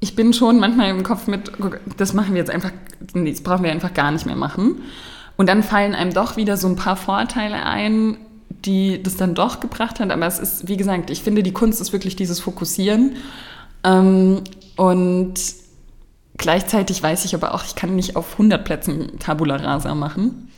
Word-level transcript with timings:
ich 0.00 0.14
bin 0.14 0.32
schon 0.32 0.60
manchmal 0.60 0.90
im 0.90 1.02
Kopf 1.02 1.26
mit, 1.26 1.52
das 1.96 2.12
machen 2.12 2.34
wir 2.34 2.38
jetzt 2.38 2.50
einfach, 2.50 2.70
das 3.14 3.40
brauchen 3.42 3.64
wir 3.64 3.72
einfach 3.72 3.94
gar 3.94 4.12
nicht 4.12 4.26
mehr 4.26 4.36
machen. 4.36 4.82
Und 5.36 5.48
dann 5.48 5.62
fallen 5.62 5.94
einem 5.94 6.12
doch 6.12 6.36
wieder 6.36 6.56
so 6.56 6.68
ein 6.68 6.76
paar 6.76 6.96
Vorteile 6.96 7.64
ein, 7.64 8.16
die 8.64 9.02
das 9.02 9.16
dann 9.16 9.34
doch 9.34 9.60
gebracht 9.60 10.00
hat. 10.00 10.10
Aber 10.10 10.26
es 10.26 10.38
ist, 10.38 10.68
wie 10.68 10.76
gesagt, 10.76 11.10
ich 11.10 11.22
finde, 11.22 11.42
die 11.42 11.52
Kunst 11.52 11.80
ist 11.80 11.92
wirklich 11.92 12.16
dieses 12.16 12.40
Fokussieren. 12.40 13.16
Ähm, 13.84 14.42
und 14.76 15.34
gleichzeitig 16.36 17.02
weiß 17.02 17.24
ich 17.24 17.34
aber 17.34 17.54
auch, 17.54 17.64
ich 17.64 17.74
kann 17.74 17.94
nicht 17.94 18.16
auf 18.16 18.32
100 18.32 18.64
Plätzen 18.64 19.18
Tabula 19.18 19.56
Rasa 19.56 19.94
machen. 19.94 20.48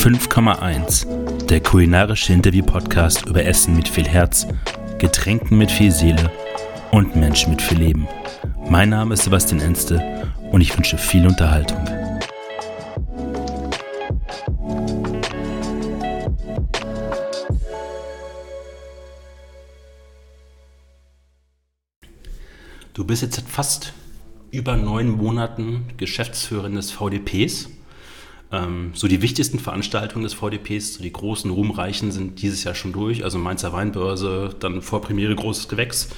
5,1 0.00 1.19
Der 1.50 1.60
kulinarische 1.60 2.32
Interview-Podcast 2.32 3.26
über 3.26 3.44
Essen 3.44 3.74
mit 3.74 3.88
viel 3.88 4.06
Herz, 4.06 4.46
Getränken 4.98 5.58
mit 5.58 5.72
viel 5.72 5.90
Seele 5.90 6.30
und 6.92 7.16
Menschen 7.16 7.50
mit 7.50 7.60
viel 7.60 7.78
Leben. 7.78 8.06
Mein 8.68 8.90
Name 8.90 9.14
ist 9.14 9.24
Sebastian 9.24 9.60
Enste 9.60 10.30
und 10.52 10.60
ich 10.60 10.76
wünsche 10.76 10.96
viel 10.96 11.26
Unterhaltung. 11.26 11.84
Du 22.94 23.04
bist 23.04 23.22
jetzt 23.22 23.34
seit 23.34 23.48
fast 23.48 23.92
über 24.52 24.76
neun 24.76 25.08
Monaten 25.08 25.88
Geschäftsführerin 25.96 26.76
des 26.76 26.92
VDPs. 26.92 27.70
Ähm, 28.52 28.90
so 28.94 29.06
die 29.06 29.22
wichtigsten 29.22 29.58
Veranstaltungen 29.58 30.24
des 30.24 30.34
VDPs, 30.34 30.94
so 30.94 31.02
die 31.02 31.12
großen, 31.12 31.50
ruhmreichen, 31.50 32.10
sind 32.10 32.42
dieses 32.42 32.64
Jahr 32.64 32.74
schon 32.74 32.92
durch. 32.92 33.24
Also 33.24 33.38
Mainzer 33.38 33.72
Weinbörse, 33.72 34.54
dann 34.58 34.82
Vorpremiere 34.82 35.34
Großes 35.34 35.68
Gewächs. 35.68 36.08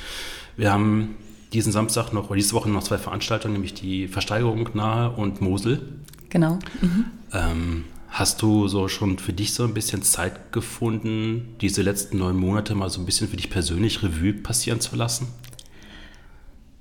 Wir 0.56 0.72
haben 0.72 1.16
diesen 1.52 1.72
Samstag 1.72 2.12
noch, 2.12 2.30
oder 2.30 2.36
diese 2.36 2.54
Woche 2.54 2.70
noch 2.70 2.82
zwei 2.82 2.98
Veranstaltungen, 2.98 3.54
nämlich 3.54 3.74
die 3.74 4.08
Versteigerung 4.08 4.70
nahe 4.74 5.10
und 5.10 5.40
Mosel. 5.40 5.82
Genau. 6.30 6.58
Mhm. 6.80 7.04
Ähm, 7.32 7.84
hast 8.08 8.40
du 8.40 8.68
so 8.68 8.88
schon 8.88 9.18
für 9.18 9.34
dich 9.34 9.52
so 9.52 9.64
ein 9.64 9.74
bisschen 9.74 10.02
Zeit 10.02 10.52
gefunden, 10.52 11.56
diese 11.60 11.82
letzten 11.82 12.18
neun 12.18 12.36
Monate 12.36 12.74
mal 12.74 12.88
so 12.88 13.00
ein 13.00 13.06
bisschen 13.06 13.28
für 13.28 13.36
dich 13.36 13.50
persönlich 13.50 14.02
Revue 14.02 14.32
passieren 14.32 14.80
zu 14.80 14.96
lassen? 14.96 15.28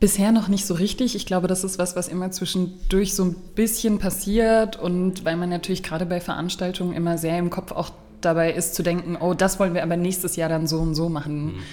Bisher 0.01 0.31
noch 0.31 0.47
nicht 0.47 0.65
so 0.65 0.73
richtig. 0.73 1.15
Ich 1.15 1.27
glaube, 1.27 1.47
das 1.47 1.63
ist 1.63 1.77
was, 1.77 1.95
was 1.95 2.07
immer 2.07 2.31
zwischendurch 2.31 3.13
so 3.13 3.23
ein 3.23 3.35
bisschen 3.55 3.99
passiert 3.99 4.75
und 4.75 5.23
weil 5.25 5.37
man 5.37 5.49
natürlich 5.49 5.83
gerade 5.83 6.07
bei 6.07 6.19
Veranstaltungen 6.19 6.93
immer 6.93 7.19
sehr 7.19 7.37
im 7.37 7.51
Kopf 7.51 7.71
auch 7.71 7.91
dabei 8.19 8.51
ist 8.51 8.73
zu 8.73 8.81
denken, 8.81 9.15
oh, 9.15 9.35
das 9.35 9.59
wollen 9.59 9.75
wir 9.75 9.83
aber 9.83 9.97
nächstes 9.97 10.35
Jahr 10.35 10.49
dann 10.49 10.65
so 10.65 10.79
und 10.79 10.95
so 10.95 11.07
machen. 11.07 11.45
Mhm. 11.45 11.63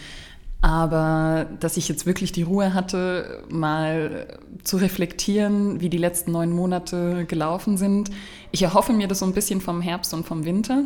Aber 0.61 1.47
dass 1.61 1.77
ich 1.77 1.89
jetzt 1.89 2.05
wirklich 2.05 2.33
die 2.33 2.42
Ruhe 2.42 2.75
hatte, 2.75 3.45
mal 3.48 4.27
zu 4.65 4.77
reflektieren, 4.77 5.81
wie 5.81 5.89
die 5.89 5.98
letzten 5.98 6.33
neun 6.33 6.50
Monate 6.50 7.27
gelaufen 7.27 7.77
sind. 7.77 8.11
Ich 8.50 8.62
erhoffe 8.62 8.92
mir 8.92 9.06
das 9.06 9.20
so 9.20 9.27
ein 9.27 9.34
bisschen 9.34 9.61
vom 9.61 9.81
Herbst 9.81 10.12
und 10.15 10.27
vom 10.27 10.45
Winter, 10.45 10.83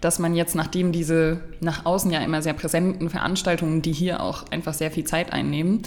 dass 0.00 0.18
man 0.18 0.34
jetzt, 0.34 0.56
nachdem 0.56 0.90
diese 0.90 1.40
nach 1.60 1.86
außen 1.86 2.10
ja 2.10 2.20
immer 2.20 2.42
sehr 2.42 2.54
präsenten 2.54 3.08
Veranstaltungen, 3.08 3.82
die 3.82 3.92
hier 3.92 4.20
auch 4.20 4.46
einfach 4.50 4.74
sehr 4.74 4.90
viel 4.90 5.04
Zeit 5.04 5.32
einnehmen, 5.32 5.82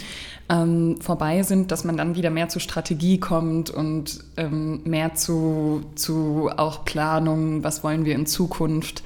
ähm, 0.48 0.96
vorbei 1.02 1.42
sind, 1.42 1.70
dass 1.70 1.84
man 1.84 1.98
dann 1.98 2.14
wieder 2.14 2.30
mehr 2.30 2.48
zur 2.48 2.62
Strategie 2.62 3.20
kommt 3.20 3.68
und 3.68 4.24
ähm, 4.38 4.80
mehr 4.84 5.14
zu, 5.14 5.82
zu 5.96 6.50
auch 6.56 6.86
Planung, 6.86 7.62
was 7.62 7.84
wollen 7.84 8.06
wir 8.06 8.14
in 8.14 8.24
Zukunft 8.24 9.02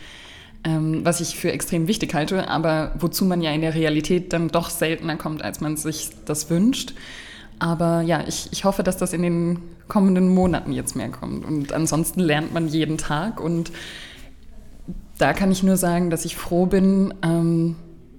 ähm, 0.64 1.04
was 1.04 1.20
ich 1.20 1.36
für 1.36 1.52
extrem 1.52 1.88
wichtig 1.88 2.14
halte, 2.14 2.48
aber 2.48 2.92
wozu 2.98 3.24
man 3.24 3.42
ja 3.42 3.50
in 3.50 3.60
der 3.60 3.74
Realität 3.74 4.32
dann 4.32 4.48
doch 4.48 4.70
seltener 4.70 5.16
kommt, 5.16 5.42
als 5.42 5.60
man 5.60 5.76
sich 5.76 6.10
das 6.24 6.50
wünscht. 6.50 6.94
Aber 7.58 8.02
ja, 8.02 8.24
ich, 8.26 8.48
ich 8.52 8.64
hoffe, 8.64 8.82
dass 8.82 8.96
das 8.96 9.12
in 9.12 9.22
den 9.22 9.58
kommenden 9.88 10.28
Monaten 10.28 10.72
jetzt 10.72 10.96
mehr 10.96 11.10
kommt. 11.10 11.44
Und 11.44 11.72
ansonsten 11.72 12.20
lernt 12.20 12.52
man 12.52 12.68
jeden 12.68 12.98
Tag. 12.98 13.40
Und 13.40 13.72
da 15.18 15.32
kann 15.32 15.52
ich 15.52 15.62
nur 15.62 15.76
sagen, 15.76 16.10
dass 16.10 16.24
ich 16.24 16.36
froh 16.36 16.66
bin, 16.66 17.14
ähm, 17.22 17.76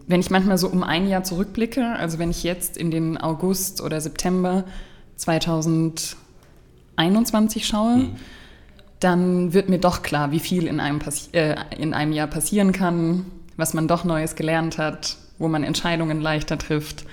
wenn 0.07 0.19
ich 0.19 0.29
manchmal 0.29 0.57
so 0.57 0.67
um 0.67 0.83
ein 0.83 1.07
Jahr 1.07 1.23
zurückblicke, 1.23 1.95
also 1.95 2.19
wenn 2.19 2.29
ich 2.29 2.43
jetzt 2.43 2.77
in 2.77 2.91
den 2.91 3.17
August 3.17 3.81
oder 3.81 4.01
September 4.01 4.65
2021 5.15 7.65
schaue, 7.65 7.97
mhm 7.97 8.15
dann 9.03 9.53
wird 9.53 9.69
mir 9.69 9.79
doch 9.79 10.01
klar, 10.01 10.31
wie 10.31 10.39
viel 10.39 10.67
in 10.67 10.79
einem, 10.79 10.99
äh, 11.33 11.55
in 11.77 11.93
einem 11.93 12.13
Jahr 12.13 12.27
passieren 12.27 12.71
kann, 12.71 13.25
was 13.57 13.73
man 13.73 13.87
doch 13.87 14.03
Neues 14.03 14.35
gelernt 14.35 14.77
hat, 14.77 15.17
wo 15.37 15.47
man 15.47 15.63
Entscheidungen 15.63 16.21
leichter 16.21 16.57
trifft. 16.57 17.05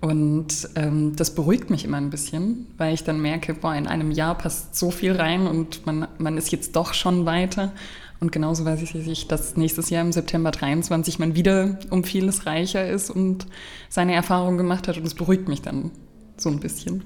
Und 0.00 0.68
ähm, 0.76 1.16
das 1.16 1.34
beruhigt 1.34 1.70
mich 1.70 1.84
immer 1.84 1.96
ein 1.96 2.10
bisschen, 2.10 2.66
weil 2.76 2.94
ich 2.94 3.04
dann 3.04 3.20
merke, 3.20 3.54
boah, 3.54 3.74
in 3.74 3.86
einem 3.86 4.10
Jahr 4.10 4.36
passt 4.36 4.76
so 4.76 4.90
viel 4.90 5.12
rein 5.12 5.46
und 5.46 5.86
man, 5.86 6.06
man 6.18 6.36
ist 6.36 6.52
jetzt 6.52 6.76
doch 6.76 6.94
schon 6.94 7.26
weiter. 7.26 7.72
Und 8.20 8.32
genauso 8.32 8.64
weiß 8.64 8.82
ich, 8.82 9.28
dass 9.28 9.56
nächstes 9.56 9.90
Jahr 9.90 10.02
im 10.02 10.12
September 10.12 10.50
23 10.50 11.18
man 11.18 11.34
wieder 11.34 11.78
um 11.90 12.04
vieles 12.04 12.46
reicher 12.46 12.88
ist 12.88 13.10
und 13.10 13.46
seine 13.88 14.14
Erfahrungen 14.14 14.56
gemacht 14.56 14.88
hat. 14.88 14.96
Und 14.96 15.06
es 15.06 15.14
beruhigt 15.14 15.48
mich 15.48 15.60
dann 15.60 15.90
so 16.36 16.48
ein 16.48 16.60
bisschen. 16.60 17.02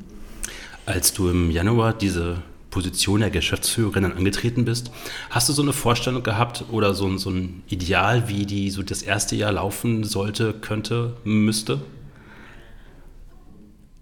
Als 0.86 1.12
du 1.12 1.28
im 1.28 1.50
Januar 1.50 1.92
diese 1.94 2.42
Position 2.70 3.20
der 3.20 3.30
Geschäftsführerin 3.30 4.04
angetreten 4.04 4.64
bist. 4.64 4.90
Hast 5.28 5.48
du 5.48 5.52
so 5.52 5.62
eine 5.62 5.72
Vorstellung 5.72 6.22
gehabt 6.22 6.64
oder 6.70 6.94
so, 6.94 7.16
so 7.18 7.30
ein 7.30 7.62
Ideal, 7.68 8.28
wie 8.28 8.46
die 8.46 8.70
so 8.70 8.82
das 8.82 9.02
erste 9.02 9.36
Jahr 9.36 9.52
laufen 9.52 10.04
sollte, 10.04 10.54
könnte, 10.54 11.16
müsste? 11.24 11.80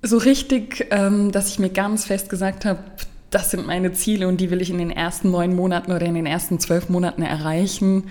So 0.03 0.19
richtig, 0.19 0.87
ähm, 0.91 1.33
dass 1.33 1.49
ich 1.49 1.59
mir 1.59 1.71
ganz 1.71 2.05
fest 2.07 2.29
gesagt 2.31 2.65
habe, 2.65 2.79
das 3.31 3.51
sind 3.51 3.67
meine 3.67 3.93
Ziele 3.93 4.29
und 4.29 4.41
die 4.41 4.51
will 4.51 4.63
ich 4.63 4.71
in 4.71 4.79
den 4.79 4.91
ersten 4.91 5.31
neun 5.31 5.55
Monaten 5.55 5.93
oder 5.93 6.07
in 6.07 6.15
den 6.15 6.27
ersten 6.27 6.61
zwölf 6.61 6.89
Monaten 6.89 7.23
erreichen. 7.23 8.05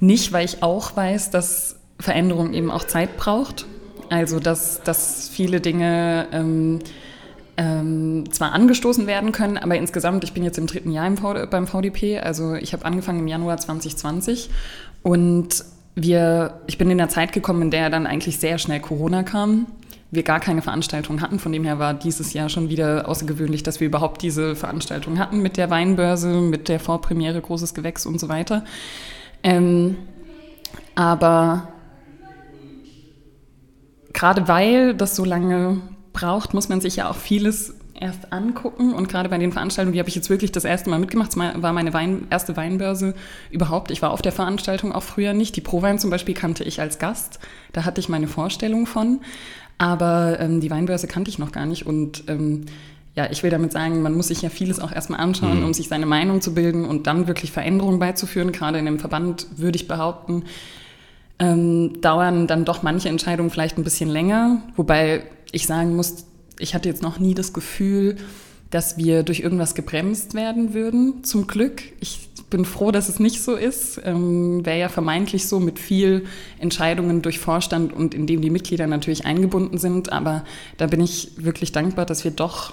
Nicht, 0.00 0.32
weil 0.32 0.44
ich 0.44 0.62
auch 0.62 0.96
weiß, 0.96 1.30
dass 1.30 1.76
Veränderung 2.00 2.54
eben 2.54 2.70
auch 2.70 2.84
Zeit 2.84 3.16
braucht. 3.16 3.66
Also, 4.10 4.40
dass, 4.40 4.82
dass 4.82 5.28
viele 5.28 5.60
Dinge 5.60 6.28
ähm, 6.32 6.80
ähm, 7.58 8.24
zwar 8.30 8.52
angestoßen 8.52 9.08
werden 9.08 9.32
können, 9.32 9.58
aber 9.58 9.76
insgesamt, 9.76 10.22
ich 10.22 10.32
bin 10.32 10.44
jetzt 10.44 10.58
im 10.58 10.68
dritten 10.68 10.92
Jahr 10.92 11.08
im 11.08 11.16
v 11.16 11.46
beim 11.50 11.66
VDP, 11.66 12.20
also 12.20 12.54
ich 12.54 12.72
habe 12.72 12.84
angefangen 12.84 13.18
im 13.18 13.26
Januar 13.26 13.58
2020 13.58 14.48
und 15.02 15.64
wir, 15.96 16.60
ich 16.68 16.78
bin 16.78 16.88
in 16.88 16.98
der 16.98 17.08
Zeit 17.08 17.32
gekommen, 17.32 17.62
in 17.62 17.70
der 17.72 17.90
dann 17.90 18.06
eigentlich 18.06 18.38
sehr 18.38 18.58
schnell 18.58 18.78
Corona 18.78 19.24
kam. 19.24 19.66
Wir 20.12 20.22
gar 20.22 20.38
keine 20.38 20.62
Veranstaltung 20.62 21.20
hatten. 21.20 21.40
Von 21.40 21.52
dem 21.52 21.64
her 21.64 21.80
war 21.80 21.92
dieses 21.92 22.32
Jahr 22.32 22.48
schon 22.48 22.68
wieder 22.68 23.08
außergewöhnlich, 23.08 23.64
dass 23.64 23.80
wir 23.80 23.88
überhaupt 23.88 24.22
diese 24.22 24.54
Veranstaltung 24.54 25.18
hatten 25.18 25.42
mit 25.42 25.56
der 25.56 25.68
Weinbörse, 25.68 26.28
mit 26.40 26.68
der 26.68 26.78
Vorpremiere 26.78 27.40
Großes 27.40 27.74
Gewächs 27.74 28.06
und 28.06 28.20
so 28.20 28.28
weiter. 28.28 28.64
Ähm, 29.42 29.96
aber 30.94 31.68
gerade 34.12 34.46
weil 34.46 34.94
das 34.94 35.16
so 35.16 35.24
lange 35.24 35.80
braucht, 36.18 36.54
muss 36.54 36.68
man 36.68 36.80
sich 36.80 36.96
ja 36.96 37.08
auch 37.08 37.16
vieles 37.16 37.74
erst 38.00 38.32
angucken. 38.32 38.92
Und 38.94 39.08
gerade 39.08 39.28
bei 39.28 39.38
den 39.38 39.52
Veranstaltungen, 39.52 39.92
die 39.92 39.98
habe 39.98 40.08
ich 40.08 40.14
jetzt 40.14 40.30
wirklich 40.30 40.52
das 40.52 40.64
erste 40.64 40.90
Mal 40.90 40.98
mitgemacht. 40.98 41.30
Es 41.30 41.36
war 41.36 41.72
meine 41.72 41.92
Wein, 41.92 42.26
erste 42.30 42.56
Weinbörse 42.56 43.14
überhaupt. 43.50 43.90
Ich 43.90 44.02
war 44.02 44.10
auf 44.10 44.22
der 44.22 44.32
Veranstaltung 44.32 44.92
auch 44.92 45.02
früher 45.02 45.34
nicht. 45.34 45.56
Die 45.56 45.60
Prowein 45.60 45.98
zum 45.98 46.10
Beispiel 46.10 46.34
kannte 46.34 46.64
ich 46.64 46.80
als 46.80 46.98
Gast. 46.98 47.38
Da 47.72 47.84
hatte 47.84 48.00
ich 48.00 48.08
meine 48.08 48.28
Vorstellung 48.28 48.86
von. 48.86 49.20
Aber 49.78 50.38
ähm, 50.40 50.60
die 50.60 50.70
Weinbörse 50.70 51.06
kannte 51.06 51.30
ich 51.30 51.38
noch 51.38 51.52
gar 51.52 51.66
nicht. 51.66 51.86
Und 51.86 52.24
ähm, 52.28 52.66
ja, 53.14 53.28
ich 53.30 53.42
will 53.42 53.50
damit 53.50 53.72
sagen, 53.72 54.02
man 54.02 54.14
muss 54.14 54.28
sich 54.28 54.42
ja 54.42 54.48
vieles 54.48 54.80
auch 54.80 54.92
erstmal 54.92 55.20
anschauen, 55.20 55.60
mhm. 55.60 55.66
um 55.66 55.74
sich 55.74 55.88
seine 55.88 56.06
Meinung 56.06 56.40
zu 56.40 56.54
bilden 56.54 56.84
und 56.84 57.06
dann 57.06 57.26
wirklich 57.26 57.52
Veränderungen 57.52 57.98
beizuführen. 57.98 58.52
Gerade 58.52 58.78
in 58.78 58.86
einem 58.86 58.98
Verband 58.98 59.46
würde 59.56 59.76
ich 59.76 59.88
behaupten, 59.88 60.44
ähm, 61.38 62.00
dauern 62.00 62.46
dann 62.46 62.64
doch 62.64 62.82
manche 62.82 63.08
Entscheidungen 63.08 63.50
vielleicht 63.50 63.78
ein 63.78 63.84
bisschen 63.84 64.08
länger. 64.08 64.62
Wobei 64.76 65.24
ich 65.52 65.66
sagen 65.66 65.96
muss, 65.96 66.26
ich 66.58 66.74
hatte 66.74 66.88
jetzt 66.88 67.02
noch 67.02 67.18
nie 67.18 67.34
das 67.34 67.52
Gefühl, 67.52 68.16
dass 68.70 68.98
wir 68.98 69.22
durch 69.22 69.40
irgendwas 69.40 69.74
gebremst 69.74 70.34
werden 70.34 70.74
würden, 70.74 71.24
zum 71.24 71.46
Glück. 71.46 71.82
Ich 72.00 72.28
bin 72.50 72.64
froh, 72.64 72.90
dass 72.90 73.08
es 73.08 73.20
nicht 73.20 73.42
so 73.42 73.54
ist. 73.54 74.00
Ähm, 74.04 74.64
Wäre 74.64 74.78
ja 74.78 74.88
vermeintlich 74.88 75.46
so 75.46 75.60
mit 75.60 75.78
viel 75.78 76.26
Entscheidungen 76.58 77.22
durch 77.22 77.38
Vorstand 77.38 77.92
und 77.92 78.14
in 78.14 78.26
dem 78.26 78.40
die 78.40 78.50
Mitglieder 78.50 78.86
natürlich 78.86 79.24
eingebunden 79.24 79.78
sind. 79.78 80.12
Aber 80.12 80.44
da 80.76 80.86
bin 80.86 81.00
ich 81.00 81.32
wirklich 81.36 81.72
dankbar, 81.72 82.04
dass 82.04 82.24
wir 82.24 82.30
doch 82.30 82.72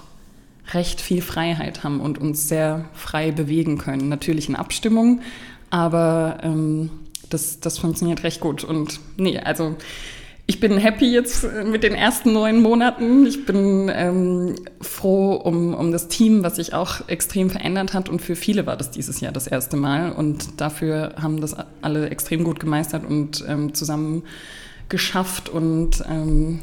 recht 0.73 0.99
viel 0.99 1.21
Freiheit 1.21 1.83
haben 1.83 1.99
und 1.99 2.17
uns 2.17 2.47
sehr 2.47 2.85
frei 2.93 3.31
bewegen 3.31 3.77
können. 3.77 4.09
Natürlich 4.09 4.49
in 4.49 4.55
Abstimmung, 4.55 5.21
aber 5.69 6.39
ähm, 6.41 6.89
das, 7.29 7.59
das 7.59 7.77
funktioniert 7.77 8.23
recht 8.23 8.39
gut. 8.39 8.63
Und 8.63 8.99
nee, 9.17 9.39
also 9.39 9.75
ich 10.47 10.59
bin 10.59 10.77
happy 10.77 11.11
jetzt 11.11 11.43
mit 11.65 11.81
den 11.81 11.95
ersten 11.95 12.33
neun 12.33 12.61
Monaten. 12.61 13.25
Ich 13.25 13.45
bin 13.45 13.91
ähm, 13.93 14.55
froh 14.79 15.33
um, 15.33 15.73
um 15.73 15.91
das 15.91 16.07
Team, 16.07 16.43
was 16.43 16.57
sich 16.57 16.73
auch 16.73 17.07
extrem 17.07 17.49
verändert 17.49 17.95
hat. 17.95 18.09
Und 18.09 18.21
für 18.21 18.35
viele 18.35 18.67
war 18.67 18.77
das 18.77 18.91
dieses 18.91 19.21
Jahr 19.21 19.31
das 19.31 19.47
erste 19.47 19.75
Mal. 19.75 20.11
Und 20.11 20.61
dafür 20.61 21.15
haben 21.19 21.41
das 21.41 21.55
alle 21.81 22.09
extrem 22.09 22.43
gut 22.43 22.59
gemeistert 22.59 23.05
und 23.05 23.43
ähm, 23.47 23.73
zusammen 23.73 24.21
geschafft. 24.87 25.49
Und 25.49 26.03
ähm, 26.07 26.59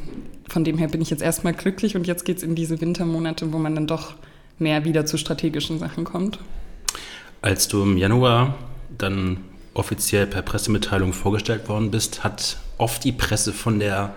von 0.47 0.63
dem 0.63 0.77
her 0.77 0.87
bin 0.87 1.01
ich 1.01 1.09
jetzt 1.09 1.21
erstmal 1.21 1.53
glücklich. 1.53 1.97
Und 1.97 2.07
jetzt 2.07 2.23
geht 2.23 2.37
es 2.37 2.43
in 2.43 2.55
diese 2.55 2.79
Wintermonate, 2.79 3.51
wo 3.51 3.57
man 3.57 3.75
dann 3.75 3.87
doch 3.87 4.13
mehr 4.59 4.85
wieder 4.85 5.05
zu 5.05 5.17
strategischen 5.17 5.77
Sachen 5.79 6.05
kommt. 6.05 6.39
Als 7.41 7.67
du 7.67 7.83
im 7.83 7.97
Januar 7.97 8.55
dann 8.97 9.39
offiziell 9.73 10.27
per 10.27 10.41
Pressemitteilung 10.41 11.13
vorgestellt 11.13 11.67
worden 11.69 11.91
bist, 11.91 12.23
hat 12.23 12.57
oft 12.77 13.03
die 13.03 13.11
Presse 13.11 13.53
von 13.53 13.79
der 13.79 14.13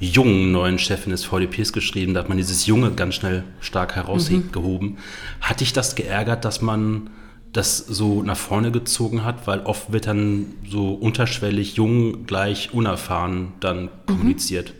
jungen 0.00 0.52
neuen 0.52 0.78
Chefin 0.78 1.12
des 1.12 1.24
VDPs 1.24 1.72
geschrieben. 1.72 2.14
Da 2.14 2.20
hat 2.20 2.28
man 2.28 2.38
dieses 2.38 2.66
Junge 2.66 2.92
ganz 2.92 3.14
schnell 3.14 3.44
stark 3.60 3.94
herausgehoben. 3.96 4.90
Mhm. 4.90 4.98
Hat 5.40 5.60
dich 5.60 5.72
das 5.72 5.94
geärgert, 5.94 6.44
dass 6.44 6.60
man 6.60 7.10
das 7.52 7.78
so 7.78 8.22
nach 8.22 8.36
vorne 8.36 8.72
gezogen 8.72 9.24
hat? 9.24 9.46
Weil 9.46 9.60
oft 9.60 9.92
wird 9.92 10.06
dann 10.06 10.54
so 10.68 10.92
unterschwellig 10.94 11.76
jung 11.76 12.26
gleich 12.26 12.74
unerfahren 12.74 13.52
dann 13.60 13.84
mhm. 13.84 13.88
kommuniziert. 14.06 14.74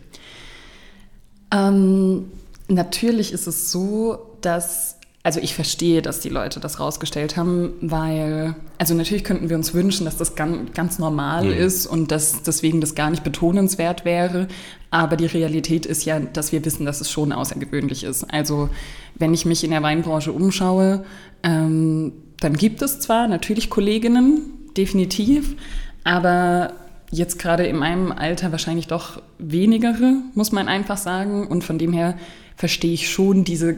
Ähm, 1.52 2.26
natürlich 2.68 3.32
ist 3.32 3.46
es 3.46 3.70
so, 3.70 4.36
dass 4.40 4.98
also 5.24 5.40
ich 5.40 5.54
verstehe, 5.54 6.02
dass 6.02 6.20
die 6.20 6.28
Leute 6.28 6.60
das 6.60 6.78
rausgestellt 6.78 7.38
haben, 7.38 7.72
weil, 7.80 8.54
also 8.76 8.92
natürlich 8.92 9.24
könnten 9.24 9.48
wir 9.48 9.56
uns 9.56 9.72
wünschen, 9.72 10.04
dass 10.04 10.18
das 10.18 10.34
ganz, 10.34 10.74
ganz 10.74 10.98
normal 10.98 11.46
mhm. 11.46 11.52
ist 11.52 11.86
und 11.86 12.10
dass 12.10 12.42
deswegen 12.42 12.82
das 12.82 12.94
gar 12.94 13.08
nicht 13.08 13.24
betonenswert 13.24 14.04
wäre. 14.04 14.48
Aber 14.90 15.16
die 15.16 15.24
Realität 15.24 15.86
ist 15.86 16.04
ja, 16.04 16.20
dass 16.20 16.52
wir 16.52 16.62
wissen, 16.66 16.84
dass 16.84 17.00
es 17.00 17.10
schon 17.10 17.32
außergewöhnlich 17.32 18.04
ist. 18.04 18.24
Also 18.24 18.68
wenn 19.14 19.32
ich 19.32 19.46
mich 19.46 19.64
in 19.64 19.70
der 19.70 19.82
Weinbranche 19.82 20.30
umschaue, 20.30 21.06
ähm, 21.42 22.12
dann 22.40 22.52
gibt 22.52 22.82
es 22.82 23.00
zwar 23.00 23.26
natürlich 23.26 23.70
Kolleginnen, 23.70 24.42
definitiv, 24.76 25.56
aber 26.04 26.74
jetzt 27.10 27.38
gerade 27.38 27.64
in 27.64 27.76
meinem 27.76 28.12
Alter 28.12 28.52
wahrscheinlich 28.52 28.88
doch 28.88 29.22
wenigere, 29.38 30.16
muss 30.34 30.52
man 30.52 30.68
einfach 30.68 30.98
sagen. 30.98 31.46
Und 31.46 31.64
von 31.64 31.78
dem 31.78 31.94
her 31.94 32.18
verstehe 32.56 32.92
ich 32.92 33.10
schon 33.10 33.44
diese 33.44 33.76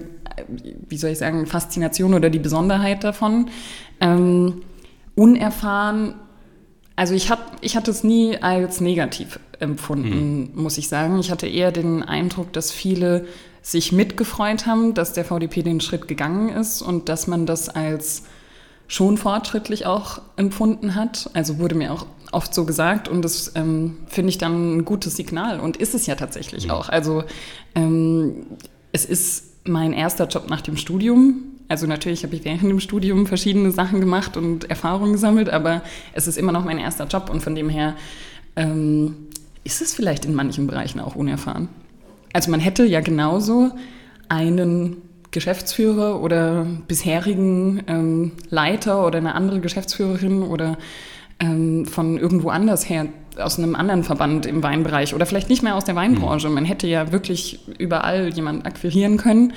wie 0.89 0.97
soll 0.97 1.11
ich 1.11 1.19
sagen, 1.19 1.47
Faszination 1.47 2.15
oder 2.15 2.31
die 2.31 2.39
Besonderheit 2.39 3.05
davon. 3.05 3.51
Ähm, 4.01 4.63
unerfahren, 5.15 6.15
also 6.97 7.15
ich, 7.15 7.31
hab, 7.31 7.57
ich 7.61 7.77
hatte 7.77 7.91
es 7.91 8.05
nie 8.05 8.39
als 8.39 8.81
negativ 8.81 9.39
empfunden, 9.61 10.51
mhm. 10.55 10.63
muss 10.63 10.79
ich 10.79 10.89
sagen. 10.89 11.19
Ich 11.19 11.31
hatte 11.31 11.47
eher 11.47 11.73
den 11.73 12.03
Eindruck, 12.03 12.53
dass 12.53 12.73
viele 12.73 13.27
sich 13.63 13.93
mitgefreut 13.93 14.67
haben, 14.67 14.95
dass 14.95 15.13
der 15.13 15.25
VDP 15.25 15.63
den 15.63 15.81
Schritt 15.81 16.09
gegangen 16.09 16.51
ist 16.51 16.83
und 16.83 17.09
dass 17.09 17.27
man 17.27 17.47
das 17.47 17.69
als 17.69 18.25
schon 18.89 19.19
fortschrittlich 19.19 19.85
auch 19.87 20.21
empfunden 20.37 20.95
hat. 20.95 21.31
Also 21.35 21.59
wurde 21.59 21.75
mir 21.75 21.93
auch 21.93 22.07
oft 22.33 22.55
so 22.55 22.65
gesagt 22.65 23.09
und 23.09 23.23
das 23.23 23.53
ähm, 23.57 23.99
finde 24.07 24.31
ich 24.31 24.39
dann 24.39 24.79
ein 24.79 24.85
gutes 24.85 25.17
Signal 25.17 25.61
und 25.61 25.77
ist 25.77 25.95
es 25.95 26.07
ja 26.07 26.15
tatsächlich 26.15 26.67
mhm. 26.67 26.71
auch. 26.71 26.89
Also 26.89 27.25
ähm, 27.75 28.47
es 28.93 29.05
ist 29.05 29.56
mein 29.69 29.93
erster 29.93 30.27
Job 30.27 30.49
nach 30.49 30.61
dem 30.61 30.77
Studium. 30.77 31.43
Also 31.69 31.87
natürlich 31.87 32.23
habe 32.25 32.35
ich 32.35 32.45
während 32.45 32.63
dem 32.63 32.81
Studium 32.81 33.27
verschiedene 33.27 33.71
Sachen 33.71 34.01
gemacht 34.01 34.37
und 34.37 34.71
Erfahrungen 34.71 35.13
gesammelt, 35.13 35.51
aber 35.51 35.83
es 36.13 36.27
ist 36.27 36.39
immer 36.39 36.53
noch 36.53 36.65
mein 36.65 36.79
erster 36.79 37.07
Job 37.07 37.29
und 37.31 37.43
von 37.43 37.55
dem 37.55 37.69
her 37.69 37.97
ähm, 38.55 39.17
ist 39.65 39.83
es 39.83 39.95
vielleicht 39.95 40.25
in 40.25 40.35
manchen 40.35 40.67
Bereichen 40.67 41.01
auch 41.01 41.17
unerfahren. 41.17 41.69
Also 42.33 42.51
man 42.51 42.61
hätte 42.61 42.85
ja 42.85 43.01
genauso 43.01 43.73
einen 44.29 44.99
Geschäftsführer 45.31 46.23
oder 46.23 46.67
bisherigen 46.87 47.83
ähm, 47.89 48.33
Leiter 48.49 49.07
oder 49.07 49.19
eine 49.19 49.35
andere 49.35 49.61
Geschäftsführerin 49.61 50.43
oder 50.43 50.79
ähm, 51.41 51.85
von 51.87 52.17
irgendwo 52.17 52.49
anders 52.49 52.89
her, 52.89 53.07
aus 53.39 53.59
einem 53.59 53.75
anderen 53.75 54.05
Verband 54.05 54.47
im 54.47 54.63
Weinbereich 54.63 55.15
oder 55.15 55.27
vielleicht 55.27 55.49
nicht 55.49 55.63
mehr 55.63 55.77
aus 55.77 55.85
der 55.85 55.97
Weinbranche. 55.97 56.49
Mhm. 56.49 56.55
Man 56.55 56.65
hätte 56.65 56.87
ja 56.87 57.13
wirklich 57.13 57.61
überall 57.79 58.33
jemanden 58.33 58.63
akquirieren 58.63 59.17
können. 59.17 59.53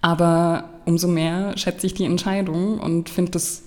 Aber 0.00 0.64
umso 0.84 1.08
mehr 1.08 1.56
schätze 1.56 1.86
ich 1.86 1.94
die 1.94 2.04
Entscheidung 2.04 2.78
und 2.78 3.08
finde 3.08 3.32
das 3.32 3.62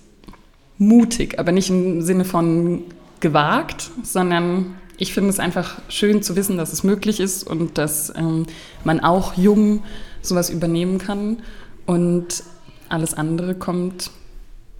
mutig, 0.77 1.39
aber 1.39 1.51
nicht 1.51 1.69
im 1.69 2.01
Sinne 2.03 2.25
von 2.25 2.83
gewagt, 3.19 3.89
sondern 4.03 4.75
ich 4.97 5.13
finde 5.13 5.29
es 5.29 5.39
einfach 5.39 5.79
schön 5.89 6.21
zu 6.21 6.35
wissen, 6.35 6.57
dass 6.57 6.73
es 6.73 6.83
möglich 6.83 7.19
ist 7.19 7.43
und 7.43 7.77
dass 7.77 8.13
ähm, 8.15 8.45
man 8.83 8.99
auch 8.99 9.35
jung 9.35 9.83
sowas 10.21 10.49
übernehmen 10.49 10.97
kann. 10.97 11.37
Und 11.85 12.43
alles 12.89 13.13
andere 13.13 13.55
kommt 13.55 14.11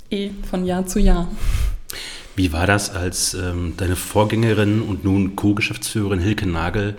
eh 0.10 0.31
von 0.50 0.66
Jahr 0.66 0.86
zu 0.86 1.00
Jahr. 1.00 1.28
Wie 2.38 2.54
war 2.54 2.68
das, 2.68 2.92
als 2.92 3.34
ähm, 3.34 3.74
deine 3.78 3.95
Vorgängerin 3.95 4.84
und 4.84 5.04
nun 5.04 5.36
Co-Geschäftsführerin 5.36 6.19
Hilke 6.19 6.48
Nagel 6.48 6.95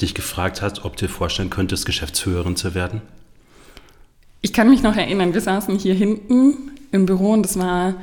dich 0.00 0.14
gefragt 0.14 0.62
hat, 0.62 0.84
ob 0.84 0.96
du 0.96 1.06
dir 1.06 1.12
vorstellen 1.12 1.48
könntest, 1.48 1.86
Geschäftsführerin 1.86 2.56
zu 2.56 2.74
werden? 2.74 3.00
Ich 4.42 4.52
kann 4.52 4.68
mich 4.68 4.82
noch 4.82 4.96
erinnern, 4.96 5.32
wir 5.32 5.40
saßen 5.40 5.78
hier 5.78 5.94
hinten 5.94 6.72
im 6.90 7.06
Büro 7.06 7.30
und 7.30 7.44
das 7.44 7.56
war 7.56 7.94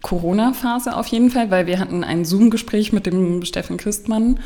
Corona-Phase 0.00 0.96
auf 0.96 1.06
jeden 1.08 1.30
Fall, 1.30 1.50
weil 1.50 1.66
wir 1.66 1.78
hatten 1.78 2.02
ein 2.02 2.24
Zoom-Gespräch 2.24 2.94
mit 2.94 3.04
dem 3.04 3.44
Steffen 3.44 3.76
Christmann 3.76 4.40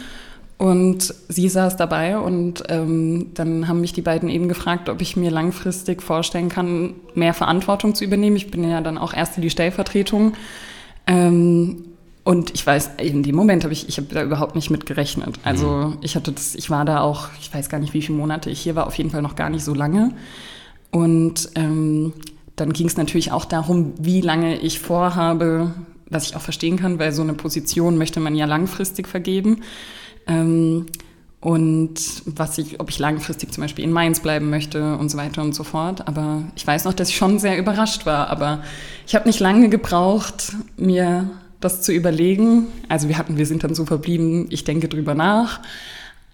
und 0.59 1.15
sie 1.29 1.49
saß 1.49 1.77
dabei 1.77 2.19
und 2.19 2.65
ähm, 2.69 3.31
dann 3.35 3.69
haben 3.69 3.81
mich 3.81 3.93
die 3.93 4.03
beiden 4.03 4.29
eben 4.29 4.49
gefragt, 4.49 4.89
ob 4.89 5.01
ich 5.01 5.15
mir 5.15 5.31
langfristig 5.31 6.03
vorstellen 6.03 6.49
kann, 6.49 6.95
mehr 7.15 7.33
Verantwortung 7.33 7.95
zu 7.95 8.03
übernehmen. 8.03 8.35
Ich 8.35 8.51
bin 8.51 8.69
ja 8.69 8.81
dann 8.81 8.99
auch 8.99 9.15
erst 9.15 9.37
in 9.37 9.43
die 9.43 9.51
Stellvertretung 9.51 10.33
ähm, 11.07 11.85
und 12.25 12.55
ich 12.55 12.67
weiß, 12.67 12.93
in 12.97 13.23
dem 13.23 13.37
Moment 13.37 13.65
habe 13.65 13.75
ich, 13.75 13.87
ich 13.89 13.99
habe 13.99 14.09
da 14.13 14.23
überhaupt 14.23 14.55
nicht 14.55 14.71
mit 14.71 14.87
gerechnet. 14.87 15.39
Also 15.45 15.69
mhm. 15.69 15.99
ich 16.01 16.17
hatte 16.17 16.33
das, 16.33 16.55
ich 16.55 16.71
war 16.71 16.87
da 16.87 17.01
auch, 17.01 17.29
ich 17.39 17.53
weiß 17.53 17.69
gar 17.69 17.79
nicht, 17.79 17.93
wie 17.93 18.01
viele 18.01 18.17
Monate 18.17 18.49
ich 18.49 18.61
hier 18.61 18.75
war, 18.75 18.87
auf 18.87 18.97
jeden 18.97 19.11
Fall 19.11 19.21
noch 19.21 19.37
gar 19.37 19.51
nicht 19.51 19.63
so 19.63 19.75
lange. 19.75 20.13
Und 20.91 21.51
ähm, 21.55 22.15
dann 22.57 22.73
ging 22.73 22.87
es 22.87 22.97
natürlich 22.97 23.31
auch 23.31 23.45
darum, 23.45 23.93
wie 23.99 24.23
lange 24.23 24.59
ich 24.59 24.81
vorhabe, 24.81 25.75
was 26.09 26.25
ich 26.25 26.37
auch 26.37 26.41
verstehen 26.41 26.79
kann, 26.79 26.99
weil 26.99 27.13
so 27.13 27.23
eine 27.23 27.35
Position 27.35 27.99
möchte 27.99 28.21
man 28.21 28.35
ja 28.35 28.47
langfristig 28.47 29.07
vergeben. 29.07 29.63
Ähm, 30.27 30.87
und 31.45 32.01
was 32.25 32.57
ich, 32.57 32.81
ob 32.81 32.89
ich 32.89 32.99
langfristig 32.99 33.53
zum 33.53 33.61
Beispiel 33.61 33.85
in 33.85 33.93
Mainz 33.93 34.21
bleiben 34.21 34.49
möchte 34.49 34.97
und 34.97 35.11
so 35.11 35.19
weiter 35.19 35.43
und 35.43 35.55
so 35.55 35.63
fort. 35.63 36.09
Aber 36.09 36.43
ich 36.57 36.67
weiß 36.67 36.87
noch, 36.87 36.95
dass 36.95 37.11
ich 37.11 37.17
schon 37.17 37.39
sehr 37.39 37.59
überrascht 37.59 38.07
war. 38.07 38.31
Aber 38.31 38.63
ich 39.07 39.15
habe 39.15 39.29
nicht 39.29 39.41
lange 39.41 39.69
gebraucht, 39.69 40.55
mir 40.79 41.29
das 41.61 41.83
zu 41.83 41.93
überlegen. 41.93 42.69
Also 42.89 43.09
wir 43.09 43.19
hatten, 43.19 43.37
wir 43.37 43.45
sind 43.45 43.63
dann 43.63 43.75
so 43.75 43.85
verblieben, 43.85 44.47
ich 44.49 44.65
denke 44.65 44.89
drüber 44.89 45.15
nach. 45.15 45.61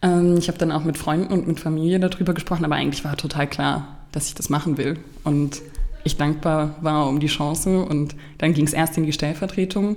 Ähm, 0.00 0.37
ich 0.38 0.46
habe 0.46 0.58
dann 0.58 0.70
auch 0.70 0.85
mit 0.85 0.96
Freunden 0.96 1.32
und 1.32 1.49
mit 1.49 1.58
Familie 1.58 1.99
darüber 1.99 2.32
gesprochen, 2.32 2.64
aber 2.64 2.76
eigentlich 2.76 3.04
war 3.04 3.16
total 3.16 3.49
klar, 3.49 3.88
dass 4.12 4.28
ich 4.28 4.37
das 4.37 4.49
machen 4.49 4.78
will. 4.78 4.96
Und 5.25 5.61
ich 6.04 6.18
dankbar 6.18 6.76
war 6.82 7.08
um 7.08 7.18
die 7.18 7.26
Chance. 7.26 7.80
Und 7.85 8.14
dann 8.38 8.54
ging 8.54 8.64
es 8.64 8.73
erst 8.73 8.96
in 8.96 9.06
die 9.06 9.12
Stellvertretung. 9.12 9.96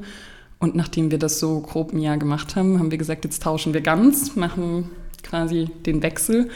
Und 0.57 0.73
nachdem 0.73 1.11
wir 1.11 1.19
das 1.19 1.37
so 1.39 1.59
grob 1.59 1.93
ein 1.93 1.99
Jahr 1.99 2.17
gemacht 2.17 2.55
haben, 2.55 2.79
haben 2.79 2.89
wir 2.89 2.97
gesagt, 2.97 3.25
jetzt 3.25 3.43
tauschen 3.43 3.75
wir 3.75 3.81
ganz, 3.81 4.35
machen 4.35 4.89
quasi 5.23 5.69
den 5.85 6.03
Wechsel. 6.03 6.49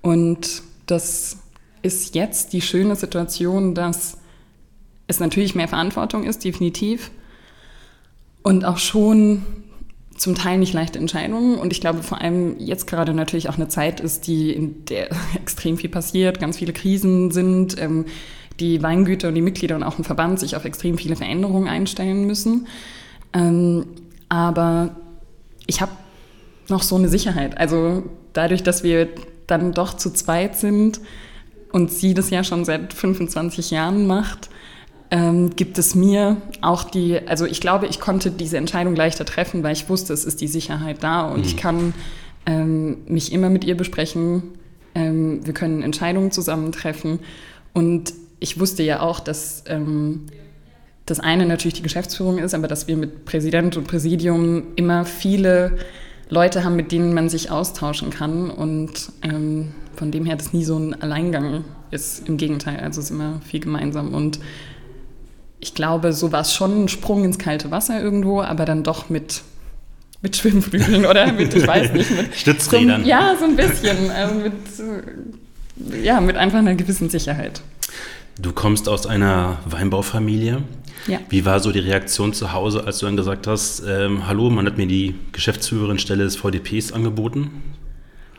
Und 0.00 0.62
das 0.86 1.38
ist 1.82 2.14
jetzt 2.14 2.52
die 2.52 2.60
schöne 2.60 2.96
Situation, 2.96 3.74
dass 3.74 4.18
es 5.06 5.20
natürlich 5.20 5.54
mehr 5.54 5.68
Verantwortung 5.68 6.24
ist, 6.24 6.44
definitiv. 6.44 7.10
Und 8.42 8.64
auch 8.64 8.78
schon 8.78 9.44
zum 10.16 10.34
Teil 10.34 10.58
nicht 10.58 10.72
leichte 10.72 10.98
Entscheidungen. 10.98 11.58
Und 11.58 11.72
ich 11.72 11.80
glaube 11.80 12.02
vor 12.02 12.20
allem 12.20 12.58
jetzt 12.58 12.86
gerade 12.86 13.14
natürlich 13.14 13.48
auch 13.48 13.56
eine 13.56 13.68
Zeit 13.68 14.00
ist, 14.00 14.26
die, 14.26 14.52
in 14.52 14.84
der 14.86 15.08
extrem 15.34 15.76
viel 15.76 15.90
passiert, 15.90 16.40
ganz 16.40 16.58
viele 16.58 16.72
Krisen 16.72 17.30
sind, 17.30 17.80
ähm, 17.80 18.06
die 18.60 18.82
Weingüter 18.82 19.28
und 19.28 19.34
die 19.34 19.42
Mitglieder 19.42 19.76
und 19.76 19.82
auch 19.82 19.98
ein 19.98 20.04
Verband 20.04 20.38
sich 20.38 20.56
auf 20.56 20.64
extrem 20.64 20.98
viele 20.98 21.16
Veränderungen 21.16 21.68
einstellen 21.68 22.26
müssen. 22.26 22.66
Ähm, 23.32 23.86
aber 24.28 24.96
ich 25.66 25.80
habe 25.80 25.92
noch 26.72 26.82
so 26.82 26.96
eine 26.96 27.08
Sicherheit. 27.08 27.56
Also 27.56 28.02
dadurch, 28.32 28.64
dass 28.64 28.82
wir 28.82 29.08
dann 29.46 29.72
doch 29.72 29.94
zu 29.94 30.10
zweit 30.10 30.56
sind 30.56 31.00
und 31.70 31.92
sie 31.92 32.14
das 32.14 32.30
ja 32.30 32.42
schon 32.42 32.64
seit 32.64 32.92
25 32.92 33.70
Jahren 33.70 34.06
macht, 34.06 34.50
ähm, 35.12 35.50
gibt 35.54 35.78
es 35.78 35.94
mir 35.94 36.38
auch 36.62 36.84
die, 36.84 37.20
also 37.28 37.44
ich 37.44 37.60
glaube, 37.60 37.86
ich 37.86 38.00
konnte 38.00 38.30
diese 38.30 38.56
Entscheidung 38.56 38.96
leichter 38.96 39.24
treffen, 39.24 39.62
weil 39.62 39.74
ich 39.74 39.88
wusste, 39.88 40.12
es 40.12 40.24
ist 40.24 40.40
die 40.40 40.48
Sicherheit 40.48 41.02
da 41.02 41.28
und 41.28 41.40
mhm. 41.40 41.44
ich 41.44 41.56
kann 41.56 41.94
ähm, 42.46 42.98
mich 43.06 43.30
immer 43.30 43.50
mit 43.50 43.64
ihr 43.64 43.76
besprechen. 43.76 44.42
Ähm, 44.94 45.46
wir 45.46 45.52
können 45.52 45.82
Entscheidungen 45.82 46.30
zusammen 46.32 46.72
treffen 46.72 47.20
und 47.74 48.14
ich 48.40 48.58
wusste 48.58 48.82
ja 48.82 49.00
auch, 49.00 49.20
dass 49.20 49.64
ähm, 49.66 50.26
das 51.06 51.20
eine 51.20 51.46
natürlich 51.46 51.74
die 51.74 51.82
Geschäftsführung 51.82 52.38
ist, 52.38 52.54
aber 52.54 52.68
dass 52.68 52.88
wir 52.88 52.96
mit 52.96 53.24
Präsident 53.24 53.76
und 53.76 53.86
Präsidium 53.86 54.64
immer 54.76 55.04
viele 55.04 55.78
Leute 56.32 56.64
haben, 56.64 56.76
mit 56.76 56.92
denen 56.92 57.12
man 57.12 57.28
sich 57.28 57.50
austauschen 57.50 58.08
kann 58.08 58.48
und 58.48 59.12
ähm, 59.20 59.74
von 59.96 60.10
dem 60.10 60.24
her 60.24 60.36
das 60.36 60.54
nie 60.54 60.64
so 60.64 60.78
ein 60.78 61.00
Alleingang 61.02 61.64
ist. 61.90 62.26
Im 62.26 62.38
Gegenteil, 62.38 62.80
also 62.80 63.00
es 63.00 63.06
ist 63.06 63.10
immer 63.10 63.42
viel 63.44 63.60
gemeinsam 63.60 64.14
und 64.14 64.40
ich 65.60 65.74
glaube, 65.74 66.14
so 66.14 66.32
war 66.32 66.40
es 66.40 66.54
schon 66.54 66.84
ein 66.84 66.88
Sprung 66.88 67.22
ins 67.24 67.38
kalte 67.38 67.70
Wasser 67.70 68.02
irgendwo, 68.02 68.40
aber 68.40 68.64
dann 68.64 68.82
doch 68.82 69.10
mit, 69.10 69.42
mit 70.22 70.34
Schwimmflügeln 70.34 71.04
oder 71.04 71.30
mit, 71.32 71.52
ich 71.52 71.66
weiß 71.66 71.92
nicht, 71.92 72.10
mit 72.10 72.34
Stützrädern. 72.34 73.02
So, 73.02 73.08
ja, 73.08 73.36
so 73.38 73.44
ein 73.44 73.54
bisschen. 73.54 74.10
Also 74.10 74.34
mit, 74.36 76.02
ja, 76.02 76.18
mit 76.22 76.36
einfach 76.36 76.60
einer 76.60 76.74
gewissen 76.76 77.10
Sicherheit. 77.10 77.60
Du 78.40 78.52
kommst 78.52 78.88
aus 78.88 79.06
einer 79.06 79.58
Weinbaufamilie. 79.66 80.62
Ja. 81.06 81.18
Wie 81.28 81.44
war 81.44 81.60
so 81.60 81.72
die 81.72 81.80
Reaktion 81.80 82.32
zu 82.32 82.52
Hause, 82.52 82.84
als 82.86 82.98
du 82.98 83.06
dann 83.06 83.16
gesagt 83.16 83.46
hast, 83.46 83.82
ähm, 83.86 84.26
hallo, 84.26 84.50
man 84.50 84.66
hat 84.66 84.78
mir 84.78 84.86
die 84.86 85.14
Geschäftsführerin-Stelle 85.32 86.24
des 86.24 86.36
VDPs 86.36 86.92
angeboten? 86.92 87.62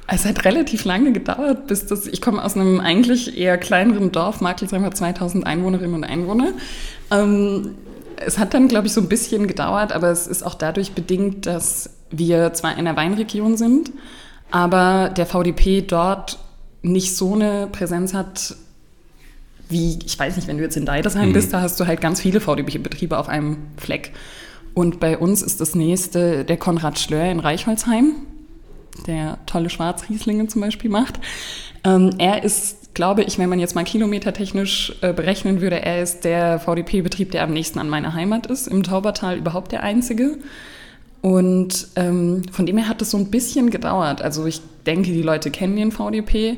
Es 0.07 0.25
hat 0.25 0.43
relativ 0.45 0.83
lange 0.85 1.13
gedauert, 1.13 1.67
bis 1.67 1.85
das, 1.85 2.07
ich 2.07 2.21
komme 2.21 2.43
aus 2.43 2.55
einem 2.55 2.79
eigentlich 2.79 3.37
eher 3.37 3.57
kleineren 3.57 4.11
Dorf, 4.11 4.41
Markelsheim 4.41 4.83
hat 4.83 4.97
2000 4.97 5.45
Einwohnerinnen 5.45 5.95
und 5.95 6.03
Einwohner. 6.03 6.51
Ähm, 7.09 7.75
es 8.17 8.37
hat 8.37 8.53
dann, 8.53 8.67
glaube 8.67 8.87
ich, 8.87 8.93
so 8.93 9.01
ein 9.01 9.09
bisschen 9.09 9.47
gedauert, 9.47 9.91
aber 9.93 10.09
es 10.09 10.27
ist 10.27 10.43
auch 10.43 10.55
dadurch 10.55 10.91
bedingt, 10.91 11.45
dass 11.45 11.89
wir 12.11 12.53
zwar 12.53 12.73
in 12.73 12.79
einer 12.79 12.95
Weinregion 12.95 13.57
sind, 13.57 13.91
aber 14.51 15.09
der 15.09 15.25
VDP 15.25 15.81
dort 15.81 16.37
nicht 16.81 17.15
so 17.15 17.33
eine 17.33 17.67
Präsenz 17.71 18.13
hat, 18.13 18.55
wie, 19.69 19.99
ich 20.05 20.17
weiß 20.17 20.35
nicht, 20.35 20.47
wenn 20.47 20.57
du 20.57 20.63
jetzt 20.63 20.77
in 20.77 20.85
Deidesheim 20.85 21.29
mhm. 21.29 21.33
bist, 21.33 21.53
da 21.53 21.61
hast 21.61 21.79
du 21.79 21.87
halt 21.87 22.01
ganz 22.01 22.21
viele 22.21 22.39
VDB-Betriebe 22.39 23.17
auf 23.17 23.29
einem 23.29 23.57
Fleck. 23.77 24.11
Und 24.73 24.99
bei 24.99 25.17
uns 25.17 25.41
ist 25.41 25.61
das 25.61 25.75
nächste 25.75 26.45
der 26.45 26.57
Konrad 26.57 26.99
Schlör 26.99 27.25
in 27.31 27.39
Reichholzheim, 27.39 28.13
der 29.07 29.37
tolle 29.45 29.69
Schwarzrieslinge 29.69 30.47
zum 30.47 30.61
Beispiel 30.61 30.89
macht. 30.89 31.19
Ähm, 31.83 32.11
er 32.17 32.43
ist, 32.43 32.93
glaube 32.93 33.23
ich, 33.23 33.37
wenn 33.37 33.49
man 33.49 33.59
jetzt 33.59 33.75
mal 33.75 33.83
kilometertechnisch 33.83 34.95
äh, 35.01 35.13
berechnen 35.13 35.61
würde, 35.61 35.81
er 35.81 36.01
ist 36.01 36.23
der 36.23 36.59
VDP-Betrieb, 36.59 37.31
der 37.31 37.43
am 37.43 37.51
nächsten 37.51 37.79
an 37.79 37.89
meiner 37.89 38.13
Heimat 38.13 38.47
ist, 38.47 38.67
im 38.67 38.83
Taubertal 38.83 39.37
überhaupt 39.37 39.71
der 39.71 39.83
einzige. 39.83 40.37
Und 41.21 41.87
ähm, 41.95 42.41
von 42.51 42.65
dem 42.65 42.77
her 42.77 42.89
hat 42.89 43.01
es 43.01 43.11
so 43.11 43.17
ein 43.17 43.31
bisschen 43.31 43.69
gedauert. 43.69 44.21
Also 44.21 44.45
ich 44.45 44.61
denke, 44.85 45.11
die 45.11 45.21
Leute 45.21 45.51
kennen 45.51 45.77
den 45.77 45.91
VDP. 45.91 46.57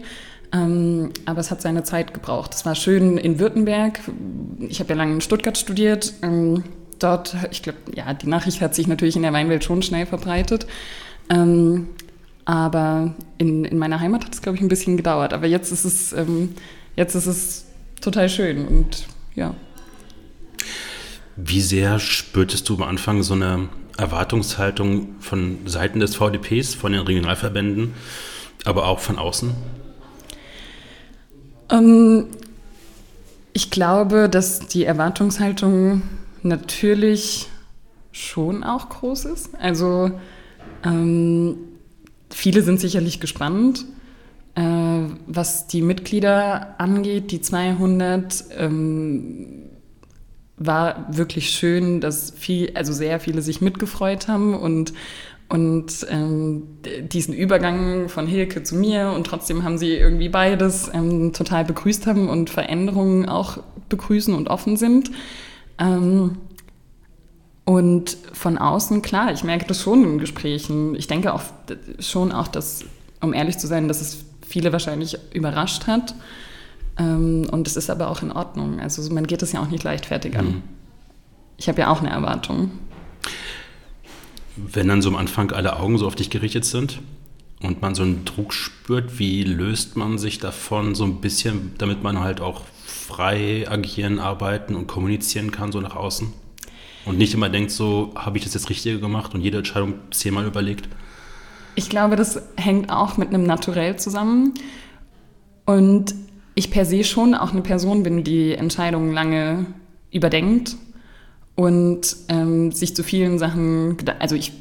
Ähm, 0.56 1.12
aber 1.26 1.42
es 1.42 1.52
hat 1.52 1.62
seine 1.62 1.84
Zeit 1.84 2.14
gebraucht. 2.14 2.54
Es 2.54 2.66
war 2.66 2.76
schön 2.76 3.18
in 3.18 3.40
Württemberg. 3.40 4.00
Ich 4.70 4.80
habe 4.80 4.90
ja 4.90 4.96
lange 4.96 5.14
in 5.14 5.22
Stuttgart 5.22 5.58
studiert. 5.58 6.14
Ähm, 6.22 6.64
dort, 7.00 7.36
ich 7.52 7.62
glaube, 7.62 7.80
ja, 7.94 8.14
die 8.14 8.28
Nachricht 8.28 8.62
hat 8.62 8.74
sich 8.74 8.88
natürlich 8.88 9.18
in 9.18 9.24
der 9.24 9.34
Weinwelt 9.34 9.66
schon 9.66 9.82
schnell 9.82 10.06
verbreitet. 10.06 10.66
Ähm, 11.30 11.90
aber 12.46 13.16
in, 13.38 13.66
in 13.66 13.78
meiner 13.78 14.00
Heimat 14.00 14.24
hat 14.24 14.34
es, 14.34 14.42
glaube 14.42 14.56
ich, 14.56 14.62
ein 14.62 14.70
bisschen 14.70 14.96
gedauert. 14.96 15.34
Aber 15.34 15.48
jetzt 15.48 15.72
ist 15.72 15.84
es, 15.84 16.16
jetzt 16.96 17.16
ist 17.16 17.26
es 17.26 17.66
total 18.00 18.30
schön 18.30 18.66
und 18.68 19.08
ja. 19.34 19.56
Wie 21.36 21.60
sehr 21.60 22.00
spürtest 22.00 22.70
du 22.70 22.76
am 22.76 22.84
Anfang 22.84 23.24
so 23.24 23.34
eine 23.34 23.68
Erwartungshaltung 23.98 25.16
von 25.20 25.58
Seiten 25.66 26.00
des 26.00 26.16
VDPs, 26.16 26.76
von 26.76 26.94
den 26.94 27.02
Regionalverbänden, 27.02 27.94
aber 28.64 28.88
auch 28.88 29.00
von 29.00 29.18
außen? 29.18 29.54
Ähm, 31.70 32.26
ich 33.54 33.72
glaube, 33.72 34.30
dass 34.30 34.60
die 34.68 34.86
Erwartungshaltung 34.86 36.02
natürlich 36.44 37.48
schon 38.12 38.64
auch 38.64 38.90
groß 38.90 39.26
ist. 39.26 39.56
Also 39.56 40.12
ähm, 40.84 41.58
viele 42.30 42.62
sind 42.62 42.80
sicherlich 42.80 43.20
gespannt, 43.20 43.86
äh, 44.56 44.62
was 45.28 45.68
die 45.68 45.82
Mitglieder 45.82 46.80
angeht. 46.80 47.32
Die 47.32 47.42
200 47.42 48.46
ähm, 48.58 49.70
war 50.58 51.08
wirklich 51.10 51.50
schön, 51.52 52.00
dass 52.00 52.32
viel, 52.32 52.72
also 52.76 52.94
sehr 52.94 53.20
viele 53.20 53.42
sich 53.42 53.62
mitgefreut 53.62 54.28
haben 54.28 54.54
und 54.54 54.94
und 55.48 56.08
ähm, 56.10 56.64
diesen 57.12 57.34
Übergang 57.34 58.10
von 58.10 58.26
Hilke 58.26 58.64
zu 58.64 58.76
mir 58.76 59.12
und 59.16 59.28
trotzdem 59.28 59.64
haben 59.64 59.78
sie 59.78 59.94
irgendwie 59.94 60.30
beides 60.30 60.90
ähm, 60.94 61.34
total 61.34 61.64
begrüßt 61.66 62.08
haben 62.08 62.30
und 62.30 62.50
Veränderungen 62.50 63.30
auch 63.30 63.60
begrüßen 63.90 64.34
und 64.34 64.50
offen 64.50 64.76
sind. 64.76 65.12
Ähm, 65.78 66.38
und 67.64 68.18
von 68.34 68.58
außen, 68.58 69.02
klar, 69.02 69.32
ich 69.34 69.44
merke 69.44 69.66
das 69.66 69.82
schon 69.82 70.04
in 70.04 70.18
Gesprächen. 70.20 70.96
Ich 70.96 71.08
denke 71.08 71.34
auch 71.34 71.42
schon 72.00 72.32
auch, 72.32 72.48
dass, 72.48 72.86
um 73.22 73.34
ehrlich 73.34 73.58
zu 73.58 73.68
sein, 73.68 73.88
dass 73.88 74.02
es 74.02 74.24
viele 74.48 74.72
wahrscheinlich 74.72 75.18
überrascht 75.34 75.86
hat. 75.86 76.16
Ähm, 76.98 77.48
und 77.52 77.68
es 77.68 77.76
ist 77.76 77.90
aber 77.90 78.10
auch 78.10 78.24
in 78.24 78.32
Ordnung. 78.32 78.80
Also 78.80 79.14
man 79.14 79.28
geht 79.28 79.44
es 79.44 79.52
ja 79.52 79.62
auch 79.62 79.70
nicht 79.70 79.84
leichtfertig 79.84 80.38
an. 80.38 80.46
Mhm. 80.46 80.62
Ich 81.58 81.68
habe 81.68 81.82
ja 81.82 81.90
auch 81.90 82.02
eine 82.02 82.10
Erwartung 82.10 82.72
wenn 84.56 84.88
dann 84.88 85.02
so 85.02 85.10
am 85.10 85.16
Anfang 85.16 85.52
alle 85.52 85.80
Augen 85.80 85.98
so 85.98 86.08
auf 86.08 86.16
dich 86.16 86.30
gerichtet 86.30 86.66
sind 86.66 87.00
und 87.62 87.82
man 87.82 87.96
so 87.96 88.04
einen 88.04 88.26
Druck 88.26 88.54
spürt, 88.54 89.20
wie 89.20 89.44
löst 89.44 89.98
man 89.98 90.18
sich 90.18 90.40
davon 90.40 90.96
so 90.96 91.04
ein 91.04 91.22
bisschen, 91.22 91.74
damit 91.78 92.04
man 92.04 92.20
halt 92.20 92.42
auch 92.42 92.62
frei 92.86 93.66
agieren, 93.70 94.20
arbeiten 94.20 94.76
und 94.76 94.88
kommunizieren 94.88 95.52
kann, 95.52 95.72
so 95.72 95.82
nach 95.82 95.96
außen? 95.96 96.34
Und 97.06 97.18
nicht 97.18 97.34
immer 97.34 97.50
denkt 97.50 97.72
so, 97.72 98.14
habe 98.16 98.38
ich 98.38 98.44
das 98.44 98.54
jetzt 98.56 98.70
Richtige 98.70 99.00
gemacht 99.00 99.34
und 99.36 99.42
jede 99.42 99.60
Entscheidung 99.60 99.94
zehnmal 100.12 100.46
überlegt? 100.46 100.90
Ich 101.76 101.90
glaube, 101.90 102.16
das 102.16 102.42
hängt 102.56 102.90
auch 102.90 103.18
mit 103.18 103.30
einem 103.30 103.44
Naturell 103.44 103.98
zusammen. 103.98 104.54
Und 105.66 106.16
ich 106.56 106.72
per 106.72 106.86
se 106.86 107.04
schon 107.04 107.36
auch 107.36 107.52
eine 107.52 107.62
Person 107.62 108.04
bin, 108.04 108.24
die 108.24 108.54
Entscheidungen 108.54 109.14
lange 109.14 109.68
überdenkt 110.12 110.78
und 111.56 112.16
ähm, 112.28 112.72
sich 112.72 112.96
zu 112.96 113.04
vielen 113.04 113.40
Sachen, 113.40 113.98
also 114.20 114.36
ich, 114.36 114.52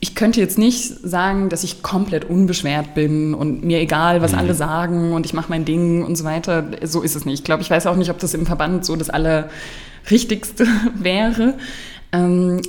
ich 0.00 0.14
könnte 0.14 0.40
jetzt 0.40 0.58
nicht 0.58 0.86
sagen, 1.02 1.48
dass 1.48 1.64
ich 1.64 1.82
komplett 1.82 2.26
unbeschwert 2.26 2.94
bin 2.94 3.34
und 3.34 3.64
mir 3.64 3.80
egal, 3.80 4.20
was 4.20 4.32
mhm. 4.32 4.38
alle 4.38 4.54
sagen 4.54 5.12
und 5.12 5.24
ich 5.24 5.32
mache 5.32 5.48
mein 5.48 5.64
Ding 5.64 6.04
und 6.04 6.16
so 6.16 6.24
weiter. 6.24 6.70
So 6.84 7.00
ist 7.00 7.16
es 7.16 7.24
nicht. 7.24 7.40
Ich 7.40 7.44
glaube, 7.44 7.62
ich 7.62 7.70
weiß 7.70 7.86
auch 7.86 7.96
nicht, 7.96 8.10
ob 8.10 8.18
das 8.18 8.34
im 8.34 8.46
Verband 8.46 8.84
so 8.84 8.96
das 8.96 9.08
Allerrichtigste 9.10 10.66
wäre. 10.94 11.54
Ähm, 12.12 12.60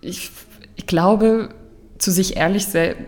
ich, 0.00 0.30
ich 0.74 0.86
glaube, 0.86 1.50
zu 1.98 2.10
sich 2.10 2.36
ehrlich, 2.36 2.66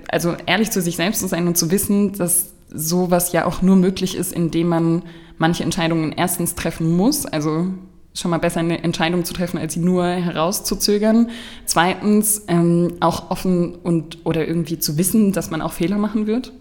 also 0.09 0.37
ehrlich 0.47 0.71
zu 0.71 0.81
sich 0.81 0.95
selbst 0.95 1.21
zu 1.21 1.27
sein 1.27 1.49
und 1.49 1.59
zu 1.59 1.73
wissen, 1.73 2.13
dass 2.13 2.53
sowas 2.73 3.33
ja 3.33 3.45
auch 3.45 3.61
nur 3.61 3.77
möglich 3.77 4.17
ist, 4.17 4.33
indem 4.33 4.69
man 4.69 5.03
manche 5.37 5.65
Entscheidungen 5.65 6.13
erstens 6.13 6.55
treffen 6.55 6.97
muss, 6.97 7.27
also 7.27 7.69
schon 8.15 8.31
mal 8.31 8.39
besser 8.39 8.61
eine 8.61 8.83
Entscheidung 8.83 9.25
zu 9.25 9.35
treffen, 9.35 9.59
als 9.59 9.75
sie 9.75 9.81
nur 9.81 10.07
herauszuzögern. 10.07 11.31
Zweitens 11.67 12.45
ähm, 12.47 12.95
auch 13.01 13.31
offen 13.31 13.75
und 13.75 14.19
oder 14.25 14.47
irgendwie 14.47 14.79
zu 14.79 14.97
wissen, 14.97 15.33
dass 15.33 15.51
man 15.51 15.61
auch 15.61 15.73
Fehler 15.73 15.99
machen 15.99 16.27
wird. 16.27 16.53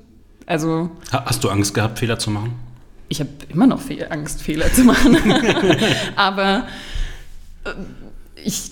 Also 0.46 0.90
hast 1.12 1.44
du 1.44 1.50
Angst 1.50 1.74
gehabt, 1.74 2.00
Fehler 2.00 2.18
zu 2.20 2.32
machen? 2.32 2.54
Ich 3.10 3.20
habe 3.20 3.30
immer 3.50 3.68
noch 3.68 3.82
Angst, 4.10 4.42
Fehler 4.42 4.72
zu 4.74 4.84
machen. 4.84 5.18
Aber 6.16 6.66
äh, 7.64 7.70
ich, 8.44 8.72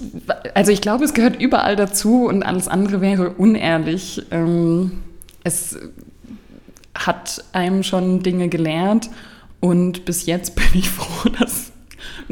also 0.55 0.71
ich 0.71 0.81
glaube, 0.81 1.05
es 1.05 1.13
gehört 1.13 1.39
überall 1.39 1.75
dazu 1.75 2.25
und 2.25 2.43
alles 2.43 2.67
andere 2.67 2.99
wäre 3.01 3.29
unehrlich. 3.29 4.23
Ähm, 4.31 5.03
es 5.43 5.77
hat 6.95 7.43
einem 7.53 7.83
schon 7.83 8.23
Dinge 8.23 8.49
gelernt 8.49 9.09
und 9.59 10.05
bis 10.05 10.25
jetzt 10.25 10.55
bin 10.55 10.65
ich 10.73 10.89
froh, 10.89 11.29
dass 11.29 11.70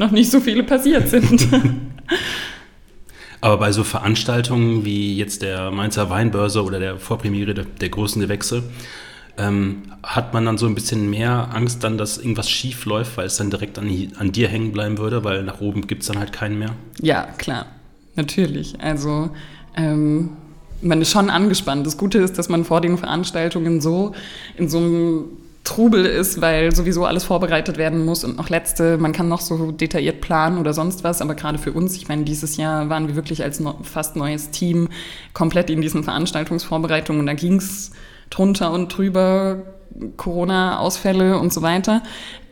noch 0.00 0.10
nicht 0.10 0.30
so 0.30 0.40
viele 0.40 0.64
passiert 0.64 1.08
sind. 1.08 1.46
Aber 3.42 3.58
bei 3.58 3.72
so 3.72 3.84
Veranstaltungen 3.84 4.84
wie 4.84 5.16
jetzt 5.16 5.42
der 5.42 5.70
Mainzer 5.70 6.10
Weinbörse 6.10 6.64
oder 6.64 6.78
der 6.78 6.98
Vorpremiere 6.98 7.54
der, 7.54 7.64
der 7.64 7.88
großen 7.88 8.20
Gewächse, 8.20 8.62
ähm, 9.38 9.82
hat 10.02 10.34
man 10.34 10.44
dann 10.44 10.58
so 10.58 10.66
ein 10.66 10.74
bisschen 10.74 11.08
mehr 11.08 11.50
Angst 11.54 11.84
dann, 11.84 11.96
dass 11.96 12.18
irgendwas 12.18 12.50
schief 12.50 12.84
läuft, 12.84 13.16
weil 13.16 13.26
es 13.26 13.36
dann 13.36 13.50
direkt 13.50 13.78
an, 13.78 13.88
an 14.18 14.32
dir 14.32 14.48
hängen 14.48 14.72
bleiben 14.72 14.98
würde, 14.98 15.22
weil 15.24 15.42
nach 15.42 15.60
oben 15.60 15.86
gibt 15.86 16.02
es 16.02 16.08
dann 16.08 16.18
halt 16.18 16.32
keinen 16.32 16.58
mehr? 16.58 16.74
Ja, 17.00 17.28
klar, 17.38 17.66
natürlich. 18.16 18.80
Also 18.80 19.30
ähm, 19.76 20.30
man 20.82 21.00
ist 21.00 21.10
schon 21.10 21.30
angespannt. 21.30 21.86
Das 21.86 21.96
Gute 21.96 22.18
ist, 22.18 22.38
dass 22.38 22.48
man 22.48 22.64
vor 22.64 22.80
den 22.80 22.98
Veranstaltungen 22.98 23.80
so 23.80 24.14
in 24.56 24.68
so 24.68 24.78
einem 24.78 25.24
Trubel 25.70 26.04
ist, 26.04 26.40
weil 26.40 26.74
sowieso 26.74 27.04
alles 27.04 27.22
vorbereitet 27.22 27.78
werden 27.78 28.04
muss 28.04 28.24
und 28.24 28.36
noch 28.36 28.48
letzte, 28.48 28.98
man 28.98 29.12
kann 29.12 29.28
noch 29.28 29.40
so 29.40 29.70
detailliert 29.70 30.20
planen 30.20 30.58
oder 30.58 30.74
sonst 30.74 31.04
was, 31.04 31.22
aber 31.22 31.36
gerade 31.36 31.58
für 31.58 31.72
uns, 31.72 31.96
ich 31.96 32.08
meine, 32.08 32.24
dieses 32.24 32.56
Jahr 32.56 32.88
waren 32.88 33.06
wir 33.06 33.14
wirklich 33.14 33.44
als 33.44 33.60
no, 33.60 33.78
fast 33.82 34.16
neues 34.16 34.50
Team 34.50 34.88
komplett 35.32 35.70
in 35.70 35.80
diesen 35.80 36.02
Veranstaltungsvorbereitungen 36.02 37.20
und 37.20 37.26
da 37.26 37.34
ging 37.34 37.58
es 37.58 37.92
drunter 38.30 38.72
und 38.72 38.88
drüber, 38.96 39.62
Corona-Ausfälle 40.16 41.38
und 41.38 41.52
so 41.52 41.62
weiter. 41.62 42.02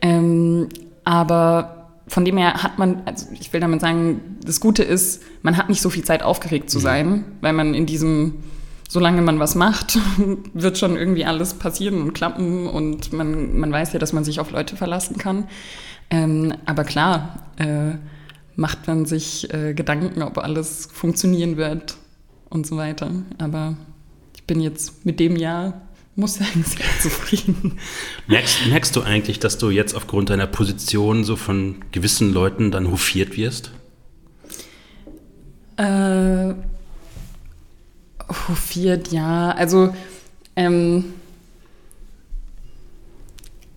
Ähm, 0.01 0.69
aber 1.03 1.89
von 2.07 2.23
dem 2.23 2.37
her 2.37 2.63
hat 2.63 2.79
man, 2.79 3.01
also 3.03 3.25
ich 3.37 3.51
will 3.51 3.59
damit 3.59 3.81
sagen, 3.81 4.37
das 4.45 4.61
Gute 4.61 4.83
ist, 4.83 5.23
man 5.41 5.57
hat 5.57 5.67
nicht 5.67 5.81
so 5.81 5.89
viel 5.89 6.05
Zeit 6.05 6.23
aufgeregt 6.23 6.69
zu 6.69 6.77
mhm. 6.77 6.83
sein, 6.83 7.25
weil 7.41 7.51
man 7.51 7.73
in 7.73 7.85
diesem, 7.85 8.35
solange 8.89 9.21
man 9.21 9.39
was 9.39 9.55
macht, 9.55 9.97
wird 10.53 10.77
schon 10.77 10.97
irgendwie 10.97 11.23
alles 11.23 11.53
passieren 11.53 12.01
und 12.01 12.13
klappen 12.13 12.67
und 12.67 13.13
man, 13.13 13.57
man 13.57 13.71
weiß 13.71 13.93
ja, 13.93 13.99
dass 13.99 14.11
man 14.11 14.25
sich 14.25 14.41
auf 14.41 14.51
Leute 14.51 14.75
verlassen 14.75 15.17
kann. 15.17 15.47
Ähm, 16.09 16.53
aber 16.65 16.83
klar, 16.83 17.51
äh, 17.57 17.95
macht 18.57 18.87
man 18.87 19.05
sich 19.05 19.53
äh, 19.53 19.73
Gedanken, 19.73 20.21
ob 20.23 20.39
alles 20.39 20.89
funktionieren 20.91 21.55
wird 21.55 21.95
und 22.49 22.67
so 22.67 22.75
weiter. 22.75 23.11
Aber 23.37 23.77
ich 24.35 24.43
bin 24.43 24.59
jetzt 24.59 25.05
mit 25.05 25.21
dem 25.21 25.37
Jahr 25.37 25.81
muss 26.15 26.33
sagen, 26.33 26.65
sehr 26.65 26.85
zufrieden. 27.01 27.79
Merkst, 28.27 28.67
merkst 28.67 28.95
du 28.95 29.01
eigentlich, 29.01 29.39
dass 29.39 29.57
du 29.57 29.69
jetzt 29.69 29.95
aufgrund 29.95 30.29
deiner 30.29 30.47
Position 30.47 31.23
so 31.23 31.37
von 31.37 31.75
gewissen 31.91 32.33
Leuten 32.33 32.71
dann 32.71 32.91
hofiert 32.91 33.37
wirst? 33.37 33.71
Äh, 35.77 36.53
hofiert, 38.47 39.11
ja. 39.11 39.51
Also, 39.51 39.93
ähm, 40.55 41.13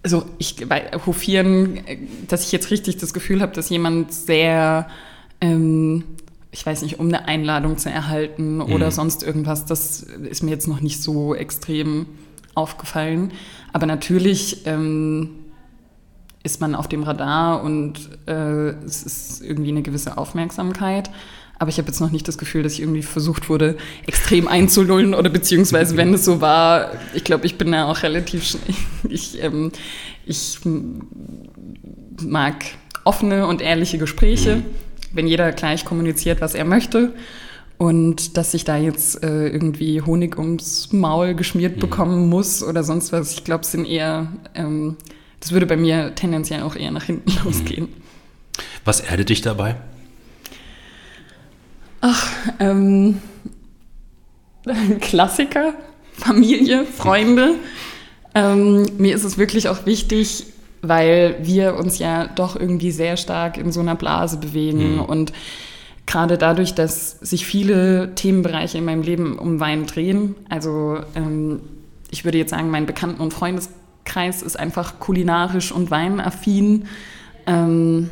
also 0.03 0.25
ich 0.39 0.69
bei 0.69 0.91
hofieren, 1.07 1.81
dass 2.29 2.45
ich 2.45 2.53
jetzt 2.53 2.71
richtig 2.71 2.97
das 2.97 3.13
Gefühl 3.13 3.41
habe, 3.41 3.53
dass 3.53 3.69
jemand 3.69 4.13
sehr, 4.13 4.89
ähm, 5.41 6.05
ich 6.51 6.67
weiß 6.67 6.83
nicht, 6.83 6.99
um 6.99 7.09
eine 7.09 7.27
Einladung 7.27 7.79
zu 7.79 7.89
erhalten 7.89 8.61
oder 8.61 8.87
mhm. 8.87 8.93
sonst 8.93 9.23
irgendwas, 9.23 9.65
das 9.65 10.03
ist 10.03 10.43
mir 10.43 10.51
jetzt 10.51 10.69
noch 10.69 10.81
nicht 10.81 11.03
so 11.03 11.35
extrem 11.35 12.07
aufgefallen. 12.55 13.33
Aber 13.73 13.87
natürlich 13.87 14.67
ähm, 14.67 15.31
ist 16.43 16.61
man 16.61 16.75
auf 16.75 16.89
dem 16.89 17.05
Radar 17.05 17.63
und 17.63 18.11
äh, 18.27 18.71
es 18.85 19.03
ist 19.05 19.43
irgendwie 19.43 19.71
eine 19.71 19.83
gewisse 19.83 20.19
Aufmerksamkeit. 20.19 21.11
Aber 21.63 21.69
ich 21.69 21.79
habe 21.79 21.87
jetzt 21.87 22.01
noch 22.01 22.11
nicht 22.11 22.27
das 22.27 22.39
Gefühl, 22.39 22.65
dass 22.65 22.73
ich 22.73 22.81
irgendwie 22.81 23.03
versucht 23.05 23.49
wurde, 23.49 23.77
extrem 24.09 24.49
einzulullen 24.49 25.15
oder 25.15 25.31
beziehungsweise, 25.31 25.97
wenn 25.97 26.13
es 26.13 26.25
so 26.25 26.41
war, 26.41 26.91
ich 27.15 27.23
glaube, 27.23 27.47
ich 27.47 27.57
bin 27.57 27.71
da 27.71 27.85
auch 27.85 28.03
relativ, 28.03 28.57
ich, 29.09 29.41
ähm, 29.41 29.71
ich 30.27 30.59
mag 32.21 32.65
offene 33.05 33.47
und 33.47 33.63
ehrliche 33.63 33.97
Gespräche, 33.97 34.57
mhm. 34.57 34.65
wenn 35.13 35.29
jeder 35.29 35.53
gleich 35.53 35.85
kommuniziert, 35.85 36.41
was 36.41 36.57
er 36.57 36.65
möchte. 36.65 37.13
Und 37.79 38.37
dass 38.37 38.55
ich 38.55 38.65
da 38.65 38.77
jetzt 38.77 39.23
äh, 39.23 39.47
irgendwie 39.47 40.03
Honig 40.03 40.37
ums 40.39 40.93
Maul 40.93 41.37
geschmiert 41.37 41.77
mhm. 41.77 41.81
bekommen 41.81 42.29
muss 42.29 42.65
oder 42.65 42.83
sonst 42.83 43.13
was, 43.13 43.35
ich 43.35 43.45
glaube, 43.45 43.65
sind 43.65 43.85
eher, 43.85 44.33
ähm, 44.57 44.97
das 45.39 45.53
würde 45.53 45.67
bei 45.67 45.77
mir 45.77 46.13
tendenziell 46.17 46.63
auch 46.65 46.75
eher 46.75 46.91
nach 46.91 47.05
hinten 47.05 47.31
mhm. 47.31 47.45
losgehen. 47.45 47.89
Was 48.85 48.99
erdet 48.99 49.29
dich 49.29 49.43
dabei? 49.43 49.77
Ach, 52.03 52.29
ähm, 52.59 53.21
Klassiker, 55.01 55.75
Familie, 56.13 56.85
Freunde. 56.85 57.55
ähm, 58.35 58.87
mir 58.99 59.15
ist 59.15 59.25
es 59.25 59.39
wirklich 59.39 59.69
auch 59.69 59.87
wichtig, 59.87 60.45
weil 60.83 61.37
wir 61.43 61.77
uns 61.77 62.01
ja 62.01 62.27
doch 62.27 62.57
irgendwie 62.57 62.91
sehr 62.91 63.17
stark 63.17 63.57
in 63.57 63.71
so 63.71 63.81
einer 63.81 63.95
Blase 63.95 64.37
bewegen 64.37 64.95
mhm. 64.95 65.01
und 65.01 65.33
gerade 66.07 66.39
dadurch, 66.39 66.75
dass 66.75 67.21
sich 67.21 67.47
viele 67.47 68.17
Themenbereiche 68.17 68.79
in 68.79 68.85
meinem 68.85 69.03
Leben 69.03 69.39
um 69.39 69.61
Wein 69.61 69.87
drehen. 69.87 70.35
Also 70.49 70.99
ähm, 71.15 71.61
ich 72.11 72.25
würde 72.25 72.39
jetzt 72.39 72.51
sagen, 72.51 72.69
mein 72.69 72.85
Bekannten- 72.85 73.23
und 73.23 73.33
Freundeskreis 73.33 74.43
ist 74.43 74.59
einfach 74.59 74.99
kulinarisch 74.99 75.71
und 75.71 75.93
weinaffin. 75.93 76.87
Ähm, 77.47 78.11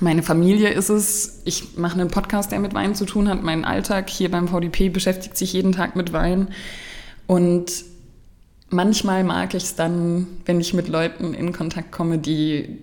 meine 0.00 0.22
Familie 0.22 0.70
ist 0.70 0.88
es. 0.88 1.42
Ich 1.44 1.76
mache 1.76 2.00
einen 2.00 2.10
Podcast, 2.10 2.52
der 2.52 2.58
mit 2.58 2.74
Wein 2.74 2.94
zu 2.94 3.04
tun 3.04 3.28
hat. 3.28 3.42
Mein 3.42 3.64
Alltag 3.64 4.08
hier 4.10 4.30
beim 4.30 4.48
VDP 4.48 4.88
beschäftigt 4.88 5.36
sich 5.36 5.52
jeden 5.52 5.72
Tag 5.72 5.96
mit 5.96 6.12
Wein. 6.12 6.48
Und 7.26 7.84
manchmal 8.70 9.24
mag 9.24 9.54
ich 9.54 9.64
es 9.64 9.74
dann, 9.74 10.26
wenn 10.46 10.60
ich 10.60 10.74
mit 10.74 10.88
Leuten 10.88 11.34
in 11.34 11.52
Kontakt 11.52 11.92
komme, 11.92 12.18
die 12.18 12.78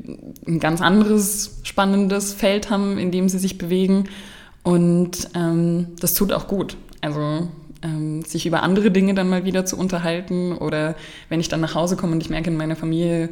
ein 0.48 0.60
ganz 0.60 0.82
anderes 0.82 1.60
spannendes 1.64 2.34
Feld 2.34 2.70
haben, 2.70 2.98
in 2.98 3.12
dem 3.12 3.30
sie 3.30 3.40
sich 3.40 3.58
bewegen. 3.58 4.06
Und 4.64 5.30
ähm, 5.34 5.88
das 6.00 6.14
tut 6.14 6.32
auch 6.32 6.48
gut. 6.48 6.78
Also 7.02 7.48
ähm, 7.84 8.24
sich 8.24 8.46
über 8.46 8.64
andere 8.64 8.92
Dinge 8.92 9.14
dann 9.14 9.30
mal 9.30 9.46
wieder 9.46 9.66
zu 9.66 9.77
unterhalten 9.77 10.53
oder 10.53 10.96
wenn 11.30 11.40
ich 11.40 11.50
dann 11.50 11.62
nach 11.62 11.75
Hause 11.75 11.96
komme 11.96 12.14
und 12.14 12.22
ich 12.22 12.30
merke, 12.30 12.50
in 12.50 12.58
meiner 12.58 12.75
Familie 12.75 13.30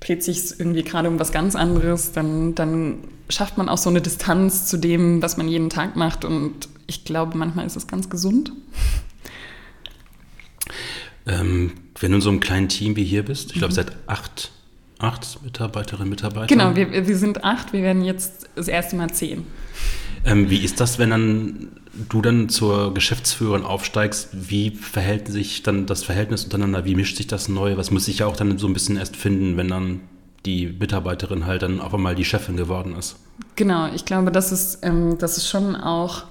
dreht 0.00 0.22
sich 0.22 0.58
irgendwie 0.58 0.82
gerade 0.82 1.08
um 1.08 1.18
was 1.18 1.32
ganz 1.32 1.56
anderes, 1.56 2.12
dann, 2.12 2.54
dann 2.54 2.98
schafft 3.28 3.58
man 3.58 3.68
auch 3.68 3.78
so 3.78 3.90
eine 3.90 4.00
Distanz 4.00 4.66
zu 4.66 4.76
dem, 4.76 5.22
was 5.22 5.36
man 5.36 5.48
jeden 5.48 5.70
Tag 5.70 5.96
macht. 5.96 6.24
Und 6.24 6.68
ich 6.86 7.04
glaube, 7.04 7.36
manchmal 7.36 7.66
ist 7.66 7.76
es 7.76 7.86
ganz 7.86 8.10
gesund. 8.10 8.52
Ähm, 11.26 11.72
wenn 11.98 12.12
du 12.12 12.16
in 12.16 12.22
so 12.22 12.30
einem 12.30 12.40
kleinen 12.40 12.68
Team 12.68 12.94
wie 12.96 13.04
hier 13.04 13.24
bist, 13.24 13.52
ich 13.52 13.58
glaube, 13.58 13.72
mhm. 13.72 13.76
seit 13.76 13.92
acht, 14.06 14.52
acht 14.98 15.42
Mitarbeiterinnen, 15.42 16.08
Mitarbeiter. 16.08 16.46
Genau, 16.46 16.76
wir, 16.76 17.06
wir 17.06 17.16
sind 17.16 17.42
acht, 17.42 17.72
wir 17.72 17.82
werden 17.82 18.04
jetzt 18.04 18.48
das 18.54 18.68
erste 18.68 18.96
Mal 18.96 19.10
zehn. 19.12 19.44
Ähm, 20.26 20.50
wie 20.50 20.58
ist 20.58 20.80
das, 20.80 20.98
wenn 20.98 21.10
dann 21.10 21.68
du 22.08 22.20
dann 22.20 22.48
zur 22.48 22.92
Geschäftsführerin 22.92 23.62
aufsteigst? 23.62 24.28
Wie 24.32 24.70
verhält 24.70 25.28
sich 25.28 25.62
dann 25.62 25.86
das 25.86 26.02
Verhältnis 26.02 26.44
untereinander? 26.44 26.84
Wie 26.84 26.96
mischt 26.96 27.16
sich 27.16 27.28
das 27.28 27.48
neu? 27.48 27.76
Was 27.76 27.90
muss 27.90 28.06
sich 28.06 28.18
ja 28.18 28.26
auch 28.26 28.36
dann 28.36 28.58
so 28.58 28.66
ein 28.66 28.72
bisschen 28.72 28.96
erst 28.96 29.16
finden, 29.16 29.56
wenn 29.56 29.68
dann 29.68 30.00
die 30.44 30.66
Mitarbeiterin 30.66 31.46
halt 31.46 31.62
dann 31.62 31.80
auf 31.80 31.94
einmal 31.94 32.14
die 32.14 32.24
Chefin 32.24 32.56
geworden 32.56 32.94
ist? 32.96 33.16
Genau, 33.54 33.92
ich 33.94 34.04
glaube, 34.04 34.32
das 34.32 34.52
ist, 34.52 34.80
ähm, 34.82 35.16
das 35.18 35.36
ist 35.36 35.48
schon 35.48 35.76
auch 35.76 36.24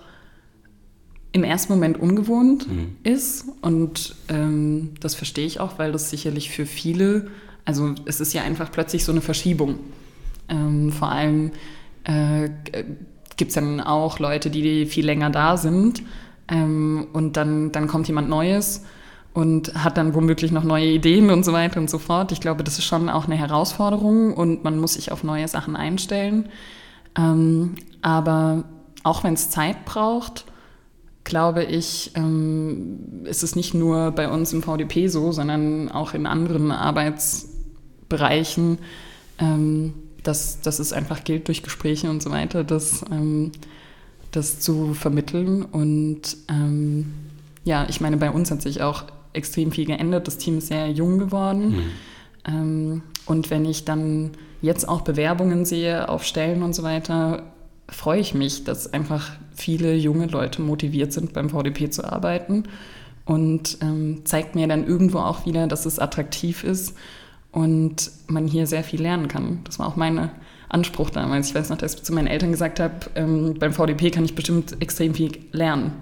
im 1.32 1.44
ersten 1.44 1.74
Moment 1.74 2.00
ungewohnt 2.00 2.68
mhm. 2.70 2.98
ist. 3.04 3.46
Und 3.62 4.16
ähm, 4.30 4.92
das 5.00 5.16
verstehe 5.16 5.46
ich 5.46 5.60
auch, 5.60 5.80
weil 5.80 5.92
das 5.92 6.10
sicherlich 6.10 6.50
für 6.50 6.66
viele, 6.66 7.28
also 7.64 7.96
es 8.06 8.20
ist 8.20 8.34
ja 8.34 8.44
einfach 8.44 8.72
plötzlich 8.72 9.06
so 9.06 9.12
eine 9.12 9.22
Verschiebung. 9.22 9.80
Ähm, 10.48 10.92
vor 10.92 11.10
allem 11.10 11.52
äh, 12.04 12.50
gibt 13.38 13.50
es 13.50 13.56
dann 13.56 13.82
auch 13.82 14.20
Leute, 14.20 14.50
die 14.50 14.86
viel 14.86 15.06
länger 15.06 15.30
da 15.30 15.58
sind. 15.58 16.02
Ähm, 16.48 17.08
und 17.14 17.38
dann, 17.38 17.72
dann 17.72 17.88
kommt 17.88 18.08
jemand 18.08 18.30
Neues 18.30 18.84
und 19.34 19.74
hat 19.76 19.98
dann 19.98 20.16
womöglich 20.16 20.52
noch 20.52 20.64
neue 20.64 20.86
Ideen 20.86 21.30
und 21.30 21.44
so 21.44 21.52
weiter 21.52 21.80
und 21.80 21.90
so 21.90 21.98
fort. 21.98 22.32
Ich 22.32 22.40
glaube, 22.40 22.64
das 22.64 22.78
ist 22.78 22.86
schon 22.86 23.10
auch 23.10 23.26
eine 23.26 23.36
Herausforderung 23.36 24.34
und 24.34 24.64
man 24.64 24.80
muss 24.80 24.94
sich 24.94 25.12
auf 25.12 25.24
neue 25.24 25.48
Sachen 25.48 25.76
einstellen. 25.76 26.50
Ähm, 27.18 27.76
aber 28.02 28.64
auch 29.04 29.24
wenn 29.24 29.34
es 29.34 29.50
Zeit 29.50 29.86
braucht, 29.86 30.46
glaube 31.26 31.64
ich, 31.64 32.12
ähm, 32.16 33.26
ist 33.26 33.44
es 33.44 33.58
nicht 33.58 33.74
nur 33.74 34.12
bei 34.12 34.30
uns 34.30 34.54
im 34.54 34.64
VDP 34.64 35.08
so, 35.08 35.34
sondern 35.34 35.92
auch 35.92 36.14
in 36.14 36.28
anderen 36.28 36.72
Arbeitsbereichen, 36.72 38.78
ähm, 39.40 39.94
dass, 40.28 40.62
dass 40.62 40.80
es 40.80 40.94
einfach 40.94 41.24
gilt, 41.24 41.48
durch 41.48 41.64
Gespräche 41.64 42.10
und 42.10 42.22
so 42.22 42.32
weiter, 42.32 42.64
das, 42.64 43.06
ähm, 43.12 43.52
das 44.32 44.60
zu 44.60 44.94
vermitteln. 44.94 45.64
Und 45.64 46.22
ähm, 46.50 47.14
ja, 47.64 47.86
ich 47.90 48.02
meine, 48.02 48.18
bei 48.18 48.32
uns 48.32 48.52
hat 48.52 48.62
sich 48.62 48.82
auch 48.82 49.04
extrem 49.34 49.72
viel 49.72 49.86
geändert. 49.86 50.28
Das 50.28 50.38
Team 50.38 50.58
ist 50.58 50.68
sehr 50.68 50.90
jung 50.90 51.20
geworden. 51.20 51.70
Mhm. 51.70 51.84
Ähm, 52.48 53.02
und 53.26 53.50
wenn 53.50 53.66
ich 53.66 53.86
dann 53.86 54.32
jetzt 54.62 54.88
auch 54.88 55.02
Bewerbungen 55.02 55.66
sehe 55.66 56.10
auf 56.10 56.24
Stellen 56.24 56.64
und 56.64 56.74
so 56.74 56.84
weiter, 56.84 57.44
freue 57.88 58.20
ich 58.20 58.34
mich, 58.34 58.64
dass 58.64 58.92
einfach 58.92 59.32
viele 59.54 59.96
junge 59.96 60.26
Leute 60.26 60.62
motiviert 60.62 61.14
sind, 61.14 61.34
beim 61.34 61.50
VDP 61.50 61.90
zu 61.90 62.04
arbeiten 62.04 62.64
und 63.26 63.78
ähm, 63.82 64.22
zeigt 64.26 64.56
mir 64.56 64.68
dann 64.68 64.88
irgendwo 64.88 65.20
auch 65.20 65.46
wieder, 65.46 65.68
dass 65.68 65.86
es 65.86 66.00
attraktiv 66.00 66.64
ist 66.64 66.96
und 67.56 68.12
man 68.28 68.48
hier 68.48 68.68
sehr 68.68 68.84
viel 68.84 69.02
lernen 69.02 69.30
kann. 69.30 69.62
Das 69.64 69.80
war 69.80 69.88
auch 69.88 69.96
mein 69.96 70.30
Anspruch 70.68 71.10
damals. 71.10 71.48
Ich 71.48 71.56
weiß 71.56 71.70
noch, 71.70 71.78
dass 71.78 71.96
ich 71.96 72.04
zu 72.04 72.14
meinen 72.14 72.28
Eltern 72.28 72.52
gesagt 72.52 72.82
habe, 72.82 72.94
ähm, 73.16 73.56
beim 73.58 73.72
VDP 73.72 74.12
kann 74.12 74.26
ich 74.26 74.36
bestimmt 74.36 74.76
extrem 74.82 75.16
viel 75.16 75.32
lernen. 75.54 75.94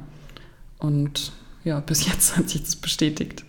Und 0.79 1.31
ja, 1.63 1.79
bis 1.79 2.07
jetzt 2.07 2.35
hat 2.37 2.49
sich 2.49 2.63
das 2.63 2.75
bestätigt. 2.75 3.45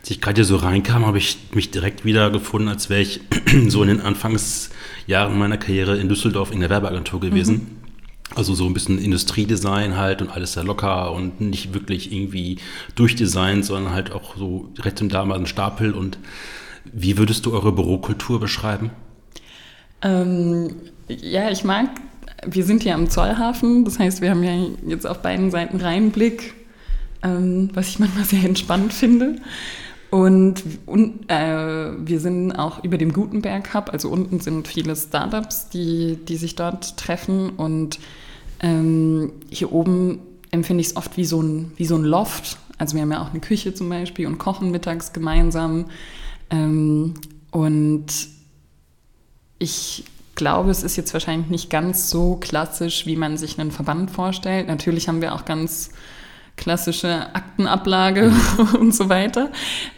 Als 0.00 0.10
ich 0.10 0.22
gerade 0.22 0.36
hier 0.36 0.46
so 0.46 0.56
reinkam, 0.56 1.04
habe 1.04 1.18
ich 1.18 1.36
mich 1.52 1.70
direkt 1.70 2.06
wieder 2.06 2.30
gefunden, 2.30 2.68
als 2.68 2.88
wäre 2.88 3.02
ich 3.02 3.20
so 3.68 3.82
in 3.82 3.88
den 3.88 4.00
Anfangsjahren 4.00 5.38
meiner 5.38 5.58
Karriere 5.58 5.98
in 5.98 6.08
Düsseldorf 6.08 6.52
in 6.52 6.60
der 6.60 6.70
Werbeagentur 6.70 7.20
gewesen. 7.20 7.54
Mhm. 7.54 7.66
Also 8.34 8.54
so 8.54 8.64
ein 8.64 8.72
bisschen 8.72 8.98
Industriedesign 8.98 9.98
halt 9.98 10.22
und 10.22 10.30
alles 10.30 10.54
sehr 10.54 10.64
locker 10.64 11.12
und 11.12 11.42
nicht 11.42 11.74
wirklich 11.74 12.12
irgendwie 12.12 12.56
durchdesignt, 12.94 13.66
sondern 13.66 13.92
halt 13.92 14.10
auch 14.10 14.38
so 14.38 14.72
rechts 14.78 15.02
und 15.02 15.12
da 15.12 15.22
mal 15.26 15.38
ein 15.38 15.44
Stapel. 15.46 15.92
Und 15.92 16.16
wie 16.84 17.18
würdest 17.18 17.46
du 17.46 17.52
eure 17.52 17.72
Bürokultur 17.72 18.40
beschreiben? 18.40 18.90
Ähm, 20.02 20.74
ja, 21.08 21.50
ich 21.50 21.64
mag, 21.64 21.88
wir 22.46 22.64
sind 22.64 22.82
hier 22.82 22.94
am 22.94 23.08
Zollhafen, 23.08 23.84
das 23.84 23.98
heißt, 23.98 24.20
wir 24.20 24.30
haben 24.30 24.42
ja 24.42 24.66
jetzt 24.86 25.06
auf 25.06 25.22
beiden 25.22 25.50
Seiten 25.50 25.80
Rheinblick, 25.80 26.54
ähm, 27.22 27.70
was 27.74 27.88
ich 27.88 27.98
manchmal 27.98 28.24
sehr 28.24 28.44
entspannt 28.44 28.92
finde. 28.92 29.36
Und, 30.10 30.62
und 30.84 31.30
äh, 31.30 31.92
wir 32.06 32.20
sind 32.20 32.52
auch 32.52 32.84
über 32.84 32.98
dem 32.98 33.14
Gutenberg 33.14 33.72
Hub, 33.72 33.88
also 33.90 34.10
unten 34.10 34.40
sind 34.40 34.68
viele 34.68 34.94
Startups, 34.94 35.70
die, 35.70 36.18
die 36.28 36.36
sich 36.36 36.54
dort 36.54 36.98
treffen. 36.98 37.48
Und 37.48 37.98
ähm, 38.60 39.32
hier 39.48 39.72
oben 39.72 40.18
empfinde 40.50 40.82
ich 40.82 40.88
es 40.88 40.96
oft 40.96 41.16
wie 41.16 41.24
so, 41.24 41.40
ein, 41.40 41.72
wie 41.76 41.86
so 41.86 41.96
ein 41.96 42.04
Loft. 42.04 42.58
Also 42.76 42.94
wir 42.94 43.00
haben 43.00 43.10
ja 43.10 43.22
auch 43.22 43.30
eine 43.30 43.40
Küche 43.40 43.72
zum 43.72 43.88
Beispiel 43.88 44.26
und 44.26 44.36
kochen 44.36 44.70
mittags 44.70 45.14
gemeinsam. 45.14 45.86
Ähm, 46.52 47.14
und 47.50 48.06
ich 49.58 50.04
glaube, 50.34 50.70
es 50.70 50.82
ist 50.82 50.96
jetzt 50.96 51.12
wahrscheinlich 51.12 51.50
nicht 51.50 51.70
ganz 51.70 52.10
so 52.10 52.36
klassisch, 52.36 53.06
wie 53.06 53.16
man 53.16 53.36
sich 53.36 53.58
einen 53.58 53.70
Verband 53.70 54.10
vorstellt. 54.10 54.68
Natürlich 54.68 55.08
haben 55.08 55.20
wir 55.20 55.34
auch 55.34 55.44
ganz 55.44 55.90
klassische 56.56 57.34
Aktenablage 57.34 58.32
und 58.78 58.94
so 58.94 59.08
weiter. 59.08 59.50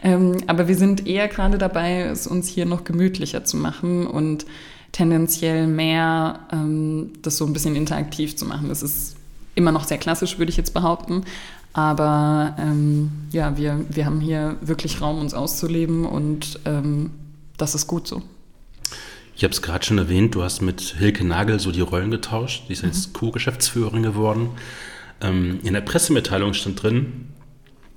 Ähm, 0.03 0.39
aber 0.47 0.69
wir 0.69 0.77
sind 0.77 1.07
eher 1.07 1.29
gerade 1.29 1.59
dabei, 1.59 2.03
es 2.03 2.27
uns 2.27 2.49
hier 2.49 2.67
noch 2.67 2.85
gemütlicher 2.85 3.45
zu 3.45 3.57
machen 3.57 4.07
und 4.07 4.47
tendenziell 4.93 5.67
mehr 5.67 6.41
ähm, 6.53 7.13
das 7.23 7.37
so 7.37 7.47
ein 7.47 7.53
bisschen 7.53 7.75
interaktiv 7.75 8.37
zu 8.37 8.47
machen. 8.47 8.69
Das 8.69 8.83
ist 8.83 9.17
immer 9.55 9.73
noch 9.73 9.85
sehr 9.85 9.99
klassisch, 9.99 10.39
würde 10.39 10.51
ich 10.51 10.57
jetzt 10.57 10.75
behaupten. 10.75 11.25
Aber 11.75 12.55
ähm, 12.57 13.11
ja, 13.33 13.57
wir, 13.57 13.85
wir 13.91 14.07
haben 14.07 14.21
hier 14.21 14.57
wirklich 14.61 15.01
Raum, 15.01 15.19
uns 15.19 15.35
auszuleben 15.35 16.07
und 16.07 16.61
ähm, 16.65 17.11
das 17.57 17.75
ist 17.75 17.89
gut 17.89 18.07
so. 18.07 18.23
Ich 19.37 19.43
habe 19.43 19.53
es 19.53 19.61
gerade 19.61 19.85
schon 19.85 19.99
erwähnt, 19.99 20.37
du 20.37 20.45
hast 20.45 20.63
mit 20.63 20.81
Hilke 20.81 21.25
Nagel 21.25 21.59
so 21.59 21.73
die 21.73 21.81
Rollen 21.81 22.13
getauscht. 22.13 22.65
Die 22.69 22.73
ist 22.73 22.85
jetzt 22.85 23.09
mhm. 23.09 23.13
Co-Geschäftsführerin 23.15 24.05
geworden. 24.05 24.51
Ähm, 25.21 25.59
in 25.65 25.75
der 25.75 25.81
Pressemitteilung 25.81 26.55
stand 26.55 26.81
drin, 26.81 27.27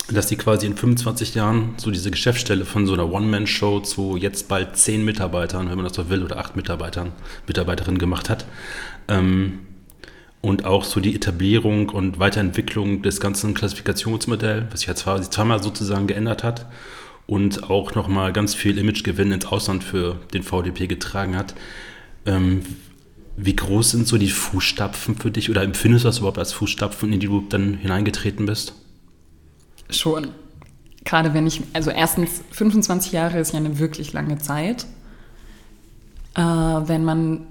dass 0.10 0.28
sie 0.28 0.38
quasi 0.38 0.66
in 0.66 0.76
25 0.76 1.36
Jahren 1.36 1.76
so 1.78 1.92
diese 1.92 2.10
Geschäftsstelle 2.10 2.66
von 2.66 2.88
so 2.88 2.94
einer 2.94 3.12
One-Man-Show 3.12 3.82
zu 3.82 4.18
jetzt 4.18 4.48
bald 4.48 4.76
zehn 4.76 5.06
Mitarbeitern, 5.06 5.70
wenn 5.70 5.76
man 5.76 5.86
das 5.86 5.96
so 5.96 6.10
will, 6.10 6.24
oder 6.24 6.38
acht 6.38 6.56
Mitarbeitern, 6.56 7.12
Mitarbeiterinnen 7.46 8.00
gemacht 8.00 8.30
hat. 8.30 8.46
Ähm, 9.08 9.60
und 10.48 10.64
auch 10.64 10.86
so 10.86 11.02
die 11.02 11.14
Etablierung 11.14 11.90
und 11.90 12.20
Weiterentwicklung 12.20 13.02
des 13.02 13.20
ganzen 13.20 13.54
Klassifikationsmodells, 13.54 14.68
was 14.72 14.80
sich 14.80 14.88
ja 14.88 14.96
zwar, 14.96 15.22
zweimal 15.22 15.62
sozusagen 15.62 16.08
geändert 16.08 16.42
hat 16.46 16.68
und 17.26 17.70
auch 17.70 17.96
nochmal 17.96 18.32
ganz 18.32 18.56
viel 18.56 18.78
Imagegewinn 18.78 19.34
ins 19.34 19.46
Ausland 19.46 19.84
für 19.84 20.22
den 20.34 20.44
VDP 20.44 20.88
getragen 20.88 21.36
hat. 21.36 21.54
Ähm, 22.26 22.62
wie 23.36 23.58
groß 23.58 23.92
sind 23.92 24.08
so 24.08 24.18
die 24.18 24.30
Fußstapfen 24.30 25.18
für 25.18 25.32
dich 25.32 25.50
oder 25.50 25.64
empfindest 25.64 26.06
du 26.06 26.08
das 26.08 26.20
überhaupt 26.20 26.40
als 26.40 26.54
Fußstapfen, 26.54 27.12
in 27.12 27.20
die 27.20 27.28
du 27.28 27.42
dann 27.42 27.74
hineingetreten 27.74 28.46
bist? 28.46 28.74
Schon. 29.90 30.30
Gerade 31.04 31.34
wenn 31.34 31.46
ich, 31.46 31.62
also 31.74 31.92
erstens, 31.92 32.42
25 32.52 33.12
Jahre 33.12 33.40
ist 33.40 33.52
ja 33.52 33.60
eine 33.60 33.80
wirklich 33.80 34.14
lange 34.14 34.38
Zeit. 34.38 34.86
Äh, 36.36 36.42
wenn 36.42 37.04
man 37.04 37.48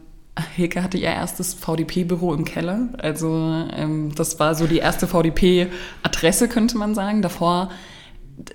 Hilke 0.54 0.82
hatte 0.82 0.98
ihr 0.98 1.08
erstes 1.08 1.54
VDP-Büro 1.54 2.34
im 2.34 2.44
Keller. 2.44 2.88
Also 2.98 3.64
ähm, 3.74 4.14
das 4.14 4.38
war 4.38 4.54
so 4.54 4.66
die 4.66 4.78
erste 4.78 5.06
VDP-Adresse, 5.06 6.48
könnte 6.48 6.76
man 6.76 6.94
sagen. 6.94 7.22
Davor, 7.22 7.70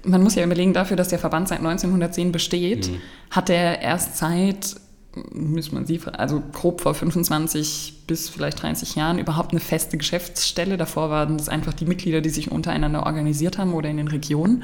man 0.04 0.22
muss 0.22 0.36
ja 0.36 0.44
überlegen, 0.44 0.74
dafür, 0.74 0.96
dass 0.96 1.08
der 1.08 1.20
Verband 1.20 1.48
seit 1.48 1.60
1910 1.60 2.32
besteht, 2.32 2.90
mhm. 2.90 2.98
hat 3.32 3.50
er 3.50 3.82
erst 3.82 4.18
seit, 4.18 4.76
muss 5.34 5.72
man 5.72 5.88
sie, 5.88 6.00
also 6.18 6.44
grob 6.54 6.82
vor 6.82 6.94
25 6.94 8.04
bis 8.06 8.30
vielleicht 8.30 8.62
30 8.62 8.96
Jahren 8.96 9.18
überhaupt 9.18 9.52
eine 9.52 9.60
feste 9.60 9.98
Geschäftsstelle. 9.98 10.78
Davor 10.78 11.10
waren 11.10 11.38
das 11.38 11.50
einfach 11.50 11.74
die 11.74 11.86
Mitglieder, 11.86 12.22
die 12.22 12.30
sich 12.30 12.52
untereinander 12.52 13.08
organisiert 13.08 13.58
haben 13.58 13.74
oder 13.74 13.90
in 13.90 13.98
den 13.98 14.08
Regionen. 14.08 14.64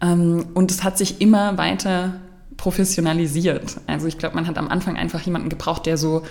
Ähm, 0.00 0.46
und 0.54 0.70
es 0.70 0.82
hat 0.82 0.96
sich 0.96 1.20
immer 1.20 1.58
weiter 1.58 2.20
professionalisiert. 2.62 3.80
Also 3.88 4.06
ich 4.06 4.18
glaube, 4.18 4.36
man 4.36 4.46
hat 4.46 4.56
am 4.56 4.68
Anfang 4.68 4.96
einfach 4.96 5.20
jemanden 5.22 5.48
gebraucht, 5.48 5.84
der 5.84 5.96
so 5.98 6.22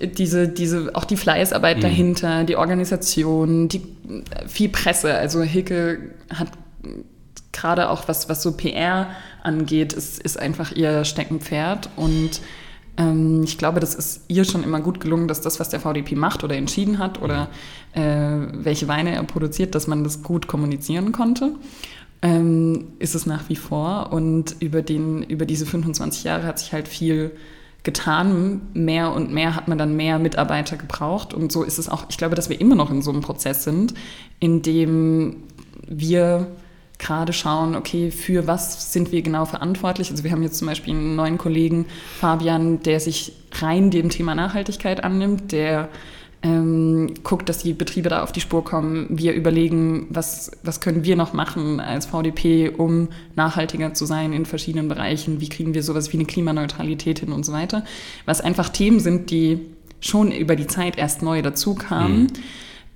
diese, 0.00 0.48
diese, 0.48 0.92
auch 0.94 1.04
die 1.04 1.18
Fleißarbeit 1.18 1.76
mhm. 1.76 1.82
dahinter, 1.82 2.44
die 2.44 2.56
Organisation, 2.56 3.68
die 3.68 3.82
viel 4.46 4.70
Presse. 4.70 5.12
Also 5.12 5.42
Hilke 5.42 5.98
hat 6.32 6.48
gerade 7.52 7.90
auch 7.90 8.08
was, 8.08 8.30
was 8.30 8.42
so 8.42 8.52
PR 8.52 9.08
angeht, 9.42 9.92
ist, 9.92 10.22
ist 10.22 10.38
einfach 10.38 10.72
ihr 10.72 11.04
Steckenpferd. 11.04 11.90
Und 11.96 12.40
ähm, 12.96 13.42
ich 13.44 13.58
glaube, 13.58 13.78
das 13.78 13.94
ist 13.94 14.22
ihr 14.28 14.46
schon 14.46 14.64
immer 14.64 14.80
gut 14.80 15.00
gelungen, 15.00 15.28
dass 15.28 15.42
das, 15.42 15.60
was 15.60 15.68
der 15.68 15.80
VDP 15.80 16.14
macht 16.14 16.44
oder 16.44 16.56
entschieden 16.56 16.96
hat 16.96 17.20
oder 17.20 17.48
äh, 17.92 18.00
welche 18.00 18.88
Weine 18.88 19.14
er 19.14 19.22
produziert, 19.24 19.74
dass 19.74 19.86
man 19.86 20.02
das 20.02 20.22
gut 20.22 20.46
kommunizieren 20.46 21.12
konnte 21.12 21.56
ähm, 22.22 22.92
ist 22.98 23.14
es 23.14 23.26
nach 23.26 23.48
wie 23.48 23.56
vor. 23.56 24.12
Und 24.12 24.56
über, 24.60 24.82
den, 24.82 25.22
über 25.24 25.44
diese 25.44 25.66
25 25.66 26.24
Jahre 26.24 26.44
hat 26.44 26.58
sich 26.58 26.72
halt 26.72 26.88
viel 26.88 27.32
getan. 27.82 28.62
Mehr 28.74 29.12
und 29.12 29.32
mehr 29.32 29.56
hat 29.56 29.68
man 29.68 29.76
dann 29.76 29.96
mehr 29.96 30.18
Mitarbeiter 30.18 30.76
gebraucht. 30.76 31.34
Und 31.34 31.52
so 31.52 31.64
ist 31.64 31.78
es 31.78 31.88
auch, 31.88 32.06
ich 32.08 32.16
glaube, 32.16 32.36
dass 32.36 32.48
wir 32.48 32.60
immer 32.60 32.76
noch 32.76 32.90
in 32.90 33.02
so 33.02 33.10
einem 33.10 33.22
Prozess 33.22 33.64
sind, 33.64 33.94
in 34.38 34.62
dem 34.62 35.42
wir 35.86 36.46
gerade 36.98 37.32
schauen, 37.32 37.74
okay, 37.74 38.12
für 38.12 38.46
was 38.46 38.92
sind 38.92 39.10
wir 39.10 39.22
genau 39.22 39.44
verantwortlich? 39.44 40.12
Also 40.12 40.22
wir 40.22 40.30
haben 40.30 40.44
jetzt 40.44 40.58
zum 40.58 40.68
Beispiel 40.68 40.94
einen 40.94 41.16
neuen 41.16 41.36
Kollegen, 41.36 41.86
Fabian, 42.20 42.80
der 42.82 43.00
sich 43.00 43.32
rein 43.60 43.90
dem 43.90 44.08
Thema 44.08 44.36
Nachhaltigkeit 44.36 45.02
annimmt, 45.02 45.50
der 45.50 45.88
ähm, 46.42 47.14
guckt, 47.22 47.48
dass 47.48 47.58
die 47.58 47.72
Betriebe 47.72 48.08
da 48.08 48.22
auf 48.22 48.32
die 48.32 48.40
Spur 48.40 48.64
kommen. 48.64 49.06
Wir 49.10 49.32
überlegen, 49.32 50.06
was, 50.10 50.50
was 50.62 50.80
können 50.80 51.04
wir 51.04 51.14
noch 51.14 51.32
machen 51.32 51.78
als 51.78 52.06
VDP, 52.06 52.70
um 52.70 53.08
nachhaltiger 53.36 53.94
zu 53.94 54.06
sein 54.06 54.32
in 54.32 54.44
verschiedenen 54.44 54.88
Bereichen. 54.88 55.40
Wie 55.40 55.48
kriegen 55.48 55.74
wir 55.74 55.82
sowas 55.82 56.12
wie 56.12 56.16
eine 56.16 56.26
Klimaneutralität 56.26 57.20
hin 57.20 57.32
und 57.32 57.44
so 57.44 57.52
weiter. 57.52 57.84
Was 58.26 58.40
einfach 58.40 58.70
Themen 58.70 58.98
sind, 58.98 59.30
die 59.30 59.60
schon 60.00 60.32
über 60.32 60.56
die 60.56 60.66
Zeit 60.66 60.98
erst 60.98 61.22
neu 61.22 61.42
dazu 61.42 61.74
kamen 61.74 62.22
mhm. 62.22 62.28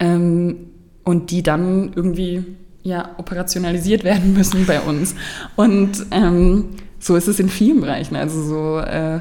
ähm, 0.00 0.56
und 1.04 1.30
die 1.30 1.44
dann 1.44 1.92
irgendwie 1.94 2.44
ja, 2.82 3.10
operationalisiert 3.16 4.02
werden 4.02 4.34
müssen 4.34 4.66
bei 4.66 4.80
uns. 4.80 5.14
Und 5.54 6.06
ähm, 6.10 6.70
so 6.98 7.14
ist 7.14 7.28
es 7.28 7.38
in 7.38 7.48
vielen 7.48 7.80
Bereichen. 7.80 8.16
Also 8.16 8.42
so 8.42 8.78
äh, 8.80 9.20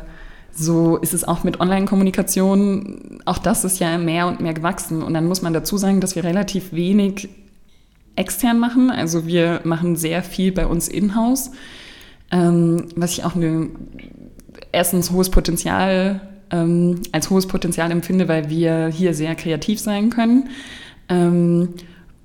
so 0.55 0.95
ist 0.97 1.13
es 1.13 1.25
auch 1.25 1.43
mit 1.43 1.59
Online-Kommunikation. 1.59 3.19
Auch 3.25 3.37
das 3.37 3.65
ist 3.65 3.79
ja 3.79 3.97
mehr 3.97 4.27
und 4.27 4.39
mehr 4.39 4.53
gewachsen. 4.53 5.03
Und 5.03 5.13
dann 5.13 5.27
muss 5.27 5.41
man 5.41 5.53
dazu 5.53 5.77
sagen, 5.77 5.99
dass 5.99 6.15
wir 6.15 6.23
relativ 6.23 6.71
wenig 6.71 7.27
extern 8.15 8.57
machen. 8.57 8.89
Also 8.89 9.27
wir 9.27 9.59
machen 9.65 9.97
sehr 9.97 10.23
viel 10.23 10.53
bei 10.53 10.65
uns 10.65 10.87
in-house, 10.87 11.51
ähm, 12.31 12.85
was 12.95 13.11
ich 13.11 13.25
auch 13.25 13.35
eine, 13.35 13.69
erstens 14.71 15.11
hohes 15.11 15.29
Potenzial, 15.29 16.21
ähm, 16.51 17.01
als 17.11 17.29
hohes 17.29 17.47
Potenzial 17.47 17.91
empfinde, 17.91 18.29
weil 18.29 18.49
wir 18.49 18.87
hier 18.87 19.13
sehr 19.13 19.35
kreativ 19.35 19.81
sein 19.81 20.09
können. 20.09 20.49
Ähm, 21.09 21.73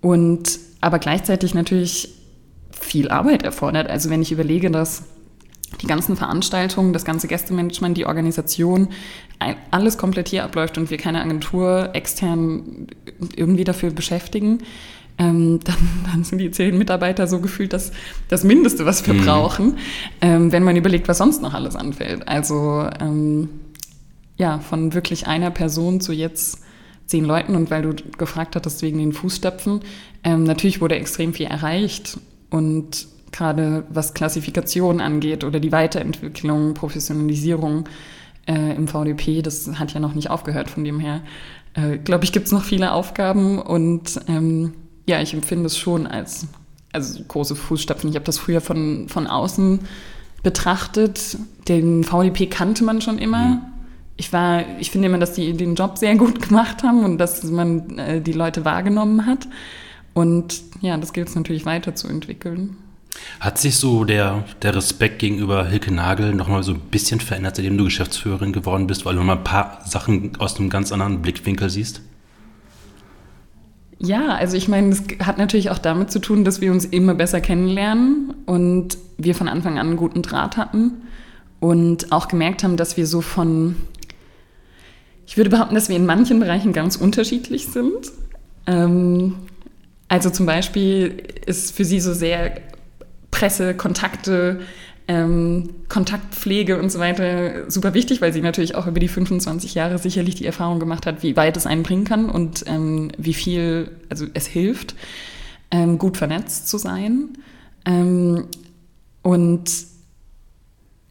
und 0.01 0.61
aber 0.81 1.01
gleichzeitig 1.01 1.55
natürlich 1.55 2.15
viel 2.71 3.09
Arbeit 3.11 3.43
erfordert. 3.43 3.91
Also 3.91 4.09
wenn 4.09 4.23
ich 4.23 4.31
überlege, 4.31 4.71
dass 4.71 5.05
die 5.81 5.87
ganzen 5.87 6.17
Veranstaltungen, 6.17 6.93
das 6.93 7.05
ganze 7.05 7.29
Gästemanagement, 7.29 7.97
die 7.97 8.07
Organisation, 8.07 8.89
alles 9.71 9.97
komplett 9.97 10.29
hier 10.29 10.45
abläuft 10.45 10.77
und 10.77 10.91
wir 10.91 10.99
keine 10.99 11.23
Agentur 11.23 11.91
extern 11.95 12.89
irgendwie 13.35 13.65
dafür 13.65 13.91
beschäftigen, 13.91 14.59
ähm, 15.19 15.61
dann, 15.65 15.77
dann, 16.11 16.25
sind 16.25 16.39
die 16.39 16.51
zehn 16.51 16.77
Mitarbeiter 16.77 17.27
so 17.27 17.41
gefühlt 17.41 17.73
das, 17.73 17.93
das 18.29 18.45
Mindeste, 18.45 18.87
was 18.87 19.07
wir 19.07 19.15
mhm. 19.15 19.25
brauchen, 19.25 19.79
ähm, 20.21 20.53
wenn 20.53 20.65
man 20.65 20.77
überlegt, 20.77 21.09
was 21.09 21.19
sonst 21.19 21.43
noch 21.43 21.55
alles 21.55 21.77
anfällt. 21.77 22.27
Also 22.29 22.89
ähm, 23.01 23.49
ja, 24.37 24.59
von 24.59 24.95
wirklich 24.95 25.27
einer 25.27 25.51
Person 25.51 26.01
zu 26.01 26.13
jetzt 26.13 26.61
zehn 27.07 27.25
Leuten 27.25 27.57
und 27.57 27.71
weil 27.71 27.83
du 27.83 27.95
gefragt 28.17 28.57
hattest 28.57 28.83
wegen 28.83 28.99
den 28.99 29.13
Fußstapfen, 29.13 29.81
ähm, 30.25 30.45
natürlich 30.45 30.81
wurde 30.81 30.95
extrem 30.95 31.35
viel 31.35 31.47
erreicht 31.47 32.19
und 32.51 33.09
gerade 33.33 33.85
was 33.89 34.15
Klassifikation 34.15 35.01
angeht 35.01 35.45
oder 35.45 35.61
die 35.61 35.73
Weiterentwicklung, 35.73 36.75
Professionalisierung 36.75 37.89
äh, 38.47 38.75
im 38.75 38.89
VDP, 38.89 39.43
das 39.43 39.71
hat 39.79 39.95
ja 39.95 40.01
noch 40.01 40.15
nicht 40.15 40.31
aufgehört. 40.31 40.71
Von 40.71 40.85
dem 40.85 41.01
her, 41.01 41.23
äh, 41.75 41.99
glaube 41.99 42.25
ich, 42.25 42.33
gibt 42.33 42.47
es 42.47 42.53
noch 42.53 42.65
viele 42.65 42.93
Aufgaben 42.93 43.59
und 43.59 44.21
ähm, 44.29 44.75
ja, 45.07 45.21
ich 45.21 45.35
empfinde 45.35 45.67
es 45.67 45.79
schon 45.79 46.07
als 46.07 46.47
also 46.93 47.23
große 47.27 47.55
Fußstapfen. 47.55 48.11
Ich 48.11 48.17
habe 48.17 48.25
das 48.25 48.39
früher 48.39 48.61
von, 48.61 49.09
von 49.09 49.27
außen 49.27 49.81
betrachtet. 50.43 51.39
Den 51.69 52.05
VDP 52.05 52.47
kannte 52.47 52.85
man 52.85 53.01
schon 53.01 53.19
immer. 53.19 53.47
Mhm. 53.47 53.61
Ich 54.17 54.33
war, 54.33 54.65
ich 54.79 54.91
finde 54.91 55.09
immer, 55.09 55.19
dass 55.19 55.33
die 55.33 55.53
den 55.53 55.77
Job 55.77 55.99
sehr 55.99 56.17
gut 56.17 56.47
gemacht 56.49 56.83
haben 56.83 57.05
und 57.05 57.19
dass 57.19 57.43
man 57.45 57.99
äh, 57.99 58.21
die 58.21 58.33
Leute 58.33 58.65
wahrgenommen 58.65 59.27
hat. 59.27 59.49
Und 60.13 60.63
ja, 60.81 60.97
das 60.97 61.13
gilt 61.13 61.29
es 61.29 61.37
natürlich 61.37 61.65
weiterzuentwickeln. 61.65 62.77
Hat 63.41 63.59
sich 63.59 63.77
so 63.77 64.05
der, 64.05 64.45
der 64.63 64.75
Respekt 64.75 65.19
gegenüber 65.19 65.67
Hilke 65.67 65.93
Nagel 65.93 66.35
nochmal 66.35 66.63
so 66.63 66.73
ein 66.73 66.81
bisschen 66.81 67.21
verändert, 67.21 67.57
seitdem 67.57 67.79
du 67.79 67.85
Geschäftsführerin 67.85 68.53
geworden 68.53 68.87
bist, 68.87 69.05
weil 69.05 69.17
du 69.17 69.23
mal 69.23 69.37
ein 69.37 69.45
paar 69.45 69.81
Sachen 69.87 70.33
aus 70.39 70.59
einem 70.59 70.71
ganz 70.71 70.93
anderen 70.93 71.23
Blickwinkel 71.23 71.71
siehst? 71.71 72.03
Ja, 73.99 74.29
also 74.29 74.57
ich 74.57 74.67
meine, 74.67 74.91
das 74.91 75.03
hat 75.27 75.37
natürlich 75.37 75.71
auch 75.71 75.79
damit 75.79 76.11
zu 76.11 76.21
tun, 76.21 76.45
dass 76.45 76.63
wir 76.63 76.73
uns 76.73 76.87
immer 76.87 77.15
besser 77.15 77.43
kennenlernen 77.43 78.35
und 78.47 78.97
wir 79.19 79.35
von 79.35 79.47
Anfang 79.47 79.79
an 79.79 79.89
einen 79.89 79.97
guten 79.97 80.23
Draht 80.23 80.57
hatten 80.57 81.03
und 81.61 82.11
auch 82.11 82.29
gemerkt 82.29 82.65
haben, 82.65 82.79
dass 82.79 82.97
wir 82.97 83.07
so 83.07 83.21
von, 83.21 83.77
ich 85.27 85.37
würde 85.37 85.51
behaupten, 85.51 85.75
dass 85.75 85.91
wir 85.91 85.97
in 85.97 86.07
manchen 86.07 86.41
Bereichen 86.41 86.73
ganz 86.73 86.97
unterschiedlich 86.97 87.67
sind. 87.67 88.11
Ähm, 88.67 89.35
also 90.09 90.31
zum 90.31 90.47
Beispiel 90.47 91.23
ist 91.45 91.77
für 91.77 91.85
sie 91.85 92.01
so 92.01 92.15
sehr 92.15 92.61
Presse, 93.31 93.75
Kontakte, 93.75 94.61
ähm, 95.09 95.71
Kontaktpflege 95.89 96.79
und 96.79 96.91
so 96.91 96.99
weiter 96.99 97.71
super 97.71 97.95
wichtig, 97.95 98.21
weil 98.21 98.33
sie 98.33 98.43
natürlich 98.43 98.77
auch 98.77 98.87
über 98.87 99.01
die 99.01 99.09
25 99.09 99.75
Jahre 99.75 99.99
sicherlich 99.99 100.37
die 100.37 100.47
Erfahrung 100.47 100.79
gemacht 100.79 101.05
hat, 101.07 101.23
wie 101.23 101.37
weit 101.37 101.57
es 101.57 101.67
einen 101.67 101.83
bringen 101.83 102.05
kann 102.05 102.31
und 102.31 102.65
ähm, 102.67 103.11
wie 103.19 103.35
viel, 103.35 103.91
also 104.09 104.27
es 104.35 104.47
hilft, 104.47 104.95
ähm, 105.71 105.99
gut 105.99 106.17
vernetzt 106.17 106.69
zu 106.69 106.79
sein. 106.79 107.31
Ähm, 107.85 108.45
und 109.23 109.71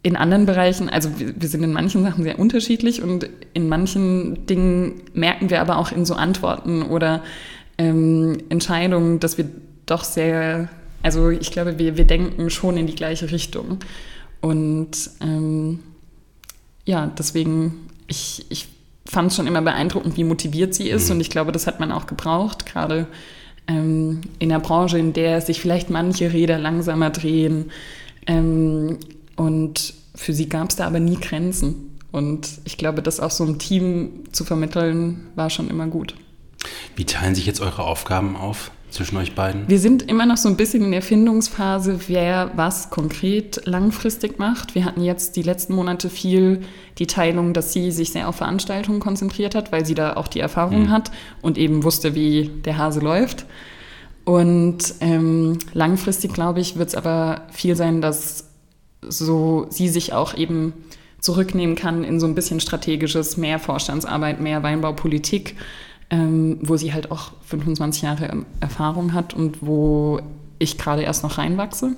in 0.01 0.15
anderen 0.15 0.45
Bereichen, 0.45 0.89
also 0.89 1.09
wir, 1.17 1.49
sind 1.49 1.61
in 1.61 1.73
manchen 1.73 2.03
Sachen 2.03 2.23
sehr 2.23 2.39
unterschiedlich 2.39 3.01
und 3.03 3.29
in 3.53 3.67
manchen 3.67 4.45
Dingen 4.45 5.01
merken 5.13 5.49
wir 5.49 5.59
aber 5.59 5.77
auch 5.77 5.91
in 5.91 6.05
so 6.05 6.13
Antworten 6.13 6.83
oder 6.83 7.21
ähm, 7.77 8.37
Entscheidungen, 8.47 9.19
dass 9.19 9.37
wir 9.37 9.49
doch 9.85 10.05
sehr 10.05 10.69
also 11.03 11.29
ich 11.29 11.51
glaube, 11.51 11.79
wir, 11.79 11.97
wir 11.97 12.05
denken 12.05 12.49
schon 12.49 12.77
in 12.77 12.87
die 12.87 12.95
gleiche 12.95 13.31
Richtung. 13.31 13.79
Und 14.41 15.09
ähm, 15.21 15.79
ja, 16.85 17.07
deswegen, 17.17 17.87
ich, 18.07 18.45
ich 18.49 18.67
fand 19.05 19.31
es 19.31 19.37
schon 19.37 19.47
immer 19.47 19.61
beeindruckend, 19.61 20.17
wie 20.17 20.23
motiviert 20.23 20.73
sie 20.73 20.89
ist. 20.89 21.09
Mhm. 21.09 21.15
Und 21.15 21.21
ich 21.21 21.29
glaube, 21.29 21.51
das 21.51 21.67
hat 21.67 21.79
man 21.79 21.91
auch 21.91 22.07
gebraucht, 22.07 22.65
gerade 22.65 23.07
ähm, 23.67 24.21
in 24.39 24.49
der 24.49 24.59
Branche, 24.59 24.97
in 24.97 25.13
der 25.13 25.41
sich 25.41 25.61
vielleicht 25.61 25.89
manche 25.89 26.33
Räder 26.33 26.57
langsamer 26.57 27.09
drehen. 27.09 27.71
Ähm, 28.27 28.97
und 29.35 29.93
für 30.15 30.33
sie 30.33 30.49
gab 30.49 30.69
es 30.69 30.75
da 30.75 30.87
aber 30.87 30.99
nie 30.99 31.17
Grenzen. 31.17 31.97
Und 32.11 32.49
ich 32.65 32.77
glaube, 32.77 33.01
das 33.01 33.19
auch 33.19 33.31
so 33.31 33.45
im 33.45 33.59
Team 33.59 34.23
zu 34.31 34.43
vermitteln, 34.43 35.27
war 35.35 35.49
schon 35.49 35.69
immer 35.69 35.87
gut. 35.87 36.15
Wie 36.95 37.05
teilen 37.05 37.35
sich 37.35 37.45
jetzt 37.45 37.61
eure 37.61 37.83
Aufgaben 37.83 38.35
auf? 38.35 38.71
Zwischen 38.91 39.17
euch 39.17 39.35
beiden? 39.35 39.67
Wir 39.67 39.79
sind 39.79 40.09
immer 40.09 40.25
noch 40.25 40.37
so 40.37 40.49
ein 40.49 40.57
bisschen 40.57 40.83
in 40.83 40.91
der 40.91 41.01
Findungsphase, 41.01 41.99
wer 42.07 42.51
was 42.55 42.89
konkret 42.89 43.61
langfristig 43.65 44.39
macht. 44.39 44.75
Wir 44.75 44.85
hatten 44.85 45.01
jetzt 45.01 45.35
die 45.35 45.41
letzten 45.41 45.73
Monate 45.73 46.09
viel 46.09 46.61
die 46.97 47.07
Teilung, 47.07 47.53
dass 47.53 47.73
sie 47.73 47.91
sich 47.91 48.11
sehr 48.11 48.27
auf 48.27 48.35
Veranstaltungen 48.35 48.99
konzentriert 48.99 49.55
hat, 49.55 49.71
weil 49.71 49.85
sie 49.85 49.95
da 49.95 50.13
auch 50.13 50.27
die 50.27 50.39
Erfahrung 50.39 50.83
mhm. 50.83 50.89
hat 50.89 51.11
und 51.41 51.57
eben 51.57 51.83
wusste, 51.83 52.15
wie 52.15 52.49
der 52.65 52.77
Hase 52.77 52.99
läuft. 52.99 53.45
Und 54.25 54.93
ähm, 54.99 55.57
langfristig, 55.73 56.33
glaube 56.33 56.59
ich, 56.59 56.77
wird 56.77 56.89
es 56.89 56.95
aber 56.95 57.47
viel 57.51 57.75
sein, 57.75 58.01
dass 58.01 58.45
so 59.01 59.67
sie 59.69 59.87
sich 59.87 60.13
auch 60.13 60.35
eben 60.35 60.73
zurücknehmen 61.19 61.75
kann 61.75 62.03
in 62.03 62.19
so 62.19 62.27
ein 62.27 62.35
bisschen 62.35 62.59
strategisches, 62.59 63.37
mehr 63.37 63.59
Vorstandsarbeit, 63.59 64.39
mehr 64.39 64.63
Weinbaupolitik 64.63 65.55
ähm, 66.09 66.57
wo 66.61 66.77
sie 66.77 66.93
halt 66.93 67.11
auch 67.11 67.31
25 67.45 68.03
Jahre 68.03 68.45
Erfahrung 68.59 69.13
hat 69.13 69.33
und 69.33 69.65
wo 69.65 70.19
ich 70.57 70.77
gerade 70.77 71.03
erst 71.03 71.23
noch 71.23 71.37
reinwachse. 71.37 71.95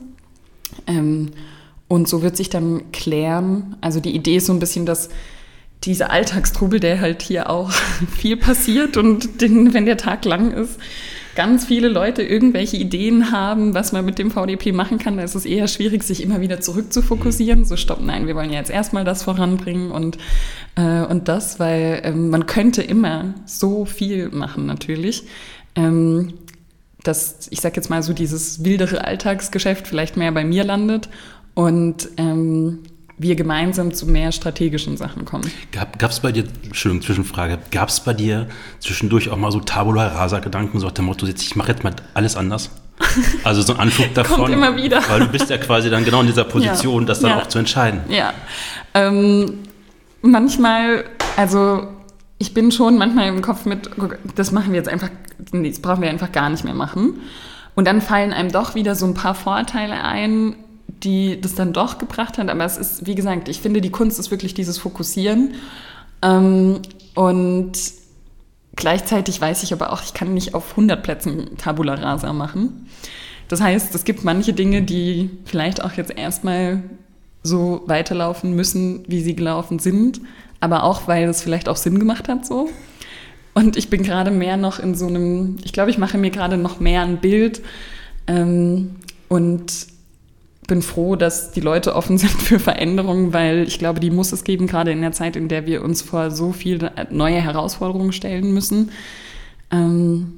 Ähm, 0.88 1.32
und 1.88 2.08
so 2.08 2.21
wird 2.21 2.38
sich 2.38 2.50
dann 2.50 2.91
klären, 2.91 3.76
also 3.82 4.00
die 4.00 4.15
Idee 4.15 4.38
ist 4.38 4.45
so 4.45 4.54
ein 4.54 4.60
bisschen, 4.60 4.86
dass 4.86 5.10
dieser 5.84 6.12
Alltagstrubel, 6.12 6.80
der 6.80 7.02
halt 7.02 7.21
hier 7.21 7.50
auch 7.50 7.71
viel 8.17 8.38
passiert 8.38 8.97
und 8.97 9.41
den, 9.41 9.74
wenn 9.74 9.86
der 9.86 9.97
Tag 9.97 10.26
lang 10.26 10.52
ist, 10.52 10.80
ganz 11.36 11.65
viele 11.65 11.88
Leute 11.88 12.24
irgendwelche 12.24 12.78
Ideen 12.78 13.32
haben, 13.32 13.74
was 13.74 13.91
man 13.91 14.06
mit 14.06 14.20
dem 14.20 14.32
VDP 14.32 14.72
machen 14.72 14.98
kann, 14.98 15.17
da 15.17 15.24
ist 15.24 15.36
es 15.36 15.46
eher 15.46 15.67
schwierig, 15.67 16.04
sich 16.04 16.22
immer 16.22 16.41
wieder 16.41 16.60
zurückzufokussieren. 16.62 17.65
So, 17.65 17.78
stopp, 17.78 18.02
nein, 18.02 18.28
wir 18.28 18.36
wollen 18.36 18.52
ja 18.52 18.60
jetzt 18.60 18.72
erstmal 18.72 19.06
das 19.06 19.24
voranbringen 19.24 19.91
und, 19.91 20.17
äh, 20.76 21.02
und 21.02 21.28
das, 21.28 21.60
weil 21.60 22.02
ähm, 22.04 22.30
man 22.30 22.46
könnte 22.46 22.82
immer 22.82 23.34
so 23.46 23.86
viel 23.86 24.30
machen 24.30 24.65
natürlich. 24.65 25.24
Ähm, 25.76 26.34
dass, 27.04 27.48
ich 27.50 27.62
sag 27.62 27.76
jetzt 27.76 27.89
mal 27.89 28.04
so, 28.04 28.13
dieses 28.13 28.63
wildere 28.63 29.04
Alltagsgeschäft 29.06 29.88
vielleicht 29.88 30.17
mehr 30.17 30.32
bei 30.32 30.44
mir 30.44 30.63
landet 30.63 31.10
und 31.56 32.10
ähm, 32.17 32.80
wir 33.22 33.36
gemeinsam 33.36 33.94
zu 33.94 34.06
mehr 34.06 34.32
strategischen 34.32 34.98
Sachen 34.98 35.26
kommen. 35.26 35.52
Gab 35.72 36.12
es 36.12 36.20
bei 36.20 36.32
dir, 36.32 36.46
Entschuldigung, 36.64 37.06
Zwischenfrage, 37.06 37.60
gab 37.72 37.90
es 37.90 38.00
bei 38.00 38.14
dir 38.14 38.48
zwischendurch 38.80 39.30
auch 39.30 39.38
mal 39.38 39.52
so 39.52 39.60
Tabula 39.60 40.08
Rasa-Gedanken, 40.08 40.80
so 40.80 40.88
nach 40.88 40.94
dem 40.94 41.06
Motto, 41.06 41.26
ich 41.26 41.56
mache 41.56 41.70
jetzt 41.70 41.84
mal 41.84 41.94
alles 42.14 42.36
anders? 42.36 42.72
Also 43.44 43.64
so 43.64 43.74
ein 43.74 43.80
Anflug 43.80 44.14
davon. 44.14 44.38
Kommt 44.38 44.50
immer 44.54 44.76
wieder. 44.76 45.02
Weil 45.10 45.22
du 45.22 45.28
bist 45.28 45.50
ja 45.50 45.58
quasi 45.58 45.90
dann 45.90 46.06
genau 46.06 46.22
in 46.22 46.28
dieser 46.28 46.44
Position, 46.46 47.04
ja. 47.04 47.08
das 47.08 47.20
dann 47.20 47.32
ja. 47.32 47.42
auch 47.42 47.48
zu 47.48 47.58
entscheiden. 47.58 48.02
Ja. 48.10 48.34
Ähm, 48.94 49.60
manchmal, 50.22 51.06
also 51.36 51.88
ich 52.38 52.54
bin 52.54 52.72
schon 52.72 52.98
manchmal 52.98 53.28
im 53.28 53.42
Kopf 53.42 53.66
mit, 53.66 53.90
das 54.36 54.52
machen 54.52 54.72
wir 54.72 54.78
jetzt 54.78 54.90
einfach, 54.90 55.10
nee, 55.52 55.70
das 55.70 55.80
brauchen 55.80 56.02
wir 56.02 56.10
einfach 56.10 56.32
gar 56.32 56.50
nicht 56.50 56.64
mehr 56.64 56.74
machen. 56.74 57.22
Und 57.76 57.86
dann 57.86 58.02
fallen 58.02 58.34
einem 58.34 58.52
doch 58.52 58.76
wieder 58.76 58.96
so 58.96 59.06
ein 59.06 59.14
paar 59.14 59.36
Vorteile 59.36 60.04
ein, 60.04 60.56
die 61.04 61.40
das 61.40 61.56
dann 61.56 61.74
doch 61.74 61.98
gebracht 61.98 62.38
hat. 62.38 62.50
Aber 62.50 62.66
es 62.66 62.78
ist, 62.78 63.06
wie 63.06 63.16
gesagt, 63.16 63.50
ich 63.50 63.60
finde, 63.60 63.82
die 63.82 63.90
Kunst 63.90 64.20
ist 64.20 64.32
wirklich 64.32 64.54
dieses 64.54 64.78
Fokussieren. 64.78 65.56
Ähm, 66.22 66.82
und 67.16 67.74
gleichzeitig 68.76 69.40
weiß 69.40 69.64
ich 69.64 69.74
aber 69.74 69.92
auch, 69.92 70.04
ich 70.04 70.14
kann 70.14 70.34
nicht 70.34 70.54
auf 70.54 70.72
100 70.72 71.02
Plätzen 71.02 71.58
Tabula 71.58 71.96
Rasa 71.96 72.34
machen. 72.34 72.88
Das 73.48 73.62
heißt, 73.62 73.94
es 73.96 74.06
gibt 74.06 74.24
manche 74.24 74.54
Dinge, 74.54 74.82
die 74.82 75.30
vielleicht 75.46 75.84
auch 75.84 75.94
jetzt 75.94 76.18
erstmal 76.18 76.84
so 77.44 77.82
weiterlaufen 77.88 78.56
müssen, 78.56 79.04
wie 79.08 79.22
sie 79.22 79.36
gelaufen 79.36 79.80
sind, 79.80 80.22
aber 80.60 80.84
auch, 80.84 81.08
weil 81.08 81.28
es 81.28 81.42
vielleicht 81.42 81.68
auch 81.68 81.76
Sinn 81.76 82.00
gemacht 82.00 82.30
hat 82.30 82.46
so. 82.46 82.70
Und 83.54 83.76
ich 83.76 83.90
bin 83.90 84.04
gerade 84.04 84.32
mehr 84.32 84.56
noch 84.56 84.80
in 84.80 84.96
so 84.96 85.08
einem, 85.08 85.58
ich 85.64 85.74
glaube, 85.74 85.90
ich 85.90 85.98
mache 85.98 86.18
mir 86.18 86.30
gerade 86.30 86.56
noch 86.56 86.80
mehr 86.80 87.02
ein 87.02 87.18
Bild 87.18 87.62
ähm, 88.28 88.96
und 89.28 89.90
bin 90.67 90.82
froh, 90.82 91.15
dass 91.15 91.52
die 91.52 91.60
Leute 91.60 91.95
offen 91.95 92.17
sind 92.17 92.32
für 92.32 92.60
Veränderungen, 92.60 93.34
weil 93.34 93.67
ich 93.67 93.80
glaube, 93.80 94.00
die 94.00 94.12
muss 94.12 94.32
es 94.32 94.43
geben, 94.43 94.67
gerade 94.67 94.91
in 94.91 95.02
der 95.02 95.12
Zeit, 95.12 95.36
in 95.36 95.47
der 95.47 95.65
wir 95.65 95.84
uns 95.84 96.02
vor 96.02 96.32
so 96.32 96.52
viele 96.52 96.91
neue 97.10 97.41
Herausforderungen 97.41 98.13
stellen 98.13 98.54
müssen. 98.54 98.91
Ähm, 99.71 100.34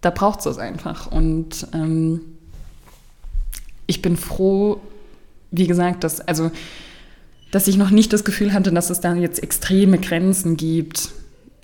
da 0.00 0.10
braucht 0.10 0.40
es 0.40 0.44
das 0.44 0.58
einfach. 0.58 1.10
Und 1.10 1.66
ähm, 1.72 2.20
ich 3.86 4.02
bin 4.02 4.16
froh, 4.16 4.80
wie 5.50 5.66
gesagt, 5.66 6.02
dass, 6.04 6.20
also, 6.20 6.50
dass 7.50 7.68
ich 7.68 7.76
noch 7.76 7.90
nicht 7.90 8.12
das 8.12 8.24
Gefühl 8.24 8.52
hatte, 8.52 8.72
dass 8.72 8.90
es 8.90 9.00
da 9.00 9.14
jetzt 9.14 9.42
extreme 9.42 9.98
Grenzen 9.98 10.56
gibt 10.56 11.10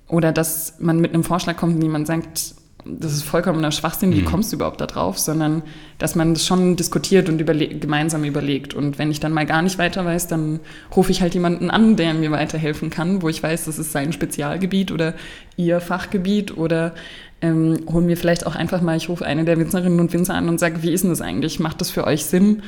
oder 0.06 0.32
dass 0.32 0.74
man 0.78 1.00
mit 1.00 1.14
einem 1.14 1.24
Vorschlag 1.24 1.56
kommt 1.56 1.76
und 1.76 1.82
jemand 1.82 2.06
sagt, 2.06 2.54
das 2.98 3.12
ist 3.12 3.22
vollkommener 3.22 3.70
Schwachsinn, 3.70 4.12
wie 4.12 4.22
mhm. 4.22 4.26
kommst 4.26 4.52
du 4.52 4.56
überhaupt 4.56 4.80
da 4.80 4.86
drauf, 4.86 5.18
sondern 5.18 5.62
dass 5.98 6.14
man 6.14 6.34
das 6.34 6.46
schon 6.46 6.76
diskutiert 6.76 7.28
und 7.28 7.40
überle 7.40 7.68
gemeinsam 7.68 8.24
überlegt. 8.24 8.74
Und 8.74 8.98
wenn 8.98 9.10
ich 9.10 9.20
dann 9.20 9.32
mal 9.32 9.46
gar 9.46 9.62
nicht 9.62 9.78
weiter 9.78 10.04
weiß, 10.04 10.28
dann 10.28 10.60
rufe 10.96 11.12
ich 11.12 11.20
halt 11.20 11.34
jemanden 11.34 11.70
an, 11.70 11.96
der 11.96 12.14
mir 12.14 12.30
weiterhelfen 12.30 12.90
kann, 12.90 13.22
wo 13.22 13.28
ich 13.28 13.42
weiß, 13.42 13.66
das 13.66 13.78
ist 13.78 13.92
sein 13.92 14.12
Spezialgebiet 14.12 14.92
oder 14.92 15.14
ihr 15.56 15.80
Fachgebiet 15.80 16.56
oder 16.56 16.94
ähm, 17.40 17.80
holen 17.90 18.08
wir 18.08 18.16
vielleicht 18.16 18.46
auch 18.46 18.56
einfach 18.56 18.80
mal, 18.80 18.96
ich 18.96 19.08
rufe 19.08 19.24
eine 19.24 19.44
der 19.44 19.58
Winzerinnen 19.58 20.00
und 20.00 20.12
Winzer 20.12 20.34
an 20.34 20.48
und 20.48 20.58
sage, 20.58 20.82
wie 20.82 20.92
ist 20.92 21.02
denn 21.02 21.10
das 21.10 21.20
eigentlich? 21.20 21.60
Macht 21.60 21.80
das 21.80 21.90
für 21.90 22.04
euch 22.04 22.24
Sinn? 22.24 22.62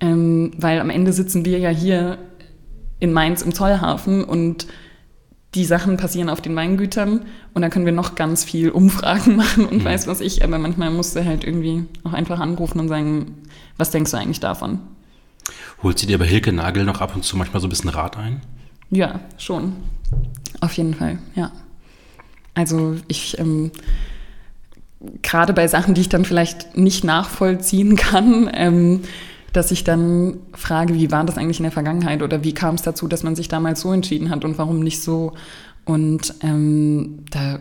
Ähm, 0.00 0.52
weil 0.56 0.80
am 0.80 0.90
Ende 0.90 1.12
sitzen 1.12 1.44
wir 1.44 1.58
ja 1.58 1.70
hier 1.70 2.18
in 3.00 3.12
Mainz 3.12 3.42
im 3.42 3.54
Zollhafen 3.54 4.24
und 4.24 4.66
die 5.54 5.64
Sachen 5.64 5.96
passieren 5.98 6.28
auf 6.28 6.40
den 6.40 6.56
Weingütern 6.56 7.26
und 7.52 7.62
da 7.62 7.68
können 7.68 7.84
wir 7.84 7.92
noch 7.92 8.14
ganz 8.14 8.44
viel 8.44 8.70
Umfragen 8.70 9.36
machen 9.36 9.66
und 9.66 9.80
mhm. 9.80 9.84
weiß 9.84 10.06
was 10.06 10.20
ich, 10.20 10.42
aber 10.44 10.58
manchmal 10.58 10.90
musst 10.90 11.14
du 11.16 11.24
halt 11.24 11.44
irgendwie 11.44 11.84
auch 12.04 12.12
einfach 12.12 12.40
anrufen 12.40 12.80
und 12.80 12.88
sagen, 12.88 13.36
was 13.76 13.90
denkst 13.90 14.10
du 14.10 14.16
eigentlich 14.16 14.40
davon? 14.40 14.80
Holt 15.82 15.98
sie 15.98 16.06
dir 16.06 16.18
bei 16.18 16.26
Hilke 16.26 16.52
Nagel 16.52 16.84
noch 16.84 17.00
ab 17.00 17.14
und 17.14 17.24
zu 17.24 17.36
manchmal 17.36 17.60
so 17.60 17.66
ein 17.66 17.70
bisschen 17.70 17.90
Rat 17.90 18.16
ein? 18.16 18.40
Ja, 18.90 19.20
schon. 19.36 19.74
Auf 20.60 20.74
jeden 20.74 20.94
Fall, 20.94 21.18
ja. 21.34 21.50
Also 22.54 22.96
ich, 23.08 23.38
ähm, 23.38 23.72
gerade 25.22 25.52
bei 25.52 25.66
Sachen, 25.66 25.94
die 25.94 26.02
ich 26.02 26.08
dann 26.08 26.24
vielleicht 26.24 26.76
nicht 26.76 27.04
nachvollziehen 27.04 27.96
kann, 27.96 28.50
ähm, 28.52 29.00
dass 29.52 29.70
ich 29.70 29.84
dann 29.84 30.38
frage, 30.54 30.94
wie 30.94 31.10
war 31.10 31.24
das 31.24 31.36
eigentlich 31.36 31.58
in 31.58 31.64
der 31.64 31.72
Vergangenheit 31.72 32.22
oder 32.22 32.42
wie 32.42 32.54
kam 32.54 32.74
es 32.74 32.82
dazu, 32.82 33.06
dass 33.08 33.22
man 33.22 33.36
sich 33.36 33.48
damals 33.48 33.80
so 33.80 33.92
entschieden 33.92 34.30
hat 34.30 34.44
und 34.44 34.58
warum 34.58 34.80
nicht 34.80 35.02
so. 35.02 35.34
Und 35.84 36.34
ähm, 36.42 37.24
da 37.30 37.60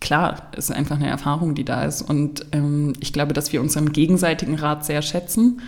klar, 0.00 0.50
ist 0.56 0.70
einfach 0.70 0.96
eine 0.96 1.08
Erfahrung, 1.08 1.54
die 1.54 1.64
da 1.64 1.84
ist. 1.84 2.02
Und 2.02 2.46
ähm, 2.52 2.94
ich 3.00 3.12
glaube, 3.12 3.32
dass 3.32 3.52
wir 3.52 3.60
unseren 3.60 3.92
gegenseitigen 3.92 4.54
Rat 4.56 4.84
sehr 4.84 5.02
schätzen. 5.02 5.60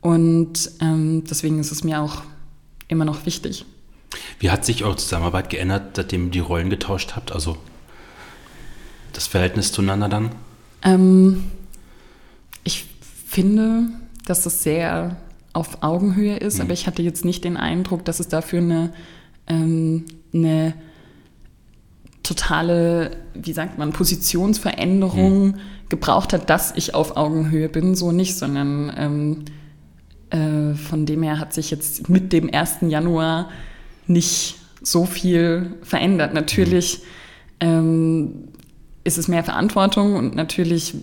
Und 0.00 0.70
ähm, 0.80 1.24
deswegen 1.28 1.58
ist 1.58 1.72
es 1.72 1.84
mir 1.84 2.00
auch 2.00 2.22
immer 2.88 3.04
noch 3.04 3.26
wichtig. 3.26 3.64
Wie 4.38 4.50
hat 4.50 4.64
sich 4.64 4.84
eure 4.84 4.96
Zusammenarbeit 4.96 5.50
geändert, 5.50 5.96
seitdem 5.96 6.26
ihr 6.26 6.30
die 6.30 6.38
Rollen 6.40 6.70
getauscht 6.70 7.12
habt? 7.14 7.32
Also 7.32 7.56
das 9.12 9.26
Verhältnis 9.26 9.72
zueinander 9.72 10.08
dann? 10.08 10.30
Ähm, 10.82 11.44
ich 12.64 12.86
finde, 13.26 13.88
dass 14.26 14.46
es 14.46 14.62
sehr 14.62 15.16
auf 15.52 15.82
Augenhöhe 15.82 16.36
ist, 16.36 16.56
mhm. 16.56 16.62
aber 16.62 16.72
ich 16.72 16.86
hatte 16.86 17.02
jetzt 17.02 17.24
nicht 17.24 17.44
den 17.44 17.56
Eindruck, 17.56 18.04
dass 18.04 18.20
es 18.20 18.28
dafür 18.28 18.60
eine, 18.60 18.92
ähm, 19.46 20.04
eine 20.32 20.74
totale, 22.22 23.16
wie 23.34 23.52
sagt 23.52 23.78
man, 23.78 23.92
Positionsveränderung 23.92 25.46
mhm. 25.46 25.54
gebraucht 25.88 26.32
hat, 26.32 26.48
dass 26.48 26.72
ich 26.76 26.94
auf 26.94 27.16
Augenhöhe 27.16 27.68
bin, 27.68 27.94
so 27.94 28.12
nicht, 28.12 28.36
sondern 28.36 28.92
ähm, 28.96 29.44
äh, 30.30 30.74
von 30.74 31.06
dem 31.06 31.22
her 31.22 31.40
hat 31.40 31.52
sich 31.52 31.70
jetzt 31.70 32.08
mit 32.08 32.32
dem 32.32 32.52
1. 32.52 32.78
Januar 32.82 33.48
nicht 34.06 34.56
so 34.82 35.04
viel 35.04 35.74
verändert. 35.82 36.32
Natürlich 36.34 37.02
ähm, 37.58 38.48
ist 39.02 39.18
es 39.18 39.28
mehr 39.28 39.44
Verantwortung 39.44 40.14
und 40.14 40.36
natürlich 40.36 40.94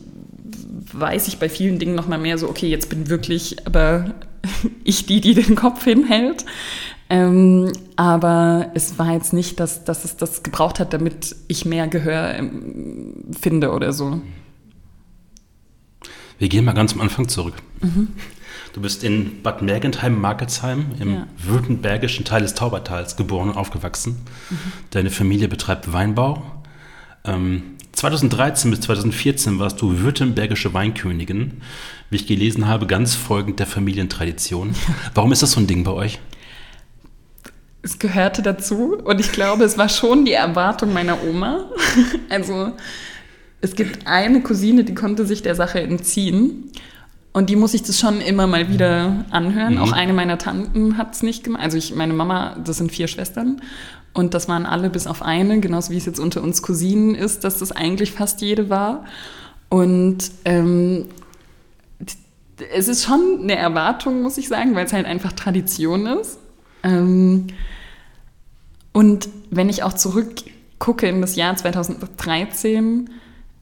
weiß 0.99 1.27
ich 1.27 1.39
bei 1.39 1.49
vielen 1.49 1.79
Dingen 1.79 1.95
noch 1.95 2.07
mal 2.07 2.17
mehr 2.17 2.37
so, 2.37 2.49
okay, 2.49 2.67
jetzt 2.67 2.89
bin 2.89 3.09
wirklich 3.09 3.65
aber 3.65 4.13
ich 4.83 5.05
die, 5.05 5.21
die 5.21 5.33
den 5.33 5.55
Kopf 5.55 5.83
hinhält. 5.83 6.45
Ähm, 7.09 7.71
aber 7.95 8.71
es 8.73 8.99
war 8.99 9.13
jetzt 9.13 9.31
nicht, 9.31 9.59
dass, 9.59 9.85
dass 9.85 10.03
es 10.03 10.17
das 10.17 10.43
gebraucht 10.43 10.79
hat, 10.79 10.91
damit 10.91 11.35
ich 11.47 11.65
mehr 11.65 11.87
Gehör 11.87 12.35
ähm, 12.35 13.31
finde 13.39 13.71
oder 13.71 13.93
so. 13.93 14.21
Wir 16.37 16.49
gehen 16.49 16.65
mal 16.65 16.73
ganz 16.73 16.93
am 16.93 17.01
Anfang 17.01 17.29
zurück. 17.29 17.55
Mhm. 17.81 18.09
Du 18.73 18.81
bist 18.81 19.03
in 19.03 19.41
Bad 19.41 19.61
Mergentheim-Marketsheim 19.61 20.91
im 20.99 21.13
ja. 21.13 21.27
württembergischen 21.37 22.25
Teil 22.25 22.41
des 22.41 22.53
Taubertals 22.53 23.15
geboren 23.15 23.49
und 23.49 23.57
aufgewachsen. 23.57 24.17
Mhm. 24.49 24.57
Deine 24.91 25.09
Familie 25.09 25.47
betreibt 25.47 25.91
Weinbau. 25.93 26.43
Ähm, 27.23 27.76
2013 27.97 28.69
bis 28.69 28.81
2014 28.81 29.57
warst 29.57 29.81
du 29.81 30.01
württembergische 30.01 30.71
Weinkönigin, 30.71 31.53
wie 32.11 32.17
ich 32.17 32.27
gelesen 32.27 32.67
habe, 32.67 32.85
ganz 32.85 33.15
folgend 33.15 33.59
der 33.59 33.65
Familientradition. 33.65 34.75
Warum 35.15 35.31
ist 35.31 35.41
das 35.41 35.53
so 35.53 35.59
ein 35.59 35.65
Ding 35.65 35.83
bei 35.83 35.91
euch? 35.91 36.19
Es 37.81 37.97
gehörte 37.97 38.43
dazu 38.43 38.97
und 39.03 39.19
ich 39.19 39.31
glaube, 39.31 39.63
es 39.63 39.79
war 39.79 39.89
schon 39.89 40.25
die 40.25 40.33
Erwartung 40.33 40.93
meiner 40.93 41.23
Oma. 41.23 41.65
Also 42.29 42.73
es 43.61 43.73
gibt 43.73 44.05
eine 44.05 44.41
Cousine, 44.41 44.83
die 44.83 44.93
konnte 44.93 45.25
sich 45.25 45.41
der 45.41 45.55
Sache 45.55 45.81
entziehen 45.81 46.71
und 47.33 47.49
die 47.49 47.55
muss 47.55 47.73
ich 47.73 47.81
das 47.81 47.99
schon 47.99 48.21
immer 48.21 48.45
mal 48.45 48.69
wieder 48.69 49.25
anhören. 49.31 49.75
Mhm. 49.75 49.81
Auch 49.81 49.91
eine 49.91 50.13
meiner 50.13 50.37
Tanten 50.37 50.97
hat 50.97 51.15
es 51.15 51.23
nicht 51.23 51.43
gemacht. 51.43 51.63
Also 51.63 51.77
ich, 51.77 51.95
meine 51.95 52.13
Mama, 52.13 52.57
das 52.63 52.77
sind 52.77 52.91
vier 52.91 53.07
Schwestern. 53.07 53.59
Und 54.13 54.33
das 54.33 54.47
waren 54.47 54.65
alle 54.65 54.89
bis 54.89 55.05
auf 55.05 55.21
eine, 55.21 55.59
genauso 55.59 55.91
wie 55.91 55.97
es 55.97 56.05
jetzt 56.05 56.19
unter 56.19 56.41
uns 56.41 56.61
Cousinen 56.61 57.13
ist, 57.13 57.43
dass 57.43 57.59
das 57.59 57.71
eigentlich 57.71 58.11
fast 58.11 58.41
jede 58.41 58.69
war. 58.69 59.05
Und 59.69 60.31
ähm, 60.45 61.05
es 62.73 62.87
ist 62.87 63.03
schon 63.03 63.39
eine 63.43 63.55
Erwartung, 63.55 64.21
muss 64.21 64.37
ich 64.37 64.47
sagen, 64.47 64.75
weil 64.75 64.85
es 64.85 64.93
halt 64.93 65.05
einfach 65.05 65.33
Tradition 65.33 66.07
ist. 66.07 66.39
Ähm, 66.83 67.47
und 68.93 69.29
wenn 69.51 69.69
ich 69.69 69.83
auch 69.83 69.93
zurückgucke 69.93 71.07
in 71.07 71.21
das 71.21 71.35
Jahr 71.35 71.55
2013, 71.55 73.09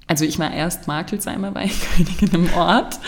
also 0.08 0.24
ich 0.24 0.40
war 0.40 0.54
erst 0.54 0.88
Markelsheimer 0.88 1.54
Weinkönigin 1.54 2.30
im 2.34 2.54
Ort 2.54 3.00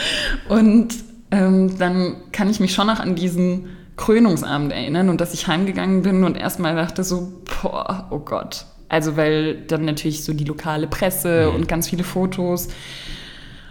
und 0.50 0.96
ähm, 1.32 1.78
dann 1.78 2.16
kann 2.32 2.50
ich 2.50 2.60
mich 2.60 2.74
schon 2.74 2.88
noch 2.88 3.00
an 3.00 3.16
diesen 3.16 3.70
Krönungsabend 3.98 4.72
erinnern 4.72 5.10
und 5.10 5.20
dass 5.20 5.34
ich 5.34 5.48
heimgegangen 5.48 6.04
bin 6.04 6.24
und 6.24 6.38
erstmal 6.38 6.76
dachte 6.76 7.04
so, 7.04 7.34
boah, 7.62 8.08
oh 8.12 8.20
Gott. 8.20 8.66
Also 8.90 9.18
weil 9.18 9.62
dann 9.68 9.84
natürlich 9.86 10.24
so 10.24 10.34
die 10.34 10.46
lokale 10.46 10.88
Presse 10.88 11.50
mhm. 11.50 11.56
und 11.56 11.68
ganz 11.68 11.90
viele 11.90 12.04
Fotos. 12.04 12.70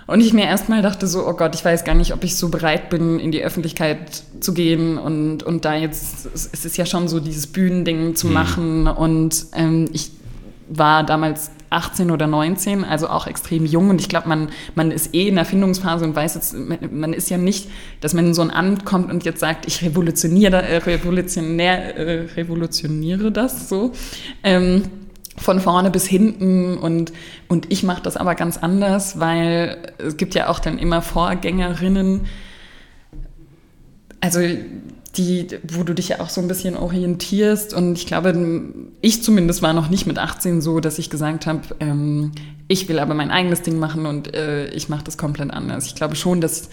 Und 0.06 0.20
ich 0.20 0.32
mir 0.32 0.44
erstmal 0.44 0.82
dachte 0.82 1.06
so, 1.06 1.26
oh 1.26 1.32
Gott, 1.32 1.54
ich 1.54 1.64
weiß 1.64 1.84
gar 1.84 1.94
nicht, 1.94 2.12
ob 2.12 2.22
ich 2.22 2.36
so 2.36 2.48
bereit 2.48 2.90
bin, 2.90 3.18
in 3.18 3.32
die 3.32 3.42
Öffentlichkeit 3.42 4.22
zu 4.38 4.54
gehen 4.54 4.98
und, 4.98 5.42
und 5.42 5.64
da 5.64 5.74
jetzt, 5.74 6.26
es 6.32 6.64
ist 6.64 6.76
ja 6.76 6.86
schon 6.86 7.08
so 7.08 7.18
dieses 7.18 7.48
Bühnending 7.48 8.14
zu 8.14 8.28
mhm. 8.28 8.32
machen 8.32 8.86
und 8.88 9.46
ähm, 9.54 9.88
ich 9.92 10.10
war 10.68 11.04
damals 11.04 11.50
18 11.70 12.11
oder 12.11 12.26
19, 12.26 12.85
also 12.85 13.09
auch 13.09 13.26
extrem 13.26 13.66
jung. 13.66 13.90
Und 13.90 14.00
ich 14.00 14.09
glaube, 14.09 14.29
man, 14.29 14.48
man 14.74 14.90
ist 14.90 15.14
eh 15.14 15.29
in 15.29 15.37
der 15.37 15.44
Findungsphase 15.44 16.05
und 16.05 16.14
weiß 16.14 16.35
jetzt, 16.35 16.55
man 16.55 17.12
ist 17.12 17.31
ja 17.31 17.38
nicht, 17.38 17.68
dass 18.00 18.14
man 18.14 18.26
in 18.26 18.35
so 18.35 18.42
ein 18.42 18.50
Amt 18.50 18.85
kommt 18.85 19.11
und 19.11 19.24
jetzt 19.24 19.40
sagt, 19.40 19.66
ich 19.66 19.83
revolutioniere, 19.83 20.62
äh, 20.62 20.76
revolutionär, 20.79 21.96
äh, 21.96 22.26
revolutioniere 22.37 23.33
das 23.33 23.68
so. 23.68 23.92
Ähm, 24.42 24.85
von 25.38 25.61
vorne 25.61 25.90
bis 25.90 26.07
hinten 26.07 26.79
und, 26.79 27.12
und 27.48 27.70
ich 27.70 27.83
mache 27.83 28.02
das 28.02 28.16
aber 28.16 28.35
ganz 28.35 28.57
anders, 28.57 29.20
weil 29.20 29.92
es 29.98 30.16
gibt 30.16 30.35
ja 30.35 30.48
auch 30.48 30.61
dann 30.61 30.79
immer 30.79 31.02
Vorgängerinnen, 31.02 32.22
also 34.20 34.40
die, 35.16 35.46
wo 35.62 35.83
du 35.83 35.94
dich 35.94 36.09
ja 36.09 36.20
auch 36.20 36.29
so 36.29 36.40
ein 36.40 36.48
bisschen 36.48 36.76
orientierst. 36.76 37.74
Und 37.74 37.96
ich 37.96 38.07
glaube, 38.07 38.72
ich 39.00 39.22
zumindest 39.22 39.62
war 39.62 39.72
noch 39.72 39.88
nicht 39.88 40.07
mit 40.07 40.18
18 40.18 40.61
so, 40.61 40.81
dass 40.81 40.98
ich 40.98 41.11
gesagt 41.11 41.46
habe, 41.46 41.62
ähm, 41.81 42.33
ich 42.68 42.88
will 42.88 42.98
aber 42.98 43.14
mein 43.14 43.31
eigenes 43.31 43.62
Ding 43.62 43.79
machen 43.79 44.07
und 44.07 44.35
äh, 44.35 44.68
ich 44.70 44.88
mache 44.88 45.05
das 45.05 45.18
komplett 45.18 45.50
anders. 45.50 45.87
Ich 45.87 45.94
glaube 45.94 46.16
schon, 46.16 46.40
dass 46.40 46.68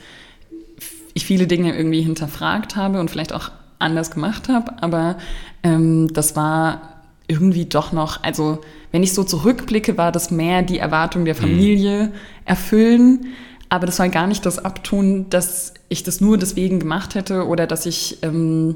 ich 1.14 1.26
viele 1.26 1.48
Dinge 1.48 1.76
irgendwie 1.76 2.02
hinterfragt 2.02 2.76
habe 2.76 3.00
und 3.00 3.12
vielleicht 3.12 3.34
auch 3.34 3.52
anders 3.80 4.12
gemacht 4.12 4.50
habe, 4.50 4.82
aber 4.82 5.18
ähm, 5.62 6.12
das 6.14 6.36
war 6.36 6.94
irgendwie 7.28 7.66
doch 7.66 7.92
noch, 7.92 8.24
also 8.24 8.60
wenn 8.92 9.04
ich 9.04 9.14
so 9.14 9.24
zurückblicke, 9.24 9.98
war 9.98 10.12
das 10.12 10.32
mehr 10.32 10.62
die 10.62 10.80
Erwartung 10.80 11.26
der 11.26 11.36
mhm. 11.36 11.40
Familie 11.40 12.12
erfüllen 12.46 13.28
aber 13.74 13.88
das 13.88 13.96
soll 13.96 14.10
gar 14.10 14.28
nicht 14.28 14.46
das 14.46 14.64
abtun, 14.64 15.32
dass 15.32 15.74
ich 15.90 16.04
das 16.04 16.22
nur 16.22 16.38
deswegen 16.38 16.80
gemacht 16.80 17.16
hätte 17.16 17.48
oder 17.48 17.66
dass 17.66 17.88
ich 17.88 18.20
ähm, 18.22 18.76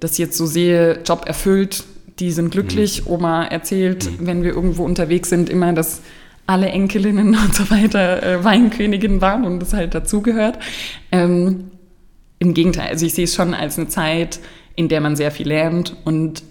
das 0.00 0.16
jetzt 0.16 0.38
so 0.38 0.46
sehe, 0.46 1.02
Job 1.04 1.24
erfüllt, 1.26 1.84
die 2.18 2.30
sind 2.30 2.50
glücklich. 2.50 3.04
Mhm. 3.04 3.12
Oma 3.12 3.44
erzählt, 3.44 4.10
mhm. 4.10 4.26
wenn 4.26 4.42
wir 4.42 4.54
irgendwo 4.54 4.86
unterwegs 4.86 5.28
sind, 5.28 5.50
immer, 5.50 5.74
dass 5.74 6.00
alle 6.46 6.70
Enkelinnen 6.70 7.36
und 7.44 7.54
so 7.54 7.70
weiter 7.70 8.22
äh, 8.22 8.42
Weinkönigin 8.42 9.20
waren 9.20 9.44
und 9.44 9.60
das 9.60 9.74
halt 9.74 9.94
dazugehört. 9.94 10.58
Ähm, 11.12 11.70
Im 12.38 12.54
Gegenteil, 12.54 12.88
also 12.88 13.04
ich 13.04 13.12
sehe 13.12 13.24
es 13.24 13.34
schon 13.34 13.52
als 13.52 13.78
eine 13.78 13.88
Zeit, 13.88 14.40
in 14.76 14.88
der 14.88 15.02
man 15.02 15.14
sehr 15.14 15.30
viel 15.30 15.48
lernt 15.48 15.94
und 16.06 16.42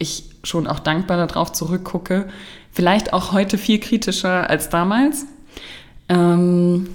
ich 0.00 0.30
schon 0.42 0.66
auch 0.66 0.80
dankbar 0.80 1.24
darauf 1.24 1.52
zurückgucke. 1.52 2.26
Vielleicht 2.72 3.12
auch 3.12 3.30
heute 3.30 3.56
viel 3.56 3.78
kritischer 3.78 4.50
als 4.50 4.68
damals. 4.68 5.26
Ähm, 6.08 6.88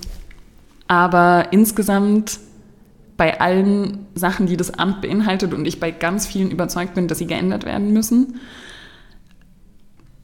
aber 0.92 1.54
insgesamt 1.54 2.42
bei 3.16 3.40
allen 3.40 4.08
Sachen, 4.14 4.46
die 4.46 4.58
das 4.58 4.72
Amt 4.72 5.02
beinhaltet 5.02 5.54
und 5.54 5.66
ich 5.66 5.80
bei 5.80 5.90
ganz 5.90 6.28
vielen 6.28 6.52
überzeugt 6.52 6.96
bin, 6.96 7.08
dass 7.08 7.20
sie 7.20 7.28
geändert 7.28 7.64
werden 7.64 7.94
müssen, 7.94 8.42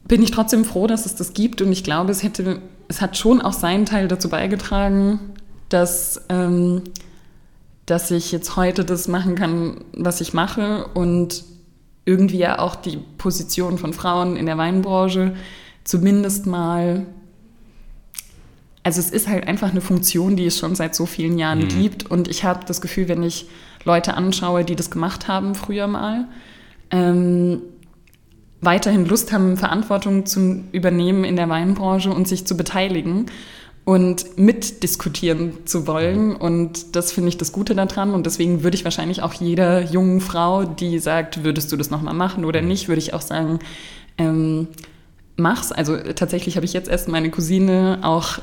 bin 0.09 0.21
ich 0.21 0.31
trotzdem 0.31 0.65
froh, 0.65 0.85
dass 0.85 1.05
es 1.05 1.15
das 1.15 1.31
gibt. 1.31 1.61
Und 1.61 1.71
ich 1.71 1.85
glaube, 1.85 2.11
es 2.11 2.21
hätte, 2.21 2.61
es 2.89 2.99
hat 2.99 3.15
schon 3.15 3.41
auch 3.41 3.53
seinen 3.53 3.85
Teil 3.85 4.09
dazu 4.09 4.27
beigetragen, 4.27 5.21
dass, 5.69 6.25
ähm, 6.27 6.81
dass 7.85 8.11
ich 8.11 8.33
jetzt 8.33 8.57
heute 8.57 8.83
das 8.83 9.07
machen 9.07 9.35
kann, 9.35 9.85
was 9.95 10.19
ich 10.19 10.33
mache 10.33 10.85
und 10.93 11.45
irgendwie 12.03 12.39
ja 12.39 12.59
auch 12.59 12.75
die 12.75 12.97
Position 13.17 13.77
von 13.77 13.93
Frauen 13.93 14.35
in 14.35 14.45
der 14.45 14.57
Weinbranche 14.57 15.33
zumindest 15.85 16.45
mal 16.45 17.05
also 18.87 19.01
es 19.01 19.09
ist 19.09 19.27
halt 19.27 19.45
einfach 19.49 19.71
eine 19.71 19.81
Funktion, 19.81 20.37
die 20.37 20.45
es 20.45 20.57
schon 20.57 20.73
seit 20.73 20.95
so 20.95 21.05
vielen 21.05 21.37
Jahren 21.37 21.59
mhm. 21.59 21.67
gibt. 21.67 22.09
Und 22.09 22.29
ich 22.29 22.45
habe 22.45 22.61
das 22.65 22.79
Gefühl, 22.79 23.09
wenn 23.09 23.21
ich 23.21 23.45
Leute 23.83 24.13
anschaue, 24.13 24.63
die 24.63 24.77
das 24.77 24.89
gemacht 24.89 25.27
haben 25.27 25.55
früher 25.55 25.87
mal, 25.87 26.29
ähm, 26.89 27.63
weiterhin 28.61 29.05
Lust 29.05 29.33
haben, 29.33 29.57
Verantwortung 29.57 30.25
zu 30.25 30.63
übernehmen 30.71 31.25
in 31.25 31.35
der 31.35 31.49
Weinbranche 31.49 32.11
und 32.11 32.29
sich 32.29 32.47
zu 32.47 32.55
beteiligen 32.55 33.25
und 33.83 34.37
mitdiskutieren 34.37 35.65
zu 35.65 35.85
wollen. 35.85 36.29
Mhm. 36.29 36.35
Und 36.37 36.95
das 36.95 37.11
finde 37.11 37.27
ich 37.27 37.37
das 37.37 37.51
Gute 37.51 37.75
daran. 37.75 38.13
Und 38.13 38.25
deswegen 38.25 38.63
würde 38.63 38.77
ich 38.77 38.85
wahrscheinlich 38.85 39.21
auch 39.21 39.33
jeder 39.33 39.81
jungen 39.81 40.21
Frau, 40.21 40.63
die 40.63 40.97
sagt, 40.99 41.43
würdest 41.43 41.73
du 41.73 41.75
das 41.75 41.89
nochmal 41.89 42.13
machen 42.13 42.45
oder 42.45 42.61
mhm. 42.61 42.69
nicht, 42.69 42.87
würde 42.87 42.99
ich 42.99 43.13
auch 43.13 43.19
sagen, 43.19 43.59
ähm, 44.17 44.69
mach's. 45.35 45.73
Also 45.73 45.97
tatsächlich 45.97 46.55
habe 46.55 46.65
ich 46.65 46.71
jetzt 46.71 46.87
erst 46.87 47.09
meine 47.09 47.29
Cousine 47.29 47.99
auch 48.03 48.39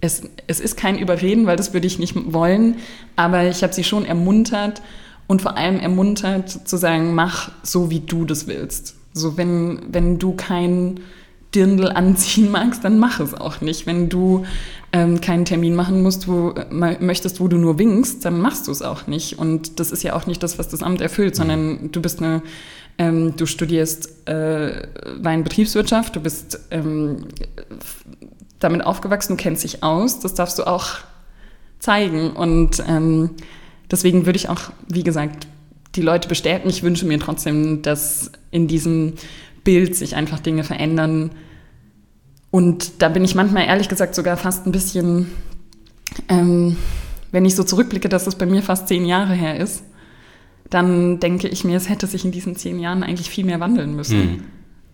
es, 0.00 0.22
es 0.46 0.60
ist 0.60 0.76
kein 0.76 0.98
Überreden, 0.98 1.46
weil 1.46 1.56
das 1.56 1.72
würde 1.72 1.86
ich 1.86 1.98
nicht 1.98 2.14
wollen, 2.32 2.76
aber 3.16 3.48
ich 3.48 3.62
habe 3.62 3.72
sie 3.72 3.84
schon 3.84 4.04
ermuntert 4.04 4.82
und 5.26 5.42
vor 5.42 5.56
allem 5.56 5.78
ermuntert 5.78 6.50
zu 6.50 6.76
sagen, 6.76 7.14
mach 7.14 7.52
so, 7.62 7.90
wie 7.90 8.00
du 8.00 8.24
das 8.24 8.46
willst. 8.46 8.96
So, 9.12 9.36
wenn, 9.36 9.80
wenn 9.90 10.18
du 10.18 10.34
kein 10.34 11.00
Dirndl 11.54 11.88
anziehen 11.88 12.50
magst, 12.52 12.84
dann 12.84 12.98
mach 12.98 13.20
es 13.20 13.34
auch 13.34 13.60
nicht. 13.60 13.86
Wenn 13.86 14.08
du 14.08 14.44
ähm, 14.92 15.20
keinen 15.20 15.44
Termin 15.44 15.74
machen 15.74 16.02
musst, 16.02 16.26
wo 16.28 16.54
möchtest, 16.70 17.40
wo 17.40 17.48
du 17.48 17.58
nur 17.58 17.78
winkst, 17.78 18.24
dann 18.24 18.40
machst 18.40 18.68
du 18.68 18.72
es 18.72 18.82
auch 18.82 19.06
nicht. 19.06 19.38
Und 19.38 19.78
das 19.78 19.92
ist 19.92 20.02
ja 20.02 20.14
auch 20.14 20.26
nicht 20.26 20.42
das, 20.42 20.58
was 20.58 20.68
das 20.68 20.82
Amt 20.82 21.00
erfüllt, 21.00 21.36
sondern 21.36 21.92
du 21.92 22.00
bist 22.00 22.20
eine, 22.20 22.42
ähm, 22.98 23.36
du 23.36 23.46
studierst 23.46 24.28
äh, 24.28 24.88
Weinbetriebswirtschaft, 25.20 26.16
du 26.16 26.20
bist 26.20 26.60
ähm, 26.70 27.26
damit 28.60 28.84
aufgewachsen, 28.84 29.36
du 29.36 29.42
kennst 29.42 29.64
dich 29.64 29.82
aus, 29.82 30.20
das 30.20 30.34
darfst 30.34 30.58
du 30.58 30.66
auch 30.66 30.98
zeigen. 31.78 32.30
Und 32.30 32.82
ähm, 32.86 33.30
deswegen 33.90 34.26
würde 34.26 34.36
ich 34.36 34.48
auch, 34.48 34.70
wie 34.88 35.02
gesagt, 35.02 35.48
die 35.96 36.02
Leute 36.02 36.28
bestärken. 36.28 36.70
Ich 36.70 36.82
wünsche 36.82 37.06
mir 37.06 37.18
trotzdem, 37.18 37.82
dass 37.82 38.30
in 38.50 38.68
diesem 38.68 39.14
Bild 39.64 39.96
sich 39.96 40.14
einfach 40.14 40.38
Dinge 40.38 40.62
verändern. 40.62 41.30
Und 42.50 43.02
da 43.02 43.08
bin 43.08 43.24
ich 43.24 43.34
manchmal 43.34 43.66
ehrlich 43.66 43.88
gesagt 43.88 44.14
sogar 44.14 44.36
fast 44.36 44.66
ein 44.66 44.72
bisschen, 44.72 45.30
ähm, 46.28 46.76
wenn 47.32 47.44
ich 47.44 47.56
so 47.56 47.64
zurückblicke, 47.64 48.08
dass 48.08 48.24
das 48.24 48.36
bei 48.36 48.46
mir 48.46 48.62
fast 48.62 48.88
zehn 48.88 49.04
Jahre 49.04 49.34
her 49.34 49.58
ist, 49.58 49.84
dann 50.68 51.18
denke 51.18 51.48
ich 51.48 51.64
mir, 51.64 51.76
es 51.76 51.88
hätte 51.88 52.06
sich 52.06 52.24
in 52.24 52.30
diesen 52.30 52.56
zehn 52.56 52.78
Jahren 52.78 53.02
eigentlich 53.02 53.28
viel 53.28 53.44
mehr 53.44 53.60
wandeln 53.60 53.96
müssen. 53.96 54.18
Mhm. 54.18 54.44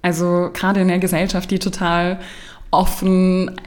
Also 0.03 0.51
gerade 0.53 0.81
in 0.81 0.89
der 0.89 0.99
Gesellschaft, 0.99 1.51
die 1.51 1.59
total 1.59 2.21
offen 2.71 3.61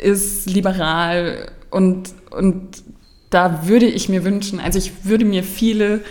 ist, 0.00 0.46
liberal 0.46 1.50
und, 1.70 2.14
und 2.30 2.82
da 3.30 3.66
würde 3.66 3.86
ich 3.86 4.08
mir 4.08 4.24
wünschen, 4.24 4.60
also 4.60 4.78
ich 4.78 5.04
würde 5.04 5.24
mir 5.24 5.42
viele 5.42 6.02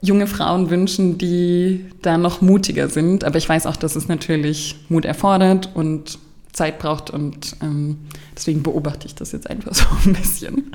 junge 0.00 0.26
Frauen 0.26 0.70
wünschen, 0.70 1.18
die 1.18 1.84
da 2.02 2.18
noch 2.18 2.40
mutiger 2.40 2.88
sind. 2.88 3.24
Aber 3.24 3.38
ich 3.38 3.48
weiß 3.48 3.66
auch, 3.66 3.76
dass 3.76 3.96
es 3.96 4.08
natürlich 4.08 4.76
Mut 4.88 5.04
erfordert 5.04 5.70
und 5.74 6.18
Zeit 6.52 6.78
braucht 6.78 7.10
und 7.10 7.56
ähm, 7.62 7.98
deswegen 8.34 8.62
beobachte 8.62 9.06
ich 9.06 9.14
das 9.14 9.32
jetzt 9.32 9.48
einfach 9.48 9.74
so 9.74 9.84
ein 10.04 10.14
bisschen. 10.14 10.74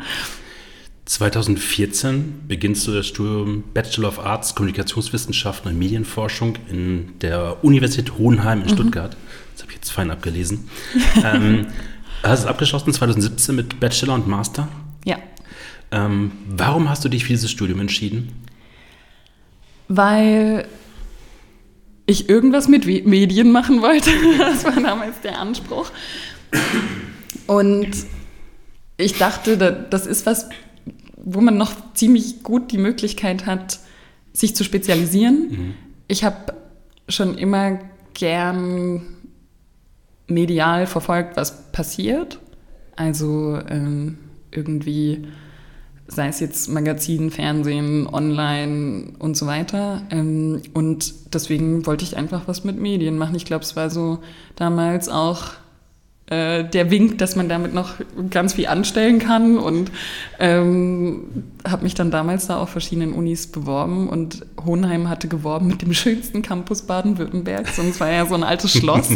2014 1.06 2.44
beginnst 2.48 2.88
du 2.88 2.94
das 2.94 3.08
Studium 3.08 3.64
Bachelor 3.74 4.08
of 4.08 4.20
Arts, 4.20 4.56
Kommunikationswissenschaften 4.56 5.72
und 5.72 5.78
Medienforschung 5.78 6.58
in 6.70 7.20
der 7.20 7.64
Universität 7.64 8.18
Hohenheim 8.18 8.62
in 8.62 8.68
mhm. 8.68 8.74
Stuttgart. 8.74 9.18
Das 9.54 9.64
habe 9.64 9.72
ich 9.72 9.78
jetzt 9.78 9.92
fein 9.92 10.12
abgelesen. 10.12 10.70
ähm, 11.24 11.68
hast 12.24 12.40
es 12.40 12.46
abgeschlossen 12.46 12.94
2017 12.94 13.56
mit 13.56 13.80
Bachelor 13.80 14.14
und 14.14 14.28
Master? 14.28 14.70
Ja. 15.04 15.18
Ähm, 15.92 16.32
warum 16.48 16.90
hast 16.90 17.04
du 17.04 17.10
dich 17.10 17.24
für 17.24 17.34
dieses 17.34 17.52
Studium 17.52 17.82
entschieden? 17.82 18.32
Weil 19.90 20.66
ich 22.06 22.30
irgendwas 22.30 22.68
mit 22.68 22.86
Medien 22.86 23.52
machen 23.52 23.82
wollte. 23.82 24.10
Das 24.38 24.64
war 24.64 24.82
damals 24.82 25.20
der 25.22 25.38
Anspruch. 25.40 25.92
Und 27.48 27.92
ich 28.98 29.18
dachte, 29.18 29.58
das 29.90 30.06
ist 30.06 30.26
was, 30.26 30.48
wo 31.24 31.42
man 31.42 31.58
noch 31.58 31.74
ziemlich 31.94 32.44
gut 32.44 32.72
die 32.72 32.78
Möglichkeit 32.78 33.46
hat, 33.46 33.80
sich 34.34 34.56
zu 34.56 34.64
spezialisieren. 34.64 35.50
Mhm. 35.50 35.74
Ich 36.08 36.24
habe 36.24 36.54
schon 37.08 37.38
immer 37.38 37.80
gern 38.14 39.02
medial 40.28 40.88
verfolgt, 40.88 41.38
was 41.38 41.72
passiert. 41.72 42.40
Also 42.96 43.60
ähm, 43.70 44.18
irgendwie 44.52 45.26
sei 46.08 46.28
es 46.28 46.40
jetzt 46.40 46.70
Magazin, 46.70 47.32
Fernsehen, 47.32 48.08
online 48.08 49.14
und 49.20 49.38
so 49.38 49.48
weiter. 49.48 50.04
Ähm, 50.10 50.62
und 50.74 51.34
deswegen 51.34 51.86
wollte 51.86 52.04
ich 52.04 52.18
einfach 52.18 52.48
was 52.48 52.64
mit 52.64 52.80
Medien 52.80 53.18
machen. 53.18 53.36
Ich 53.36 53.46
glaube, 53.46 53.64
es 53.64 53.76
war 53.76 53.90
so 53.90 54.20
damals 54.56 55.10
auch 55.10 55.52
äh, 56.34 56.64
der 56.64 56.92
Wink, 56.92 57.18
dass 57.18 57.36
man 57.36 57.50
damit 57.50 57.74
noch 57.74 57.96
ganz 58.30 58.54
viel 58.54 58.68
anstellen 58.68 59.20
kann 59.20 59.58
und 59.58 59.92
ähm, 60.40 61.44
habe 61.68 61.84
mich 61.84 61.94
dann 61.94 62.12
damals 62.12 62.48
da 62.48 62.58
auf 62.58 62.70
verschiedenen 62.70 63.14
Unis 63.14 63.48
beworben 63.48 64.10
und 64.10 64.46
Hohenheim 64.66 65.10
hatte 65.10 65.28
geworben 65.28 65.68
mit 65.68 65.82
dem 65.82 65.94
schönsten 65.94 66.42
Campus 66.42 66.84
Baden-Württembergs 66.84 67.80
und 67.80 67.90
es 67.90 68.00
war 68.00 68.12
ja 68.12 68.26
so 68.26 68.36
ein 68.36 68.44
altes 68.44 68.72
Schloss. 68.78 69.10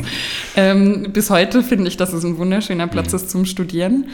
ähm, 0.56 1.12
bis 1.12 1.30
heute 1.30 1.64
finde 1.64 1.88
ich, 1.88 1.98
dass 1.98 2.14
es 2.14 2.24
ein 2.24 2.38
wunderschöner 2.38 2.88
Platz 2.88 3.12
mhm. 3.12 3.16
ist 3.16 3.30
zum 3.30 3.46
Studieren 3.46 4.06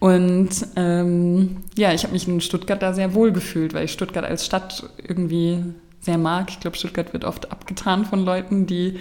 und 0.00 0.50
ähm, 0.76 1.58
ja, 1.76 1.92
ich 1.92 2.04
habe 2.04 2.14
mich 2.14 2.26
in 2.26 2.40
Stuttgart 2.40 2.82
da 2.82 2.94
sehr 2.94 3.14
wohl 3.14 3.32
gefühlt, 3.32 3.74
weil 3.74 3.84
ich 3.84 3.92
Stuttgart 3.92 4.24
als 4.24 4.46
Stadt 4.46 4.84
irgendwie 5.06 5.62
sehr 6.00 6.18
mag. 6.18 6.48
Ich 6.48 6.60
glaube, 6.60 6.76
Stuttgart 6.76 7.12
wird 7.12 7.24
oft 7.24 7.52
abgetan 7.52 8.06
von 8.06 8.24
Leuten, 8.24 8.66
die, 8.66 8.98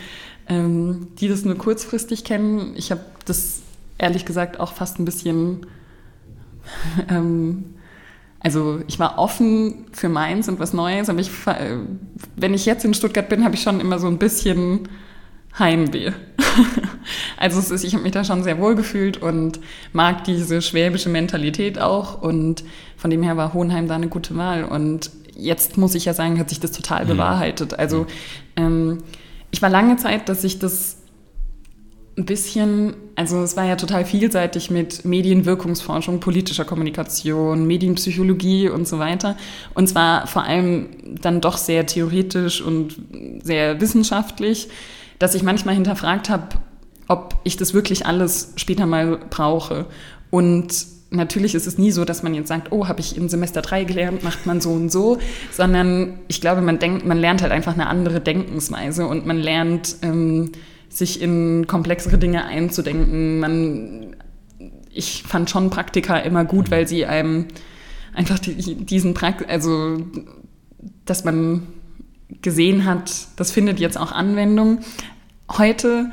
ähm, 0.49 1.07
die 1.19 1.27
das 1.27 1.45
nur 1.45 1.55
kurzfristig 1.55 2.23
kennen. 2.23 2.73
Ich 2.75 2.91
habe 2.91 3.01
das 3.25 3.61
ehrlich 3.97 4.25
gesagt 4.25 4.59
auch 4.59 4.73
fast 4.73 4.99
ein 4.99 5.05
bisschen, 5.05 5.67
ähm, 7.09 7.75
also 8.39 8.81
ich 8.87 8.99
war 8.99 9.19
offen 9.19 9.85
für 9.91 10.09
Mainz 10.09 10.47
und 10.47 10.59
was 10.59 10.73
Neues, 10.73 11.09
aber 11.09 11.19
ich, 11.19 11.29
wenn 12.35 12.53
ich 12.53 12.65
jetzt 12.65 12.85
in 12.85 12.93
Stuttgart 12.93 13.29
bin, 13.29 13.43
habe 13.43 13.55
ich 13.55 13.61
schon 13.61 13.79
immer 13.79 13.99
so 13.99 14.07
ein 14.07 14.17
bisschen 14.17 14.87
Heimweh. 15.57 16.11
also 17.37 17.59
ist, 17.59 17.83
ich 17.83 17.93
habe 17.93 18.03
mich 18.03 18.13
da 18.13 18.23
schon 18.23 18.43
sehr 18.43 18.59
wohl 18.59 18.75
gefühlt 18.75 19.21
und 19.21 19.59
mag 19.93 20.23
diese 20.23 20.61
schwäbische 20.61 21.09
Mentalität 21.09 21.79
auch 21.79 22.21
und 22.21 22.63
von 22.95 23.09
dem 23.09 23.23
her 23.23 23.35
war 23.35 23.53
Hohenheim 23.53 23.87
da 23.87 23.95
eine 23.95 24.07
gute 24.07 24.35
Wahl 24.37 24.63
und 24.63 25.11
jetzt 25.35 25.77
muss 25.77 25.95
ich 25.95 26.05
ja 26.05 26.13
sagen, 26.13 26.39
hat 26.39 26.49
sich 26.49 26.59
das 26.59 26.71
total 26.71 27.05
mhm. 27.05 27.09
bewahrheitet. 27.09 27.77
Also 27.77 28.07
ähm, 28.55 29.03
ich 29.51 29.61
war 29.61 29.69
lange 29.69 29.97
Zeit, 29.97 30.29
dass 30.29 30.43
ich 30.43 30.59
das 30.59 30.97
ein 32.17 32.25
bisschen, 32.25 32.95
also 33.15 33.41
es 33.41 33.55
war 33.55 33.65
ja 33.65 33.77
total 33.77 34.03
vielseitig 34.03 34.69
mit 34.69 35.05
Medienwirkungsforschung, 35.05 36.19
politischer 36.19 36.65
Kommunikation, 36.65 37.65
Medienpsychologie 37.65 38.69
und 38.69 38.87
so 38.87 38.99
weiter. 38.99 39.37
Und 39.73 39.87
zwar 39.87 40.27
vor 40.27 40.43
allem 40.43 40.89
dann 41.21 41.39
doch 41.39 41.57
sehr 41.57 41.85
theoretisch 41.85 42.61
und 42.61 42.95
sehr 43.43 43.79
wissenschaftlich 43.79 44.69
dass 45.19 45.35
ich 45.35 45.43
manchmal 45.43 45.75
hinterfragt 45.75 46.29
habe, 46.29 46.47
ob 47.07 47.35
ich 47.43 47.57
das 47.57 47.73
wirklich 47.73 48.05
alles 48.05 48.53
später 48.55 48.85
mal 48.85 49.19
brauche. 49.29 49.85
Und 50.31 50.73
natürlich 51.11 51.55
ist 51.55 51.67
es 51.67 51.77
nie 51.77 51.91
so, 51.91 52.05
dass 52.05 52.23
man 52.23 52.33
jetzt 52.33 52.47
sagt, 52.47 52.71
oh, 52.71 52.87
habe 52.87 52.99
ich 52.99 53.17
im 53.17 53.29
Semester 53.29 53.61
3 53.61 53.83
gelernt, 53.83 54.23
macht 54.23 54.45
man 54.45 54.61
so 54.61 54.71
und 54.71 54.91
so, 54.91 55.17
sondern 55.51 56.19
ich 56.27 56.41
glaube, 56.41 56.61
man 56.61 56.79
denkt, 56.79 57.05
man 57.05 57.17
lernt 57.17 57.41
halt 57.41 57.51
einfach 57.51 57.73
eine 57.73 57.87
andere 57.87 58.21
Denkensweise 58.21 59.07
und 59.07 59.25
man 59.25 59.37
lernt, 59.37 59.97
ähm, 60.01 60.51
sich 60.89 61.21
in 61.21 61.67
komplexere 61.67 62.17
Dinge 62.17 62.45
einzudenken. 62.45 63.39
Man, 63.39 64.15
ich 64.91 65.23
fand 65.23 65.49
schon 65.49 65.69
Praktika 65.69 66.17
immer 66.17 66.45
gut, 66.45 66.71
weil 66.71 66.87
sie 66.87 67.05
einem 67.05 67.45
einfach 68.13 68.39
die, 68.39 68.75
diesen 68.75 69.13
Prakt, 69.13 69.47
also 69.47 69.97
dass 71.05 71.23
man 71.23 71.67
gesehen 72.41 72.85
hat, 72.85 73.11
das 73.35 73.51
findet 73.51 73.79
jetzt 73.79 73.97
auch 73.97 74.11
Anwendung. 74.11 74.79
Heute 75.51 76.11